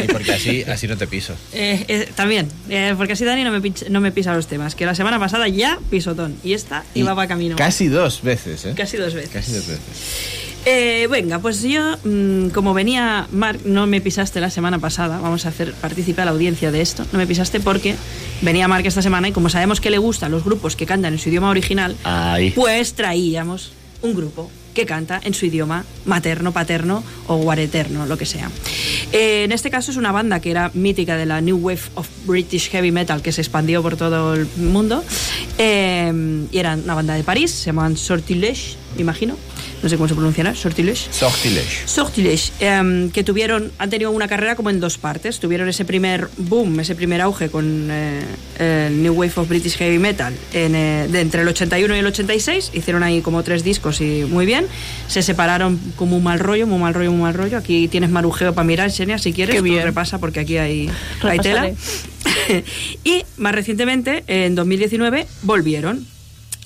Y 0.00 0.06
porque 0.08 0.32
así, 0.32 0.64
así 0.64 0.88
no 0.88 0.96
te 0.96 1.06
piso. 1.06 1.34
Eh, 1.52 1.84
eh, 1.88 2.08
también, 2.16 2.48
eh, 2.68 2.94
porque 2.96 3.12
así 3.12 3.24
Dani 3.24 3.44
no 3.44 3.52
me, 3.52 3.60
pincha- 3.62 3.88
no 3.88 4.00
me 4.00 4.10
pisa 4.10 4.34
los 4.34 4.48
temas, 4.48 4.74
que 4.74 4.84
la 4.84 4.94
semana 4.96 5.18
pasada 5.20 5.46
ya 5.48 5.78
pisotón, 5.88 6.36
y 6.42 6.52
esta 6.54 6.82
iba 6.94 7.14
para 7.14 7.28
camino. 7.28 7.54
Casi 7.56 7.86
dos 7.88 8.22
veces, 8.22 8.64
¿eh? 8.66 8.74
Casi 8.76 8.96
dos 8.96 9.14
veces. 9.14 9.30
Casi 9.30 9.52
dos 9.52 9.66
veces. 9.68 9.80
Eh, 10.66 11.08
venga, 11.10 11.38
pues 11.38 11.62
yo, 11.62 11.96
mm, 12.04 12.48
como 12.50 12.74
venía 12.74 13.26
Mark, 13.32 13.60
no 13.64 13.86
me 13.86 14.00
pisaste 14.00 14.40
la 14.40 14.50
semana 14.50 14.78
pasada, 14.78 15.18
vamos 15.18 15.46
a 15.46 15.48
hacer 15.48 15.72
participar 15.72 16.22
a 16.22 16.24
la 16.26 16.30
audiencia 16.32 16.70
de 16.70 16.82
esto, 16.82 17.06
no 17.12 17.18
me 17.18 17.26
pisaste 17.26 17.60
porque 17.60 17.96
venía 18.42 18.68
Mark 18.68 18.86
esta 18.86 19.00
semana 19.00 19.28
y 19.28 19.32
como 19.32 19.48
sabemos 19.48 19.80
que 19.80 19.90
le 19.90 19.98
gustan 19.98 20.30
los 20.30 20.44
grupos 20.44 20.76
que 20.76 20.84
cantan 20.84 21.14
en 21.14 21.18
su 21.18 21.30
idioma 21.30 21.48
original, 21.48 21.96
pues 22.54 22.92
traíamos 22.92 23.72
un 24.02 24.14
grupo 24.14 24.50
que 24.74 24.86
canta 24.86 25.20
en 25.22 25.34
su 25.34 25.46
idioma 25.46 25.84
materno, 26.04 26.52
paterno 26.52 27.02
o 27.26 27.36
guareterno, 27.36 28.06
lo 28.06 28.16
que 28.16 28.26
sea. 28.26 28.50
Eh, 29.12 29.44
en 29.44 29.52
este 29.52 29.70
caso 29.70 29.90
es 29.90 29.96
una 29.96 30.12
banda 30.12 30.40
que 30.40 30.50
era 30.50 30.70
mítica 30.74 31.16
de 31.16 31.26
la 31.26 31.40
New 31.40 31.56
Wave 31.56 31.80
of 31.96 32.08
British 32.26 32.70
Heavy 32.70 32.92
Metal 32.92 33.20
que 33.22 33.32
se 33.32 33.40
expandió 33.40 33.82
por 33.82 33.96
todo 33.96 34.34
el 34.34 34.46
mundo. 34.56 35.02
Eh, 35.58 36.46
y 36.50 36.58
era 36.58 36.74
una 36.74 36.94
banda 36.94 37.14
de 37.14 37.24
París, 37.24 37.50
se 37.50 37.66
llamaban 37.66 37.96
Sortilege, 37.96 38.76
me 38.94 39.02
imagino. 39.02 39.36
No 39.82 39.88
sé 39.88 39.96
cómo 39.96 40.08
se 40.08 40.14
pronunciará, 40.14 40.54
Sortilege. 40.54 41.10
Sortilege. 41.10 41.86
Sortilege, 41.88 42.52
em, 42.60 43.10
que 43.10 43.24
tuvieron, 43.24 43.72
han 43.78 43.88
tenido 43.88 44.10
una 44.10 44.28
carrera 44.28 44.54
como 44.54 44.68
en 44.68 44.78
dos 44.78 44.98
partes. 44.98 45.40
Tuvieron 45.40 45.68
ese 45.68 45.84
primer 45.86 46.28
boom, 46.36 46.80
ese 46.80 46.94
primer 46.94 47.22
auge 47.22 47.48
con 47.48 47.88
eh, 47.90 48.20
el 48.58 49.02
New 49.02 49.14
Wave 49.14 49.32
of 49.36 49.48
British 49.48 49.76
Heavy 49.78 49.98
Metal 49.98 50.34
en, 50.52 50.74
eh, 50.74 51.08
de 51.10 51.20
entre 51.20 51.42
el 51.42 51.48
81 51.48 51.96
y 51.96 51.98
el 51.98 52.06
86. 52.06 52.72
Hicieron 52.74 53.02
ahí 53.02 53.22
como 53.22 53.42
tres 53.42 53.64
discos 53.64 54.00
y 54.02 54.24
muy 54.28 54.44
bien. 54.44 54.66
Se 55.08 55.22
separaron 55.22 55.80
como 55.96 56.16
un 56.18 56.22
mal 56.24 56.40
rollo, 56.40 56.66
muy 56.66 56.78
mal 56.78 56.92
rollo, 56.92 57.10
muy 57.12 57.22
mal 57.22 57.34
rollo. 57.34 57.56
Aquí 57.56 57.88
tienes 57.88 58.10
marujeo 58.10 58.54
para 58.54 58.66
mirar, 58.66 58.90
Xenia, 58.90 59.16
si 59.18 59.32
quieres. 59.32 59.54
Qué 59.54 59.60
Tú 59.60 59.64
bien. 59.64 59.82
repasa 59.82 60.18
porque 60.18 60.40
aquí 60.40 60.58
hay, 60.58 60.90
hay 61.22 61.38
tela. 61.38 61.70
Y 63.04 63.24
más 63.38 63.54
recientemente, 63.54 64.24
en 64.26 64.54
2019, 64.54 65.26
volvieron. 65.42 66.06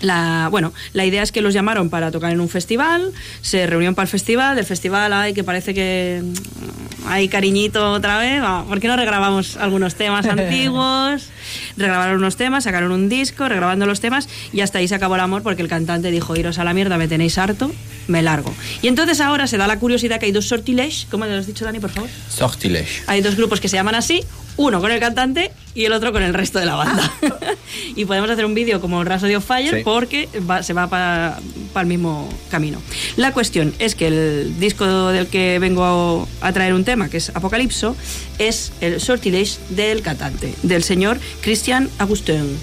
La, 0.04 0.48
bueno, 0.50 0.72
la 0.92 1.04
idea 1.04 1.22
es 1.22 1.32
que 1.32 1.40
los 1.40 1.54
llamaron 1.54 1.90
para 1.90 2.10
tocar 2.10 2.32
en 2.32 2.40
un 2.40 2.48
festival, 2.48 3.12
se 3.40 3.66
reunieron 3.66 3.94
para 3.94 4.04
el 4.04 4.10
festival, 4.10 4.56
del 4.56 4.64
festival 4.64 5.12
hay 5.12 5.34
que 5.34 5.44
parece 5.44 5.74
que 5.74 6.22
mm, 6.22 7.08
hay 7.08 7.28
cariñito 7.28 7.92
otra 7.92 8.18
vez, 8.18 8.42
¿por 8.68 8.80
qué 8.80 8.88
no 8.88 8.96
regrabamos 8.96 9.56
algunos 9.56 9.94
temas 9.94 10.26
antiguos? 10.26 11.30
Regrabaron 11.76 12.16
unos 12.18 12.36
temas, 12.36 12.64
sacaron 12.64 12.92
un 12.92 13.08
disco, 13.08 13.48
regrabando 13.48 13.86
los 13.86 14.00
temas 14.00 14.28
y 14.52 14.60
hasta 14.60 14.78
ahí 14.78 14.88
se 14.88 14.94
acabó 14.94 15.14
el 15.16 15.20
amor 15.20 15.42
porque 15.42 15.62
el 15.62 15.68
cantante 15.68 16.10
dijo, 16.10 16.36
iros 16.36 16.58
a 16.58 16.64
la 16.64 16.74
mierda, 16.74 16.98
me 16.98 17.08
tenéis 17.08 17.38
harto, 17.38 17.70
me 18.08 18.22
largo. 18.22 18.52
Y 18.82 18.88
entonces 18.88 19.20
ahora 19.20 19.46
se 19.46 19.56
da 19.56 19.66
la 19.66 19.78
curiosidad 19.78 20.18
que 20.20 20.26
hay 20.26 20.32
dos 20.32 20.46
sortileges, 20.48 21.06
¿cómo 21.10 21.24
lo 21.26 21.34
has 21.34 21.46
dicho 21.46 21.64
Dani, 21.64 21.80
por 21.80 21.90
favor? 21.90 22.08
Sortilege. 22.28 23.02
Hay 23.06 23.20
dos 23.20 23.36
grupos 23.36 23.60
que 23.60 23.68
se 23.68 23.76
llaman 23.76 23.94
así, 23.94 24.20
uno 24.56 24.80
con 24.80 24.90
el 24.92 25.00
cantante 25.00 25.50
y 25.74 25.84
el 25.84 25.92
otro 25.92 26.12
con 26.12 26.22
el 26.22 26.32
resto 26.34 26.58
de 26.60 26.66
la 26.66 26.76
banda. 26.76 27.12
y 27.96 28.04
podemos 28.04 28.30
hacer 28.30 28.44
un 28.44 28.54
vídeo 28.54 28.80
como 28.80 29.02
Rhapsody 29.02 29.34
of 29.34 29.44
Fire 29.44 29.74
Sí. 29.78 29.80
porque 29.84 30.28
va- 30.48 30.62
se 30.62 30.72
va 30.72 30.88
para 30.88 31.38
el 31.80 31.86
mismo 31.86 32.28
camino. 32.50 32.80
La 33.16 33.32
cuestión 33.32 33.74
es 33.80 33.94
que 33.96 34.06
el 34.06 34.60
disco 34.60 35.08
del 35.08 35.26
que 35.26 35.58
vengo 35.58 36.28
a, 36.40 36.46
a 36.48 36.52
traer 36.52 36.74
un 36.74 36.84
tema, 36.84 37.08
que 37.08 37.16
es 37.16 37.30
Apocalipso, 37.34 37.96
es 38.38 38.72
el 38.80 39.00
Sortilege 39.00 39.58
del 39.70 40.02
cantante, 40.02 40.54
del 40.62 40.84
señor 40.84 41.18
Christian 41.44 41.90
Agustin. 41.98 42.56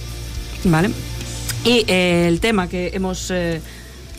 ¿Vale? 0.65 0.89
Y 1.63 1.85
eh, 1.87 2.25
el 2.27 2.39
tema 2.39 2.67
que 2.67 2.91
hemos 2.93 3.29
eh, 3.31 3.61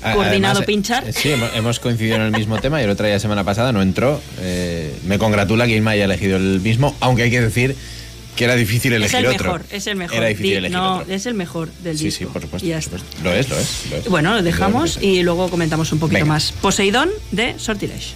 coordinado 0.01 0.59
además, 0.61 0.65
pinchar. 0.67 1.09
eh, 1.09 1.13
Sí, 1.13 1.31
hemos, 1.55 1.81
coincidido 1.81 2.17
en 2.17 2.23
el 2.23 2.31
mismo 2.33 2.59
tema 2.61 2.81
y 2.81 2.85
el 2.85 2.91
otro 2.91 3.07
día, 3.07 3.19
semana 3.19 3.45
pasada, 3.45 3.73
no 3.73 3.83
entró. 3.83 4.21
Eh, 4.41 4.95
me 5.07 5.19
congratula 5.19 5.67
que 5.67 5.73
Irma 5.77 5.93
haya 5.93 6.05
elegido 6.05 6.37
el 6.37 6.61
mismo, 6.61 6.95
aunque 7.01 7.25
hay 7.25 7.31
que 7.31 7.41
decir 7.41 7.77
que 8.37 8.45
era 8.45 8.55
difícil 8.57 8.93
Es 8.95 8.99
elegir 9.01 9.19
el 9.21 9.27
otro. 9.27 9.45
mejor, 9.53 9.67
es 9.71 9.87
el 9.87 9.97
mejor. 9.97 10.17
Era 10.17 10.27
difícil 10.29 10.51
Di- 10.53 10.57
elegir 10.57 10.77
no, 10.77 10.97
otro. 11.01 11.13
es 11.15 11.27
el 11.27 11.35
mejor 11.35 11.71
del 11.83 11.99
Sí, 11.99 12.05
disco. 12.07 12.19
sí, 12.27 12.31
por 12.33 12.43
supuesto. 12.43 12.67
Y 12.67 12.71
ya 12.71 12.77
por 12.77 12.85
está. 12.85 12.99
supuesto. 12.99 13.23
Lo 13.25 13.35
es, 13.35 13.49
lo 13.51 13.59
es, 13.59 13.87
lo 13.91 13.97
es. 13.99 14.09
Bueno, 14.09 14.35
lo 14.35 14.43
dejamos 14.43 14.95
Yo- 14.95 15.01
y 15.09 15.23
luego 15.23 15.51
comentamos 15.51 15.93
un 15.93 15.99
poquito 15.99 16.21
Venga. 16.21 16.33
más. 16.33 16.53
Poseidón 16.63 17.11
de 17.31 17.55
Sortilege. 17.59 18.15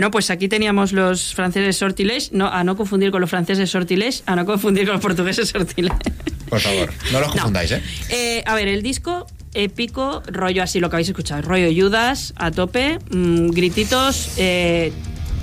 Bueno, 0.00 0.12
pues 0.12 0.30
aquí 0.30 0.48
teníamos 0.48 0.94
los 0.94 1.34
franceses 1.34 1.76
Sortilege, 1.76 2.30
no, 2.32 2.48
a 2.48 2.64
no 2.64 2.74
confundir 2.74 3.10
con 3.10 3.20
los 3.20 3.28
franceses 3.28 3.68
Sortilege, 3.68 4.22
a 4.24 4.34
no 4.34 4.46
confundir 4.46 4.86
con 4.86 4.94
los 4.94 5.02
portugueses 5.02 5.50
Sortilege. 5.50 5.94
Por 6.48 6.58
favor, 6.58 6.90
no 7.12 7.20
los 7.20 7.30
confundáis, 7.32 7.72
¿eh? 7.72 7.82
Eh, 8.08 8.42
a 8.46 8.54
ver, 8.54 8.68
el 8.68 8.80
disco 8.80 9.26
épico, 9.52 10.22
rollo 10.26 10.62
así, 10.62 10.80
lo 10.80 10.88
que 10.88 10.96
habéis 10.96 11.10
escuchado, 11.10 11.42
rollo 11.42 11.68
Judas, 11.70 12.32
a 12.36 12.50
tope, 12.50 12.98
mm, 13.10 13.50
grititos, 13.50 14.30
eh, 14.38 14.90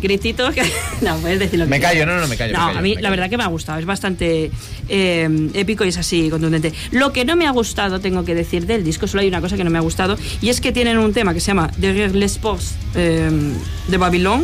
grititos, 0.02 0.54
que- 0.54 0.64
no, 1.02 1.18
puedes 1.18 1.40
decir 1.40 1.60
lo 1.60 1.66
que 1.66 1.70
Me 1.70 1.80
callo, 1.80 2.06
no, 2.06 2.20
no, 2.20 2.28
me 2.28 2.36
callo, 2.38 2.54
No, 2.54 2.60
me 2.60 2.66
callo, 2.68 2.80
a 2.80 2.82
mí 2.82 2.90
la 2.96 3.02
callo. 3.02 3.10
verdad 3.12 3.30
que 3.30 3.38
me 3.38 3.44
ha 3.44 3.48
gustado, 3.48 3.80
es 3.80 3.86
bastante 3.86 4.52
eh, 4.90 5.50
épico 5.54 5.86
y 5.86 5.90
es 5.90 5.98
así 5.98 6.30
contundente. 6.30 6.74
Lo 6.92 7.12
que 7.14 7.26
no 7.26 7.36
me 7.36 7.48
ha 7.48 7.52
gustado, 7.52 8.00
tengo 8.00 8.24
que 8.26 8.36
decir, 8.36 8.66
del 8.66 8.84
disco, 8.84 9.08
solo 9.08 9.22
hay 9.22 9.28
una 9.28 9.42
cosa 9.42 9.58
que 9.58 9.64
no 9.64 9.70
me 9.70 9.78
ha 9.78 9.82
gustado, 9.82 10.18
y 10.42 10.50
es 10.50 10.62
que 10.62 10.72
tienen 10.72 10.98
un 10.98 11.14
tema 11.14 11.34
que 11.34 11.40
se 11.40 11.48
llama 11.48 11.70
Derrière 11.80 12.12
les 12.14 12.38
Portes 12.38 12.76
eh, 12.96 13.30
de 13.88 13.98
Babylon, 13.98 14.44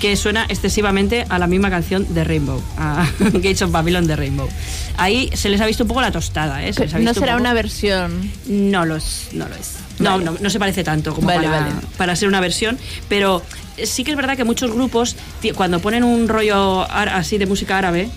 que 0.00 0.16
suena 0.16 0.46
excesivamente 0.48 1.24
a 1.28 1.38
la 1.38 1.46
misma 1.46 1.70
canción 1.70 2.12
de 2.12 2.24
Rainbow, 2.24 2.60
a 2.76 3.08
Gates 3.20 3.62
of 3.62 3.70
Babylon 3.70 4.06
de 4.08 4.16
Rainbow. 4.16 4.48
Ahí 4.96 5.30
se 5.34 5.48
les 5.48 5.60
ha 5.60 5.66
visto 5.66 5.84
un 5.84 5.88
poco 5.88 6.00
la 6.00 6.10
tostada, 6.10 6.66
¿eh? 6.66 6.72
Se 6.72 6.80
les 6.84 6.94
ha 6.94 6.98
No 6.98 7.10
un 7.10 7.14
será 7.14 7.32
poco- 7.34 7.40
una 7.42 7.54
versión. 7.54 8.30
no 8.46 8.84
lo 8.84 8.96
es, 8.96 9.28
no 9.32 9.48
lo 9.48 9.54
es. 9.54 9.76
No, 10.00 10.10
Vale. 10.12 10.24
no, 10.24 10.36
no 10.40 10.50
se 10.50 10.58
parece 10.58 10.82
tanto 10.82 11.14
como 11.14 11.28
Vale, 11.28 11.46
para, 11.46 11.60
vale. 11.60 11.72
para 11.96 12.16
ser 12.16 12.26
una 12.26 12.40
versión, 12.40 12.76
pero 13.08 13.42
sí 13.82 14.04
que 14.04 14.10
es 14.10 14.16
verdad 14.16 14.36
que 14.36 14.44
muchos 14.44 14.72
grupos, 14.72 15.16
cuando 15.54 15.80
ponen 15.80 16.04
un 16.04 16.28
rollo 16.28 16.82
así 16.90 17.38
de 17.38 17.46
música 17.46 17.78
árabe, 17.78 18.08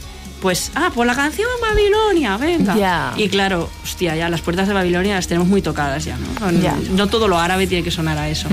pues, 0.41 0.71
ah, 0.75 0.91
por 0.93 1.07
la 1.07 1.15
canción 1.15 1.47
Babilonia, 1.61 2.37
venga. 2.37 2.75
Ya. 2.77 3.13
Y 3.17 3.29
claro, 3.29 3.69
hostia, 3.83 4.15
ya 4.15 4.29
las 4.29 4.41
puertas 4.41 4.67
de 4.67 4.73
Babilonia 4.73 5.15
las 5.15 5.27
tenemos 5.27 5.47
muy 5.47 5.61
tocadas 5.61 6.05
ya, 6.05 6.17
¿no? 6.17 6.51
Ya. 6.61 6.75
No 6.91 7.07
todo 7.07 7.27
lo 7.27 7.39
árabe 7.39 7.67
tiene 7.67 7.83
que 7.83 7.91
sonar 7.91 8.17
a 8.17 8.29
eso. 8.29 8.47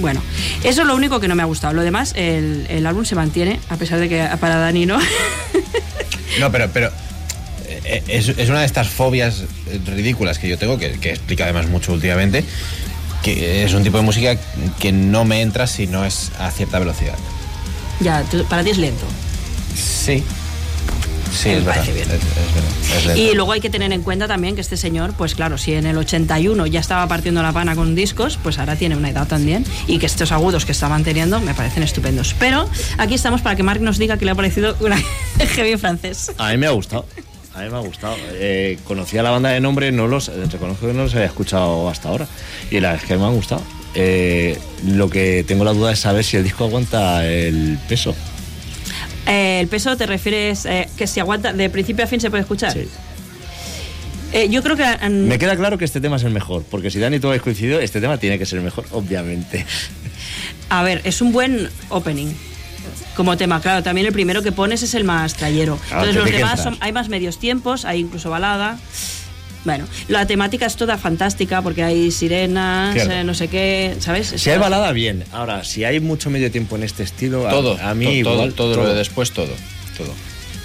Bueno, 0.00 0.20
eso 0.64 0.80
es 0.80 0.86
lo 0.86 0.96
único 0.96 1.20
que 1.20 1.28
no 1.28 1.34
me 1.36 1.42
ha 1.42 1.46
gustado. 1.46 1.72
Lo 1.72 1.82
demás, 1.82 2.14
el, 2.16 2.66
el 2.68 2.84
álbum 2.86 3.04
se 3.04 3.14
mantiene, 3.14 3.60
a 3.68 3.76
pesar 3.76 4.00
de 4.00 4.08
que 4.08 4.28
para 4.40 4.56
Dani 4.56 4.86
no. 4.86 4.98
No, 6.40 6.52
pero, 6.52 6.70
pero 6.72 6.90
eh, 7.84 8.02
es, 8.06 8.28
es 8.28 8.48
una 8.48 8.60
de 8.60 8.66
estas 8.66 8.88
fobias 8.88 9.44
eh, 9.66 9.80
ridículas 9.86 10.38
que 10.38 10.48
yo 10.48 10.58
tengo, 10.58 10.78
que, 10.78 10.92
que 11.00 11.10
explica 11.10 11.44
además 11.44 11.68
mucho 11.68 11.92
últimamente, 11.92 12.44
que 13.22 13.64
es 13.64 13.74
un 13.74 13.82
tipo 13.82 13.96
de 13.98 14.02
música 14.04 14.36
que 14.78 14.92
no 14.92 15.24
me 15.24 15.40
entra 15.42 15.66
si 15.66 15.86
no 15.86 16.04
es 16.04 16.30
a 16.38 16.50
cierta 16.50 16.78
velocidad. 16.78 17.14
ya, 18.00 18.22
tú- 18.24 18.44
para 18.44 18.62
ti 18.64 18.70
es 18.70 18.78
lento. 18.78 19.04
Sí. 19.74 20.22
Sí, 21.30 21.50
es 21.50 21.62
verdad. 21.64 21.74
parece 21.82 21.92
bien. 21.92 22.08
Es, 22.08 22.14
es 22.16 22.54
verdad. 22.54 22.96
es 22.96 23.06
lento. 23.06 23.22
Y 23.22 23.34
luego 23.34 23.52
hay 23.52 23.60
que 23.60 23.68
tener 23.70 23.92
en 23.92 24.02
cuenta 24.02 24.26
también 24.26 24.54
que 24.54 24.60
este 24.62 24.76
señor, 24.78 25.12
pues 25.12 25.34
claro, 25.34 25.58
si 25.58 25.74
en 25.74 25.84
el 25.86 25.98
81 25.98 26.66
ya 26.66 26.80
estaba 26.80 27.06
partiendo 27.06 27.42
la 27.42 27.52
pana 27.52 27.76
con 27.76 27.94
discos, 27.94 28.38
pues 28.42 28.58
ahora 28.58 28.76
tiene 28.76 28.96
una 28.96 29.10
edad 29.10 29.28
también 29.28 29.64
y 29.86 29.98
que 29.98 30.06
estos 30.06 30.32
agudos 30.32 30.64
que 30.64 30.72
está 30.72 30.88
manteniendo 30.88 31.38
me 31.40 31.52
parecen 31.54 31.82
estupendos. 31.82 32.34
Pero 32.38 32.68
aquí 32.96 33.14
estamos 33.14 33.42
para 33.42 33.56
que 33.56 33.62
Marc 33.62 33.80
nos 33.82 33.98
diga 33.98 34.16
que 34.16 34.24
le 34.24 34.30
ha 34.30 34.34
parecido 34.34 34.74
una 34.80 34.96
heavy 35.54 35.76
francés. 35.76 36.32
A 36.38 36.50
mí 36.52 36.56
me 36.56 36.66
ha 36.66 36.70
gustado. 36.70 37.04
A 37.58 37.62
mí 37.62 37.70
me 37.70 37.76
ha 37.76 37.80
gustado. 37.80 38.16
Eh, 38.34 38.78
conocía 38.84 39.22
la 39.22 39.30
banda 39.30 39.50
de 39.50 39.60
nombre, 39.60 39.90
no 39.90 40.06
los, 40.06 40.28
reconozco 40.28 40.86
que 40.86 40.92
no 40.92 41.02
los 41.02 41.14
había 41.14 41.26
escuchado 41.26 41.88
hasta 41.88 42.08
ahora. 42.08 42.26
Y 42.70 42.78
la 42.80 42.90
verdad 42.90 43.02
es 43.02 43.08
que 43.08 43.16
me 43.16 43.24
han 43.24 43.34
gustado. 43.34 43.62
Eh, 43.94 44.56
lo 44.86 45.10
que 45.10 45.44
tengo 45.46 45.64
la 45.64 45.72
duda 45.72 45.92
es 45.92 45.98
saber 45.98 46.22
si 46.22 46.36
el 46.36 46.44
disco 46.44 46.64
aguanta 46.64 47.26
el 47.26 47.78
peso. 47.88 48.14
Eh, 49.26 49.60
el 49.60 49.68
peso 49.68 49.96
te 49.96 50.06
refieres 50.06 50.64
eh, 50.66 50.88
que 50.96 51.06
si 51.06 51.20
aguanta 51.20 51.52
de 51.52 51.68
principio 51.68 52.04
a 52.04 52.06
fin 52.06 52.20
se 52.20 52.30
puede 52.30 52.42
escuchar. 52.42 52.72
Sí. 52.72 52.88
Eh, 54.32 54.48
yo 54.50 54.62
creo 54.62 54.76
que 54.76 54.84
mm, 54.84 55.26
Me 55.26 55.38
queda 55.38 55.56
claro 55.56 55.78
que 55.78 55.84
este 55.84 56.00
tema 56.00 56.16
es 56.16 56.22
el 56.22 56.32
mejor, 56.32 56.64
porque 56.70 56.90
si 56.90 56.98
Dani 56.98 57.16
y 57.16 57.20
tú 57.20 57.28
habéis 57.28 57.42
coincidido, 57.42 57.80
este 57.80 58.00
tema 58.00 58.18
tiene 58.18 58.38
que 58.38 58.46
ser 58.46 58.58
el 58.58 58.64
mejor, 58.64 58.86
obviamente. 58.92 59.66
A 60.70 60.82
ver, 60.82 61.00
es 61.04 61.20
un 61.20 61.32
buen 61.32 61.68
opening. 61.88 62.28
Como 63.16 63.36
tema, 63.36 63.60
claro, 63.60 63.82
también 63.82 64.06
el 64.06 64.12
primero 64.12 64.42
que 64.42 64.52
pones 64.52 64.82
es 64.82 64.94
el 64.94 65.04
más 65.04 65.34
trayero. 65.34 65.76
Claro, 65.88 66.04
Entonces 66.08 66.14
los 66.16 66.30
demás 66.40 66.62
son, 66.62 66.76
hay 66.80 66.92
más 66.92 67.08
medios 67.08 67.38
tiempos, 67.38 67.84
hay 67.84 68.00
incluso 68.00 68.30
balada. 68.30 68.78
Bueno, 69.64 69.86
la 70.06 70.26
temática 70.26 70.66
es 70.66 70.76
toda 70.76 70.96
fantástica 70.98 71.60
porque 71.62 71.82
hay 71.82 72.10
sirenas, 72.10 72.96
eh, 72.96 73.24
no 73.24 73.34
sé 73.34 73.48
qué, 73.48 73.96
¿sabes? 74.00 74.32
Si 74.36 74.48
hay 74.50 74.58
balada, 74.58 74.92
bien. 74.92 75.24
Ahora, 75.32 75.64
si 75.64 75.84
hay 75.84 76.00
mucho 76.00 76.30
medio 76.30 76.50
tiempo 76.50 76.76
en 76.76 76.84
este 76.84 77.02
estilo, 77.02 77.46
a- 77.46 77.50
todo, 77.50 77.76
a, 77.82 77.92
mí 77.94 78.04
to- 78.22 78.22
todo, 78.30 78.34
igual, 78.34 78.54
todo, 78.54 78.76
lo 78.76 78.88
de 78.88 78.94
después, 78.94 79.32
todo, 79.32 79.52
todo. 79.96 80.14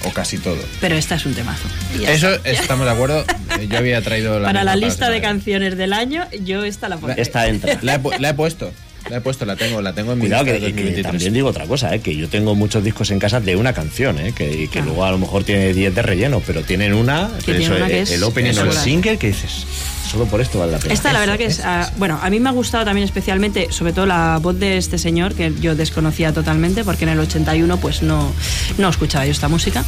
O 0.05 0.11
casi 0.11 0.37
todo. 0.37 0.57
Pero 0.81 0.95
esta 0.95 1.15
es 1.15 1.25
un 1.25 1.33
temazo. 1.33 1.63
Eso 2.07 2.29
está. 2.33 2.49
estamos 2.49 2.85
de 2.85 2.91
acuerdo. 2.91 3.25
Eh, 3.59 3.67
Yo 3.69 3.77
había 3.77 4.01
traído 4.01 4.37
la. 4.37 4.49
Para 4.49 4.63
la 4.65 4.75
lista 4.75 5.09
de 5.09 5.21
canciones 5.21 5.77
del 5.77 5.93
año, 5.93 6.25
yo 6.43 6.63
esta 6.65 6.89
la 6.89 6.97
pondré. 6.97 7.21
Esta 7.21 7.47
entra. 7.47 7.79
La 7.81 7.95
he, 7.95 7.99
pu- 8.03 8.17
la 8.19 8.29
he 8.29 8.33
puesto. 8.33 8.71
La 9.09 9.17
he 9.17 9.21
puesto, 9.21 9.45
la 9.45 9.55
tengo, 9.55 9.81
la 9.81 9.93
tengo 9.93 10.13
en 10.13 10.19
mi 10.19 10.25
Cuidado, 10.25 10.45
lista 10.45 10.59
que, 10.59 10.65
de 10.65 10.71
que 10.73 10.81
2023. 10.81 11.11
también 11.11 11.33
digo 11.33 11.49
otra 11.49 11.65
cosa, 11.65 11.93
¿eh? 11.93 11.99
que 11.99 12.15
yo 12.15 12.29
tengo 12.29 12.55
muchos 12.55 12.83
discos 12.83 13.11
en 13.11 13.19
casa 13.19 13.39
de 13.39 13.55
una 13.55 13.73
canción, 13.73 14.17
¿eh? 14.17 14.33
que, 14.33 14.69
que 14.69 14.81
luego 14.81 15.03
a 15.03 15.11
lo 15.11 15.17
mejor 15.17 15.43
tiene 15.43 15.73
10 15.73 15.93
de 15.93 16.01
relleno, 16.01 16.41
pero 16.45 16.63
tienen 16.63 16.93
una, 16.93 17.29
Que 17.39 17.53
tiene 17.53 17.65
eso, 17.65 17.75
una 17.75 17.87
que 17.87 17.99
eh, 17.99 18.01
es 18.01 18.11
el 18.11 18.23
opening 18.23 18.57
o 18.57 18.63
el 18.63 18.71
single, 18.71 19.17
que 19.17 19.27
dices, 19.27 19.65
solo 20.09 20.25
por 20.25 20.39
esto 20.39 20.59
vale 20.59 20.71
la 20.71 20.79
pena. 20.79 20.93
Esta 20.93 21.11
la 21.11 21.19
verdad 21.19 21.37
que 21.37 21.45
es, 21.45 21.59
ah, 21.65 21.91
bueno, 21.97 22.17
a 22.21 22.29
mí 22.29 22.39
me 22.39 22.47
ha 22.49 22.53
gustado 22.53 22.85
también 22.85 23.03
especialmente, 23.03 23.71
sobre 23.71 23.91
todo 23.91 24.05
la 24.05 24.39
voz 24.41 24.57
de 24.57 24.77
este 24.77 24.97
señor, 24.97 25.33
que 25.33 25.53
yo 25.59 25.75
desconocía 25.75 26.31
totalmente, 26.31 26.83
porque 26.85 27.03
en 27.03 27.09
el 27.09 27.19
81 27.19 27.77
pues 27.77 28.03
no, 28.03 28.31
no 28.77 28.89
escuchaba 28.89 29.25
yo 29.25 29.31
esta 29.31 29.49
música. 29.49 29.83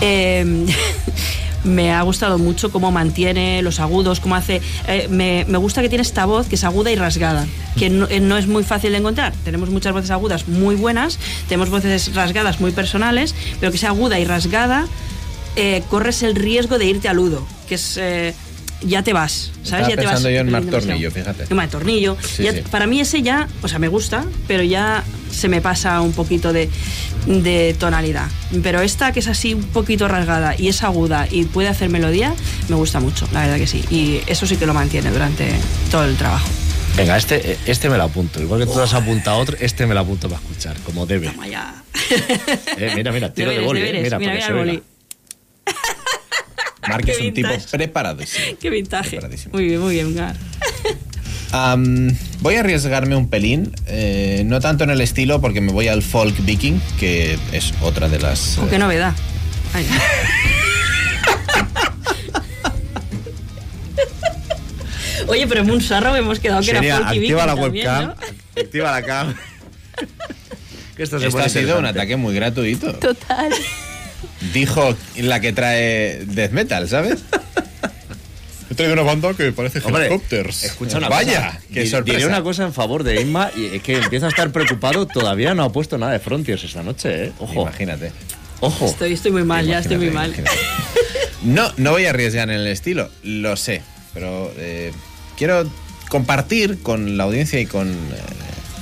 Eh, 0.00 0.66
me 1.64 1.92
ha 1.92 2.02
gustado 2.02 2.38
mucho 2.38 2.70
cómo 2.70 2.90
mantiene 2.90 3.62
los 3.62 3.80
agudos, 3.80 4.20
cómo 4.20 4.34
hace... 4.36 4.60
eh, 4.86 5.08
me, 5.10 5.44
me 5.48 5.58
gusta 5.58 5.82
que 5.82 5.88
tiene 5.88 6.02
esta 6.02 6.24
voz 6.26 6.46
que 6.46 6.54
es 6.54 6.64
aguda 6.64 6.90
y 6.90 6.96
rasgada, 6.96 7.46
que 7.76 7.90
no, 7.90 8.06
eh, 8.08 8.20
no 8.20 8.36
es 8.36 8.46
muy 8.46 8.62
fácil 8.62 8.92
de 8.92 8.98
encontrar. 8.98 9.32
Tenemos 9.44 9.70
muchas 9.70 9.92
voces 9.92 10.10
agudas 10.10 10.46
muy 10.48 10.76
buenas, 10.76 11.18
tenemos 11.48 11.70
voces 11.70 12.14
rasgadas 12.14 12.60
muy 12.60 12.70
personales, 12.72 13.34
pero 13.60 13.72
que 13.72 13.78
sea 13.78 13.90
aguda 13.90 14.18
y 14.18 14.24
rasgada, 14.24 14.86
eh, 15.56 15.82
corres 15.90 16.22
el 16.22 16.34
riesgo 16.34 16.78
de 16.78 16.86
irte 16.86 17.08
aludo, 17.08 17.46
que 17.68 17.74
es... 17.76 17.96
eh, 17.96 18.34
ya 18.86 19.02
te 19.02 19.12
vas, 19.12 19.50
¿sabes? 19.62 19.64
Estaba 19.64 19.88
ya 19.88 19.96
te 19.96 19.96
vas. 19.96 20.04
pensando 20.14 20.30
yo 20.30 20.40
en 20.40 20.46
demasiado. 20.46 20.78
Tornillo, 20.78 21.10
fíjate. 21.10 21.44
En 21.50 21.56
Marc 21.56 21.70
Tornillo. 21.70 22.16
Sí, 22.22 22.42
Ya- 22.44 22.52
sí. 22.52 22.62
Para 22.70 22.86
mí 22.86 23.00
ese 23.00 23.22
ya, 23.22 23.48
o 23.62 23.68
sea, 23.68 23.78
me 23.78 23.88
gusta, 23.88 24.24
pero 24.46 24.62
ya 24.62 25.02
se 25.30 25.48
me 25.48 25.60
pasa 25.60 26.00
un 26.00 26.12
poquito 26.12 26.52
de, 26.52 26.68
de 27.26 27.74
tonalidad. 27.78 28.28
Pero 28.62 28.80
esta 28.82 29.12
que 29.12 29.20
es 29.20 29.28
así 29.28 29.54
un 29.54 29.62
poquito 29.64 30.06
rasgada 30.08 30.54
y 30.58 30.68
es 30.68 30.82
aguda 30.82 31.26
y 31.30 31.44
puede 31.44 31.68
hacer 31.68 31.88
melodía, 31.88 32.34
me 32.68 32.76
gusta 32.76 33.00
mucho, 33.00 33.28
la 33.32 33.40
verdad 33.42 33.56
que 33.56 33.66
sí. 33.66 33.82
Y 33.90 34.20
eso 34.26 34.46
sí 34.46 34.56
que 34.56 34.66
lo 34.66 34.74
mantiene 34.74 35.10
durante 35.10 35.48
todo 35.90 36.04
el 36.04 36.16
trabajo. 36.16 36.48
Venga, 36.96 37.16
este, 37.16 37.58
este 37.66 37.88
me 37.90 37.96
lo 37.96 38.04
apunto. 38.04 38.40
Igual 38.40 38.60
que 38.60 38.66
tú 38.66 38.80
has 38.80 38.94
apuntado 38.94 39.38
otro, 39.38 39.56
este 39.58 39.84
me 39.86 39.94
lo 39.94 40.00
apunto 40.00 40.28
para 40.28 40.40
escuchar, 40.40 40.76
como 40.86 41.06
debe. 41.06 41.28
Toma 41.28 41.48
ya. 41.48 41.74
Eh, 42.78 42.92
mira, 42.94 43.10
mira, 43.10 43.32
tiro 43.34 43.48
de 43.50 43.56
Deberes, 43.56 43.66
boli. 43.66 43.80
eh, 43.80 43.84
deberes. 43.84 44.02
Mira, 44.04 44.18
Mira, 44.18 44.30
para 44.30 44.34
mira 44.34 44.46
que 44.46 44.52
el 44.52 44.66
se 44.66 44.72
boli. 44.78 44.82
Mark 46.88 47.08
es 47.08 47.20
un 47.20 47.32
tipo 47.32 47.48
preparadísimo. 47.70 48.56
Qué 48.60 48.70
vintaje. 48.70 49.10
Preparadísimo. 49.10 49.54
Muy 49.54 49.64
bien, 49.64 49.80
muy 49.80 49.94
bien, 49.94 50.14
Gar. 50.14 50.36
Voy 52.40 52.56
a 52.56 52.60
arriesgarme 52.60 53.14
un 53.16 53.28
pelín, 53.28 53.72
eh, 53.86 54.42
no 54.44 54.60
tanto 54.60 54.84
en 54.84 54.90
el 54.90 55.00
estilo, 55.00 55.40
porque 55.40 55.60
me 55.60 55.72
voy 55.72 55.88
al 55.88 56.02
folk 56.02 56.34
viking, 56.44 56.80
que 56.98 57.38
es 57.52 57.72
otra 57.80 58.08
de 58.08 58.18
las. 58.18 58.58
Oh, 58.58 58.66
eh, 58.66 58.68
qué 58.70 58.78
novedad. 58.78 59.14
Ay. 59.72 59.86
Oye, 65.26 65.46
pero 65.46 65.60
en 65.60 65.66
Munsarro 65.68 66.14
hemos 66.16 66.38
quedado 66.38 66.60
que 66.60 66.66
Sería, 66.66 66.96
era 66.96 67.06
folk 67.06 67.14
y 67.14 67.18
activa 67.20 67.46
la 67.46 67.54
viking 67.54 67.64
también, 67.64 67.86
webcam. 67.86 68.08
¿no? 68.08 68.62
Activa 68.62 68.90
la 68.90 69.02
cam. 69.02 69.34
esto 70.98 71.18
se 71.18 71.26
Esto 71.26 71.38
pone 71.38 71.44
ha 71.44 71.48
sido 71.48 71.78
un 71.78 71.86
ataque 71.86 72.16
muy 72.16 72.34
gratuito. 72.34 72.92
Total. 72.94 73.52
Dijo 74.52 74.96
la 75.16 75.40
que 75.40 75.52
trae 75.52 76.24
death 76.26 76.50
metal, 76.52 76.88
¿sabes? 76.88 77.20
He 78.70 78.74
traído 78.74 78.94
una 78.94 79.02
banda 79.02 79.34
que 79.34 79.52
parece 79.52 79.80
Hombre, 79.84 80.06
helicópteros. 80.06 80.64
Escucha 80.64 80.98
una 80.98 81.08
Vaya, 81.08 81.46
cosa. 81.46 81.60
qué 81.72 81.80
Di- 81.82 81.86
sorpresa. 81.88 82.18
Diré 82.18 82.28
una 82.28 82.42
cosa 82.42 82.64
en 82.64 82.72
favor 82.72 83.04
de 83.04 83.20
Inma 83.20 83.50
y 83.56 83.66
es 83.76 83.82
que 83.82 83.98
empieza 83.98 84.26
a 84.26 84.28
estar 84.30 84.50
preocupado. 84.50 85.06
Todavía 85.06 85.54
no 85.54 85.62
ha 85.64 85.70
puesto 85.72 85.98
nada 85.98 86.12
de 86.12 86.18
Frontiers 86.18 86.64
esta 86.64 86.82
noche, 86.82 87.26
¿eh? 87.26 87.32
Ojo. 87.38 87.62
Imagínate. 87.62 88.10
Ojo. 88.60 88.86
Estoy, 88.86 89.12
estoy 89.12 89.30
muy 89.32 89.44
mal, 89.44 89.66
ya 89.66 89.78
estoy 89.80 89.98
muy 89.98 90.10
mal. 90.10 90.28
Imagínate, 90.30 90.56
No, 91.42 91.72
no 91.76 91.90
voy 91.92 92.06
a 92.06 92.10
arriesgar 92.10 92.48
en 92.48 92.56
el 92.56 92.66
estilo, 92.66 93.10
lo 93.22 93.56
sé, 93.56 93.82
pero 94.14 94.50
eh, 94.56 94.92
quiero 95.36 95.70
compartir 96.08 96.78
con 96.82 97.16
la 97.18 97.24
audiencia 97.24 97.60
y 97.60 97.66
con 97.66 97.90
eh, 97.90 97.94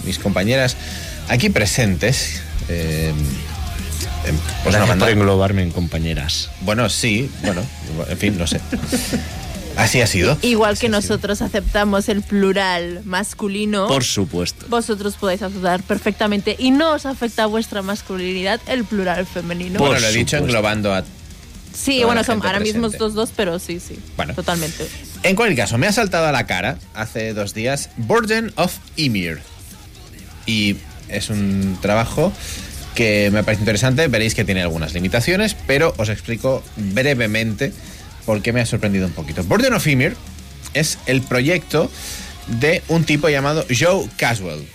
mis 0.04 0.18
compañeras 0.20 0.76
aquí 1.28 1.50
presentes. 1.50 2.40
eh, 2.68 3.12
pues 4.62 4.74
una 4.74 4.78
Gracias 4.78 4.98
por 4.98 5.08
englobarme 5.10 5.62
en 5.62 5.70
compañeras. 5.70 6.50
Bueno, 6.60 6.88
sí, 6.88 7.30
bueno, 7.42 7.62
en 8.08 8.18
fin, 8.18 8.38
no 8.38 8.46
sé. 8.46 8.60
Así 9.76 10.00
ha 10.00 10.06
sido. 10.06 10.36
Igual 10.42 10.78
que 10.78 10.88
nosotros 10.88 11.40
aceptamos 11.40 12.08
el 12.08 12.22
plural 12.22 13.00
masculino, 13.04 13.88
Por 13.88 14.04
supuesto. 14.04 14.66
vosotros 14.68 15.14
podéis 15.14 15.42
aceptar 15.42 15.82
perfectamente 15.82 16.56
y 16.58 16.70
no 16.70 16.92
os 16.92 17.06
afecta 17.06 17.44
a 17.44 17.46
vuestra 17.46 17.82
masculinidad 17.82 18.60
el 18.66 18.84
plural 18.84 19.26
femenino. 19.26 19.78
Bueno, 19.78 19.98
lo 19.98 20.06
he 20.06 20.12
dicho 20.12 20.36
englobando 20.36 20.94
a 20.94 21.04
sí, 21.72 22.04
bueno, 22.04 22.22
son 22.22 22.44
ahora 22.44 22.60
mismo 22.60 22.86
estos 22.86 23.14
dos, 23.14 23.30
pero 23.34 23.58
sí, 23.58 23.80
sí. 23.80 23.98
Bueno. 24.16 24.34
Totalmente. 24.34 24.86
En 25.22 25.36
cualquier 25.36 25.56
caso, 25.56 25.78
me 25.78 25.86
ha 25.86 25.92
saltado 25.92 26.26
a 26.26 26.32
la 26.32 26.46
cara 26.46 26.78
hace 26.94 27.32
dos 27.32 27.54
días 27.54 27.90
Burden 27.96 28.52
of 28.56 28.76
Ymir. 28.96 29.40
Y 30.44 30.76
es 31.08 31.30
un 31.30 31.78
trabajo 31.80 32.32
que 32.94 33.30
me 33.32 33.42
parece 33.42 33.62
interesante. 33.62 34.06
Veréis 34.08 34.34
que 34.34 34.44
tiene 34.44 34.62
algunas 34.62 34.94
limitaciones, 34.94 35.56
pero 35.66 35.94
os 35.98 36.08
explico 36.08 36.62
brevemente 36.76 37.72
por 38.26 38.42
qué 38.42 38.52
me 38.52 38.60
ha 38.60 38.66
sorprendido 38.66 39.06
un 39.06 39.12
poquito. 39.12 39.42
Burden 39.44 39.74
of 39.74 39.86
Ymir 39.86 40.16
es 40.74 40.98
el 41.06 41.22
proyecto 41.22 41.90
de 42.46 42.82
un 42.88 43.04
tipo 43.04 43.28
llamado 43.28 43.64
Joe 43.68 44.08
Caswell, 44.16 44.66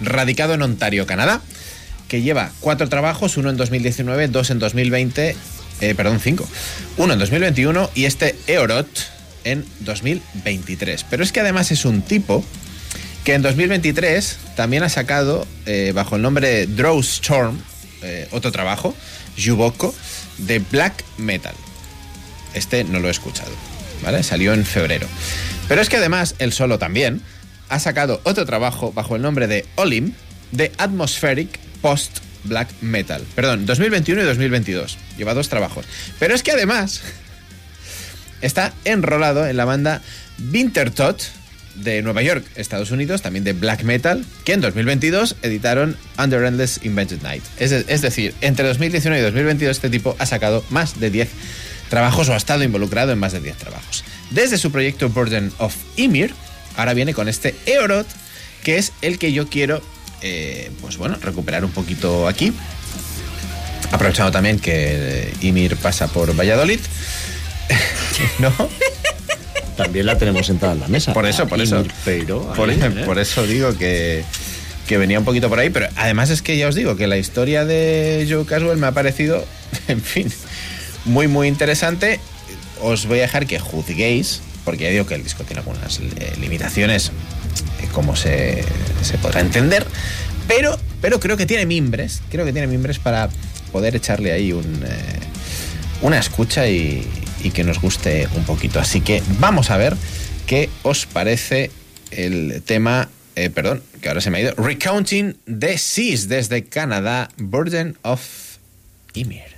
radicado 0.00 0.54
en 0.54 0.62
Ontario, 0.62 1.06
Canadá, 1.06 1.40
que 2.08 2.22
lleva 2.22 2.50
cuatro 2.60 2.88
trabajos, 2.88 3.36
uno 3.36 3.50
en 3.50 3.56
2019, 3.56 4.28
dos 4.28 4.50
en 4.50 4.58
2020, 4.58 5.36
eh, 5.80 5.94
perdón, 5.94 6.20
cinco, 6.20 6.48
uno 6.96 7.12
en 7.12 7.18
2021 7.18 7.90
y 7.94 8.04
este 8.06 8.36
Eorot 8.46 8.88
en 9.44 9.64
2023. 9.80 11.04
Pero 11.08 11.22
es 11.22 11.32
que 11.32 11.40
además 11.40 11.70
es 11.70 11.84
un 11.84 12.02
tipo 12.02 12.44
que 13.28 13.34
en 13.34 13.42
2023 13.42 14.38
también 14.56 14.82
ha 14.84 14.88
sacado, 14.88 15.46
eh, 15.66 15.92
bajo 15.94 16.16
el 16.16 16.22
nombre 16.22 16.48
de 16.48 16.66
Draw 16.66 16.98
Storm, 17.00 17.60
eh, 18.00 18.26
otro 18.30 18.50
trabajo, 18.52 18.96
Yuboko, 19.36 19.94
de 20.38 20.60
Black 20.60 21.04
Metal. 21.18 21.54
Este 22.54 22.84
no 22.84 23.00
lo 23.00 23.08
he 23.08 23.10
escuchado, 23.10 23.50
¿vale? 24.02 24.22
Salió 24.22 24.54
en 24.54 24.64
febrero. 24.64 25.06
Pero 25.68 25.82
es 25.82 25.90
que 25.90 25.98
además, 25.98 26.36
él 26.38 26.54
solo 26.54 26.78
también, 26.78 27.20
ha 27.68 27.78
sacado 27.78 28.22
otro 28.24 28.46
trabajo 28.46 28.94
bajo 28.94 29.14
el 29.14 29.20
nombre 29.20 29.46
de 29.46 29.66
Olim, 29.74 30.14
de 30.52 30.72
Atmospheric 30.78 31.58
Post 31.82 32.20
Black 32.44 32.70
Metal. 32.80 33.22
Perdón, 33.34 33.66
2021 33.66 34.22
y 34.22 34.24
2022. 34.24 34.96
Lleva 35.18 35.34
dos 35.34 35.50
trabajos. 35.50 35.84
Pero 36.18 36.34
es 36.34 36.42
que 36.42 36.52
además 36.52 37.02
está 38.40 38.72
enrolado 38.86 39.46
en 39.46 39.58
la 39.58 39.66
banda 39.66 40.00
Wintertot 40.50 41.20
de 41.82 42.02
Nueva 42.02 42.22
York, 42.22 42.44
Estados 42.56 42.90
Unidos, 42.90 43.22
también 43.22 43.44
de 43.44 43.52
black 43.52 43.82
metal, 43.82 44.24
que 44.44 44.52
en 44.52 44.60
2022 44.60 45.36
editaron 45.42 45.96
Under 46.18 46.44
Endless 46.44 46.80
Invented 46.82 47.22
Night. 47.22 47.42
Es, 47.58 47.72
es 47.72 48.02
decir, 48.02 48.34
entre 48.40 48.66
2019 48.66 49.20
y 49.20 49.24
2022 49.24 49.76
este 49.76 49.90
tipo 49.90 50.16
ha 50.18 50.26
sacado 50.26 50.64
más 50.70 50.98
de 51.00 51.10
10 51.10 51.28
trabajos 51.88 52.28
o 52.28 52.34
ha 52.34 52.36
estado 52.36 52.62
involucrado 52.62 53.12
en 53.12 53.18
más 53.18 53.32
de 53.32 53.40
10 53.40 53.56
trabajos. 53.56 54.04
Desde 54.30 54.58
su 54.58 54.70
proyecto 54.70 55.08
Burden 55.08 55.52
of 55.58 55.74
Ymir, 55.96 56.34
ahora 56.76 56.94
viene 56.94 57.14
con 57.14 57.28
este 57.28 57.54
Eorot, 57.66 58.06
que 58.62 58.78
es 58.78 58.92
el 59.02 59.18
que 59.18 59.32
yo 59.32 59.48
quiero, 59.48 59.82
eh, 60.22 60.70
pues 60.80 60.96
bueno, 60.96 61.16
recuperar 61.20 61.64
un 61.64 61.70
poquito 61.70 62.28
aquí. 62.28 62.52
Aprovechando 63.90 64.30
también 64.30 64.58
que 64.58 65.32
Ymir 65.40 65.76
pasa 65.76 66.08
por 66.08 66.34
Valladolid. 66.38 66.80
¿No? 68.38 68.52
También 69.78 70.06
la 70.06 70.18
tenemos 70.18 70.44
sentada 70.44 70.72
en 70.72 70.80
la 70.80 70.88
mesa. 70.88 71.12
Por 71.12 71.24
eso, 71.24 71.46
por 71.46 71.60
eso. 71.60 71.84
Pero, 72.04 72.52
Por, 72.54 72.68
¿eh? 72.68 72.76
por 73.06 73.16
eso 73.20 73.46
digo 73.46 73.78
que, 73.78 74.24
que 74.88 74.98
venía 74.98 75.20
un 75.20 75.24
poquito 75.24 75.48
por 75.48 75.60
ahí, 75.60 75.70
pero 75.70 75.86
además 75.94 76.30
es 76.30 76.42
que 76.42 76.56
ya 76.56 76.66
os 76.66 76.74
digo 76.74 76.96
que 76.96 77.06
la 77.06 77.16
historia 77.16 77.64
de 77.64 78.26
Joe 78.28 78.44
Caswell 78.44 78.76
me 78.76 78.88
ha 78.88 78.92
parecido, 78.92 79.44
en 79.86 80.02
fin, 80.02 80.32
muy, 81.04 81.28
muy 81.28 81.46
interesante. 81.46 82.18
Os 82.82 83.06
voy 83.06 83.20
a 83.20 83.22
dejar 83.22 83.46
que 83.46 83.60
juzguéis, 83.60 84.40
porque 84.64 84.82
ya 84.82 84.90
digo 84.90 85.06
que 85.06 85.14
el 85.14 85.22
disco 85.22 85.44
tiene 85.44 85.60
algunas 85.60 86.00
eh, 86.00 86.32
limitaciones, 86.40 87.12
eh, 87.80 87.86
como 87.92 88.16
se, 88.16 88.64
se 89.02 89.16
podrá 89.18 89.42
entender, 89.42 89.86
pero, 90.48 90.76
pero 91.00 91.20
creo 91.20 91.36
que 91.36 91.46
tiene 91.46 91.66
mimbres, 91.66 92.20
creo 92.32 92.44
que 92.44 92.52
tiene 92.52 92.66
mimbres 92.66 92.98
para 92.98 93.28
poder 93.70 93.94
echarle 93.94 94.32
ahí 94.32 94.52
un, 94.52 94.82
eh, 94.84 95.20
una 96.02 96.18
escucha 96.18 96.68
y, 96.68 97.08
y 97.42 97.50
que 97.50 97.64
nos 97.64 97.80
guste 97.80 98.28
un 98.34 98.44
poquito. 98.44 98.80
Así 98.80 99.00
que 99.00 99.22
vamos 99.38 99.70
a 99.70 99.76
ver 99.76 99.96
qué 100.46 100.68
os 100.82 101.06
parece 101.06 101.70
el 102.10 102.62
tema, 102.64 103.08
eh, 103.36 103.50
perdón, 103.50 103.82
que 104.00 104.08
ahora 104.08 104.20
se 104.20 104.30
me 104.30 104.38
ha 104.38 104.40
ido, 104.40 104.54
Recounting 104.56 105.36
the 105.46 105.78
Seas 105.78 106.28
desde 106.28 106.64
Canadá, 106.64 107.28
Burden 107.36 107.96
of 108.02 108.22
Ymir. 109.14 109.57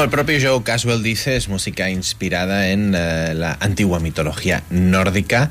Como 0.00 0.06
el 0.06 0.10
propio 0.12 0.38
Joe 0.40 0.62
Caswell 0.62 1.02
dice, 1.02 1.36
es 1.36 1.50
música 1.50 1.90
inspirada 1.90 2.70
en 2.70 2.94
eh, 2.96 3.34
la 3.34 3.58
antigua 3.60 4.00
mitología 4.00 4.62
nórdica. 4.70 5.50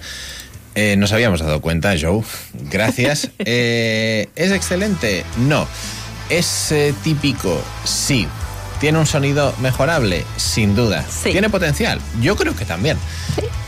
Eh, 0.73 0.95
nos 0.95 1.11
habíamos 1.11 1.39
dado 1.41 1.61
cuenta, 1.61 1.93
Joe. 2.01 2.23
Gracias. 2.71 3.30
Eh, 3.45 4.27
¿Es 4.35 4.51
excelente? 4.51 5.23
No. 5.38 5.67
¿Es 6.31 6.73
típico? 7.03 7.63
Sí. 7.84 8.27
¿Tiene 8.80 8.97
un 8.97 9.05
sonido 9.05 9.53
mejorable? 9.61 10.26
Sin 10.38 10.73
duda. 10.73 11.05
¿Tiene 11.21 11.51
potencial? 11.51 12.01
Yo 12.19 12.35
creo 12.35 12.55
que 12.55 12.65
también. 12.65 12.97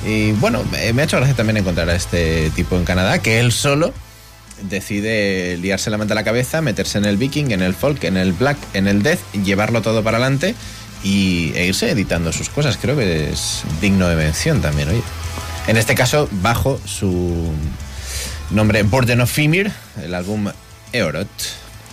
Y 0.03 0.31
bueno, 0.31 0.63
me 0.71 0.93
me 0.93 1.03
ha 1.03 1.05
hecho 1.05 1.17
gracia 1.17 1.35
también 1.35 1.57
encontrar 1.57 1.91
a 1.91 1.95
este 1.95 2.49
tipo 2.55 2.75
en 2.75 2.85
Canadá, 2.85 3.19
que 3.19 3.39
él 3.39 3.51
solo 3.51 3.93
decide 4.71 5.57
liarse 5.57 5.91
la 5.91 5.97
manta 5.99 6.13
a 6.13 6.15
la 6.15 6.23
cabeza, 6.23 6.61
meterse 6.61 6.97
en 6.97 7.05
el 7.05 7.17
viking, 7.17 7.51
en 7.51 7.61
el 7.61 7.75
folk, 7.75 8.03
en 8.03 8.17
el 8.17 8.33
black, 8.33 8.57
en 8.73 8.87
el 8.87 9.03
death, 9.03 9.19
llevarlo 9.43 9.83
todo 9.83 10.03
para 10.03 10.17
adelante 10.17 10.55
y, 11.03 11.51
e 11.55 11.67
irse 11.67 11.91
editando 11.91 12.31
sus 12.33 12.49
cosas. 12.49 12.77
Creo 12.81 12.97
que 12.97 13.29
es 13.29 13.63
digno 13.79 14.07
de 14.07 14.15
mención 14.15 14.61
también, 14.61 14.89
oye. 14.89 15.03
En 15.67 15.77
este 15.77 15.93
caso, 15.93 16.27
bajo 16.41 16.79
su 16.85 17.51
nombre 18.49 18.81
Burden 18.83 19.21
of 19.21 19.31
Femir, 19.31 19.71
el 20.03 20.15
álbum 20.15 20.49
Eorot, 20.91 21.29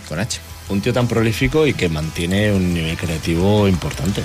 con 0.07 0.19
H. 0.19 0.39
Un 0.69 0.81
tío 0.81 0.93
tan 0.93 1.07
prolífico 1.07 1.67
y 1.67 1.73
que 1.73 1.89
mantiene 1.89 2.51
un 2.51 2.73
nivel 2.73 2.97
creativo 2.97 3.67
importante. 3.67 4.23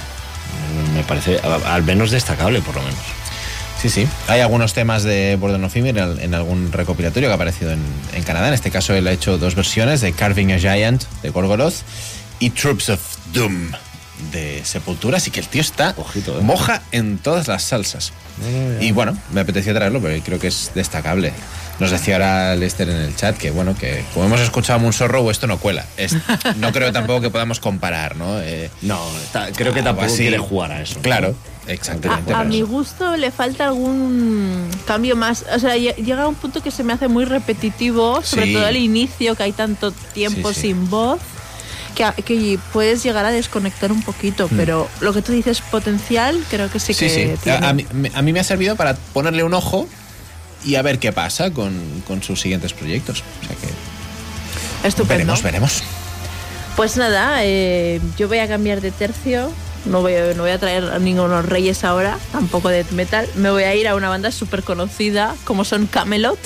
Me 0.94 1.02
parece, 1.02 1.38
al 1.38 1.82
menos 1.82 2.10
destacable, 2.10 2.60
por 2.60 2.74
lo 2.74 2.82
menos. 2.82 3.23
Sí, 3.84 3.90
sí. 3.90 4.08
Hay 4.28 4.40
algunos 4.40 4.72
temas 4.72 5.02
de 5.02 5.36
Burden 5.36 5.62
of 5.62 5.76
en, 5.76 5.98
en 5.98 6.34
algún 6.34 6.72
recopilatorio 6.72 7.28
que 7.28 7.32
ha 7.32 7.34
aparecido 7.34 7.70
en, 7.70 7.82
en 8.14 8.22
Canadá. 8.22 8.48
En 8.48 8.54
este 8.54 8.70
caso, 8.70 8.94
él 8.94 9.06
ha 9.06 9.12
hecho 9.12 9.36
dos 9.36 9.54
versiones 9.54 10.00
de 10.00 10.14
Carving 10.14 10.52
a 10.52 10.58
Giant 10.58 11.04
de 11.22 11.28
Gorgoroth 11.28 11.74
y 12.38 12.48
Troops 12.48 12.88
of 12.88 13.00
Doom 13.34 13.72
de 14.32 14.62
Sepultura. 14.64 15.18
Así 15.18 15.30
que 15.30 15.40
el 15.40 15.48
tío 15.48 15.60
está 15.60 15.92
Ojito, 15.98 16.38
eh. 16.38 16.42
moja 16.42 16.80
en 16.92 17.18
todas 17.18 17.46
las 17.46 17.62
salsas. 17.62 18.14
Y 18.80 18.92
bueno, 18.92 19.18
me 19.34 19.42
apetecía 19.42 19.74
traerlo 19.74 20.00
porque 20.00 20.22
creo 20.22 20.38
que 20.38 20.46
es 20.46 20.70
destacable. 20.74 21.34
Nos 21.80 21.90
decía 21.90 22.14
ahora 22.14 22.54
Lester 22.54 22.88
en 22.88 22.96
el 22.96 23.16
chat 23.16 23.36
que, 23.36 23.50
bueno, 23.50 23.74
que 23.76 24.04
como 24.14 24.26
hemos 24.26 24.40
escuchado 24.40 24.78
a 24.78 24.82
Moonsorrow, 24.82 25.28
esto 25.30 25.46
no 25.46 25.58
cuela. 25.58 25.84
Es- 25.96 26.16
no 26.56 26.72
creo 26.72 26.92
tampoco 26.92 27.20
que 27.20 27.30
podamos 27.30 27.58
comparar, 27.60 28.16
¿no? 28.16 28.40
Eh, 28.40 28.70
No, 28.82 29.00
ta- 29.32 29.48
creo 29.54 29.72
que 29.74 29.82
tampoco 29.82 30.06
así. 30.06 30.18
quiere 30.18 30.38
jugar 30.38 30.70
a 30.72 30.82
eso. 30.82 31.00
Claro, 31.00 31.34
A, 31.66 31.72
exactamente. 31.72 32.32
a 32.32 32.44
mi 32.44 32.62
gusto 32.62 33.16
le 33.16 33.30
falta 33.32 33.66
algún 33.66 34.68
cambio 34.86 35.16
más. 35.16 35.44
O 35.54 35.58
sea, 35.58 35.76
lle- 35.76 35.96
llega 35.96 36.22
a 36.22 36.28
un 36.28 36.36
punto 36.36 36.62
que 36.62 36.70
se 36.70 36.84
me 36.84 36.92
hace 36.92 37.08
muy 37.08 37.24
repetitivo, 37.24 38.22
sobre 38.22 38.46
Sí. 38.46 38.52
todo 38.54 38.66
al 38.66 38.76
inicio, 38.76 39.34
que 39.34 39.42
hay 39.42 39.52
tanto 39.52 39.90
tiempo 39.90 40.50
Sí, 40.50 40.54
sí. 40.54 40.60
sin 40.68 40.88
voz, 40.88 41.18
que, 41.96 42.58
puedes 42.72 43.02
llegar 43.02 43.24
a 43.24 43.30
desconectar 43.30 43.90
un 43.92 44.02
poquito. 44.02 44.48
Pero 44.56 44.88
lo 45.00 45.12
que 45.12 45.22
tú 45.22 45.32
dices, 45.32 45.60
potencial, 45.60 46.40
creo 46.50 46.70
que 46.70 46.78
sí. 46.80 46.94
Sí, 46.94 47.06
que 47.06 47.10
sí. 47.10 47.42
tiene. 47.42 47.66
A, 47.66 47.70
a 47.70 47.72
mí, 47.72 47.84
a 48.14 48.22
mí 48.22 48.32
me 48.32 48.40
ha 48.40 48.44
servido 48.44 48.76
para 48.76 48.94
ponerle 48.94 49.42
un 49.44 49.54
ojo 49.54 49.88
y 50.64 50.76
a 50.76 50.82
ver 50.82 50.98
qué 50.98 51.12
pasa 51.12 51.50
con, 51.50 51.74
con 52.06 52.22
sus 52.22 52.40
siguientes 52.40 52.72
proyectos. 52.72 53.22
O 53.42 53.46
sea 53.46 53.56
que 53.56 54.88
Estupendo. 54.88 55.08
veremos, 55.34 55.42
veremos. 55.42 55.82
Pues 56.76 56.96
nada, 56.96 57.38
eh, 57.44 58.00
yo 58.16 58.28
voy 58.28 58.38
a 58.38 58.48
cambiar 58.48 58.80
de 58.80 58.90
tercio. 58.90 59.50
No 59.86 60.00
voy, 60.00 60.14
a- 60.14 60.34
no 60.34 60.42
voy 60.42 60.50
a 60.50 60.58
traer 60.58 60.84
a 60.84 60.98
ningunos 60.98 61.44
reyes 61.44 61.84
ahora, 61.84 62.18
tampoco 62.32 62.68
de 62.70 62.84
metal. 62.92 63.28
Me 63.36 63.50
voy 63.50 63.64
a 63.64 63.74
ir 63.74 63.86
a 63.86 63.94
una 63.94 64.08
banda 64.08 64.30
súper 64.32 64.62
conocida 64.62 65.34
como 65.44 65.64
son 65.64 65.86
Camelot. 65.86 66.38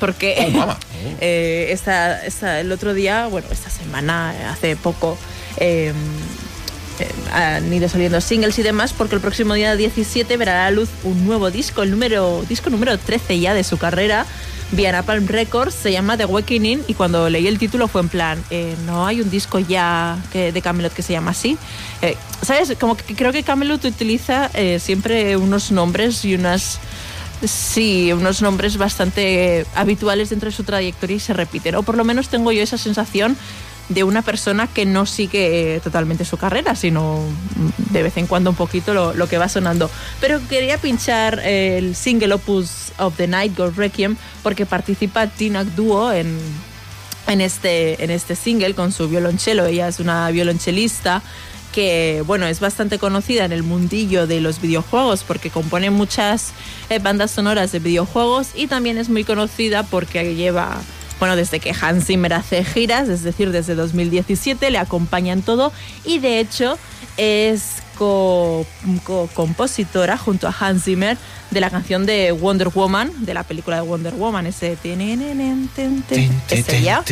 Porque 0.00 0.52
Oh, 0.56 0.74
eh, 1.20 1.68
esta, 1.70 2.24
esta- 2.26 2.60
el 2.60 2.72
otro 2.72 2.92
día, 2.94 3.26
bueno, 3.28 3.46
esta 3.50 3.70
semana, 3.70 4.50
hace 4.50 4.74
poco, 4.76 5.16
eh, 5.58 5.92
eh, 7.00 7.10
han 7.32 7.72
ido 7.72 7.88
saliendo 7.88 8.20
singles 8.20 8.58
y 8.58 8.62
demás, 8.62 8.92
porque 8.92 9.14
el 9.14 9.20
próximo 9.20 9.54
día 9.54 9.76
17 9.76 10.36
verá 10.36 10.66
a 10.66 10.70
la 10.70 10.76
luz 10.76 10.88
un 11.04 11.26
nuevo 11.26 11.50
disco, 11.50 11.82
el 11.82 11.90
número, 11.90 12.44
disco 12.48 12.70
número 12.70 12.98
13 12.98 13.38
ya 13.38 13.54
de 13.54 13.64
su 13.64 13.78
carrera, 13.78 14.26
vía 14.72 14.92
Napalm 14.92 15.26
Records, 15.26 15.74
se 15.74 15.92
llama 15.92 16.16
The 16.16 16.24
Awakening, 16.24 16.82
y 16.86 16.94
cuando 16.94 17.28
leí 17.28 17.46
el 17.46 17.58
título 17.58 17.88
fue 17.88 18.00
en 18.00 18.08
plan, 18.08 18.44
eh, 18.50 18.74
no 18.84 19.06
hay 19.06 19.20
un 19.20 19.30
disco 19.30 19.58
ya 19.58 20.18
que, 20.32 20.52
de 20.52 20.62
Camelot 20.62 20.92
que 20.92 21.02
se 21.02 21.12
llama 21.12 21.30
así. 21.30 21.56
Eh, 22.02 22.16
¿Sabes? 22.42 22.72
Como 22.78 22.96
creo 22.96 23.32
que 23.32 23.42
Camelot 23.42 23.84
utiliza 23.84 24.50
eh, 24.54 24.78
siempre 24.80 25.36
unos 25.36 25.70
nombres 25.70 26.24
y 26.24 26.34
unas... 26.34 26.78
Sí, 27.44 28.14
unos 28.14 28.40
nombres 28.40 28.78
bastante 28.78 29.66
habituales 29.74 30.30
dentro 30.30 30.48
de 30.48 30.56
su 30.56 30.64
trayectoria 30.64 31.16
y 31.16 31.20
se 31.20 31.34
repiten. 31.34 31.74
O 31.74 31.82
por 31.82 31.94
lo 31.94 32.02
menos 32.02 32.30
tengo 32.30 32.50
yo 32.50 32.62
esa 32.62 32.78
sensación 32.78 33.36
de 33.88 34.04
una 34.04 34.22
persona 34.22 34.66
que 34.66 34.84
no 34.84 35.06
sigue 35.06 35.76
eh, 35.76 35.80
totalmente 35.80 36.24
su 36.24 36.36
carrera, 36.36 36.74
sino 36.74 37.20
mm, 37.20 37.92
de 37.92 38.02
vez 38.02 38.16
en 38.16 38.26
cuando 38.26 38.50
un 38.50 38.56
poquito 38.56 38.94
lo, 38.94 39.14
lo 39.14 39.28
que 39.28 39.38
va 39.38 39.48
sonando. 39.48 39.90
Pero 40.20 40.40
quería 40.48 40.78
pinchar 40.78 41.40
eh, 41.44 41.78
el 41.78 41.94
single 41.94 42.34
Opus 42.34 42.92
of 42.98 43.16
the 43.16 43.26
Night, 43.26 43.56
Gold 43.56 43.76
Requiem, 43.76 44.16
porque 44.42 44.66
participa 44.66 45.26
Tina 45.28 45.64
Duo 45.64 46.12
en, 46.12 46.38
en 47.26 47.40
este, 47.40 48.02
en 48.02 48.10
este 48.10 48.36
single 48.36 48.74
con 48.74 48.92
su 48.92 49.08
violonchelo. 49.08 49.66
Ella 49.66 49.88
es 49.88 50.00
una 50.00 50.30
violonchelista 50.30 51.22
que 51.76 52.22
bueno, 52.26 52.46
es 52.46 52.58
bastante 52.58 52.98
conocida 52.98 53.44
en 53.44 53.52
el 53.52 53.62
mundillo 53.62 54.26
de 54.26 54.40
los 54.40 54.62
videojuegos 54.62 55.24
porque 55.24 55.50
compone 55.50 55.90
muchas 55.90 56.52
eh, 56.88 56.98
bandas 57.00 57.32
sonoras 57.32 57.70
de 57.70 57.80
videojuegos 57.80 58.48
y 58.54 58.66
también 58.66 58.96
es 58.96 59.10
muy 59.10 59.24
conocida 59.24 59.82
porque 59.82 60.34
lleva, 60.34 60.80
bueno, 61.18 61.36
desde 61.36 61.60
que 61.60 61.74
Hans 61.80 62.06
Zimmer 62.06 62.34
hace 62.34 62.64
giras, 62.64 63.08
es 63.08 63.22
decir, 63.22 63.50
desde 63.50 63.74
2017, 63.74 64.70
le 64.70 64.78
acompaña 64.78 65.32
en 65.32 65.42
todo 65.42 65.72
y 66.04 66.18
de 66.18 66.40
hecho 66.40 66.78
es 67.16 67.82
co- 67.96 68.66
co- 69.04 69.28
compositora 69.34 70.16
junto 70.16 70.46
a 70.48 70.54
Hans 70.58 70.84
Zimmer 70.84 71.16
de 71.50 71.60
la 71.60 71.70
canción 71.70 72.06
de 72.06 72.32
Wonder 72.32 72.68
Woman, 72.68 73.10
de 73.24 73.32
la 73.32 73.44
película 73.44 73.76
de 73.76 73.82
Wonder 73.82 74.14
Woman, 74.14 74.46
ese... 74.46 74.76
es 76.56 76.64
ella. 76.74 77.02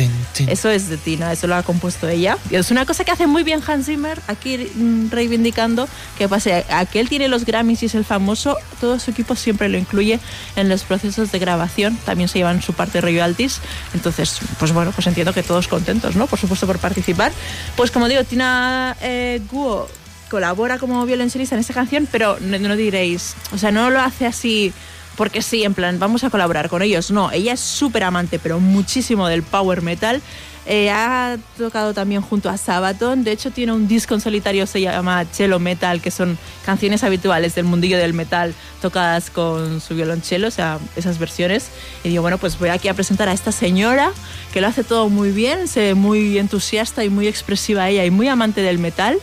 Eso 0.47 0.69
es 0.69 0.89
de 0.89 0.97
Tina, 0.97 1.31
eso 1.31 1.47
lo 1.47 1.55
ha 1.55 1.63
compuesto 1.63 2.07
ella. 2.09 2.37
Y 2.51 2.55
es 2.55 2.69
una 2.69 2.85
cosa 2.85 3.03
que 3.05 3.11
hace 3.11 3.27
muy 3.27 3.43
bien 3.43 3.61
Hans 3.65 3.85
Zimmer, 3.85 4.19
aquí 4.27 4.57
mm, 4.75 5.09
reivindicando 5.09 5.87
que 6.17 6.27
pase 6.27 6.65
a 6.69 6.85
que 6.85 6.99
él 6.99 7.07
tiene 7.07 7.27
los 7.29 7.45
Grammys 7.45 7.83
y 7.83 7.85
es 7.85 7.95
el 7.95 8.03
famoso, 8.03 8.57
todo 8.81 8.99
su 8.99 9.11
equipo 9.11 9.35
siempre 9.35 9.69
lo 9.69 9.77
incluye 9.77 10.19
en 10.57 10.67
los 10.67 10.83
procesos 10.83 11.31
de 11.31 11.39
grabación, 11.39 11.95
también 12.05 12.27
se 12.27 12.39
llevan 12.39 12.61
su 12.61 12.73
parte 12.73 12.97
de 12.97 13.01
royalties. 13.01 13.59
Entonces, 13.93 14.39
pues 14.59 14.73
bueno, 14.73 14.91
pues 14.91 15.07
entiendo 15.07 15.33
que 15.33 15.43
todos 15.43 15.67
contentos, 15.69 16.15
¿no? 16.17 16.27
Por 16.27 16.39
supuesto 16.39 16.67
por 16.67 16.77
participar. 16.79 17.31
Pues 17.77 17.89
como 17.89 18.09
digo, 18.09 18.23
Tina 18.25 18.97
eh, 19.01 19.41
Guo 19.49 19.87
colabora 20.35 20.79
como 20.79 21.05
violonchelista 21.05 21.55
en 21.55 21.61
esta 21.61 21.73
canción, 21.73 22.09
pero 22.11 22.37
no, 22.41 22.59
no 22.59 22.75
diréis, 22.75 23.37
o 23.53 23.57
sea, 23.57 23.71
no 23.71 23.89
lo 23.89 24.01
hace 24.01 24.25
así 24.25 24.73
porque 25.15 25.41
sí, 25.41 25.63
en 25.63 25.73
plan, 25.73 25.97
vamos 25.97 26.25
a 26.25 26.29
colaborar 26.29 26.67
con 26.67 26.81
ellos. 26.81 27.09
No, 27.09 27.31
ella 27.31 27.53
es 27.53 27.61
súper 27.61 28.03
amante, 28.03 28.37
pero 28.37 28.59
muchísimo 28.59 29.29
del 29.29 29.43
power 29.43 29.81
metal. 29.81 30.21
Eh, 30.67 30.89
ha 30.89 31.37
tocado 31.57 31.93
también 31.93 32.21
junto 32.21 32.49
a 32.49 32.57
Sabaton. 32.57 33.23
De 33.23 33.31
hecho, 33.31 33.49
tiene 33.49 33.71
un 33.71 33.87
disco 33.87 34.13
en 34.13 34.19
solitario, 34.19 34.67
se 34.67 34.81
llama 34.81 35.23
Cello 35.31 35.57
Metal, 35.57 36.01
que 36.01 36.11
son 36.11 36.37
canciones 36.65 37.03
habituales 37.05 37.55
del 37.55 37.63
mundillo 37.63 37.97
del 37.97 38.13
metal 38.13 38.53
tocadas 38.81 39.29
con 39.29 39.79
su 39.79 39.95
violonchelo, 39.95 40.49
o 40.49 40.51
sea, 40.51 40.79
esas 40.97 41.17
versiones. 41.17 41.69
Y 42.03 42.09
digo, 42.09 42.23
bueno, 42.23 42.37
pues 42.37 42.59
voy 42.59 42.69
aquí 42.69 42.89
a 42.89 42.93
presentar 42.93 43.29
a 43.29 43.31
esta 43.31 43.53
señora 43.53 44.11
que 44.51 44.59
lo 44.59 44.67
hace 44.67 44.83
todo 44.83 45.07
muy 45.07 45.31
bien, 45.31 45.69
se 45.69 45.79
ve 45.79 45.93
muy 45.93 46.37
entusiasta 46.39 47.05
y 47.05 47.09
muy 47.09 47.27
expresiva 47.27 47.87
ella 47.87 48.03
y 48.03 48.11
muy 48.11 48.27
amante 48.27 48.61
del 48.61 48.79
metal, 48.79 49.17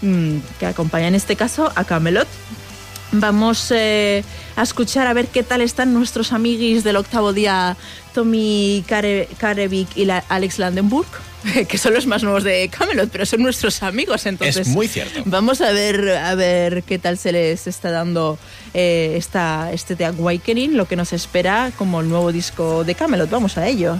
que 0.00 0.66
acompaña 0.66 1.08
en 1.08 1.14
este 1.14 1.36
caso 1.36 1.72
a 1.74 1.84
Camelot. 1.84 2.28
Vamos 3.10 3.70
eh, 3.70 4.22
a 4.54 4.62
escuchar 4.62 5.06
a 5.06 5.14
ver 5.14 5.28
qué 5.28 5.42
tal 5.42 5.62
están 5.62 5.94
nuestros 5.94 6.32
amiguis 6.34 6.84
del 6.84 6.96
octavo 6.96 7.32
día, 7.32 7.74
Tommy 8.12 8.84
Kare- 8.86 9.28
Karevik 9.38 9.88
y 9.96 10.04
la- 10.04 10.22
Alex 10.28 10.58
Landenburg, 10.58 11.06
que 11.68 11.78
son 11.78 11.94
los 11.94 12.06
más 12.06 12.22
nuevos 12.22 12.44
de 12.44 12.68
Camelot, 12.68 13.08
pero 13.10 13.24
son 13.24 13.42
nuestros 13.42 13.82
amigos, 13.82 14.26
entonces... 14.26 14.68
Es 14.68 14.74
muy 14.74 14.88
cierto. 14.88 15.22
Vamos 15.24 15.62
a 15.62 15.72
ver, 15.72 16.06
a 16.16 16.34
ver 16.34 16.82
qué 16.82 16.98
tal 16.98 17.16
se 17.16 17.32
les 17.32 17.66
está 17.66 17.90
dando 17.90 18.38
eh, 18.74 19.14
esta, 19.16 19.72
este 19.72 19.96
The 19.96 20.04
Awakening, 20.04 20.76
lo 20.76 20.86
que 20.86 20.96
nos 20.96 21.14
espera 21.14 21.72
como 21.78 22.02
el 22.02 22.10
nuevo 22.10 22.30
disco 22.30 22.84
de 22.84 22.94
Camelot. 22.94 23.30
Vamos 23.30 23.56
a 23.56 23.66
ello. 23.66 23.96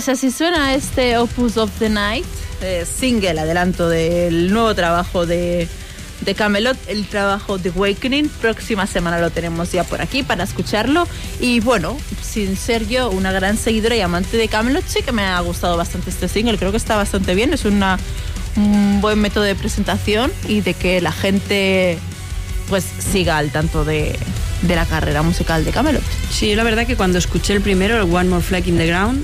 Pues 0.00 0.08
así 0.08 0.30
suena 0.30 0.74
este 0.74 1.18
Opus 1.18 1.58
of 1.58 1.70
the 1.78 1.90
Night, 1.90 2.24
eh, 2.62 2.86
single, 2.90 3.38
adelanto 3.38 3.86
del 3.86 4.50
nuevo 4.50 4.74
trabajo 4.74 5.26
de, 5.26 5.68
de 6.22 6.34
Camelot, 6.34 6.78
el 6.86 7.04
trabajo 7.04 7.58
de 7.58 7.68
Awakening. 7.68 8.30
Próxima 8.40 8.86
semana 8.86 9.18
lo 9.18 9.28
tenemos 9.28 9.72
ya 9.72 9.84
por 9.84 10.00
aquí 10.00 10.22
para 10.22 10.44
escucharlo. 10.44 11.06
Y 11.38 11.60
bueno, 11.60 11.98
sin 12.22 12.56
ser 12.56 12.88
yo 12.88 13.10
una 13.10 13.30
gran 13.30 13.58
seguidora 13.58 13.94
y 13.94 14.00
amante 14.00 14.38
de 14.38 14.48
Camelot, 14.48 14.84
sí 14.86 15.02
que 15.02 15.12
me 15.12 15.24
ha 15.24 15.38
gustado 15.40 15.76
bastante 15.76 16.08
este 16.08 16.28
single. 16.28 16.56
Creo 16.56 16.70
que 16.70 16.78
está 16.78 16.96
bastante 16.96 17.34
bien, 17.34 17.52
es 17.52 17.66
una, 17.66 17.98
un 18.56 19.02
buen 19.02 19.18
método 19.18 19.44
de 19.44 19.54
presentación 19.54 20.32
y 20.48 20.62
de 20.62 20.72
que 20.72 21.02
la 21.02 21.12
gente 21.12 21.98
pues 22.70 22.86
siga 23.12 23.36
al 23.36 23.50
tanto 23.50 23.84
de, 23.84 24.18
de 24.62 24.76
la 24.76 24.86
carrera 24.86 25.20
musical 25.20 25.62
de 25.62 25.72
Camelot. 25.72 26.02
Sí, 26.30 26.54
la 26.54 26.62
verdad 26.62 26.86
que 26.86 26.96
cuando 26.96 27.18
escuché 27.18 27.52
el 27.52 27.60
primero, 27.60 27.96
el 27.96 28.10
One 28.10 28.30
More 28.30 28.42
Flag 28.42 28.66
in 28.66 28.78
the 28.78 28.86
Ground, 28.86 29.22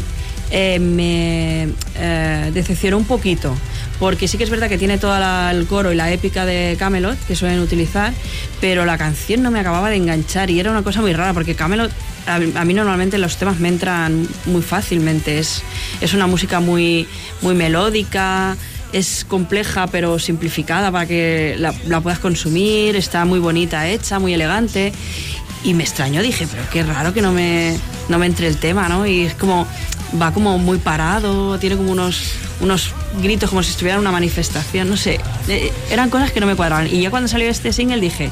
eh, 0.50 0.78
me 0.78 1.68
eh, 1.96 2.50
decepcionó 2.52 2.98
un 2.98 3.04
poquito. 3.04 3.54
Porque 3.98 4.28
sí 4.28 4.36
que 4.36 4.44
es 4.44 4.50
verdad 4.50 4.68
que 4.68 4.76
tiene 4.76 4.98
todo 4.98 5.16
el 5.50 5.66
coro 5.66 5.90
y 5.90 5.96
la 5.96 6.12
épica 6.12 6.44
de 6.44 6.76
Camelot 6.78 7.18
que 7.26 7.34
suelen 7.34 7.60
utilizar, 7.60 8.12
pero 8.60 8.84
la 8.84 8.98
canción 8.98 9.42
no 9.42 9.50
me 9.50 9.58
acababa 9.58 9.88
de 9.88 9.96
enganchar 9.96 10.50
y 10.50 10.60
era 10.60 10.70
una 10.70 10.82
cosa 10.82 11.00
muy 11.00 11.14
rara 11.14 11.32
porque 11.32 11.54
Camelot 11.54 11.90
a, 12.26 12.34
a 12.34 12.64
mí 12.64 12.74
normalmente 12.74 13.16
los 13.16 13.38
temas 13.38 13.58
me 13.58 13.68
entran 13.68 14.28
muy 14.44 14.60
fácilmente. 14.60 15.38
Es, 15.38 15.62
es 16.02 16.12
una 16.12 16.26
música 16.26 16.60
muy, 16.60 17.06
muy 17.40 17.54
melódica, 17.54 18.56
es 18.92 19.24
compleja 19.26 19.86
pero 19.86 20.18
simplificada 20.18 20.92
para 20.92 21.06
que 21.06 21.56
la, 21.58 21.74
la 21.86 22.00
puedas 22.00 22.18
consumir, 22.18 22.96
está 22.96 23.24
muy 23.24 23.38
bonita 23.38 23.88
hecha, 23.88 24.18
muy 24.18 24.34
elegante. 24.34 24.92
Y 25.64 25.74
me 25.74 25.82
extrañó, 25.82 26.22
dije, 26.22 26.46
pero 26.50 26.62
qué 26.70 26.82
raro 26.82 27.12
que 27.12 27.22
no 27.22 27.32
me, 27.32 27.76
no 28.08 28.18
me 28.18 28.26
entre 28.26 28.46
el 28.46 28.58
tema, 28.58 28.88
¿no? 28.88 29.06
Y 29.06 29.22
es 29.22 29.34
como, 29.34 29.66
va 30.20 30.32
como 30.32 30.58
muy 30.58 30.78
parado, 30.78 31.58
tiene 31.58 31.76
como 31.76 31.92
unos, 31.92 32.32
unos 32.60 32.92
gritos 33.22 33.50
como 33.50 33.62
si 33.62 33.70
estuviera 33.70 33.96
en 33.96 34.00
una 34.00 34.12
manifestación, 34.12 34.88
no 34.88 34.96
sé. 34.96 35.20
Eh, 35.48 35.72
eran 35.90 36.10
cosas 36.10 36.32
que 36.32 36.40
no 36.40 36.46
me 36.46 36.54
cuadraban. 36.54 36.86
Y 36.86 37.02
ya 37.02 37.10
cuando 37.10 37.28
salió 37.28 37.48
este 37.48 37.72
single 37.72 38.00
dije, 38.00 38.30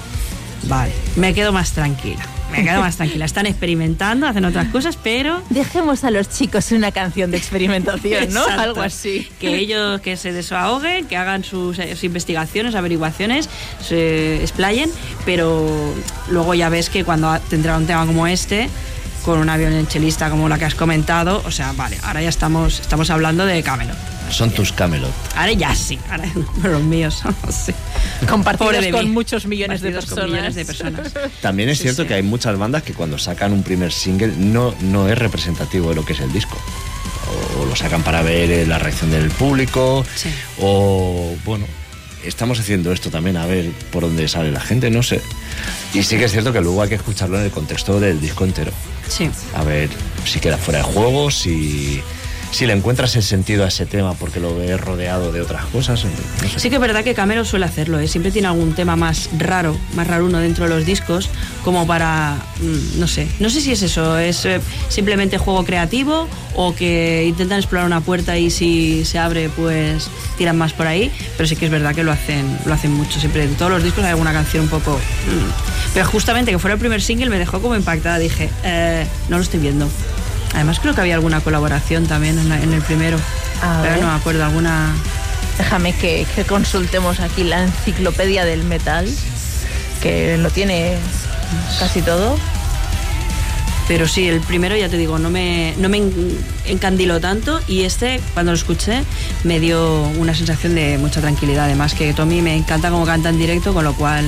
vale, 0.65 0.93
me 1.17 1.35
quedo 1.35 1.53
más 1.53 1.73
tranquila. 1.73 2.25
me 2.53 2.63
quedo 2.63 2.81
más 2.81 2.97
tranquila. 2.97 3.25
Están 3.25 3.47
experimentando, 3.47 4.27
hacen 4.27 4.45
otras 4.45 4.69
cosas, 4.69 4.97
pero 5.03 5.43
Dejemos 5.51 6.05
a 6.05 6.11
los 6.11 6.29
chicos 6.29 6.71
una 6.73 6.93
canción 6.93 7.31
de 7.31 7.37
experimentación, 7.37 8.33
¿no? 8.33 8.43
Exacto. 8.43 8.63
Algo 8.63 8.83
así. 8.83 9.29
que 9.41 9.57
ellos 9.57 10.01
que 10.01 10.17
se 10.17 10.33
desahoguen, 10.33 11.07
que 11.07 11.17
hagan 11.17 11.43
sus, 11.43 11.79
eh, 11.79 11.95
sus 11.95 12.05
investigaciones, 12.05 12.75
averiguaciones, 12.75 13.49
se 13.87 14.41
explayen, 14.43 14.91
pero 15.25 15.67
luego 16.29 16.55
ya 16.55 16.69
ves 16.69 16.91
que 16.91 17.05
cuando 17.05 17.37
tendrá 17.51 17.77
un 17.77 17.87
tema 17.87 18.07
como 18.07 18.27
este, 18.27 18.69
con 19.25 19.39
una 19.39 19.57
violonchelista 19.57 20.31
como 20.31 20.49
la 20.49 20.59
que 20.59 20.67
has 20.67 20.75
comentado, 20.75 21.43
o 21.47 21.51
sea, 21.51 21.73
vale, 21.73 21.99
ahora 22.03 22.23
ya 22.23 22.29
estamos, 22.29 22.81
estamos 22.81 23.11
hablando 23.11 23.47
de 23.47 23.63
Camelot. 23.63 23.97
Son 24.31 24.51
tus 24.51 24.73
Camelot. 24.73 25.13
Ahora 25.37 25.53
ya 25.53 25.75
sí, 25.75 25.99
ahora 26.11 26.25
pero 26.63 26.75
los 26.75 26.83
míos 26.83 27.15
son 27.23 27.35
sí. 27.51 27.73
Compartidos 28.29 28.87
con 28.89 29.05
mí. 29.05 29.11
muchos 29.11 29.47
millones 29.47 29.81
de 29.81 29.93
con 29.95 30.25
millones 30.31 30.55
de 30.55 30.65
personas. 30.65 31.13
También 31.43 31.69
es 31.69 31.79
Sí, 31.79 31.85
cierto 31.85 32.03
sí. 32.03 32.09
que 32.09 32.15
hay 32.15 32.23
muchas 32.23 32.57
bandas 32.59 32.83
que 32.83 32.93
cuando 32.95 33.19
sacan 33.19 33.53
un 33.53 33.63
primer 33.63 33.93
single 33.93 34.33
no, 34.39 34.75
no 34.81 35.09
es 35.09 35.19
representativo 35.19 35.91
de 35.91 35.95
lo 35.97 36.05
que 36.05 36.13
es 36.15 36.21
el 36.21 36.33
disco. 36.33 36.57
O 37.61 37.65
lo 37.65 37.75
sacan 37.77 38.03
para 38.03 38.23
ver 38.23 38.51
eh, 38.51 38.67
la 38.67 38.79
reacción 38.79 39.11
del 39.11 39.31
público. 39.31 40.05
Sí. 40.15 40.29
O, 40.61 41.35
bueno, 41.45 41.67
estamos 42.25 42.59
haciendo 42.61 42.93
esto 42.93 43.11
también 43.11 43.37
a 43.37 43.47
ver 43.47 43.71
por 43.91 44.03
dónde 44.03 44.27
sale 44.29 44.51
la 44.53 44.61
gente, 44.61 44.91
no 44.91 45.03
sé. 45.03 45.21
Y 45.93 46.03
sí 46.03 46.17
que 46.19 46.25
es 46.25 46.33
cierto 46.33 46.53
que 46.53 46.61
luego 46.61 46.83
hay 46.83 46.89
que 46.91 46.95
escucharlo 46.97 47.39
en 47.39 47.45
el 47.45 47.51
contexto 47.51 47.99
del 48.01 48.21
disco 48.21 48.45
entero. 48.45 48.73
Sí. 49.09 49.31
A 49.55 49.65
ver 49.65 49.91
si 50.25 50.41
queda 50.41 50.57
fuera 50.59 50.79
de 50.79 50.85
juego, 50.85 51.31
si, 51.31 52.03
si 52.55 52.67
le 52.67 52.73
encuentras 52.73 53.17
el 53.17 53.25
sentido 53.25 53.65
a 53.65 53.69
ese 53.69 53.85
tema 53.85 54.15
porque 54.15 54.39
lo 54.39 54.57
ves 54.57 54.81
rodeado 54.81 55.33
de 55.33 55.41
otras 55.41 55.65
cosas. 55.67 56.05
Sí 56.57 56.71
que 56.71 56.77
es 56.77 56.81
verdad 56.81 57.03
que 57.03 57.13
Camero 57.13 57.45
suele 57.45 57.65
hacerlo, 57.65 57.99
¿eh? 57.99 58.07
siempre 58.07 58.31
tiene 58.31 58.47
algún 58.47 58.75
tema 58.75 58.95
más 58.95 59.29
raro, 59.37 59.77
más 59.95 60.07
raruno 60.07 60.39
dentro 60.39 60.65
de 60.65 60.71
los 60.71 60.87
discos, 60.87 61.29
como 61.65 61.85
para, 61.85 62.37
mm, 62.61 63.01
no 63.01 63.09
sé, 63.09 63.27
no 63.41 63.51
sé 63.51 63.61
si 63.61 63.73
es 63.73 63.83
eso, 63.83 64.17
es 64.19 64.45
eh, 64.45 64.61
simplemente 64.89 65.37
juego 65.37 65.65
creativo 65.65 66.29
o 66.55 66.77
que 66.77 67.25
intentan 67.27 67.59
explorar 67.59 67.87
una 67.87 68.01
puerta 68.03 68.39
y 68.39 68.51
si 68.51 69.05
se 69.05 69.19
abre 69.19 69.49
pues 69.49 70.09
tiran 70.39 70.57
más 70.57 70.73
por 70.73 70.87
ahí, 70.87 71.11
pero 71.37 71.49
sí 71.49 71.57
que 71.57 71.65
es 71.65 71.73
verdad 71.73 71.93
que 71.93 72.05
lo 72.05 72.13
hacen, 72.13 72.57
lo 72.67 72.73
hacen 72.73 72.93
mucho, 72.93 73.19
siempre 73.19 73.43
en 73.43 73.57
todos 73.57 73.73
los 73.73 73.83
discos 73.83 74.05
hay 74.05 74.11
alguna 74.11 74.33
canción 74.33 74.65
un 74.65 74.71
poco... 74.71 74.93
mm. 74.93 75.75
Pero 75.93 76.07
justamente 76.07 76.51
que 76.51 76.59
fuera 76.59 76.75
el 76.75 76.81
primer 76.81 77.01
single 77.01 77.31
me 77.31 77.39
dejó 77.39 77.61
como 77.61 77.77
impactada, 77.77 78.19
dije, 78.19 78.51
eh, 78.65 79.07
no 79.29 79.37
lo 79.37 79.45
estoy 79.45 79.61
viendo. 79.61 79.89
Además 80.55 80.79
creo 80.81 80.95
que 80.95 81.01
había 81.01 81.15
alguna 81.15 81.41
colaboración 81.41 82.07
también 82.07 82.39
en, 82.39 82.49
la- 82.49 82.63
en 82.63 82.73
el 82.73 82.81
primero, 82.83 83.19
A 83.63 83.81
pero 83.83 83.95
ver. 83.95 84.03
no 84.03 84.09
me 84.09 84.15
acuerdo, 84.15 84.45
alguna... 84.45 84.95
Déjame 85.59 85.93
que, 85.93 86.27
que 86.35 86.45
consultemos 86.45 87.21
aquí 87.21 87.45
la 87.45 87.63
enciclopedia 87.65 88.45
del 88.45 88.65
metal, 88.65 89.09
que 90.03 90.37
lo 90.39 90.51
tiene 90.51 90.97
casi 91.79 92.03
todo. 92.03 92.37
Pero 93.87 94.09
sí, 94.09 94.27
el 94.27 94.41
primero 94.41 94.75
ya 94.77 94.89
te 94.89 94.97
digo, 94.97 95.19
no 95.19 95.29
me, 95.29 95.75
no 95.77 95.89
me 95.91 95.99
en- 95.99 96.39
encandiló 96.65 97.21
tanto 97.21 97.61
y 97.69 97.83
este, 97.83 98.19
cuando 98.33 98.53
lo 98.53 98.57
escuché, 98.57 99.03
me 99.45 99.61
dio 99.61 100.03
una 100.19 100.35
sensación 100.35 100.75
de 100.75 100.97
mucha 100.99 101.21
tranquilidad. 101.21 101.65
Además 101.67 101.93
que 101.95 102.15
Tommy 102.15 102.41
me 102.41 102.57
encanta 102.57 102.89
cómo 102.91 103.05
canta 103.05 103.29
en 103.29 103.39
directo, 103.39 103.75
con 103.75 103.85
lo 103.85 103.93
cual 103.95 104.25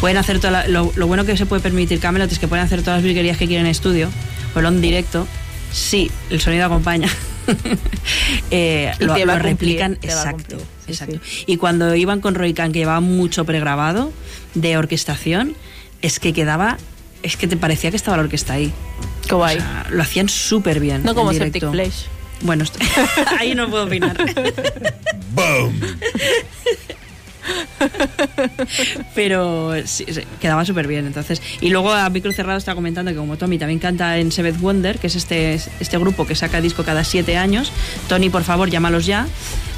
pueden 0.00 0.18
hacer 0.18 0.38
toda 0.38 0.50
la- 0.50 0.68
lo, 0.68 0.92
lo 0.96 1.06
bueno 1.06 1.24
que 1.24 1.36
se 1.38 1.46
puede 1.46 1.62
permitir 1.62 1.98
Camelot 1.98 2.30
es 2.30 2.38
que 2.38 2.46
pueden 2.46 2.64
hacer 2.64 2.82
todas 2.82 2.98
las 2.98 3.04
virguerías 3.04 3.38
que 3.38 3.46
quieren 3.46 3.64
en 3.66 3.70
estudio, 3.72 4.10
pero 4.52 4.68
en 4.68 4.82
directo, 4.82 5.26
sí, 5.72 6.10
el 6.30 6.40
sonido 6.40 6.66
acompaña. 6.66 7.08
Eh, 8.52 8.92
Y 9.00 9.04
lo, 9.04 9.14
te 9.14 9.24
va 9.24 9.34
lo 9.36 9.42
cumplir, 9.44 9.76
replican 9.78 9.96
te 9.96 10.08
va 10.08 10.14
a 10.14 10.16
exacto, 10.30 10.58
sí, 10.86 10.92
exacto. 10.92 11.18
Y 11.46 11.56
cuando 11.56 11.94
iban 11.96 12.20
con 12.20 12.34
Roy 12.36 12.54
Khan, 12.54 12.70
que 12.72 12.78
llevaba 12.80 13.00
mucho 13.00 13.44
pregrabado 13.44 14.12
de 14.54 14.76
orquestación, 14.76 15.54
es 16.02 16.20
que 16.20 16.32
quedaba, 16.32 16.78
es 17.24 17.36
que 17.36 17.48
te 17.48 17.56
parecía 17.56 17.90
que 17.90 17.96
estaba 17.96 18.16
la 18.18 18.24
orquesta 18.24 18.52
ahí. 18.52 18.72
Qué 19.26 19.34
guay. 19.34 19.56
O 19.56 19.60
sea, 19.60 19.86
lo 19.90 20.02
hacían 20.02 20.28
súper 20.28 20.78
bien. 20.78 21.02
no 21.02 21.14
como 21.14 21.32
Septic. 21.32 21.70
Flesh. 21.70 22.06
Bueno, 22.42 22.64
ahí 23.38 23.54
no 23.54 23.68
puedo 23.68 23.84
opinar. 23.84 24.16
¡Boom! 25.34 25.80
Pero 29.14 29.72
sí, 29.86 30.06
sí, 30.08 30.22
quedaba 30.40 30.64
súper 30.64 30.86
bien. 30.86 31.06
Entonces, 31.06 31.40
y 31.60 31.70
luego 31.70 31.92
a 31.92 32.08
micro 32.10 32.32
cerrado 32.32 32.58
está 32.58 32.74
comentando 32.74 33.10
que 33.10 33.16
como 33.16 33.36
Tommy 33.36 33.58
también 33.58 33.78
canta 33.78 34.18
en 34.18 34.32
Seventh 34.32 34.60
Wonder, 34.60 34.98
que 34.98 35.06
es 35.08 35.16
este, 35.16 35.54
este 35.80 35.98
grupo 35.98 36.26
que 36.26 36.34
saca 36.34 36.60
disco 36.60 36.84
cada 36.84 37.04
siete 37.04 37.36
años. 37.36 37.72
Tony, 38.08 38.30
por 38.30 38.44
favor, 38.44 38.70
llámalos 38.70 39.06
ya. 39.06 39.26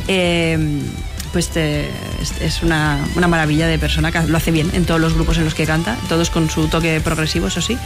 Eh, 0.09 0.59
pues 1.33 1.49
te- 1.49 1.89
es, 2.43 2.63
una, 2.63 2.99
una 3.17 3.27
maravilla 3.27 3.67
de 3.67 3.79
persona 3.79 4.13
que 4.13 4.21
lo 4.23 4.37
hace 4.37 4.51
bien 4.51 4.71
en 4.75 4.85
todos 4.85 5.01
los 5.01 5.15
grupos 5.15 5.39
en 5.39 5.45
los 5.45 5.55
que 5.55 5.65
canta, 5.65 5.97
todos 6.11 6.29
con 6.29 6.51
su 6.51 6.69
toque 6.69 7.01
progresivo, 7.03 7.47
eso 7.47 7.63
sí, 7.63 7.79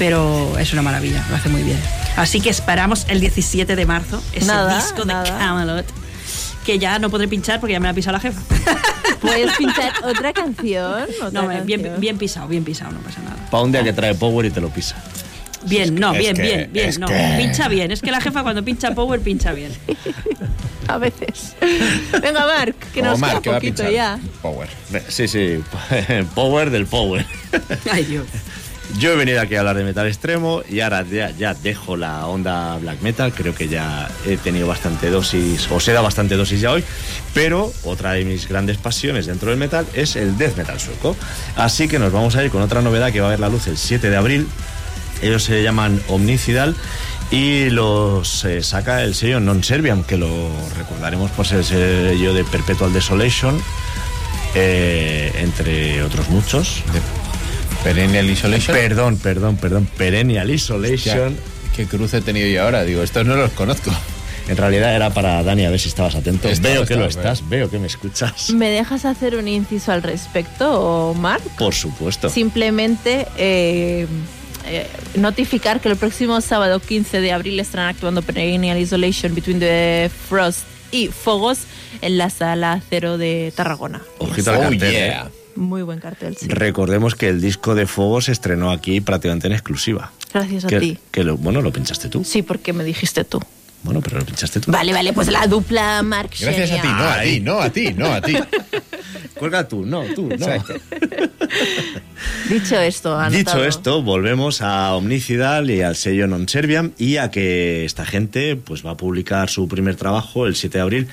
pero 0.00 0.58
es 0.58 0.72
una 0.72 0.82
maravilla, 0.82 1.24
lo 1.30 1.36
hace 1.36 1.48
muy 1.48 1.62
bien. 1.62 1.78
Así 2.16 2.40
que 2.40 2.50
esperamos 2.50 3.06
el 3.08 3.20
17 3.20 3.76
de 3.76 3.86
marzo 3.86 4.20
ese 4.32 4.46
Nada, 4.46 4.74
disco 4.82 5.02
de 5.04 5.12
nada. 5.12 5.38
Camelot, 5.38 5.86
que 6.66 6.80
ya 6.80 6.98
no 6.98 7.08
podré 7.08 7.28
pinchar 7.28 7.60
porque 7.60 7.74
ya 7.74 7.78
me 7.78 7.84
la 7.86 7.90
ha 7.92 7.94
pisado 7.94 8.14
la 8.16 8.20
jefa. 8.20 8.40
¿Puedes 9.20 9.56
pinchar 9.56 9.92
otra 10.04 10.32
canción? 10.32 11.02
Otra 11.22 11.30
No, 11.42 11.48
bien, 11.64 11.80
canción. 11.82 12.00
bien 12.00 12.18
pisado, 12.18 12.48
bien 12.48 12.64
pisado, 12.64 12.92
no 12.92 13.00
pasa 13.00 13.20
nada. 13.22 13.36
Pa' 13.50 13.60
un 13.62 13.72
día 13.72 13.82
que 13.82 13.92
trae 13.92 14.14
Power 14.14 14.46
y 14.46 14.50
te 14.50 14.60
lo 14.60 14.68
pisa. 14.70 14.96
Bien, 15.64 15.94
no, 15.96 16.12
bien, 16.12 16.36
que- 16.36 16.42
bien, 16.42 16.70
bien, 16.72 16.94
no. 17.00 17.06
que- 17.08 17.34
Pincha 17.38 17.68
bien. 17.68 17.90
Es 17.90 18.00
que 18.00 18.10
la 18.12 18.20
jefa 18.20 18.42
cuando 18.44 18.64
pincha 18.64 18.94
power, 18.94 19.20
pincha 19.20 19.52
bien. 19.52 19.72
A 20.86 20.98
veces. 20.98 21.54
Venga, 22.22 22.46
Mark, 22.46 22.76
que 22.94 23.02
nos 23.02 23.16
Omar, 23.16 23.30
queda 23.32 23.40
¿qué 23.42 23.50
va 23.50 23.56
a 23.56 23.58
poquito 23.60 23.90
ya. 23.90 24.18
Power. 24.40 24.68
Sí, 25.08 25.26
sí. 25.28 25.58
Power 26.34 26.70
del 26.70 26.86
Power. 26.86 27.26
Ay, 27.90 28.04
Dios. 28.04 28.26
Yo 28.96 29.12
he 29.12 29.16
venido 29.16 29.40
aquí 29.40 29.54
a 29.54 29.60
hablar 29.60 29.76
de 29.76 29.84
metal 29.84 30.06
extremo 30.06 30.62
y 30.68 30.80
ahora 30.80 31.04
ya, 31.04 31.54
dejo 31.54 31.96
la 31.96 32.26
onda 32.26 32.78
black 32.78 33.02
metal. 33.02 33.32
Creo 33.32 33.54
que 33.54 33.68
ya 33.68 34.10
he 34.26 34.36
tenido 34.38 34.66
bastante 34.66 35.10
dosis, 35.10 35.70
o 35.70 35.78
se 35.78 35.92
da 35.92 36.00
bastante 36.00 36.36
dosis 36.36 36.60
ya 36.60 36.72
hoy. 36.72 36.82
Pero 37.34 37.70
otra 37.84 38.12
de 38.12 38.24
mis 38.24 38.48
grandes 38.48 38.78
pasiones 38.78 39.26
dentro 39.26 39.50
del 39.50 39.58
metal 39.58 39.86
es 39.92 40.16
el 40.16 40.38
death 40.38 40.56
metal 40.56 40.80
sueco. 40.80 41.14
Así 41.56 41.86
que 41.86 41.98
nos 41.98 42.12
vamos 42.12 42.34
a 42.36 42.44
ir 42.44 42.50
con 42.50 42.62
otra 42.62 42.80
novedad 42.80 43.12
que 43.12 43.20
va 43.20 43.28
a 43.28 43.30
ver 43.30 43.40
la 43.40 43.50
luz 43.50 43.66
el 43.66 43.76
7 43.76 44.08
de 44.08 44.16
abril. 44.16 44.48
Ellos 45.20 45.44
se 45.44 45.62
llaman 45.62 46.00
Omnicidal 46.08 46.74
y 47.30 47.68
los 47.70 48.44
eh, 48.44 48.62
saca 48.62 49.02
el 49.02 49.14
sello 49.14 49.38
Non 49.38 49.62
Serviam, 49.62 50.02
que 50.02 50.16
lo 50.16 50.48
recordaremos 50.78 51.30
por 51.32 51.46
ser 51.46 51.58
el 51.58 51.64
sello 51.64 52.32
de 52.32 52.44
Perpetual 52.44 52.92
Desolation, 52.92 53.60
eh, 54.54 55.32
entre 55.36 56.02
otros 56.02 56.30
muchos. 56.30 56.82
Perennial 57.84 58.28
Isolation. 58.28 58.76
Perdón, 58.76 59.16
perdón, 59.18 59.56
perdón. 59.56 59.88
Perennial 59.96 60.50
Isolation. 60.50 61.36
¿Qué 61.74 61.86
cruce 61.86 62.18
he 62.18 62.20
tenido 62.20 62.46
yo 62.48 62.62
ahora? 62.64 62.84
Digo, 62.84 63.02
estos 63.02 63.24
no 63.24 63.36
los 63.36 63.50
conozco. 63.52 63.90
En 64.48 64.56
realidad 64.56 64.94
era 64.96 65.10
para 65.10 65.42
Dani, 65.42 65.66
a 65.66 65.70
ver 65.70 65.78
si 65.78 65.88
estabas 65.88 66.14
atento. 66.14 66.48
Estaba, 66.48 66.74
veo 66.74 66.86
que 66.86 66.96
lo 66.96 67.06
estás, 67.06 67.46
veo 67.48 67.70
que 67.70 67.78
me 67.78 67.86
escuchas. 67.86 68.50
¿Me 68.50 68.70
dejas 68.70 69.04
hacer 69.04 69.36
un 69.36 69.46
inciso 69.46 69.92
al 69.92 70.02
respecto, 70.02 71.14
Mark? 71.18 71.42
Por 71.58 71.74
supuesto. 71.74 72.28
Simplemente 72.30 73.26
eh, 73.36 74.06
eh, 74.66 74.86
notificar 75.16 75.80
que 75.80 75.88
el 75.90 75.96
próximo 75.96 76.40
sábado 76.40 76.80
15 76.80 77.20
de 77.20 77.32
abril 77.32 77.60
estarán 77.60 77.88
actuando 77.88 78.22
Perennial 78.22 78.78
Isolation 78.78 79.34
Between 79.34 79.60
the 79.60 80.10
Frost 80.28 80.60
y 80.90 81.08
Fogos 81.08 81.60
en 82.00 82.16
la 82.16 82.30
sala 82.30 82.80
cero 82.88 83.18
de 83.18 83.52
Tarragona. 83.54 84.00
Ojito 84.16 84.50
al 84.50 84.56
Oh, 84.56 84.60
cartel. 84.62 84.90
yeah. 84.90 85.22
¿eh? 85.26 85.37
Muy 85.58 85.82
buen 85.82 85.98
cartel, 85.98 86.36
sí. 86.36 86.46
Recordemos 86.48 87.16
que 87.16 87.28
el 87.28 87.40
disco 87.40 87.74
de 87.74 87.86
Fuego 87.86 88.20
se 88.20 88.30
estrenó 88.30 88.70
aquí 88.70 89.00
prácticamente 89.00 89.48
en 89.48 89.54
exclusiva. 89.54 90.12
Gracias 90.32 90.64
a 90.64 90.68
que, 90.68 90.78
ti. 90.78 90.98
que 91.10 91.24
lo, 91.24 91.36
bueno, 91.36 91.60
lo 91.62 91.72
pinchaste 91.72 92.08
tú. 92.08 92.22
Sí, 92.22 92.42
porque 92.42 92.72
me 92.72 92.84
dijiste 92.84 93.24
tú. 93.24 93.40
Bueno, 93.82 94.00
pero 94.00 94.18
lo 94.18 94.24
pinchaste 94.24 94.60
tú. 94.60 94.70
Vale, 94.70 94.92
vale, 94.92 95.12
pues 95.12 95.28
la 95.28 95.46
dupla 95.48 96.02
Mark 96.02 96.30
Gracias 96.38 96.70
a 96.70 96.80
ti, 96.80 96.88
no 96.88 97.04
a 97.04 97.22
ti, 97.22 97.40
no 97.40 97.60
a 97.60 97.70
ti, 97.70 97.92
no 97.92 98.06
a 98.06 98.20
ti. 98.20 98.36
Cuelga 99.34 99.66
tú, 99.66 99.84
no, 99.84 100.04
tú, 100.14 100.28
no. 100.28 100.34
Exacto. 100.34 100.74
Dicho 102.48 102.78
esto, 102.80 103.16
anotado. 103.16 103.36
Dicho 103.36 103.64
esto, 103.64 104.02
volvemos 104.02 104.62
a 104.62 104.94
Omnicidal 104.94 105.70
y 105.70 105.82
al 105.82 105.96
sello 105.96 106.26
Non 106.26 106.46
Serviam 106.48 106.92
y 106.98 107.16
a 107.18 107.30
que 107.30 107.84
esta 107.84 108.06
gente 108.06 108.54
pues 108.56 108.86
va 108.86 108.92
a 108.92 108.96
publicar 108.96 109.50
su 109.50 109.66
primer 109.66 109.96
trabajo 109.96 110.46
el 110.46 110.54
7 110.54 110.78
de 110.78 110.82
abril 110.82 111.08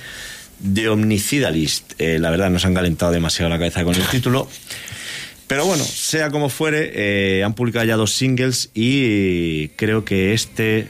de 0.66 0.90
Omnicidalist. 0.90 1.94
Eh, 2.00 2.19
la 2.19 2.30
verdad, 2.32 2.50
no 2.50 2.60
se 2.60 2.68
han 2.68 2.74
calentado 2.74 3.11
demasiado 3.11 3.50
la 3.50 3.58
cabeza 3.58 3.84
con 3.84 3.95
el 3.95 4.06
título. 4.08 4.50
Pero 5.48 5.66
bueno, 5.66 5.84
sea 5.84 6.32
como 6.32 6.50
fuere, 6.50 6.92
eh, 6.95 7.44
han 7.44 7.53
publicado 7.53 7.85
ya 7.85 7.95
dos 7.95 8.14
singles 8.14 8.72
y 8.74 9.68
creo 9.69 10.03
que 10.03 10.34
este 10.34 10.88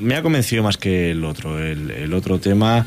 me 0.00 0.16
ha 0.16 0.22
convencido 0.22 0.64
más 0.64 0.76
que 0.76 1.12
el 1.12 1.24
otro. 1.24 1.62
El, 1.64 1.92
el 1.92 2.12
otro 2.12 2.40
tema, 2.40 2.86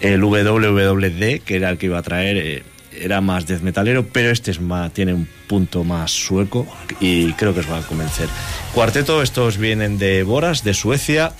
el 0.00 0.22
WWD, 0.22 1.40
que 1.40 1.56
era 1.56 1.70
el 1.70 1.78
que 1.78 1.86
iba 1.86 1.98
a 1.98 2.02
traer, 2.02 2.36
eh, 2.36 2.62
era 3.00 3.22
más 3.22 3.46
death 3.46 3.62
metalero, 3.62 4.06
pero 4.12 4.30
este 4.30 4.50
es 4.50 4.60
más, 4.60 4.92
tiene 4.92 5.14
un 5.14 5.26
punto 5.46 5.84
más 5.84 6.10
sueco 6.10 6.66
y 7.00 7.32
creo 7.32 7.54
que 7.54 7.60
os 7.60 7.70
va 7.70 7.78
a 7.78 7.82
convencer. 7.82 8.28
Cuarteto, 8.74 9.22
estos 9.22 9.56
vienen 9.56 9.98
de 9.98 10.22
Boras, 10.22 10.64
de 10.64 10.74
Suecia. 10.74 11.32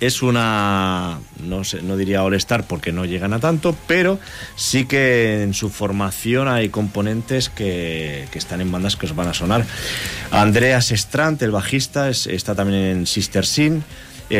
Es 0.00 0.22
una, 0.22 1.18
no, 1.42 1.64
sé, 1.64 1.80
no 1.80 1.96
diría 1.96 2.22
All-Star 2.24 2.64
porque 2.66 2.92
no 2.92 3.04
llegan 3.04 3.32
a 3.32 3.38
tanto, 3.40 3.74
pero 3.86 4.18
sí 4.56 4.84
que 4.86 5.42
en 5.42 5.54
su 5.54 5.70
formación 5.70 6.48
hay 6.48 6.68
componentes 6.68 7.48
que, 7.48 8.26
que 8.30 8.38
están 8.38 8.60
en 8.60 8.70
bandas 8.72 8.96
que 8.96 9.06
os 9.06 9.14
van 9.16 9.28
a 9.28 9.34
sonar. 9.34 9.64
Andreas 10.30 10.90
Strand, 10.90 11.42
el 11.42 11.52
bajista, 11.52 12.08
es- 12.10 12.26
está 12.26 12.54
también 12.54 12.80
en 12.84 13.06
Sister 13.06 13.46
Sin. 13.46 13.84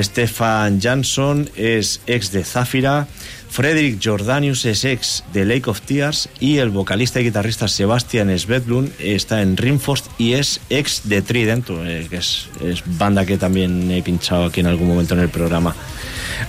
Stefan 0.02 0.80
Jansson 0.80 1.50
es 1.56 2.00
ex 2.06 2.32
de 2.32 2.44
Zafira. 2.44 3.06
Frederick 3.48 4.00
Jordanius 4.02 4.64
es 4.64 4.84
ex 4.84 5.22
de 5.32 5.44
Lake 5.44 5.70
of 5.70 5.80
Tears. 5.82 6.28
Y 6.40 6.58
el 6.58 6.70
vocalista 6.70 7.20
y 7.20 7.24
guitarrista 7.24 7.68
Sebastian 7.68 8.36
Svedlund 8.36 8.92
está 8.98 9.42
en 9.42 9.56
Rimfrost 9.56 10.06
y 10.18 10.32
es 10.32 10.60
ex 10.70 11.08
de 11.08 11.22
Trident, 11.22 11.70
eh, 11.70 12.06
que 12.10 12.16
es, 12.16 12.48
es 12.60 12.82
banda 12.84 13.24
que 13.24 13.38
también 13.38 13.90
he 13.90 14.02
pinchado 14.02 14.46
aquí 14.46 14.60
en 14.60 14.66
algún 14.66 14.88
momento 14.88 15.14
en 15.14 15.20
el 15.20 15.28
programa. 15.28 15.74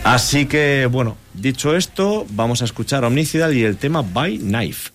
Así 0.03 0.45
que, 0.45 0.87
bueno, 0.91 1.17
dicho 1.33 1.75
esto, 1.75 2.25
vamos 2.31 2.61
a 2.61 2.65
escuchar 2.65 3.03
Omnicidal 3.05 3.55
y 3.55 3.63
el 3.63 3.77
tema 3.77 4.01
By 4.01 4.39
Knife. 4.39 4.94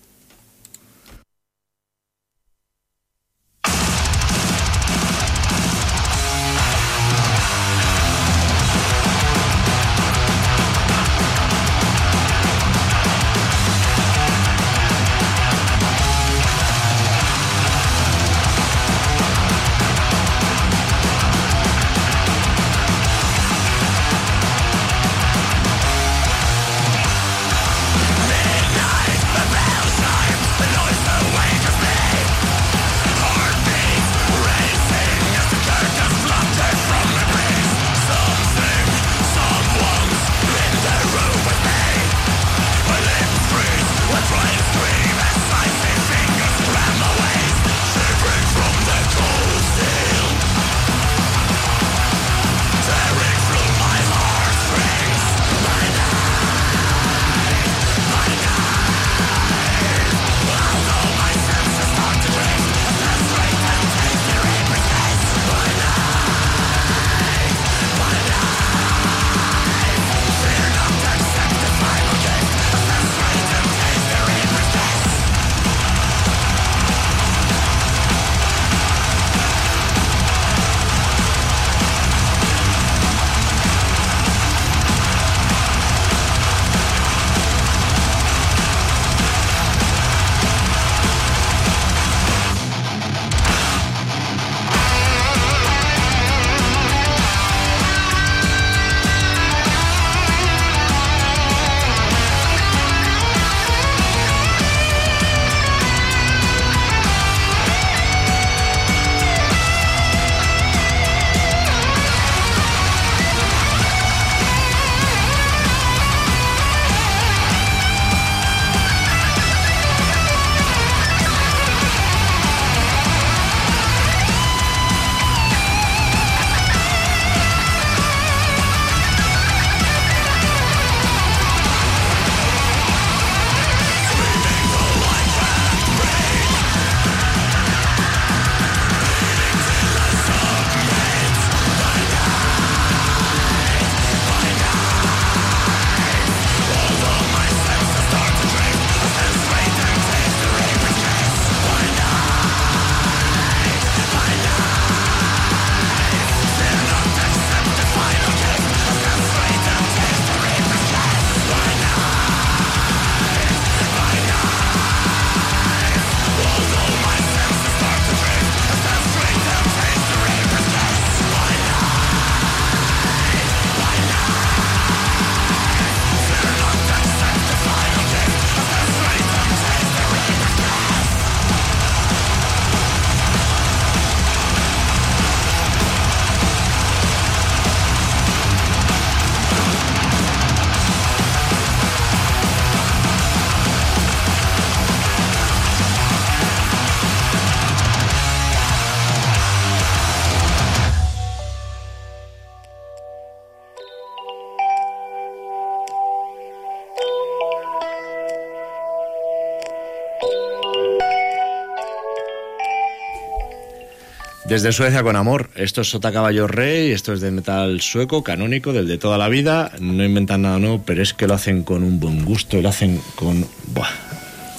Desde 214.51 214.73
Suecia 214.73 215.01
con 215.01 215.15
amor. 215.15 215.49
Esto 215.55 215.79
es 215.79 215.89
Sota 215.89 216.11
Caballo 216.11 216.45
Rey, 216.45 216.91
esto 216.91 217.13
es 217.13 217.21
de 217.21 217.31
metal 217.31 217.79
sueco, 217.79 218.21
canónico, 218.21 218.73
del 218.73 218.85
de 218.85 218.97
toda 218.97 219.17
la 219.17 219.29
vida. 219.29 219.71
No 219.79 220.03
inventan 220.03 220.41
nada 220.41 220.59
nuevo, 220.59 220.83
pero 220.85 221.01
es 221.01 221.13
que 221.13 221.25
lo 221.25 221.35
hacen 221.35 221.63
con 221.63 221.85
un 221.85 222.01
buen 222.01 222.25
gusto 222.25 222.57
y 222.57 222.61
lo 222.61 222.67
hacen 222.67 222.99
con. 223.15 223.47
Buah. 223.67 223.87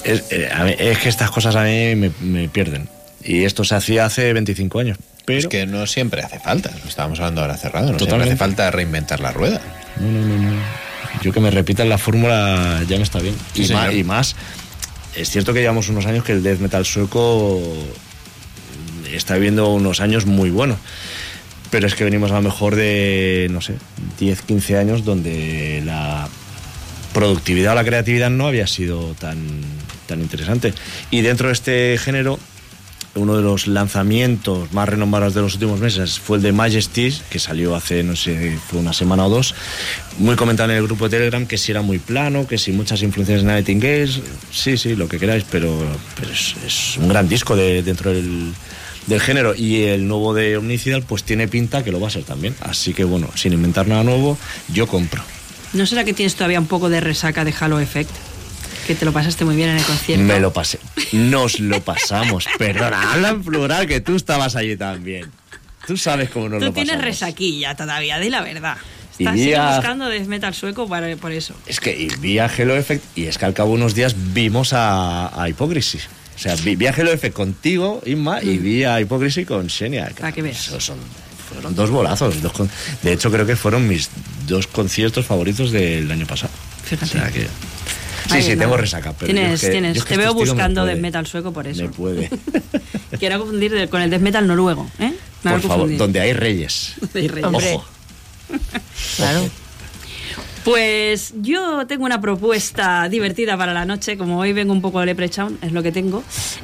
Es, 0.03 0.23
eh, 0.31 0.49
es 0.79 0.97
que 0.97 1.09
estas 1.09 1.29
cosas 1.29 1.55
a 1.55 1.65
mí 1.65 1.93
me, 1.93 2.11
me 2.21 2.49
pierden. 2.49 2.89
Y 3.23 3.43
esto 3.43 3.63
se 3.63 3.75
hacía 3.75 4.05
hace 4.05 4.33
25 4.33 4.79
años. 4.79 4.97
Pero 5.25 5.37
Es 5.37 5.45
que 5.45 5.67
no 5.67 5.85
siempre 5.85 6.23
hace 6.23 6.39
falta, 6.39 6.71
lo 6.71 6.89
estábamos 6.89 7.19
hablando 7.19 7.41
ahora 7.41 7.55
cerrado, 7.55 7.85
no 7.85 7.89
siempre 7.89 8.05
Totalmente. 8.07 8.33
hace 8.33 8.39
falta 8.39 8.71
reinventar 8.71 9.19
la 9.19 9.31
rueda. 9.31 9.61
No, 9.99 10.09
no, 10.09 10.25
no, 10.25 10.51
no. 10.53 10.61
Yo 11.21 11.31
que 11.31 11.39
me 11.39 11.51
repitan 11.51 11.87
la 11.87 11.99
fórmula 11.99 12.81
ya 12.89 12.97
me 12.97 13.03
está 13.03 13.19
bien. 13.19 13.35
Sí, 13.53 13.65
y, 13.65 13.73
más, 13.73 13.93
y 13.93 14.03
más, 14.03 14.35
es 15.15 15.29
cierto 15.29 15.53
que 15.53 15.59
llevamos 15.59 15.87
unos 15.89 16.07
años 16.07 16.23
que 16.23 16.31
el 16.31 16.41
death 16.41 16.61
metal 16.61 16.83
sueco 16.83 17.61
está 19.15 19.35
viviendo 19.35 19.69
unos 19.69 20.01
años 20.01 20.25
muy 20.25 20.49
buenos. 20.49 20.77
Pero 21.69 21.87
es 21.87 21.95
que 21.95 22.03
venimos 22.03 22.31
a 22.31 22.35
lo 22.35 22.41
mejor 22.41 22.75
de, 22.75 23.47
no 23.49 23.61
sé, 23.61 23.75
10, 24.19 24.41
15 24.43 24.77
años 24.77 25.05
donde 25.05 25.81
la 25.85 26.29
productividad 27.13 27.73
o 27.73 27.75
la 27.75 27.83
creatividad 27.83 28.29
no 28.29 28.47
había 28.47 28.67
sido 28.67 29.15
tan, 29.15 29.37
tan 30.07 30.21
interesante. 30.21 30.73
Y 31.09 31.21
dentro 31.21 31.47
de 31.47 31.53
este 31.53 31.97
género 31.97 32.39
uno 33.15 33.37
de 33.37 33.43
los 33.43 33.67
lanzamientos 33.67 34.71
más 34.73 34.89
renombrados 34.89 35.33
de 35.33 35.41
los 35.41 35.53
últimos 35.53 35.79
meses 35.79 36.19
fue 36.19 36.37
el 36.37 36.43
de 36.43 36.51
Majesties, 36.51 37.21
que 37.29 37.37
salió 37.37 37.75
hace, 37.75 38.03
no 38.03 38.15
sé, 38.15 38.57
una 38.71 38.93
semana 38.93 39.27
o 39.27 39.29
dos. 39.29 39.53
Muy 40.17 40.35
comentado 40.35 40.71
en 40.71 40.77
el 40.77 40.83
grupo 40.83 41.05
de 41.05 41.17
Telegram 41.17 41.45
que 41.45 41.57
si 41.57 41.71
era 41.71 41.81
muy 41.81 41.99
plano, 41.99 42.47
que 42.47 42.57
si 42.57 42.71
muchas 42.71 43.03
influencias 43.03 43.41
de 43.41 43.47
Nightingale. 43.47 44.09
Sí, 44.51 44.77
sí, 44.77 44.95
lo 44.95 45.07
que 45.07 45.19
queráis, 45.19 45.45
pero, 45.49 45.77
es 46.65 46.97
un 46.97 47.07
gran 47.07 47.27
disco 47.27 47.55
de, 47.55 47.83
dentro 47.83 48.11
del, 48.11 48.51
del 49.07 49.19
género. 49.19 49.53
Y 49.55 49.83
el 49.83 50.07
nuevo 50.07 50.33
de 50.33 50.57
Omnicidal, 50.57 51.03
pues 51.03 51.23
tiene 51.23 51.47
pinta 51.47 51.83
que 51.83 51.91
lo 51.91 51.99
va 51.99 52.07
a 52.07 52.11
ser 52.11 52.23
también. 52.23 52.55
Así 52.61 52.93
que 52.93 53.03
bueno, 53.03 53.29
sin 53.35 53.53
inventar 53.53 53.87
nada 53.87 54.03
nuevo, 54.03 54.37
yo 54.69 54.87
compro. 54.87 55.23
¿No 55.73 55.85
será 55.85 56.03
que 56.03 56.13
tienes 56.13 56.35
todavía 56.35 56.59
un 56.59 56.67
poco 56.67 56.89
de 56.89 56.99
resaca 57.01 57.43
de 57.45 57.53
Halo 57.59 57.79
Effect? 57.79 58.11
Que 58.87 58.95
te 58.95 59.05
lo 59.05 59.13
pasaste 59.13 59.45
muy 59.45 59.55
bien 59.55 59.69
en 59.69 59.77
el 59.77 59.83
concierto. 59.83 60.23
Me 60.23 60.39
lo 60.39 60.51
pasé. 60.51 60.77
Nos 61.13 61.59
lo 61.59 61.81
pasamos. 61.81 62.45
Perdona, 62.57 63.13
habla 63.13 63.29
en 63.29 63.43
plural 63.43 63.87
que 63.87 64.01
tú 64.01 64.15
estabas 64.15 64.55
allí 64.55 64.75
también. 64.75 65.31
Tú 65.87 65.97
sabes 65.97 66.29
cómo 66.29 66.49
nos 66.49 66.59
Tú 66.59 66.65
lo 66.65 66.73
tienes 66.73 66.91
pasamos. 66.91 67.05
resaquilla 67.05 67.75
todavía, 67.75 68.19
di 68.19 68.29
la 68.29 68.41
verdad. 68.41 68.77
Estás 69.19 69.35
buscando 69.75 70.09
death 70.09 70.25
metal 70.27 70.53
sueco 70.53 70.87
para, 70.87 71.15
por 71.17 71.31
eso. 71.31 71.53
Es 71.67 71.79
que 71.79 71.91
y 71.95 72.07
vi 72.19 72.39
a 72.39 72.47
Hello 72.47 72.75
Effect 72.75 73.03
y 73.17 73.25
es 73.25 73.37
que 73.37 73.45
al 73.45 73.53
cabo 73.53 73.69
de 73.69 73.75
unos 73.75 73.93
días 73.95 74.15
vimos 74.33 74.73
a, 74.73 75.27
a 75.41 75.47
Hypocrisy. 75.49 75.99
O 76.35 76.39
sea, 76.39 76.55
vi, 76.55 76.75
vi 76.75 76.87
a 76.87 76.91
Hello 76.91 77.11
Effect 77.11 77.35
contigo, 77.35 78.01
Inma, 78.05 78.41
y 78.43 78.57
vi 78.57 78.83
a 78.83 78.99
Hypocrisy 78.99 79.45
con 79.45 79.69
Xenia. 79.69 80.11
Para 80.19 80.31
que 80.31 80.41
veas. 80.41 80.67
Eso 80.67 80.79
son, 80.79 80.97
fueron 81.49 81.75
dos 81.75 81.89
bolazos. 81.89 82.41
dos 82.41 82.51
con- 82.53 82.69
de 83.01 83.13
hecho, 83.13 83.31
creo 83.31 83.45
que 83.45 83.55
fueron 83.55 83.87
mis 83.87 84.09
dos 84.47 84.67
conciertos 84.67 85.25
favoritos 85.25 85.71
del 85.71 86.09
año 86.11 86.25
pasado. 86.25 86.51
Fíjate. 86.83 87.05
O 87.05 87.07
sea 87.07 87.31
que... 87.31 87.47
Sí, 88.31 88.41
sí, 88.41 88.55
tengo 88.55 88.77
resaca. 88.77 89.13
Pero 89.13 89.33
Tienes, 89.33 89.49
yo 89.49 89.53
es 89.55 89.61
que- 89.61 89.69
tienes. 89.69 89.93
yo 89.95 89.99
es 89.99 90.05
que 90.05 90.09
Te 90.09 90.13
este 90.15 90.17
veo 90.23 90.31
estilo 90.31 90.45
me 90.45 90.51
buscando 90.51 90.81
puede. 90.81 90.93
death 90.93 91.01
metal 91.01 91.27
sueco 91.27 91.51
por 91.53 91.67
eso. 91.67 91.81
Me 91.83 91.89
puede. 91.89 92.29
Quiero 93.19 93.39
confundir 93.39 93.89
con 93.89 94.01
el 94.01 94.09
death 94.09 94.21
metal 94.21 94.47
noruego, 94.47 94.89
¿eh? 94.99 95.13
Me 95.43 95.51
Por 95.51 95.61
favor, 95.61 95.69
confundir. 95.77 95.97
donde 95.99 96.21
hay 96.21 96.33
reyes. 96.33 96.93
Hay 97.13 97.27
reyes. 97.27 97.51
Ojo. 97.53 97.85
Claro. 99.17 99.49
Pues 100.63 101.33
yo 101.41 101.85
tengo 101.87 102.05
una 102.05 102.21
propuesta 102.21 103.09
divertida 103.09 103.57
para 103.57 103.73
la 103.73 103.83
noche, 103.83 104.17
como 104.17 104.39
hoy 104.39 104.53
vengo 104.53 104.71
un 104.71 104.81
poco 104.81 105.01
de 105.01 105.07
Leprechaun, 105.07 105.57
es 105.61 105.73
lo 105.73 105.83
que 105.83 105.91
tengo. 105.91 106.23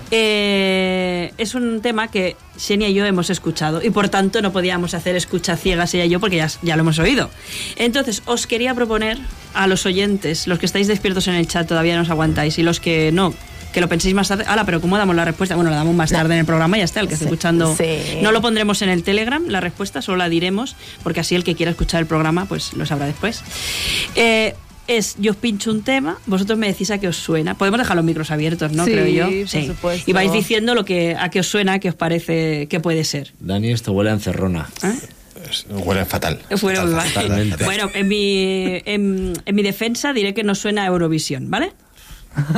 Eh, 0.09 1.33
es 1.37 1.53
un 1.53 1.81
tema 1.81 2.09
que 2.09 2.37
Xenia 2.57 2.87
y 2.87 2.93
yo 2.93 3.05
hemos 3.05 3.29
escuchado 3.29 3.83
y 3.83 3.89
por 3.89 4.07
tanto 4.07 4.41
no 4.41 4.53
podíamos 4.53 4.93
hacer 4.93 5.17
escucha 5.17 5.57
ciegas 5.57 5.93
ella 5.93 6.05
y 6.05 6.09
yo 6.09 6.21
porque 6.21 6.37
ya, 6.37 6.47
ya 6.61 6.77
lo 6.77 6.81
hemos 6.81 6.97
oído. 6.99 7.29
Entonces 7.75 8.23
os 8.25 8.47
quería 8.47 8.73
proponer 8.73 9.17
a 9.53 9.67
los 9.67 9.85
oyentes, 9.85 10.47
los 10.47 10.59
que 10.59 10.65
estáis 10.65 10.87
despiertos 10.87 11.27
en 11.27 11.35
el 11.35 11.47
chat 11.47 11.67
todavía 11.67 11.97
no 11.97 12.03
os 12.03 12.09
aguantáis 12.09 12.57
y 12.57 12.63
los 12.63 12.79
que 12.79 13.11
no, 13.11 13.33
que 13.73 13.81
lo 13.81 13.87
penséis 13.87 14.13
más 14.15 14.27
tarde. 14.27 14.43
Ala, 14.47 14.65
pero 14.65 14.81
¿cómo 14.81 14.97
damos 14.97 15.15
la 15.15 15.25
respuesta? 15.25 15.55
Bueno, 15.55 15.69
la 15.69 15.77
damos 15.77 15.95
más 15.95 16.11
tarde 16.11 16.33
en 16.33 16.39
el 16.41 16.45
programa 16.45 16.77
y 16.77 16.81
ya 16.81 16.85
está, 16.85 16.99
el 17.01 17.07
que 17.07 17.13
esté 17.13 17.25
Sí, 17.25 17.29
escuchando. 17.29 17.75
sí. 17.75 18.19
No 18.21 18.31
lo 18.31 18.41
pondremos 18.41 18.81
en 18.81 18.89
el 18.89 19.03
Telegram, 19.03 19.43
la 19.47 19.61
respuesta, 19.61 20.01
solo 20.01 20.17
la 20.17 20.29
diremos, 20.29 20.75
porque 21.03 21.19
así 21.19 21.35
el 21.35 21.43
que 21.43 21.55
quiera 21.55 21.71
escuchar 21.71 22.01
el 22.01 22.07
programa, 22.07 22.45
pues 22.45 22.73
lo 22.73 22.85
sabrá 22.85 23.05
después. 23.05 23.41
Eh, 24.15 24.55
es, 24.87 25.17
yo 25.19 25.31
os 25.31 25.37
pincho 25.37 25.69
un 25.69 25.83
tema, 25.83 26.17
vosotros 26.25 26.57
me 26.57 26.65
decís 26.65 26.89
a 26.89 26.97
qué 26.97 27.07
os 27.07 27.15
suena. 27.17 27.53
Podemos 27.55 27.77
dejar 27.79 27.95
los 27.95 28.03
micros 28.03 28.31
abiertos, 28.31 28.71
¿no? 28.71 28.85
Sí, 28.85 28.91
Creo 28.91 29.05
yo. 29.05 29.25
por 29.27 29.65
supuesto. 29.75 30.09
Y 30.09 30.13
vais 30.13 30.31
diciendo 30.31 30.73
lo 30.73 30.83
que, 30.83 31.15
a 31.15 31.29
qué 31.29 31.41
os 31.41 31.47
suena, 31.47 31.73
a 31.73 31.79
qué 31.79 31.89
os 31.89 31.95
parece 31.95 32.65
que 32.67 32.79
puede 32.79 33.03
ser. 33.03 33.33
Dani, 33.39 33.69
esto 33.71 33.91
huele 33.91 34.09
a 34.09 34.13
encerrona. 34.13 34.67
Huele 35.69 36.05
fatal. 36.05 36.39
Bueno, 36.61 36.87
Fatal. 36.87 37.55
Bueno, 37.65 37.89
en 37.93 38.07
mi, 38.07 38.81
en, 38.85 39.33
en 39.45 39.55
mi 39.55 39.61
defensa 39.63 40.11
diré 40.13 40.33
que 40.33 40.43
no 40.43 40.53
suena 40.53 40.83
a 40.83 40.87
Eurovisión, 40.87 41.49
¿vale? 41.49 41.71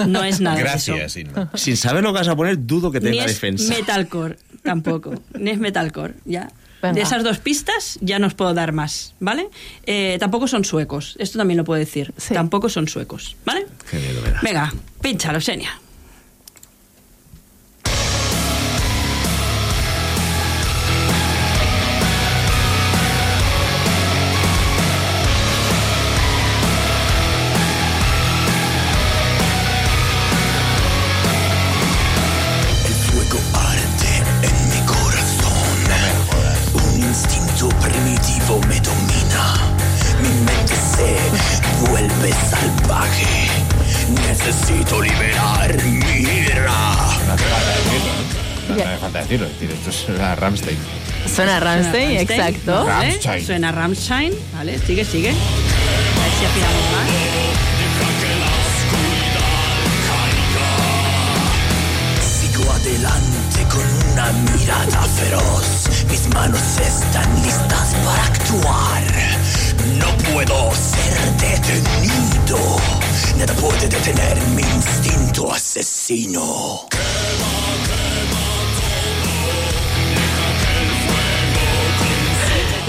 No 0.07 0.23
es 0.23 0.39
nada 0.41 0.55
de 0.57 0.63
eso. 0.63 0.93
Gracias, 0.95 1.17
Inma. 1.17 1.49
Sin 1.55 1.77
saber 1.77 2.03
lo 2.03 2.11
que 2.13 2.19
vas 2.19 2.27
a 2.27 2.35
poner, 2.35 2.65
dudo 2.65 2.91
que 2.91 2.99
Ni 2.99 3.11
tenga 3.11 3.25
es 3.25 3.33
defensa. 3.33 3.73
metalcore, 3.73 4.37
tampoco. 4.63 5.13
Ni 5.37 5.51
es 5.51 5.59
metalcore, 5.59 6.13
ya. 6.25 6.49
Venga. 6.81 6.95
De 6.95 7.01
esas 7.01 7.23
dos 7.23 7.37
pistas 7.37 7.99
ya 8.01 8.17
no 8.17 8.25
os 8.25 8.33
puedo 8.33 8.53
dar 8.55 8.71
más, 8.71 9.13
¿vale? 9.19 9.49
Eh, 9.85 10.17
tampoco 10.19 10.47
son 10.47 10.65
suecos, 10.65 11.15
esto 11.19 11.37
también 11.37 11.57
lo 11.57 11.63
puedo 11.63 11.77
decir. 11.79 12.11
Sí. 12.17 12.33
Tampoco 12.33 12.69
son 12.69 12.87
suecos, 12.87 13.35
¿vale? 13.45 13.67
Qué 13.89 13.97
miedo 13.99 14.19
me. 14.23 14.31
Venga, 14.41 14.73
pínchalo, 14.99 15.39
Xenia. 15.39 15.69
Decirlo. 49.21 49.47
es 49.47 49.53
decir, 49.59 49.71
Esto 49.71 49.89
es 49.89 50.17
la 50.17 50.35
Ramstein. 50.35 50.77
Suena 51.33 51.59
Rammstein, 51.59 52.25
Suena 52.27 52.49
exacto. 52.49 52.87
Suena 53.45 53.71
Rammstein, 53.71 54.33
¿vale? 54.53 54.79
Sigue, 54.79 55.05
sigue. 55.05 55.29
A 55.29 55.33
ver 55.33 56.31
si 56.39 56.45
afinamos 56.45 56.91
más. 56.91 58.11
Sigo 62.21 62.71
adelante 62.71 63.65
con 63.69 64.11
una 64.11 64.31
mirada 64.31 65.01
feroz. 65.03 66.05
Mis 66.09 66.27
manos 66.33 66.61
están 66.79 67.41
listas 67.43 67.95
para 68.03 68.23
actuar. 68.25 69.03
No 69.97 70.17
puedo 70.31 70.71
ser 70.73 71.37
detenido. 71.37 72.59
Nada 73.37 73.53
puede 73.55 73.87
detener 73.87 74.37
mi 74.55 74.61
instinto 74.63 75.51
asesino. 75.51 76.85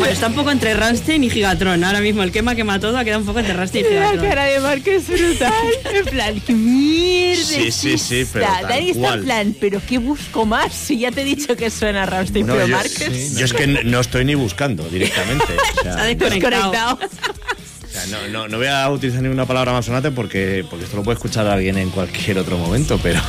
Bueno, 0.03 0.15
está 0.15 0.27
un 0.27 0.35
poco 0.35 0.51
entre 0.51 0.75
Rammstein 0.75 1.23
y 1.23 1.31
Gigatron. 1.31 1.85
Ahora 1.85 2.01
mismo 2.01 2.25
el 2.25 2.33
quema 2.33 2.57
quema 2.57 2.81
todo 2.81 2.99
ha 2.99 3.05
quedado 3.05 3.21
un 3.21 3.27
poco 3.27 3.39
entre 3.39 3.55
Rammstein 3.55 3.87
y 3.87 3.95
La 3.95 4.09
Gigatron. 4.11 4.29
cara 4.29 4.45
de 4.47 4.59
Marco 4.61 4.91
es 4.91 5.07
brutal. 5.07 5.53
En 5.95 6.05
plan, 6.07 6.41
qué 6.45 6.53
mierda. 6.53 7.45
Sí, 7.45 7.71
sí, 7.71 7.99
sí, 7.99 8.27
pero 8.33 8.45
está. 8.45 8.61
tal 8.63 8.69
Dani 8.69 8.91
está 8.91 9.15
en 9.15 9.25
plan, 9.25 9.57
pero 9.61 9.81
¿qué 9.87 9.99
busco 9.99 10.45
más? 10.45 10.75
Si 10.75 10.99
ya 10.99 11.13
te 11.13 11.21
he 11.21 11.25
dicho 11.25 11.57
que 11.57 11.71
suena 11.71 12.05
Rammstein, 12.07 12.47
No, 12.47 12.55
pero 12.55 12.67
yo, 12.67 12.77
Márquez. 12.77 13.37
yo 13.37 13.45
es 13.45 13.53
que 13.53 13.67
no 13.69 14.01
estoy 14.01 14.25
ni 14.25 14.35
buscando 14.35 14.83
directamente. 14.89 15.45
O 15.45 15.79
Está 15.79 15.95
sea, 15.95 16.05
desconectado. 16.05 16.99
Desconectado. 16.99 16.99
o 17.87 17.89
sea, 17.93 18.07
no, 18.09 18.29
no- 18.29 18.49
no 18.49 18.59
voy 18.59 18.67
a 18.67 18.91
utilizar 18.91 19.23
ninguna 19.23 19.47
palabra 19.47 19.73
más 19.73 19.85
sonante 19.85 20.11
porque, 20.11 20.65
porque 20.69 20.85
esto 20.85 20.97
lo 20.97 21.05
puede 21.05 21.15
escuchar 21.17 21.47
alguien 21.47 21.79
en 21.79 21.91
cualquier 21.91 22.39
otro 22.39 22.59
momento, 22.59 22.99
pero 23.01 23.21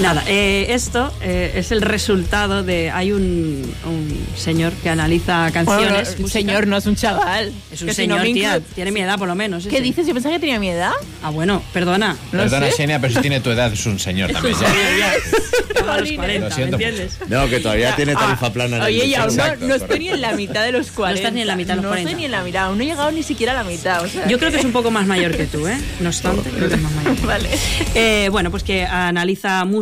Nada, 0.00 0.24
eh, 0.26 0.66
esto 0.70 1.12
eh, 1.20 1.52
es 1.56 1.70
el 1.70 1.80
resultado 1.82 2.62
de. 2.64 2.90
Hay 2.90 3.12
un, 3.12 3.72
un 3.84 4.26
señor 4.36 4.72
que 4.82 4.88
analiza 4.90 5.50
Bueno, 5.50 5.52
canciones. 5.52 6.08
no, 6.08 6.14
un 6.16 6.22
música. 6.22 6.38
señor 6.40 6.66
no 6.66 6.76
es 6.78 6.86
un 6.86 6.96
chaval. 6.96 7.52
Es 7.70 7.82
un 7.82 7.88
Que 7.88 7.94
si 7.94 8.06
no 8.08 8.16
señor, 8.18 8.34
tía. 8.34 8.60
Tiene 8.74 8.90
mi 8.90 9.00
edad, 9.00 9.18
por 9.18 9.28
lo 9.28 9.34
menos. 9.34 9.64
¿Qué 9.64 9.76
ese. 9.76 9.82
dices? 9.84 10.06
Yo 10.06 10.14
pensaba 10.14 10.34
que 10.34 10.40
tenía 10.40 10.58
mi 10.58 10.70
edad. 10.70 10.92
Ah, 11.22 11.30
bueno, 11.30 11.62
perdona. 11.72 12.16
No 12.32 12.38
Perdona, 12.40 12.66
sé. 12.70 12.72
Xenia, 12.78 12.98
pero 13.00 13.12
si 13.14 13.20
tiene 13.20 13.40
tu 13.40 13.50
edad, 13.50 13.72
es 13.72 13.84
un 13.86 13.98
señor 13.98 14.30
Es 14.30 14.34
también. 14.36 14.56
un 14.56 14.60
ya. 14.62 14.68
señor 14.68 14.98
ya. 14.98 15.12
Estaba 15.72 15.94
a 15.94 15.98
los 16.00 16.08
Jolines. 16.10 16.16
40, 16.16 16.48
Lo 16.48 16.56
¿me 16.56 16.62
entiendes? 16.72 17.18
no, 17.28 17.48
que 17.48 17.60
todavía 17.60 17.96
tiene 17.96 18.14
tarifa 18.14 18.52
plana 18.52 18.76
en 18.78 18.82
Oye, 18.82 19.06
y 19.06 19.14
aún 19.14 19.34
no, 19.36 19.56
no 19.68 19.74
estoy 19.74 19.98
ni 20.00 20.08
en 20.08 20.20
la 20.20 20.32
mitad 20.32 20.64
de 20.64 20.72
los 20.72 20.90
40. 20.90 21.18
estás 21.20 21.32
ni 21.32 21.40
en 21.42 21.46
la 21.46 21.56
mitad 21.56 21.74
de 21.74 21.76
los 21.76 21.84
No 21.84 21.88
40. 21.90 22.10
estoy 22.10 22.20
ni 22.20 22.24
en 22.26 22.32
la 22.32 22.42
mitad. 22.42 22.64
Aún 22.66 22.78
no 22.78 22.84
he 22.84 22.86
llegado 22.86 23.10
ni 23.12 23.22
siquiera 23.22 23.52
a 23.52 23.56
la 23.56 23.64
mitad. 23.64 24.02
O 24.04 24.08
sea, 24.08 24.26
Yo 24.28 24.38
creo 24.38 24.50
que 24.50 24.58
es 24.58 24.64
un 24.64 24.72
poco 24.72 24.90
más 24.90 25.06
mayor 25.06 25.36
que 25.36 25.46
tú, 25.46 25.66
¿eh? 25.68 25.78
No 26.00 26.08
obstante, 26.08 26.50
creo 26.50 26.68
que 26.68 26.74
es 26.74 26.80
más 26.80 26.92
mayor. 26.92 27.20
Vale. 27.26 27.48
Eh, 27.94 28.28
bueno, 28.30 28.50
pues 28.50 28.62
que 28.64 28.84
analiza 28.84 29.64
música. 29.64 29.81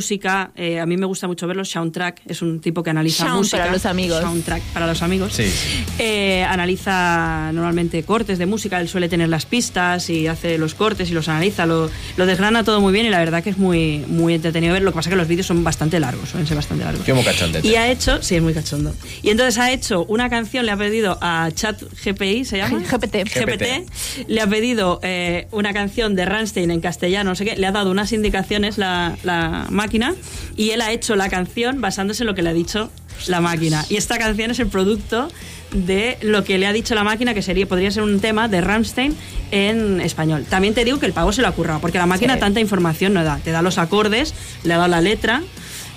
Eh, 0.57 0.81
a 0.81 0.87
mí 0.87 0.97
me 0.97 1.07
gusta 1.07 1.27
mucho 1.27 1.47
verlo. 1.47 1.65
Soundtrack 1.65 2.23
es 2.27 2.43
un 2.43 2.61
tipo 2.61 2.83
que 2.83 2.91
analiza 2.91 3.25
Sound 3.25 3.37
música. 3.39 3.59
para 3.59 3.73
los 3.73 3.87
amigos. 3.87 4.20
Soundtrack 4.20 4.62
para 4.73 4.87
los 4.87 5.03
amigos. 5.03 5.33
Sí. 5.33 5.51
Eh, 5.99 6.45
analiza 6.49 7.51
normalmente 7.53 8.03
cortes 8.03 8.39
de 8.39 8.47
música. 8.47 8.81
Él 8.81 8.89
suele 8.89 9.09
tener 9.09 9.29
las 9.29 9.47
pistas 9.47 10.09
y 10.11 10.27
hace 10.27 10.59
los 10.59 10.75
cortes 10.75 11.11
y 11.11 11.15
los 11.15 11.29
analiza. 11.29 11.67
Lo, 11.67 11.91
lo 12.17 12.27
desgrana 12.27 12.65
todo 12.65 12.81
muy 12.81 12.93
bien 12.93 13.07
y 13.07 13.11
la 13.11 13.19
verdad 13.19 13.43
que 13.43 13.51
es 13.51 13.59
muy, 13.59 14.05
muy 14.09 14.35
entretenido 14.35 14.73
ver. 14.73 14.83
Lo 14.83 14.93
que 14.93 14.97
pasa 14.97 15.09
es 15.09 15.12
que 15.12 15.17
los 15.19 15.29
vídeos 15.29 15.47
son 15.47 15.62
bastante 15.65 16.01
largos, 16.01 16.29
suelen 16.31 16.47
ser 16.47 16.57
bastante 16.57 16.85
largos. 16.85 17.05
Qué 17.05 17.15
mocachondete. 17.15 17.67
Y 17.67 17.75
ha 17.77 17.91
hecho, 17.91 18.23
sí, 18.23 18.37
es 18.37 18.43
muy 18.43 18.55
cachondo. 18.55 18.95
Y 19.23 19.31
entonces 19.31 19.59
ha 19.59 19.70
hecho 19.73 20.05
una 20.07 20.31
canción, 20.31 20.67
le 20.67 20.73
ha 20.73 20.77
pedido 20.77 21.19
a 21.20 21.51
Chat 21.55 21.83
GPI, 22.05 22.45
¿se 22.45 22.59
llama? 22.59 22.81
GPT. 22.91 23.17
GPT. 23.35 24.29
Le 24.29 24.41
ha 24.41 24.47
pedido 24.47 25.01
eh, 25.03 25.47
una 25.51 25.73
canción 25.73 26.15
de 26.15 26.25
Rammstein 26.25 26.70
en 26.70 26.81
castellano, 26.81 27.31
no 27.31 27.37
sé 27.37 27.45
qué. 27.45 27.57
Le 27.57 27.67
ha 27.67 27.73
dado 27.73 27.91
unas 27.91 28.12
indicaciones 28.12 28.79
la, 28.79 29.17
la 29.23 29.67
máquina 29.70 29.90
y 30.57 30.70
él 30.70 30.81
ha 30.81 30.93
hecho 30.93 31.17
la 31.17 31.28
canción 31.28 31.81
basándose 31.81 32.23
en 32.23 32.28
lo 32.28 32.35
que 32.35 32.43
le 32.43 32.51
ha 32.51 32.55
dicho 32.55 32.91
la 33.27 33.41
máquina. 33.41 33.85
Y 33.89 33.97
esta 33.97 34.19
canción 34.19 34.51
es 34.51 34.59
el 34.60 34.69
producto 34.69 35.28
de 35.73 36.17
lo 36.23 36.43
que 36.43 36.59
le 36.59 36.67
ha 36.67 36.73
dicho 36.73 36.94
la 36.94 37.05
máquina, 37.05 37.35
que 37.35 37.43
sería 37.43 37.67
podría 37.67 37.91
ser 37.91 38.02
un 38.02 38.19
tema 38.20 38.49
de 38.49 38.60
Rammstein 38.60 39.15
en 39.51 40.01
español. 40.01 40.44
También 40.49 40.75
te 40.75 40.85
digo 40.85 40.99
que 40.99 41.07
el 41.07 41.12
pavo 41.12 41.33
se 41.33 41.43
lo 41.43 41.49
ha 41.49 41.52
currado, 41.52 41.81
porque 41.81 41.99
la 41.99 42.07
máquina 42.07 42.35
Sí. 42.35 42.41
tanta 42.41 42.60
información 42.60 43.12
no 43.15 43.23
da. 43.23 43.39
Te 43.44 43.51
da 43.52 43.62
los 43.62 43.78
acordes, 43.78 44.35
le 44.65 44.75
ha 44.75 44.78
dado 44.78 44.89
la 44.89 45.01
letra 45.01 45.43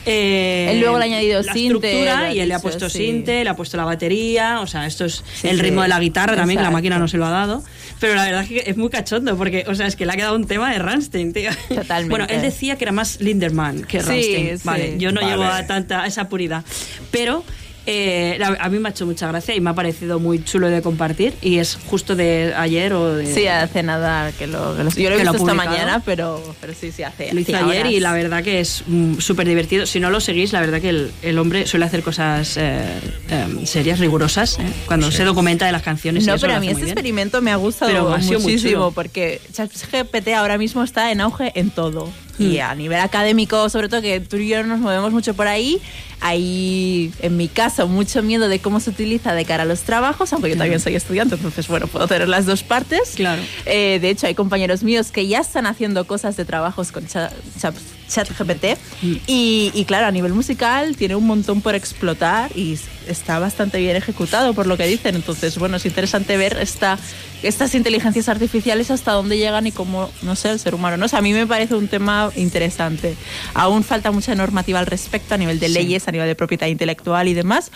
eh, 0.05 0.67
Él 0.71 0.79
luego 0.81 0.97
le 0.97 1.03
ha 1.03 1.07
añadido 1.07 1.41
la 1.41 1.53
sinte, 1.53 1.87
estructura 1.91 2.33
y 2.33 2.39
él 2.39 2.47
le 2.49 2.55
ha 2.55 2.59
puesto 2.59 2.89
sí. 2.89 2.97
sinte, 2.99 3.43
le 3.43 3.49
ha 3.49 3.55
puesto 3.55 3.77
la 3.77 3.85
batería, 3.85 4.59
o 4.61 4.67
sea, 4.67 4.85
esto 4.85 5.05
es 5.05 5.23
Sí, 5.35 5.47
el 5.47 5.57
sí. 5.57 5.61
ritmo 5.63 5.81
de 5.81 5.87
la 5.87 5.99
guitarra 5.99 6.35
también, 6.35 6.59
que 6.59 6.63
la 6.63 6.71
máquina 6.71 6.99
no 6.99 7.07
se 7.07 7.17
lo 7.17 7.25
ha 7.25 7.29
dado. 7.31 7.63
Pero 7.99 8.15
la 8.15 8.25
verdad 8.25 8.41
es 8.43 8.49
que 8.49 8.63
es 8.69 8.75
muy 8.77 8.89
cachondo, 8.89 9.37
porque, 9.37 9.63
o 9.67 9.75
sea, 9.75 9.87
es 9.87 9.95
que 9.95 10.05
le 10.05 10.11
ha 10.13 10.15
quedado 10.15 10.35
un 10.35 10.45
tema 10.45 10.71
de 10.71 10.79
Rammstein, 10.79 11.31
tío. 11.33 11.51
Totalmente. 11.69 12.09
Bueno, 12.09 12.25
él 12.29 12.41
decía 12.41 12.75
que 12.77 12.83
era 12.85 12.91
más 12.91 13.21
Linderman 13.21 13.83
que 13.85 13.99
Rammstein. 14.01 14.59
Vale, 14.63 14.95
yo 14.97 15.11
no 15.11 15.21
Vale. 15.21 15.31
llego 15.31 15.43
a 15.45 15.65
tanta 15.67 16.03
a 16.03 16.07
esa 16.07 16.27
puridad. 16.27 16.63
Pero 17.11 17.43
eh, 17.85 18.39
a 18.59 18.69
mí 18.69 18.79
me 18.79 18.89
ha 18.89 18.91
hecho 18.91 19.05
mucha 19.05 19.27
gracia 19.27 19.55
y 19.55 19.61
me 19.61 19.69
ha 19.69 19.73
parecido 19.73 20.19
muy 20.19 20.43
chulo 20.43 20.69
de 20.69 20.81
compartir. 20.81 21.33
Y 21.41 21.57
es 21.59 21.77
justo 21.87 22.15
de 22.15 22.53
ayer 22.55 22.93
o 22.93 23.15
de. 23.15 23.33
Sí, 23.33 23.47
hace 23.47 23.83
nada 23.83 24.31
que 24.31 24.47
lo, 24.47 24.75
que 24.77 24.83
lo- 24.83 24.89
yo 24.91 25.09
lo 25.09 25.15
he 25.15 25.17
Que 25.19 25.23
lo 25.25 25.31
visto 25.33 25.47
esta 25.49 25.53
mañana, 25.53 26.01
pero, 26.05 26.41
pero 26.61 26.73
sí, 26.73 26.91
sí, 26.91 27.03
hace. 27.03 27.33
Lo 27.33 27.39
hice 27.41 27.55
hacía 27.55 27.67
ayer 27.69 27.85
y 27.87 27.99
la 27.99 28.13
verdad 28.13 28.43
que 28.43 28.59
es 28.59 28.83
mm, 28.87 29.19
súper 29.19 29.47
divertido. 29.47 29.85
Si 29.85 29.99
no 29.99 30.09
lo 30.09 30.19
seguís, 30.21 30.53
la 30.53 30.61
verdad 30.61 30.79
que 30.81 30.89
el, 30.89 31.11
el 31.21 31.37
hombre 31.39 31.67
suele 31.67 31.85
hacer 31.85 32.03
cosas 32.03 32.55
eh, 32.57 32.83
eh, 33.29 33.65
serias, 33.65 33.99
rigurosas, 33.99 34.59
eh, 34.59 34.63
cuando 34.85 35.11
se 35.11 35.23
documenta 35.23 35.65
de 35.65 35.71
las 35.71 35.81
canciones. 35.81 36.23
y 36.23 36.27
No, 36.27 36.35
eso 36.35 36.41
pero 36.41 36.55
a 36.55 36.59
mí 36.59 36.69
este 36.69 36.83
experimento 36.83 37.41
me 37.41 37.51
ha 37.51 37.55
gustado 37.57 37.91
Pero 37.91 38.39
muchísimo 38.39 38.91
porque 38.91 39.41
ChatGPT 39.51 40.29
ahora 40.29 40.57
mismo 40.57 40.83
está 40.83 41.11
en 41.11 41.21
auge 41.21 41.51
en 41.55 41.69
todo. 41.69 42.09
Mm. 42.37 42.43
Y 42.43 42.59
a 42.59 42.73
nivel 42.75 42.99
académico, 42.99 43.69
sobre 43.69 43.89
todo 43.89 44.01
que 44.01 44.19
tú 44.19 44.37
y 44.37 44.47
yo 44.47 44.63
nos 44.63 44.79
movemos 44.79 45.11
mucho 45.11 45.33
por 45.35 45.47
ahí, 45.47 45.79
hay 46.27 47.11
en 47.19 47.37
mi 47.37 47.47
caso 47.47 47.87
mucho 47.87 48.23
miedo 48.23 48.47
de 48.47 48.59
cómo 48.59 48.79
se 48.79 48.89
utiliza 48.89 49.33
de 49.33 49.45
cara 49.45 49.63
a 49.63 49.65
los 49.65 49.81
trabajos, 49.81 50.31
aunque 50.33 50.49
yo 50.49 50.57
también 50.57 50.79
soy 50.79 50.95
estudiante, 50.95 51.35
entonces 51.35 51.67
bueno, 51.67 51.85
puedo 51.87 52.07
tener 52.07 52.27
las 52.27 52.45
dos 52.45 52.63
partes. 52.63 53.11
Claro. 53.15 53.41
Eh, 53.65 53.99
de 54.01 54.09
hecho, 54.09 54.27
hay 54.27 54.33
compañeros 54.35 54.83
míos 54.83 55.11
que 55.11 55.27
ya 55.27 55.39
están 55.39 55.65
haciendo 55.67 56.07
cosas 56.07 56.35
de 56.37 56.45
trabajos 56.45 56.91
con 56.91 57.05
Cha- 57.07 57.31
Cha- 57.59 57.73
ChatGPT 58.09 58.77
Mm. 59.01 59.13
y, 59.27 59.71
y 59.73 59.85
claro, 59.85 60.05
a 60.07 60.11
nivel 60.11 60.33
musical 60.33 60.95
tiene 60.95 61.15
un 61.15 61.25
montón 61.27 61.61
por 61.61 61.75
explotar 61.75 62.51
y 62.57 62.77
está 63.07 63.39
bastante 63.39 63.79
bien 63.79 63.95
ejecutado 63.95 64.53
por 64.53 64.67
lo 64.67 64.77
que 64.77 64.85
dicen. 64.85 65.15
Entonces, 65.15 65.57
bueno, 65.57 65.77
es 65.77 65.85
interesante 65.85 66.37
ver 66.37 66.57
esta, 66.59 66.97
estas 67.41 67.75
inteligencias 67.75 68.29
artificiales 68.29 68.91
hasta 68.91 69.11
dónde 69.11 69.37
llegan 69.37 69.67
y 69.67 69.71
cómo, 69.71 70.09
no 70.21 70.35
sé, 70.35 70.51
el 70.51 70.59
ser 70.59 70.75
humano. 70.75 70.97
¿no? 70.97 71.05
O 71.05 71.07
sea, 71.07 71.19
a 71.19 71.21
mí 71.21 71.33
me 71.33 71.47
parece 71.47 71.75
un 71.75 71.87
tema 71.87 72.31
interesante. 72.35 73.15
Aún 73.53 73.83
falta 73.83 74.11
mucha 74.11 74.35
normativa 74.35 74.79
al 74.79 74.85
respecto 74.85 75.35
a 75.35 75.37
nivel 75.37 75.59
de 75.59 75.69
leyes, 75.69 76.07
a 76.07 76.11
nivel 76.11 76.27
de 76.27 76.35
propiedad 76.35 76.67
intelectual 76.67 77.27
y 77.27 77.33
demás. 77.33 77.71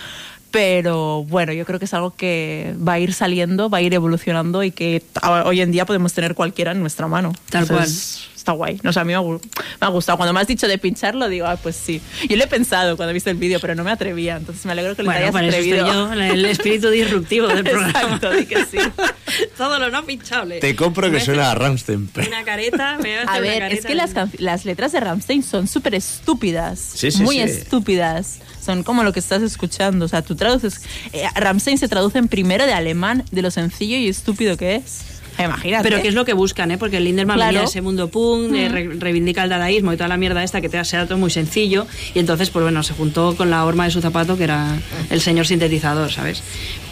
Pero 0.52 1.24
bueno, 1.26 1.52
yo 1.52 1.66
creo 1.66 1.78
que 1.78 1.86
es 1.86 1.94
algo 1.94 2.16
que 2.16 2.74
va 2.86 2.94
a 2.94 3.00
ir 3.00 3.14
saliendo, 3.14 3.70
va 3.70 3.80
a 3.80 3.82
ir 3.82 3.94
evolucionando 3.94 4.64
y 4.64 4.72
que 4.72 5.04
hoy 5.46 5.62
en 5.62 5.72
día 5.72 5.86
podemos 5.86 6.14
tener 6.14 6.36
cualquiera 6.36 6.72
en 6.72 6.80
nuestra 6.80 7.08
mano. 7.08 7.34
Tal 7.50 7.64
Entonces, 7.64 8.30
Está 8.48 8.56
guay. 8.56 8.80
No, 8.82 8.94
sé, 8.94 9.02
a 9.02 9.04
mí 9.04 9.10
me 9.10 9.16
ha, 9.16 9.20
gu- 9.20 9.42
me 9.44 9.88
ha 9.88 9.90
gustado. 9.90 10.16
Cuando 10.18 10.32
me 10.32 10.40
has 10.40 10.48
dicho 10.48 10.70
de 10.70 10.78
pincharlo, 10.78 11.28
digo, 11.28 11.46
ah, 11.48 11.58
pues 11.62 11.76
sí. 11.76 12.00
Yo 12.30 12.38
lo 12.38 12.46
he 12.46 12.48
pensado 12.48 12.96
cuando 12.96 13.10
he 13.10 13.14
visto 13.14 13.30
el 13.30 13.36
vídeo, 13.36 13.60
pero 13.60 13.76
no 13.76 13.84
me 13.84 13.92
atrevía. 13.92 14.38
Entonces 14.38 14.66
me 14.66 14.72
alegro 14.72 14.96
que 14.96 15.04
lo 15.04 15.08
Bueno, 15.08 15.20
hayas 15.20 15.34
para 15.34 15.48
eso 15.48 15.58
estoy 15.58 15.80
atrevido. 15.80 16.14
yo, 16.16 16.22
el 16.34 16.46
espíritu 16.46 16.90
disruptivo 16.90 17.48
del 17.50 17.64
programa. 17.66 17.90
Exacto, 18.00 18.32
di 18.32 18.46
que 18.46 18.64
sí. 18.64 18.78
Todo 19.58 19.80
lo 19.80 19.90
no 19.92 20.06
pinchable. 20.06 20.60
Te 20.62 20.78
compro 20.78 21.08
que 21.08 21.18
Me 21.18 21.20
suena 21.26 21.52
a 21.52 21.56
Ramstein. 21.56 22.10
Una 22.26 22.46
careta, 22.46 22.98
me 23.04 23.20
A 23.20 23.24
una 23.24 23.40
ver, 23.42 23.60
careta 23.60 23.76
es 23.82 23.86
que 23.86 23.96
las, 24.40 24.64
letras 24.64 24.94
de 24.94 25.00
Ramstein 25.02 25.44
son 25.44 25.68
súper 25.68 25.96
estúpidas. 25.96 26.80
Sí, 26.80 27.12
sí, 27.12 27.24
muy 27.24 27.36
sí. 27.36 27.42
estúpidas. 27.42 28.40
Son 28.66 28.84
como 28.84 29.04
lo 29.04 29.12
que 29.12 29.20
estás 29.20 29.42
escuchando. 29.42 30.06
O 30.06 30.08
sea, 30.08 30.22
tú 30.22 30.36
traduces. 30.38 30.80
eh, 31.12 31.26
Ramstein 31.36 31.78
se 31.78 31.90
traduce 31.90 32.18
en 32.18 32.30
primero 32.30 32.66
de 32.66 32.72
alemán 32.74 33.26
de 33.32 33.42
lo 33.42 33.52
sencillo 33.52 33.98
y 33.98 34.08
estúpido 34.08 34.56
que 34.56 34.76
es. 34.76 35.02
Imagínate. 35.40 35.88
Pero 35.90 36.02
que 36.02 36.08
es 36.08 36.14
lo 36.16 36.26
que 36.26 36.34
buscan, 36.34 36.72
¿eh? 36.72 36.78
Porque 36.78 36.98
el 36.98 37.04
Linderman 37.04 37.36
Claro. 37.38 37.48
venía 37.50 37.62
de 37.62 37.68
ese 37.68 37.82
mundo 37.82 38.10
punk, 38.10 38.52
de 38.52 38.70
re- 38.70 38.90
reivindica 38.98 39.44
el 39.44 39.50
dadaísmo 39.50 39.94
y 39.94 39.98
toda 39.98 40.08
la 40.08 40.18
mierda 40.18 40.44
esta 40.44 40.62
que 40.62 40.70
te 40.70 40.84
sea 40.84 41.06
todo 41.06 41.18
muy 41.18 41.30
sencillo. 41.30 41.86
Y 42.16 42.20
entonces, 42.20 42.50
pues 42.50 42.64
bueno, 42.64 42.82
se 42.84 42.94
juntó 42.94 43.36
con 43.36 43.50
la 43.50 43.64
horma 43.66 43.86
de 43.86 43.92
su 43.92 44.02
zapato, 44.02 44.38
que 44.38 44.46
era 44.46 44.80
el 45.10 45.22
señor 45.22 45.46
sintetizador, 45.48 46.12
¿sabes? 46.12 46.42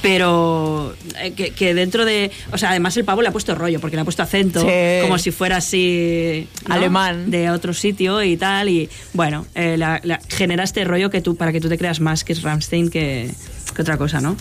Pero 0.02 0.96
eh, 1.20 1.32
que, 1.32 1.50
que 1.52 1.74
dentro 1.74 2.06
de. 2.06 2.30
O 2.52 2.58
sea, 2.58 2.70
además 2.70 2.96
el 2.98 3.06
pavo 3.06 3.22
le 3.24 3.30
ha 3.30 3.32
puesto 3.32 3.56
rollo, 3.56 3.80
porque 3.80 3.96
le 3.96 4.02
ha 4.02 4.06
puesto 4.06 4.22
acento, 4.22 4.62
Sí. 4.62 5.02
como 5.02 5.18
si 5.18 5.32
fuera 5.32 5.58
así. 5.58 6.48
¿no? 6.68 6.76
Alemán. 6.76 7.32
De 7.32 7.50
otro 7.50 7.74
sitio 7.74 8.22
y 8.22 8.38
tal. 8.38 8.70
Y 8.70 8.88
bueno, 9.14 9.48
eh, 9.56 9.76
la- 9.78 10.00
la- 10.04 10.20
genera 10.30 10.64
este 10.64 10.84
rollo 10.84 11.10
que 11.10 11.22
tú, 11.22 11.36
para 11.36 11.52
que 11.52 11.60
tú 11.60 11.70
te 11.70 11.78
creas 11.78 12.00
más 12.00 12.24
que 12.24 12.34
es 12.34 12.44
Ramstein 12.44 12.90
que, 12.90 13.32
que 13.76 13.82
otra 13.82 13.98
cosa, 13.98 14.22
¿no? 14.22 14.38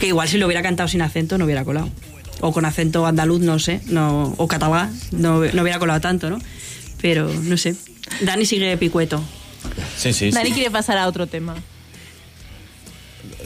Que 0.00 0.08
igual 0.08 0.26
si 0.28 0.38
lo 0.38 0.46
hubiera 0.46 0.62
cantado 0.62 0.88
sin 0.88 1.02
acento 1.02 1.38
no 1.38 1.44
hubiera 1.44 1.64
colado. 1.64 1.88
O 2.40 2.52
con 2.52 2.64
acento 2.64 3.06
andaluz, 3.06 3.40
no 3.40 3.58
sé, 3.58 3.80
no, 3.86 4.34
o 4.36 4.48
catalán, 4.48 4.92
no, 5.12 5.40
no 5.44 5.62
hubiera 5.62 5.78
colado 5.78 6.00
tanto, 6.00 6.28
¿no? 6.30 6.38
Pero 7.00 7.28
no 7.32 7.56
sé. 7.56 7.74
Dani 8.22 8.44
sigue 8.44 8.76
picueto. 8.76 9.22
Sí, 9.96 10.12
sí, 10.12 10.30
Dani 10.30 10.48
sí. 10.50 10.54
quiere 10.54 10.70
pasar 10.70 10.98
a 10.98 11.06
otro 11.06 11.26
tema. 11.26 11.54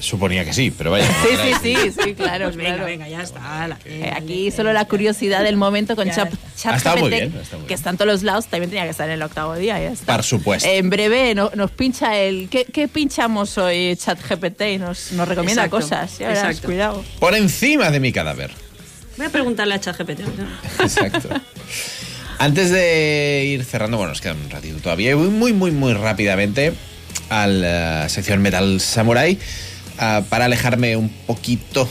Suponía 0.00 0.44
que 0.44 0.52
sí, 0.52 0.70
pero 0.76 0.92
vaya. 0.92 1.07
Sí, 1.07 1.36
sí, 1.60 1.75
sí, 1.75 1.92
sí, 2.05 2.15
claro, 2.15 2.47
Pues 2.47 2.57
venga, 2.57 2.70
claro. 2.70 2.84
venga, 2.86 3.08
ya 3.08 3.20
está. 3.23 3.65
ala. 3.65 3.78
Eh, 3.84 4.10
Aquí 4.15 4.50
solo 4.52 4.73
la 4.73 4.84
curiosidad 4.86 5.42
del 5.42 5.57
momento 5.57 5.97
con 5.97 6.07
Ya 6.07 6.15
Chat, 6.15 6.33
está. 6.76 6.94
Muy 6.97 7.10
bien, 7.10 7.25
estado 7.36 7.58
muy 7.58 7.67
que 7.67 7.67
bien. 7.67 7.73
está 7.78 7.91
en 7.91 7.97
todos 7.97 8.07
los 8.12 8.23
lados, 8.23 8.47
también 8.47 8.70
tenía 8.70 8.84
que 8.84 8.91
estar 8.91 9.08
en 9.08 9.15
el 9.15 9.23
octavo 9.23 9.57
día. 9.57 9.81
Ya 9.81 9.91
está. 9.92 10.15
Por 10.15 10.25
supuesto. 10.25 10.68
En 10.68 10.89
breve 10.89 11.34
no- 11.34 11.50
nos 11.57 11.73
pincha 11.73 12.17
el. 12.17 12.49
¿Qué, 12.49 12.65
qué 12.65 12.86
pinchamos 12.86 13.58
hoy, 13.58 13.97
Chat 13.97 14.20
GPT? 14.20 14.62
Y 14.75 14.78
nos, 14.78 15.10
nos 15.12 15.26
recomienda 15.26 15.65
Exacto, 15.65 15.76
cosas. 15.84 16.18
Ya 16.18 16.28
verás, 16.28 16.44
exacto. 16.47 16.67
cuidado. 16.68 17.05
Por 17.18 17.34
encima 17.34 17.91
de 17.91 17.99
mi 18.00 18.12
cadáver. 18.12 18.52
Voy 19.18 19.26
a 19.26 19.30
preguntarle 19.30 19.74
a 19.74 19.80
ChatGPT. 19.80 20.20
Exacto. 20.80 21.28
Antes 22.38 22.70
de 22.70 23.44
ir 23.47 23.64
cerrando, 23.64 23.97
bueno, 23.97 24.12
nos 24.12 24.20
queda 24.20 24.34
un 24.34 24.48
ratito 24.48 24.78
todavía. 24.78 25.16
Voy 25.16 25.28
muy, 25.28 25.52
muy, 25.52 25.72
muy 25.72 25.92
rápidamente 25.92 26.72
a 27.28 27.48
la 27.48 28.08
sección 28.08 28.40
Metal 28.40 28.80
Samurai 28.80 29.36
ah, 29.98 30.22
para 30.28 30.44
alejarme 30.44 30.97
un 30.97 31.08
poquito 31.08 31.88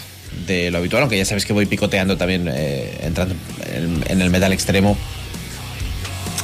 de 0.48 0.72
lo 0.72 0.78
habitual, 0.78 1.04
aunque 1.04 1.18
ya 1.18 1.26
sabes 1.26 1.46
que 1.46 1.52
voy 1.52 1.66
picoteando 1.66 2.16
también, 2.16 2.50
eh, 2.50 2.98
entrando 3.02 3.36
en, 3.74 4.22
el 4.22 4.30
metal 4.30 4.54
extremo 4.54 4.98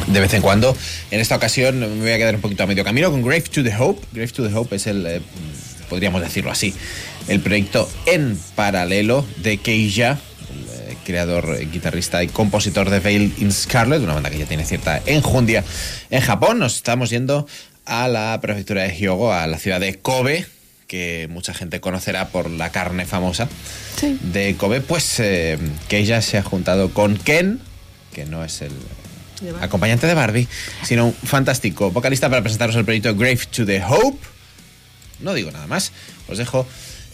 de 0.07 0.19
vez 0.19 0.33
en 0.33 0.41
cuando. 0.41 0.75
En 1.11 1.21
esta 1.21 1.37
ocasión 1.37 1.79
me 1.79 1.87
voy 1.87 2.11
a 2.11 2.17
quedar 2.17 2.35
un 2.35 2.41
poquito 2.41 2.63
a 2.63 2.67
medio 2.67 2.83
camino 2.83 3.09
con 3.09 3.21
Grave 3.21 3.43
to 3.43 3.63
the 3.63 3.73
Hope. 3.73 4.05
Grave 4.11 4.33
to 4.33 4.45
the 4.45 4.53
Hope 4.53 4.75
es 4.75 4.87
el, 4.87 5.05
eh, 5.05 5.21
podríamos 5.87 6.21
decirlo 6.21 6.51
así, 6.51 6.73
el 7.29 7.39
proyecto 7.39 7.89
en 8.05 8.37
paralelo 8.55 9.25
de 9.37 9.59
Keija, 9.59 10.13
eh, 10.13 10.32
creador, 11.03 11.55
eh, 11.59 11.67
guitarrista 11.71 12.23
y 12.23 12.27
compositor 12.27 12.89
de 12.89 12.99
Veil 12.99 13.33
in 13.37 13.51
Scarlet, 13.51 14.01
una 14.01 14.13
banda 14.13 14.29
que 14.29 14.39
ya 14.39 14.45
tiene 14.45 14.65
cierta 14.65 15.01
enjundia 15.05 15.63
en 16.09 16.21
Japón. 16.21 16.59
Nos 16.59 16.75
estamos 16.75 17.09
yendo 17.09 17.47
a 17.85 18.07
la 18.07 18.39
prefectura 18.41 18.83
de 18.83 18.95
Hyogo, 18.95 19.33
a 19.33 19.45
la 19.47 19.57
ciudad 19.57 19.79
de 19.79 19.99
Kobe, 19.99 20.45
que 20.87 21.27
mucha 21.29 21.53
gente 21.53 21.79
conocerá 21.79 22.29
por 22.29 22.49
la 22.49 22.71
carne 22.71 23.05
famosa 23.05 23.47
de 24.01 24.55
Kobe. 24.57 24.81
Pues 24.81 25.19
eh, 25.19 25.57
Keija 25.87 26.21
se 26.21 26.37
ha 26.37 26.43
juntado 26.43 26.93
con 26.93 27.17
Ken, 27.17 27.59
que 28.13 28.25
no 28.25 28.43
es 28.43 28.61
el 28.61 28.71
acompañante 29.61 30.07
de 30.07 30.13
Barbie, 30.13 30.47
sino 30.83 31.07
un 31.07 31.13
fantástico 31.13 31.91
vocalista 31.91 32.29
para 32.29 32.41
presentaros 32.41 32.75
el 32.75 32.85
proyecto 32.85 33.15
Grave 33.15 33.39
to 33.51 33.65
the 33.65 33.83
Hope. 33.83 34.19
No 35.19 35.33
digo 35.33 35.51
nada 35.51 35.67
más, 35.67 35.91
os 36.27 36.37
dejo 36.37 36.67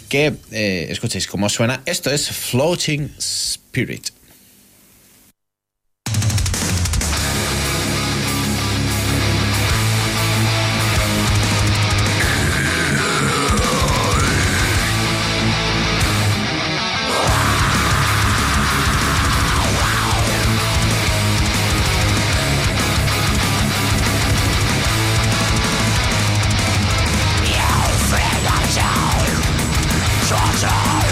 que 0.09 0.33
eh, 0.51 0.87
escuchéis 0.89 1.27
cómo 1.27 1.49
suena. 1.49 1.81
Esto 1.85 2.11
es 2.11 2.29
Floating 2.29 3.13
Spirit. 3.79 4.11
Torture, 30.29 31.08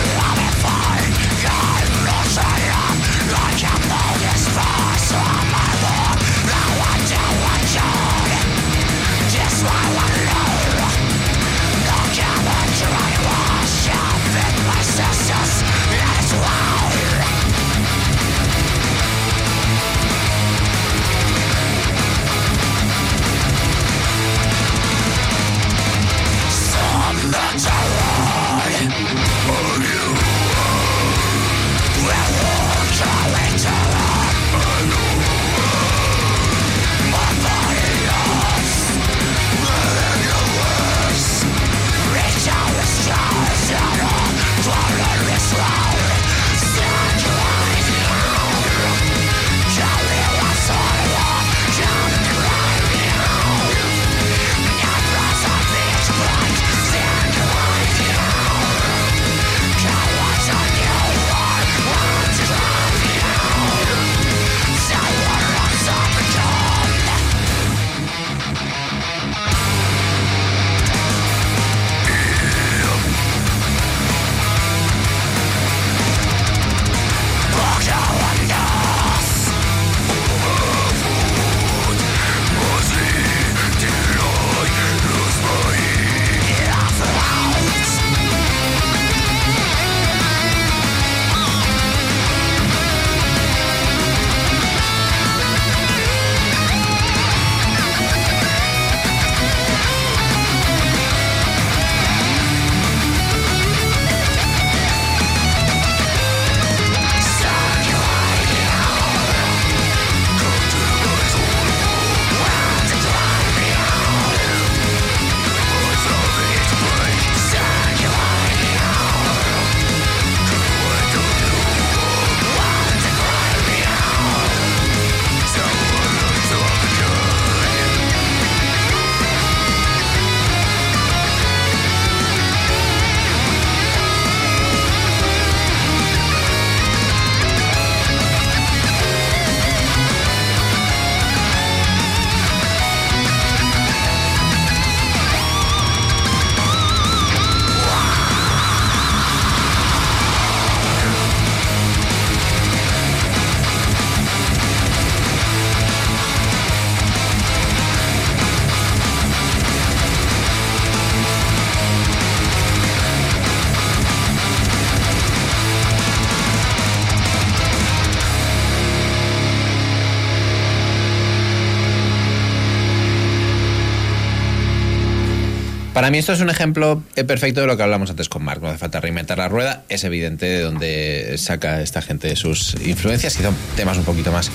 Para 176.07 176.13
mí 176.13 176.19
esto 176.19 176.31
es 176.31 176.39
un 176.39 176.49
ejemplo 176.49 177.03
eh, 177.17 177.25
perfecto 177.25 177.59
de 177.59 177.67
lo 177.67 177.75
que 177.75 177.83
hablamos 177.83 178.09
antes 178.09 178.29
con 178.29 178.41
Mark. 178.41 178.61
No 178.61 178.69
hace 178.69 178.77
falta 178.77 179.01
reinventar 179.01 179.39
la 179.39 179.49
rueda. 179.49 179.83
Es 179.89 180.05
evidente 180.05 180.45
de 180.45 180.61
dónde 180.61 181.37
saca 181.37 181.81
esta 181.81 182.01
gente 182.01 182.33
sus 182.37 182.75
influencias, 182.75 183.33
son 183.33 183.53
temas 183.75 183.97
un 183.97 184.05
poquito 184.05 184.31
más 184.31 184.49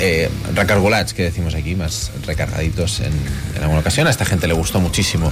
eh, 0.00 0.28
que 1.14 1.22
decimos 1.22 1.54
aquí, 1.54 1.76
más 1.76 2.10
recargaditos 2.26 3.02
en, 3.02 3.12
alguna 3.62 3.78
ocasión. 3.78 4.08
A 4.08 4.10
esta 4.10 4.24
gente 4.24 4.48
le 4.48 4.54
gustó 4.54 4.80
muchísimo 4.80 5.30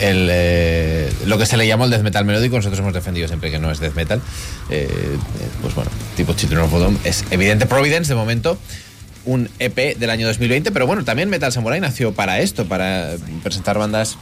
eh, 0.00 1.12
lo 1.26 1.38
que 1.38 1.46
se 1.46 1.56
le 1.56 1.66
llamó 1.66 1.86
el 1.86 1.90
death 1.90 2.02
metal 2.02 2.24
melódico. 2.24 2.54
Nosotros 2.54 2.78
hemos 2.78 2.94
defendido 2.94 3.26
siempre 3.26 3.50
que 3.50 3.58
no 3.58 3.72
es 3.72 3.80
death 3.80 3.96
metal. 3.96 4.20
Eh, 4.70 4.88
pues 5.60 5.74
bueno, 5.74 5.90
tipo 6.16 6.34
Children 6.34 6.60
of 6.60 6.70
Bodom 6.70 6.98
es 7.02 7.24
evidente. 7.32 7.66
Providence, 7.66 8.10
de 8.10 8.14
momento, 8.14 8.60
un 9.24 9.50
EP 9.58 9.98
del 9.98 10.10
año 10.10 10.28
2020, 10.28 10.70
pero 10.70 10.86
bueno, 10.86 11.02
también 11.02 11.30
Metal 11.30 11.50
Samurai 11.50 11.80
nació 11.80 12.14
para 12.14 12.38
esto, 12.38 12.66
para 12.66 13.16
presentar 13.42 13.76
bandas 13.76 14.18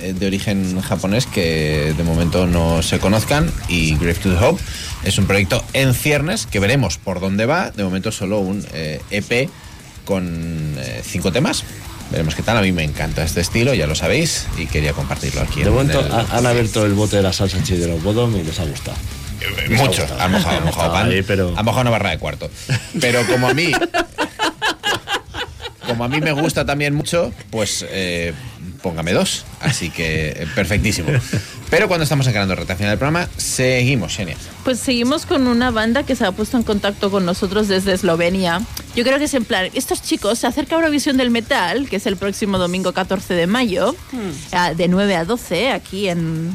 de 0.00 0.26
origen 0.26 0.80
japonés 0.80 1.26
que 1.26 1.94
de 1.96 2.02
momento 2.04 2.46
no 2.46 2.82
se 2.82 2.98
conozcan 2.98 3.50
y 3.68 3.94
Grave 3.96 4.14
to 4.14 4.30
the 4.36 4.44
Hope 4.44 4.62
es 5.04 5.18
un 5.18 5.26
proyecto 5.26 5.64
en 5.72 5.94
ciernes 5.94 6.46
que 6.46 6.58
veremos 6.60 6.98
por 6.98 7.20
dónde 7.20 7.46
va, 7.46 7.70
de 7.70 7.84
momento 7.84 8.12
solo 8.12 8.40
un 8.40 8.66
eh, 8.72 9.00
EP 9.10 9.48
con 10.04 10.74
eh, 10.78 11.02
cinco 11.04 11.32
temas. 11.32 11.64
Veremos 12.10 12.34
qué 12.36 12.42
tal, 12.42 12.56
a 12.56 12.62
mí 12.62 12.70
me 12.70 12.84
encanta 12.84 13.24
este 13.24 13.40
estilo, 13.40 13.74
ya 13.74 13.88
lo 13.88 13.96
sabéis, 13.96 14.46
y 14.56 14.66
quería 14.66 14.92
compartirlo 14.92 15.40
aquí. 15.42 15.60
De 15.60 15.66
en 15.66 15.72
momento 15.72 16.00
el- 16.00 16.12
han 16.12 16.46
abierto 16.46 16.86
el 16.86 16.92
bote 16.94 17.16
de 17.16 17.22
la 17.22 17.32
salsa 17.32 17.58
de 17.58 17.88
los 17.88 18.00
bodom 18.02 18.36
y 18.36 18.44
les 18.44 18.60
ha 18.60 18.64
gustado. 18.64 18.96
Mucho, 19.70 20.06
han 20.18 20.32
mojado, 20.32 20.56
han 20.58 20.64
mojado 20.64 20.92
pan, 20.92 21.10
Ahí, 21.10 21.22
pero... 21.22 21.52
han 21.56 21.64
mojado 21.64 21.82
una 21.82 21.90
barra 21.90 22.10
de 22.10 22.18
cuarto. 22.18 22.50
Pero 23.00 23.26
como 23.26 23.48
a 23.48 23.54
mí, 23.54 23.70
como 25.96 26.04
a 26.04 26.08
mí 26.08 26.20
me 26.20 26.32
gusta 26.32 26.66
también 26.66 26.94
mucho, 26.94 27.32
pues 27.48 27.82
eh, 27.88 28.34
póngame 28.82 29.14
dos. 29.14 29.46
Así 29.60 29.88
que 29.88 30.28
eh, 30.28 30.46
perfectísimo. 30.54 31.08
Pero 31.70 31.88
cuando 31.88 32.04
estamos 32.04 32.26
encarando 32.26 32.54
la 32.54 32.58
recta 32.58 32.76
final 32.76 32.90
del 32.90 32.98
programa, 32.98 33.30
seguimos, 33.38 34.14
Xenia. 34.14 34.36
Pues 34.62 34.78
seguimos 34.78 35.24
con 35.24 35.46
una 35.46 35.70
banda 35.70 36.02
que 36.02 36.14
se 36.14 36.26
ha 36.26 36.32
puesto 36.32 36.58
en 36.58 36.64
contacto 36.64 37.10
con 37.10 37.24
nosotros 37.24 37.66
desde 37.66 37.94
Eslovenia. 37.94 38.60
Yo 38.94 39.04
creo 39.04 39.18
que 39.18 39.24
es 39.24 39.32
en 39.32 39.46
plan, 39.46 39.70
estos 39.72 40.02
chicos 40.02 40.38
se 40.38 40.46
acerca 40.46 40.76
Eurovisión 40.76 41.16
del 41.16 41.30
Metal, 41.30 41.88
que 41.88 41.96
es 41.96 42.06
el 42.06 42.18
próximo 42.18 42.58
domingo 42.58 42.92
14 42.92 43.32
de 43.32 43.46
mayo, 43.46 43.96
ah, 44.52 44.74
de 44.74 44.88
9 44.88 45.16
a 45.16 45.24
12, 45.24 45.70
aquí 45.70 46.10
en, 46.10 46.52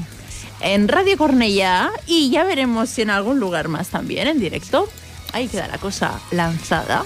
en 0.59 0.87
Radio 0.87 1.17
Cornellá, 1.17 1.89
y 2.05 2.29
ya 2.29 2.43
veremos 2.43 2.91
si 2.91 3.01
en 3.01 3.09
algún 3.09 3.39
lugar 3.39 3.69
más 3.69 3.87
también, 3.87 4.27
en 4.27 4.39
directo. 4.39 4.87
Ahí 5.33 5.47
queda 5.47 5.67
la 5.67 5.79
cosa 5.79 6.19
lanzada. 6.29 7.03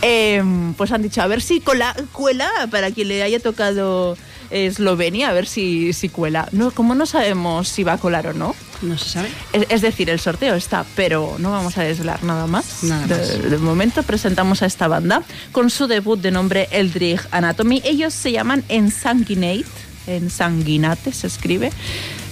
Em, 0.00 0.74
pues 0.74 0.92
han 0.92 1.02
dicho, 1.02 1.22
a 1.22 1.26
ver 1.26 1.42
si 1.42 1.60
cola, 1.60 1.94
cuela 2.12 2.48
para 2.70 2.90
quien 2.90 3.08
le 3.08 3.22
haya 3.22 3.40
tocado 3.40 4.16
Eslovenia, 4.50 5.30
a 5.30 5.32
ver 5.32 5.46
si, 5.46 5.92
si 5.92 6.08
cuela. 6.08 6.48
No, 6.52 6.70
como 6.70 6.94
no 6.94 7.06
sabemos 7.06 7.68
si 7.68 7.84
va 7.84 7.94
a 7.94 7.98
colar 7.98 8.26
o 8.26 8.32
no. 8.32 8.54
No 8.82 8.98
se 8.98 9.08
sabe. 9.08 9.30
Es, 9.52 9.66
es 9.68 9.80
decir, 9.80 10.10
el 10.10 10.20
sorteo 10.20 10.54
está, 10.54 10.84
pero 10.96 11.36
no 11.38 11.50
vamos 11.50 11.78
a 11.78 11.82
desvelar 11.82 12.22
nada 12.24 12.46
más. 12.46 12.82
Nada 12.82 13.06
de, 13.06 13.16
más. 13.16 13.50
de 13.50 13.58
momento 13.58 14.02
presentamos 14.02 14.62
a 14.62 14.66
esta 14.66 14.88
banda 14.88 15.22
con 15.52 15.70
su 15.70 15.86
debut 15.86 16.20
de 16.20 16.30
nombre 16.30 16.68
Eldritch 16.70 17.22
Anatomy. 17.30 17.80
Ellos 17.84 18.12
se 18.12 18.32
llaman 18.32 18.64
Ensanguinate, 18.68 19.64
Ensanguinate 20.06 21.12
se 21.12 21.26
escribe. 21.26 21.70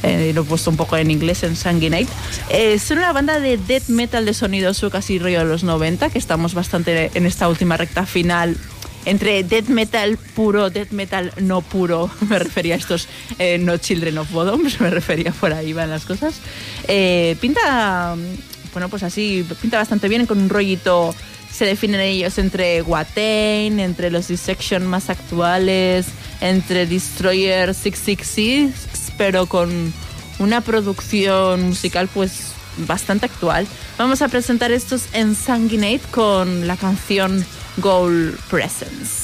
Eh, 0.03 0.33
lo 0.35 0.43
he 0.43 0.45
puesto 0.45 0.71
un 0.71 0.77
poco 0.77 0.97
en 0.97 1.11
inglés, 1.11 1.43
Ensanguinate. 1.43 2.09
Eh, 2.49 2.79
son 2.79 2.99
una 2.99 3.13
banda 3.13 3.39
de 3.39 3.59
death 3.59 3.89
metal 3.89 4.25
de 4.25 4.35
sonido 4.35 4.73
su 4.75 4.91
casi 4.91 5.19
río 5.19 5.41
de 5.41 5.45
los 5.45 5.65
90, 5.65 6.11
que 6.11 6.19
estamos 6.19 6.55
bastante 6.55 7.11
en 7.15 7.27
esta 7.27 7.49
última 7.49 7.77
recta 7.77 8.07
final 8.07 8.57
entre 9.05 9.43
death 9.43 9.69
metal 9.69 10.19
puro, 10.35 10.71
death 10.71 10.91
metal 10.91 11.33
no 11.41 11.63
puro, 11.63 12.11
me 12.29 12.39
refería 12.39 12.75
a 12.75 12.79
estos 12.79 13.09
eh, 13.39 13.59
no 13.59 13.77
Children 13.77 14.19
of 14.19 14.31
Bodoms, 14.31 14.81
me 14.81 14.91
refería 14.91 15.33
por 15.33 15.53
ahí 15.53 15.73
van 15.73 15.91
las 15.91 16.05
cosas. 16.05 16.35
Eh, 16.87 17.37
pinta, 17.41 18.17
bueno, 18.73 18.89
pues 18.89 19.03
así, 19.03 19.47
pinta 19.61 19.79
bastante 19.79 20.09
bien 20.09 20.27
con 20.27 20.39
un 20.39 20.49
rollito. 20.49 21.15
Se 21.51 21.65
definen 21.65 22.01
ellos 22.01 22.39
entre 22.39 22.81
Watain, 22.83 23.81
entre 23.81 24.11
los 24.11 24.29
Dissection 24.29 24.87
más 24.87 25.11
actuales, 25.11 26.07
entre 26.41 26.87
Destroyer 26.87 27.75
666, 27.75 28.73
pero 29.21 29.45
con 29.45 29.93
una 30.39 30.63
producción 30.63 31.69
musical 31.69 32.09
pues 32.09 32.53
bastante 32.87 33.27
actual. 33.27 33.67
Vamos 33.99 34.23
a 34.23 34.29
presentar 34.29 34.73
estos 34.73 35.09
en 35.13 35.35
Sanguinate 35.35 36.01
con 36.11 36.67
la 36.67 36.79
canción 36.79 37.45
Goal 37.77 38.39
Presence. 38.49 39.20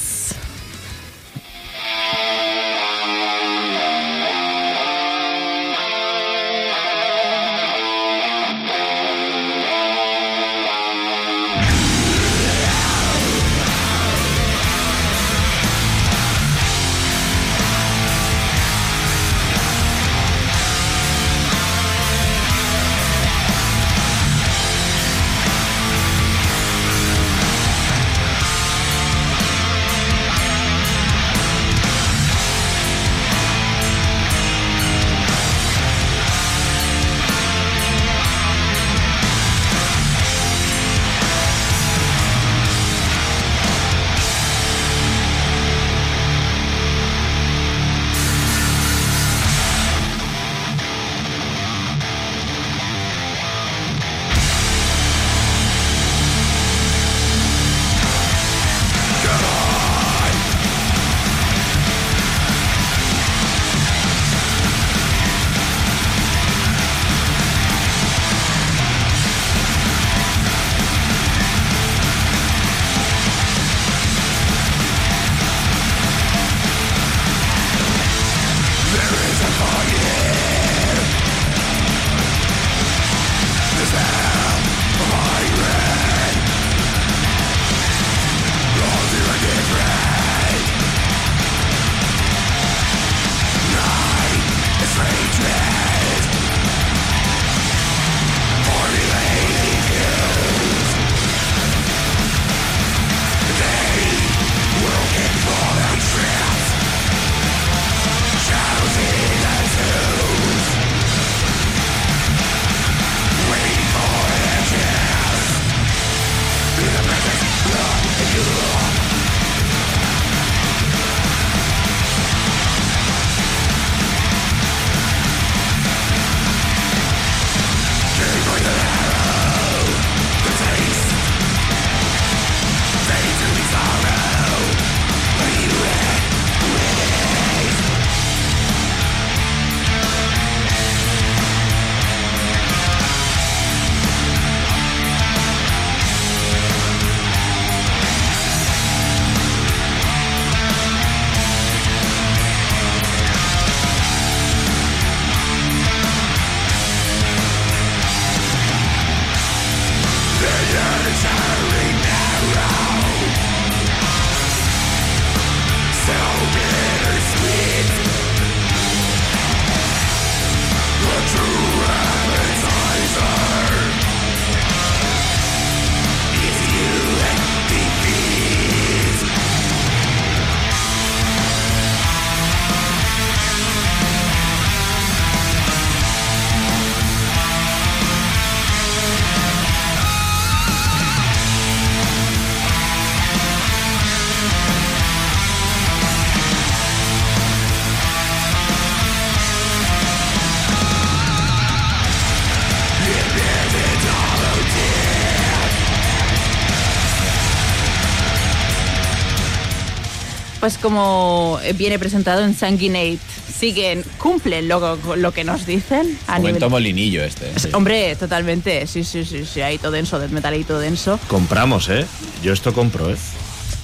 Pues 210.67 210.77
como 210.79 211.61
viene 211.75 211.97
presentado 211.97 212.43
en 212.43 212.53
Sanguinate, 212.53 213.19
siguen, 213.57 214.03
cumplen 214.17 214.67
lo, 214.67 214.97
lo 215.15 215.31
que 215.31 215.45
nos 215.45 215.65
dicen. 215.65 216.19
A 216.27 216.39
Momento 216.39 216.65
nivel- 216.65 216.69
molinillo 216.69 217.23
este. 217.23 217.49
Es- 217.55 217.69
Hombre, 217.73 218.17
totalmente, 218.17 218.85
sí, 218.85 219.05
sí, 219.05 219.23
sí, 219.23 219.45
sí, 219.45 219.61
ahí 219.61 219.77
todo 219.77 219.91
denso, 219.91 220.19
death 220.19 220.31
metal 220.31 220.53
ahí 220.53 220.65
todo 220.65 220.79
denso. 220.79 221.21
Compramos, 221.29 221.87
¿eh? 221.87 222.05
Yo 222.43 222.51
esto 222.51 222.73
compro, 222.73 223.09
¿eh? 223.09 223.15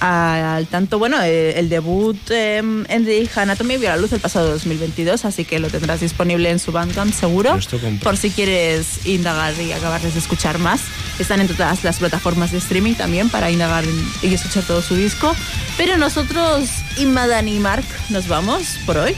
Al 0.00 0.66
tanto, 0.66 0.98
bueno, 0.98 1.22
eh, 1.22 1.58
el 1.58 1.70
debut 1.70 2.18
eh, 2.30 2.58
en 2.58 3.04
The 3.06 3.30
Anatomy 3.36 3.78
vio 3.78 3.88
la 3.88 3.96
luz 3.96 4.12
el 4.12 4.20
pasado 4.20 4.50
2022, 4.50 5.24
así 5.24 5.46
que 5.46 5.58
lo 5.60 5.70
tendrás 5.70 6.00
disponible 6.00 6.50
en 6.50 6.58
su 6.58 6.72
Bandcamp 6.72 7.14
seguro. 7.14 7.56
Por 8.02 8.16
si 8.18 8.28
quieres 8.30 9.06
indagar 9.06 9.54
y 9.58 9.72
acabarles 9.72 10.12
de 10.12 10.20
escuchar 10.20 10.58
más. 10.58 10.82
Están 11.18 11.40
en 11.40 11.48
todas 11.48 11.82
las 11.84 11.98
plataformas 12.00 12.52
de 12.52 12.58
streaming 12.58 12.94
también 12.94 13.30
para 13.30 13.50
indagar 13.50 13.84
y 14.20 14.34
escuchar 14.34 14.64
todo 14.64 14.82
su 14.82 14.94
disco. 14.96 15.34
Pero 15.76 15.96
nosotros, 15.96 16.68
Imadan 16.98 17.48
y 17.48 17.58
Mark, 17.58 17.84
nos 18.08 18.28
vamos 18.28 18.78
por 18.86 18.96
hoy. 18.96 19.14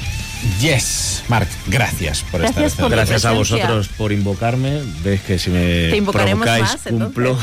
Yes, 0.61 1.23
Marc, 1.29 1.49
gracias 1.67 2.23
por 2.31 2.41
Gracias 2.41 2.73
estar 2.73 2.85
por 2.85 2.91
Gracias 2.93 3.25
a 3.25 3.33
vosotros 3.33 3.89
por 3.89 4.13
invocarme. 4.13 4.81
Ves 5.05 5.21
que 5.21 5.39
si 5.39 5.51
me 5.51 5.89
Te 5.91 5.97
invocaremos 5.97 6.47
provocáis, 6.47 6.73
más, 6.73 6.83
cumplo. 6.89 7.39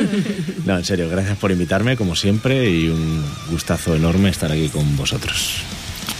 no, 0.66 0.78
en 0.78 0.84
serio, 0.84 1.08
gracias 1.08 1.36
por 1.38 1.50
invitarme, 1.50 1.96
como 1.96 2.14
siempre, 2.14 2.70
y 2.70 2.88
un 2.88 3.24
gustazo 3.50 3.96
enorme 3.96 4.30
estar 4.30 4.52
aquí 4.52 4.68
con 4.68 4.96
vosotros. 4.96 5.56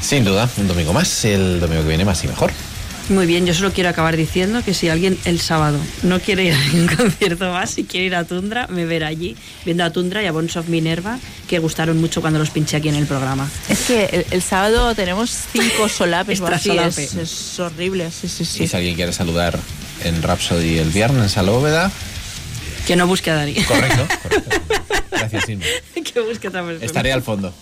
Sin 0.01 0.25
duda, 0.25 0.49
un 0.57 0.67
domingo 0.67 0.93
más, 0.93 1.25
el 1.25 1.61
domingo 1.61 1.83
que 1.83 1.89
viene 1.89 2.05
más 2.05 2.25
y 2.25 2.29
mejor. 2.29 2.51
Muy 3.11 3.27
bien, 3.27 3.45
yo 3.45 3.53
solo 3.53 3.71
quiero 3.71 3.91
acabar 3.91 4.17
diciendo 4.17 4.63
que 4.65 4.73
si 4.73 4.89
alguien 4.89 5.19
el 5.27 5.39
sábado 5.39 5.79
no 6.05 6.21
quiere 6.21 6.45
ir 6.45 6.55
a 6.55 6.59
ningún 6.69 6.87
concierto 6.97 7.53
más 7.53 7.77
y 7.77 7.85
quiere 7.85 8.07
ir 8.07 8.15
a 8.15 8.25
Tundra, 8.25 8.67
me 8.69 8.87
verá 8.87 9.09
allí 9.09 9.37
viendo 9.67 9.85
a 9.85 9.91
Tundra 9.91 10.23
y 10.23 10.27
a 10.27 10.33
Bones 10.33 10.57
of 10.57 10.69
Minerva, 10.69 11.19
que 11.47 11.59
gustaron 11.59 12.01
mucho 12.01 12.23
cuando 12.23 12.39
los 12.39 12.49
pinché 12.49 12.79
aquí 12.79 12.89
en 12.89 12.95
el 12.95 13.07
programa. 13.07 13.47
Es 13.69 13.81
que 13.83 14.07
el, 14.07 14.27
el 14.31 14.41
sábado 14.43 14.95
tenemos 14.95 15.31
cinco 15.53 15.87
solapes 15.95 16.41
o 16.41 16.45
Extra 16.49 16.57
así, 16.57 16.69
solape. 16.71 17.05
es, 17.05 17.15
es 17.15 17.61
horrible, 17.61 18.11
sí, 18.11 18.27
sí, 18.27 18.45
sí. 18.47 18.65
Y 18.65 18.69
si 18.69 18.77
alguien 18.77 18.95
quiere 18.95 19.13
saludar 19.13 19.59
en 20.03 20.23
Rhapsody 20.23 20.79
el 20.79 20.89
viernes 20.89 21.37
a 21.37 21.43
la 21.43 21.53
bóveda, 21.53 21.93
Que 22.87 22.97
no 22.97 23.07
busque 23.07 23.31
a 23.31 23.35
Dani. 23.35 23.55
correcto. 23.65 24.07
correcto. 24.23 24.51
Gracias, 25.19 25.49
Inma. 25.49 25.65
que 26.15 26.21
busque 26.21 26.49
otra 26.49 26.63
persona. 26.65 26.85
Estaré 26.85 27.13
al 27.13 27.23
fondo. 27.23 27.53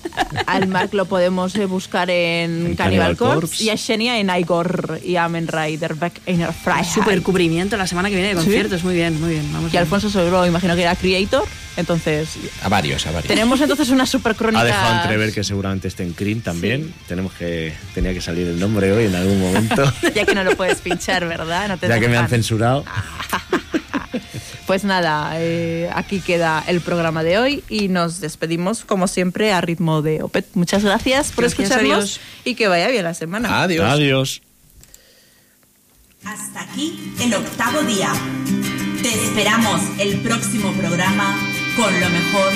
Al 0.47 0.69
Mark 0.69 0.91
lo 0.93 1.07
podemos 1.07 1.55
eh, 1.57 1.67
buscar 1.67 2.11
en, 2.11 2.67
En 2.67 2.77
Cannibal 2.77 2.77
Cannibal 2.77 3.17
Corpse, 3.17 3.41
Corpse. 3.49 3.65
y 3.65 3.71
a 3.71 3.77
Xenia 3.77 4.19
en 4.19 4.31
Igor 4.31 5.01
y 5.05 5.17
a 5.17 5.29
Men 5.29 5.49
Rider 5.49 5.95
Back 5.95 6.21
in 6.27 6.43
Our 6.43 6.53
Fry. 6.53 6.85
Super 6.85 7.23
cubrimiento 7.23 7.77
la 7.77 7.87
semana 7.87 8.09
que 8.09 8.17
viene 8.17 8.35
de 8.35 8.41
Sí. 8.41 8.45
conciertos. 8.47 8.85
Muy 8.85 8.95
bien, 8.95 9.21
muy 9.21 9.31
bien. 9.31 9.53
Vamos 9.53 9.69
Y 9.69 9.73
bien. 9.73 9.83
Alfonso 9.83 10.11
seguro, 10.11 10.47
imagino 10.47 10.75
que 10.75 10.83
era 10.83 10.97
creator. 10.97 11.45
Entonces, 11.77 12.29
A 12.63 12.69
varios, 12.69 13.07
a 13.07 13.13
varios. 13.13 13.29
tenemos 13.29 13.59
entonces 13.61 13.89
una 13.89 14.05
super 14.05 14.35
crónica. 14.35 14.61
Ha 14.61 14.65
dejado 14.65 15.03
entrever 15.03 15.33
que 15.33 15.43
seguramente 15.43 15.89
esté 15.89 16.03
en 16.03 16.13
Cream 16.13 16.41
también. 16.43 16.93
Tenemos 17.09 17.33
que 17.33 17.73
tenía 17.95 18.13
que 18.13 18.21
salir 18.21 18.47
el 18.47 18.59
nombre 18.61 18.93
hoy 18.93 19.07
en 19.07 19.15
algún 19.15 19.41
momento, 19.41 19.91
Ya 20.15 20.27
que 20.27 20.35
no 20.35 20.45
lo 20.45 20.55
puedes 20.57 20.81
pinchar, 20.83 21.27
¿verdad? 21.27 21.69
No 21.69 21.79
te 21.79 21.89
ya 21.89 21.99
que 21.99 22.09
me 22.09 22.17
han 22.19 22.29
censurado. 22.29 22.85
Pues 24.67 24.85
nada, 24.85 25.33
eh, 25.35 25.91
aquí 25.95 26.21
queda 26.21 26.63
el 26.67 26.81
programa 26.81 27.23
de 27.23 27.39
hoy 27.39 27.65
y 27.69 27.89
nos 27.89 28.21
despedimos 28.21 28.85
como 28.85 29.09
siempre 29.09 29.53
a 29.53 29.61
ritmo 29.61 30.03
de 30.03 30.23
Opet. 30.23 30.47
Muchas 30.55 30.85
gracias 30.85 31.33
por 31.33 31.45
Gracias, 31.45 31.61
escucharnos 31.71 31.97
adiós. 31.99 32.21
y 32.45 32.55
que 32.55 32.69
vaya 32.69 32.89
bien 32.89 33.05
la 33.05 33.15
semana. 33.15 33.63
Adiós. 33.63 33.91
Adiós. 33.91 34.43
Hasta 36.25 36.63
aquí 36.63 37.13
el 37.21 37.35
octavo 37.35 37.83
día. 37.83 38.13
Te 39.03 39.09
esperamos 39.09 39.81
el 39.99 40.21
próximo 40.21 40.73
programa 40.75 41.37
con 41.77 41.93
lo 42.01 42.09
mejor 42.09 42.53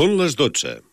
Són 0.00 0.14
les 0.16 0.32
12. 0.32 0.89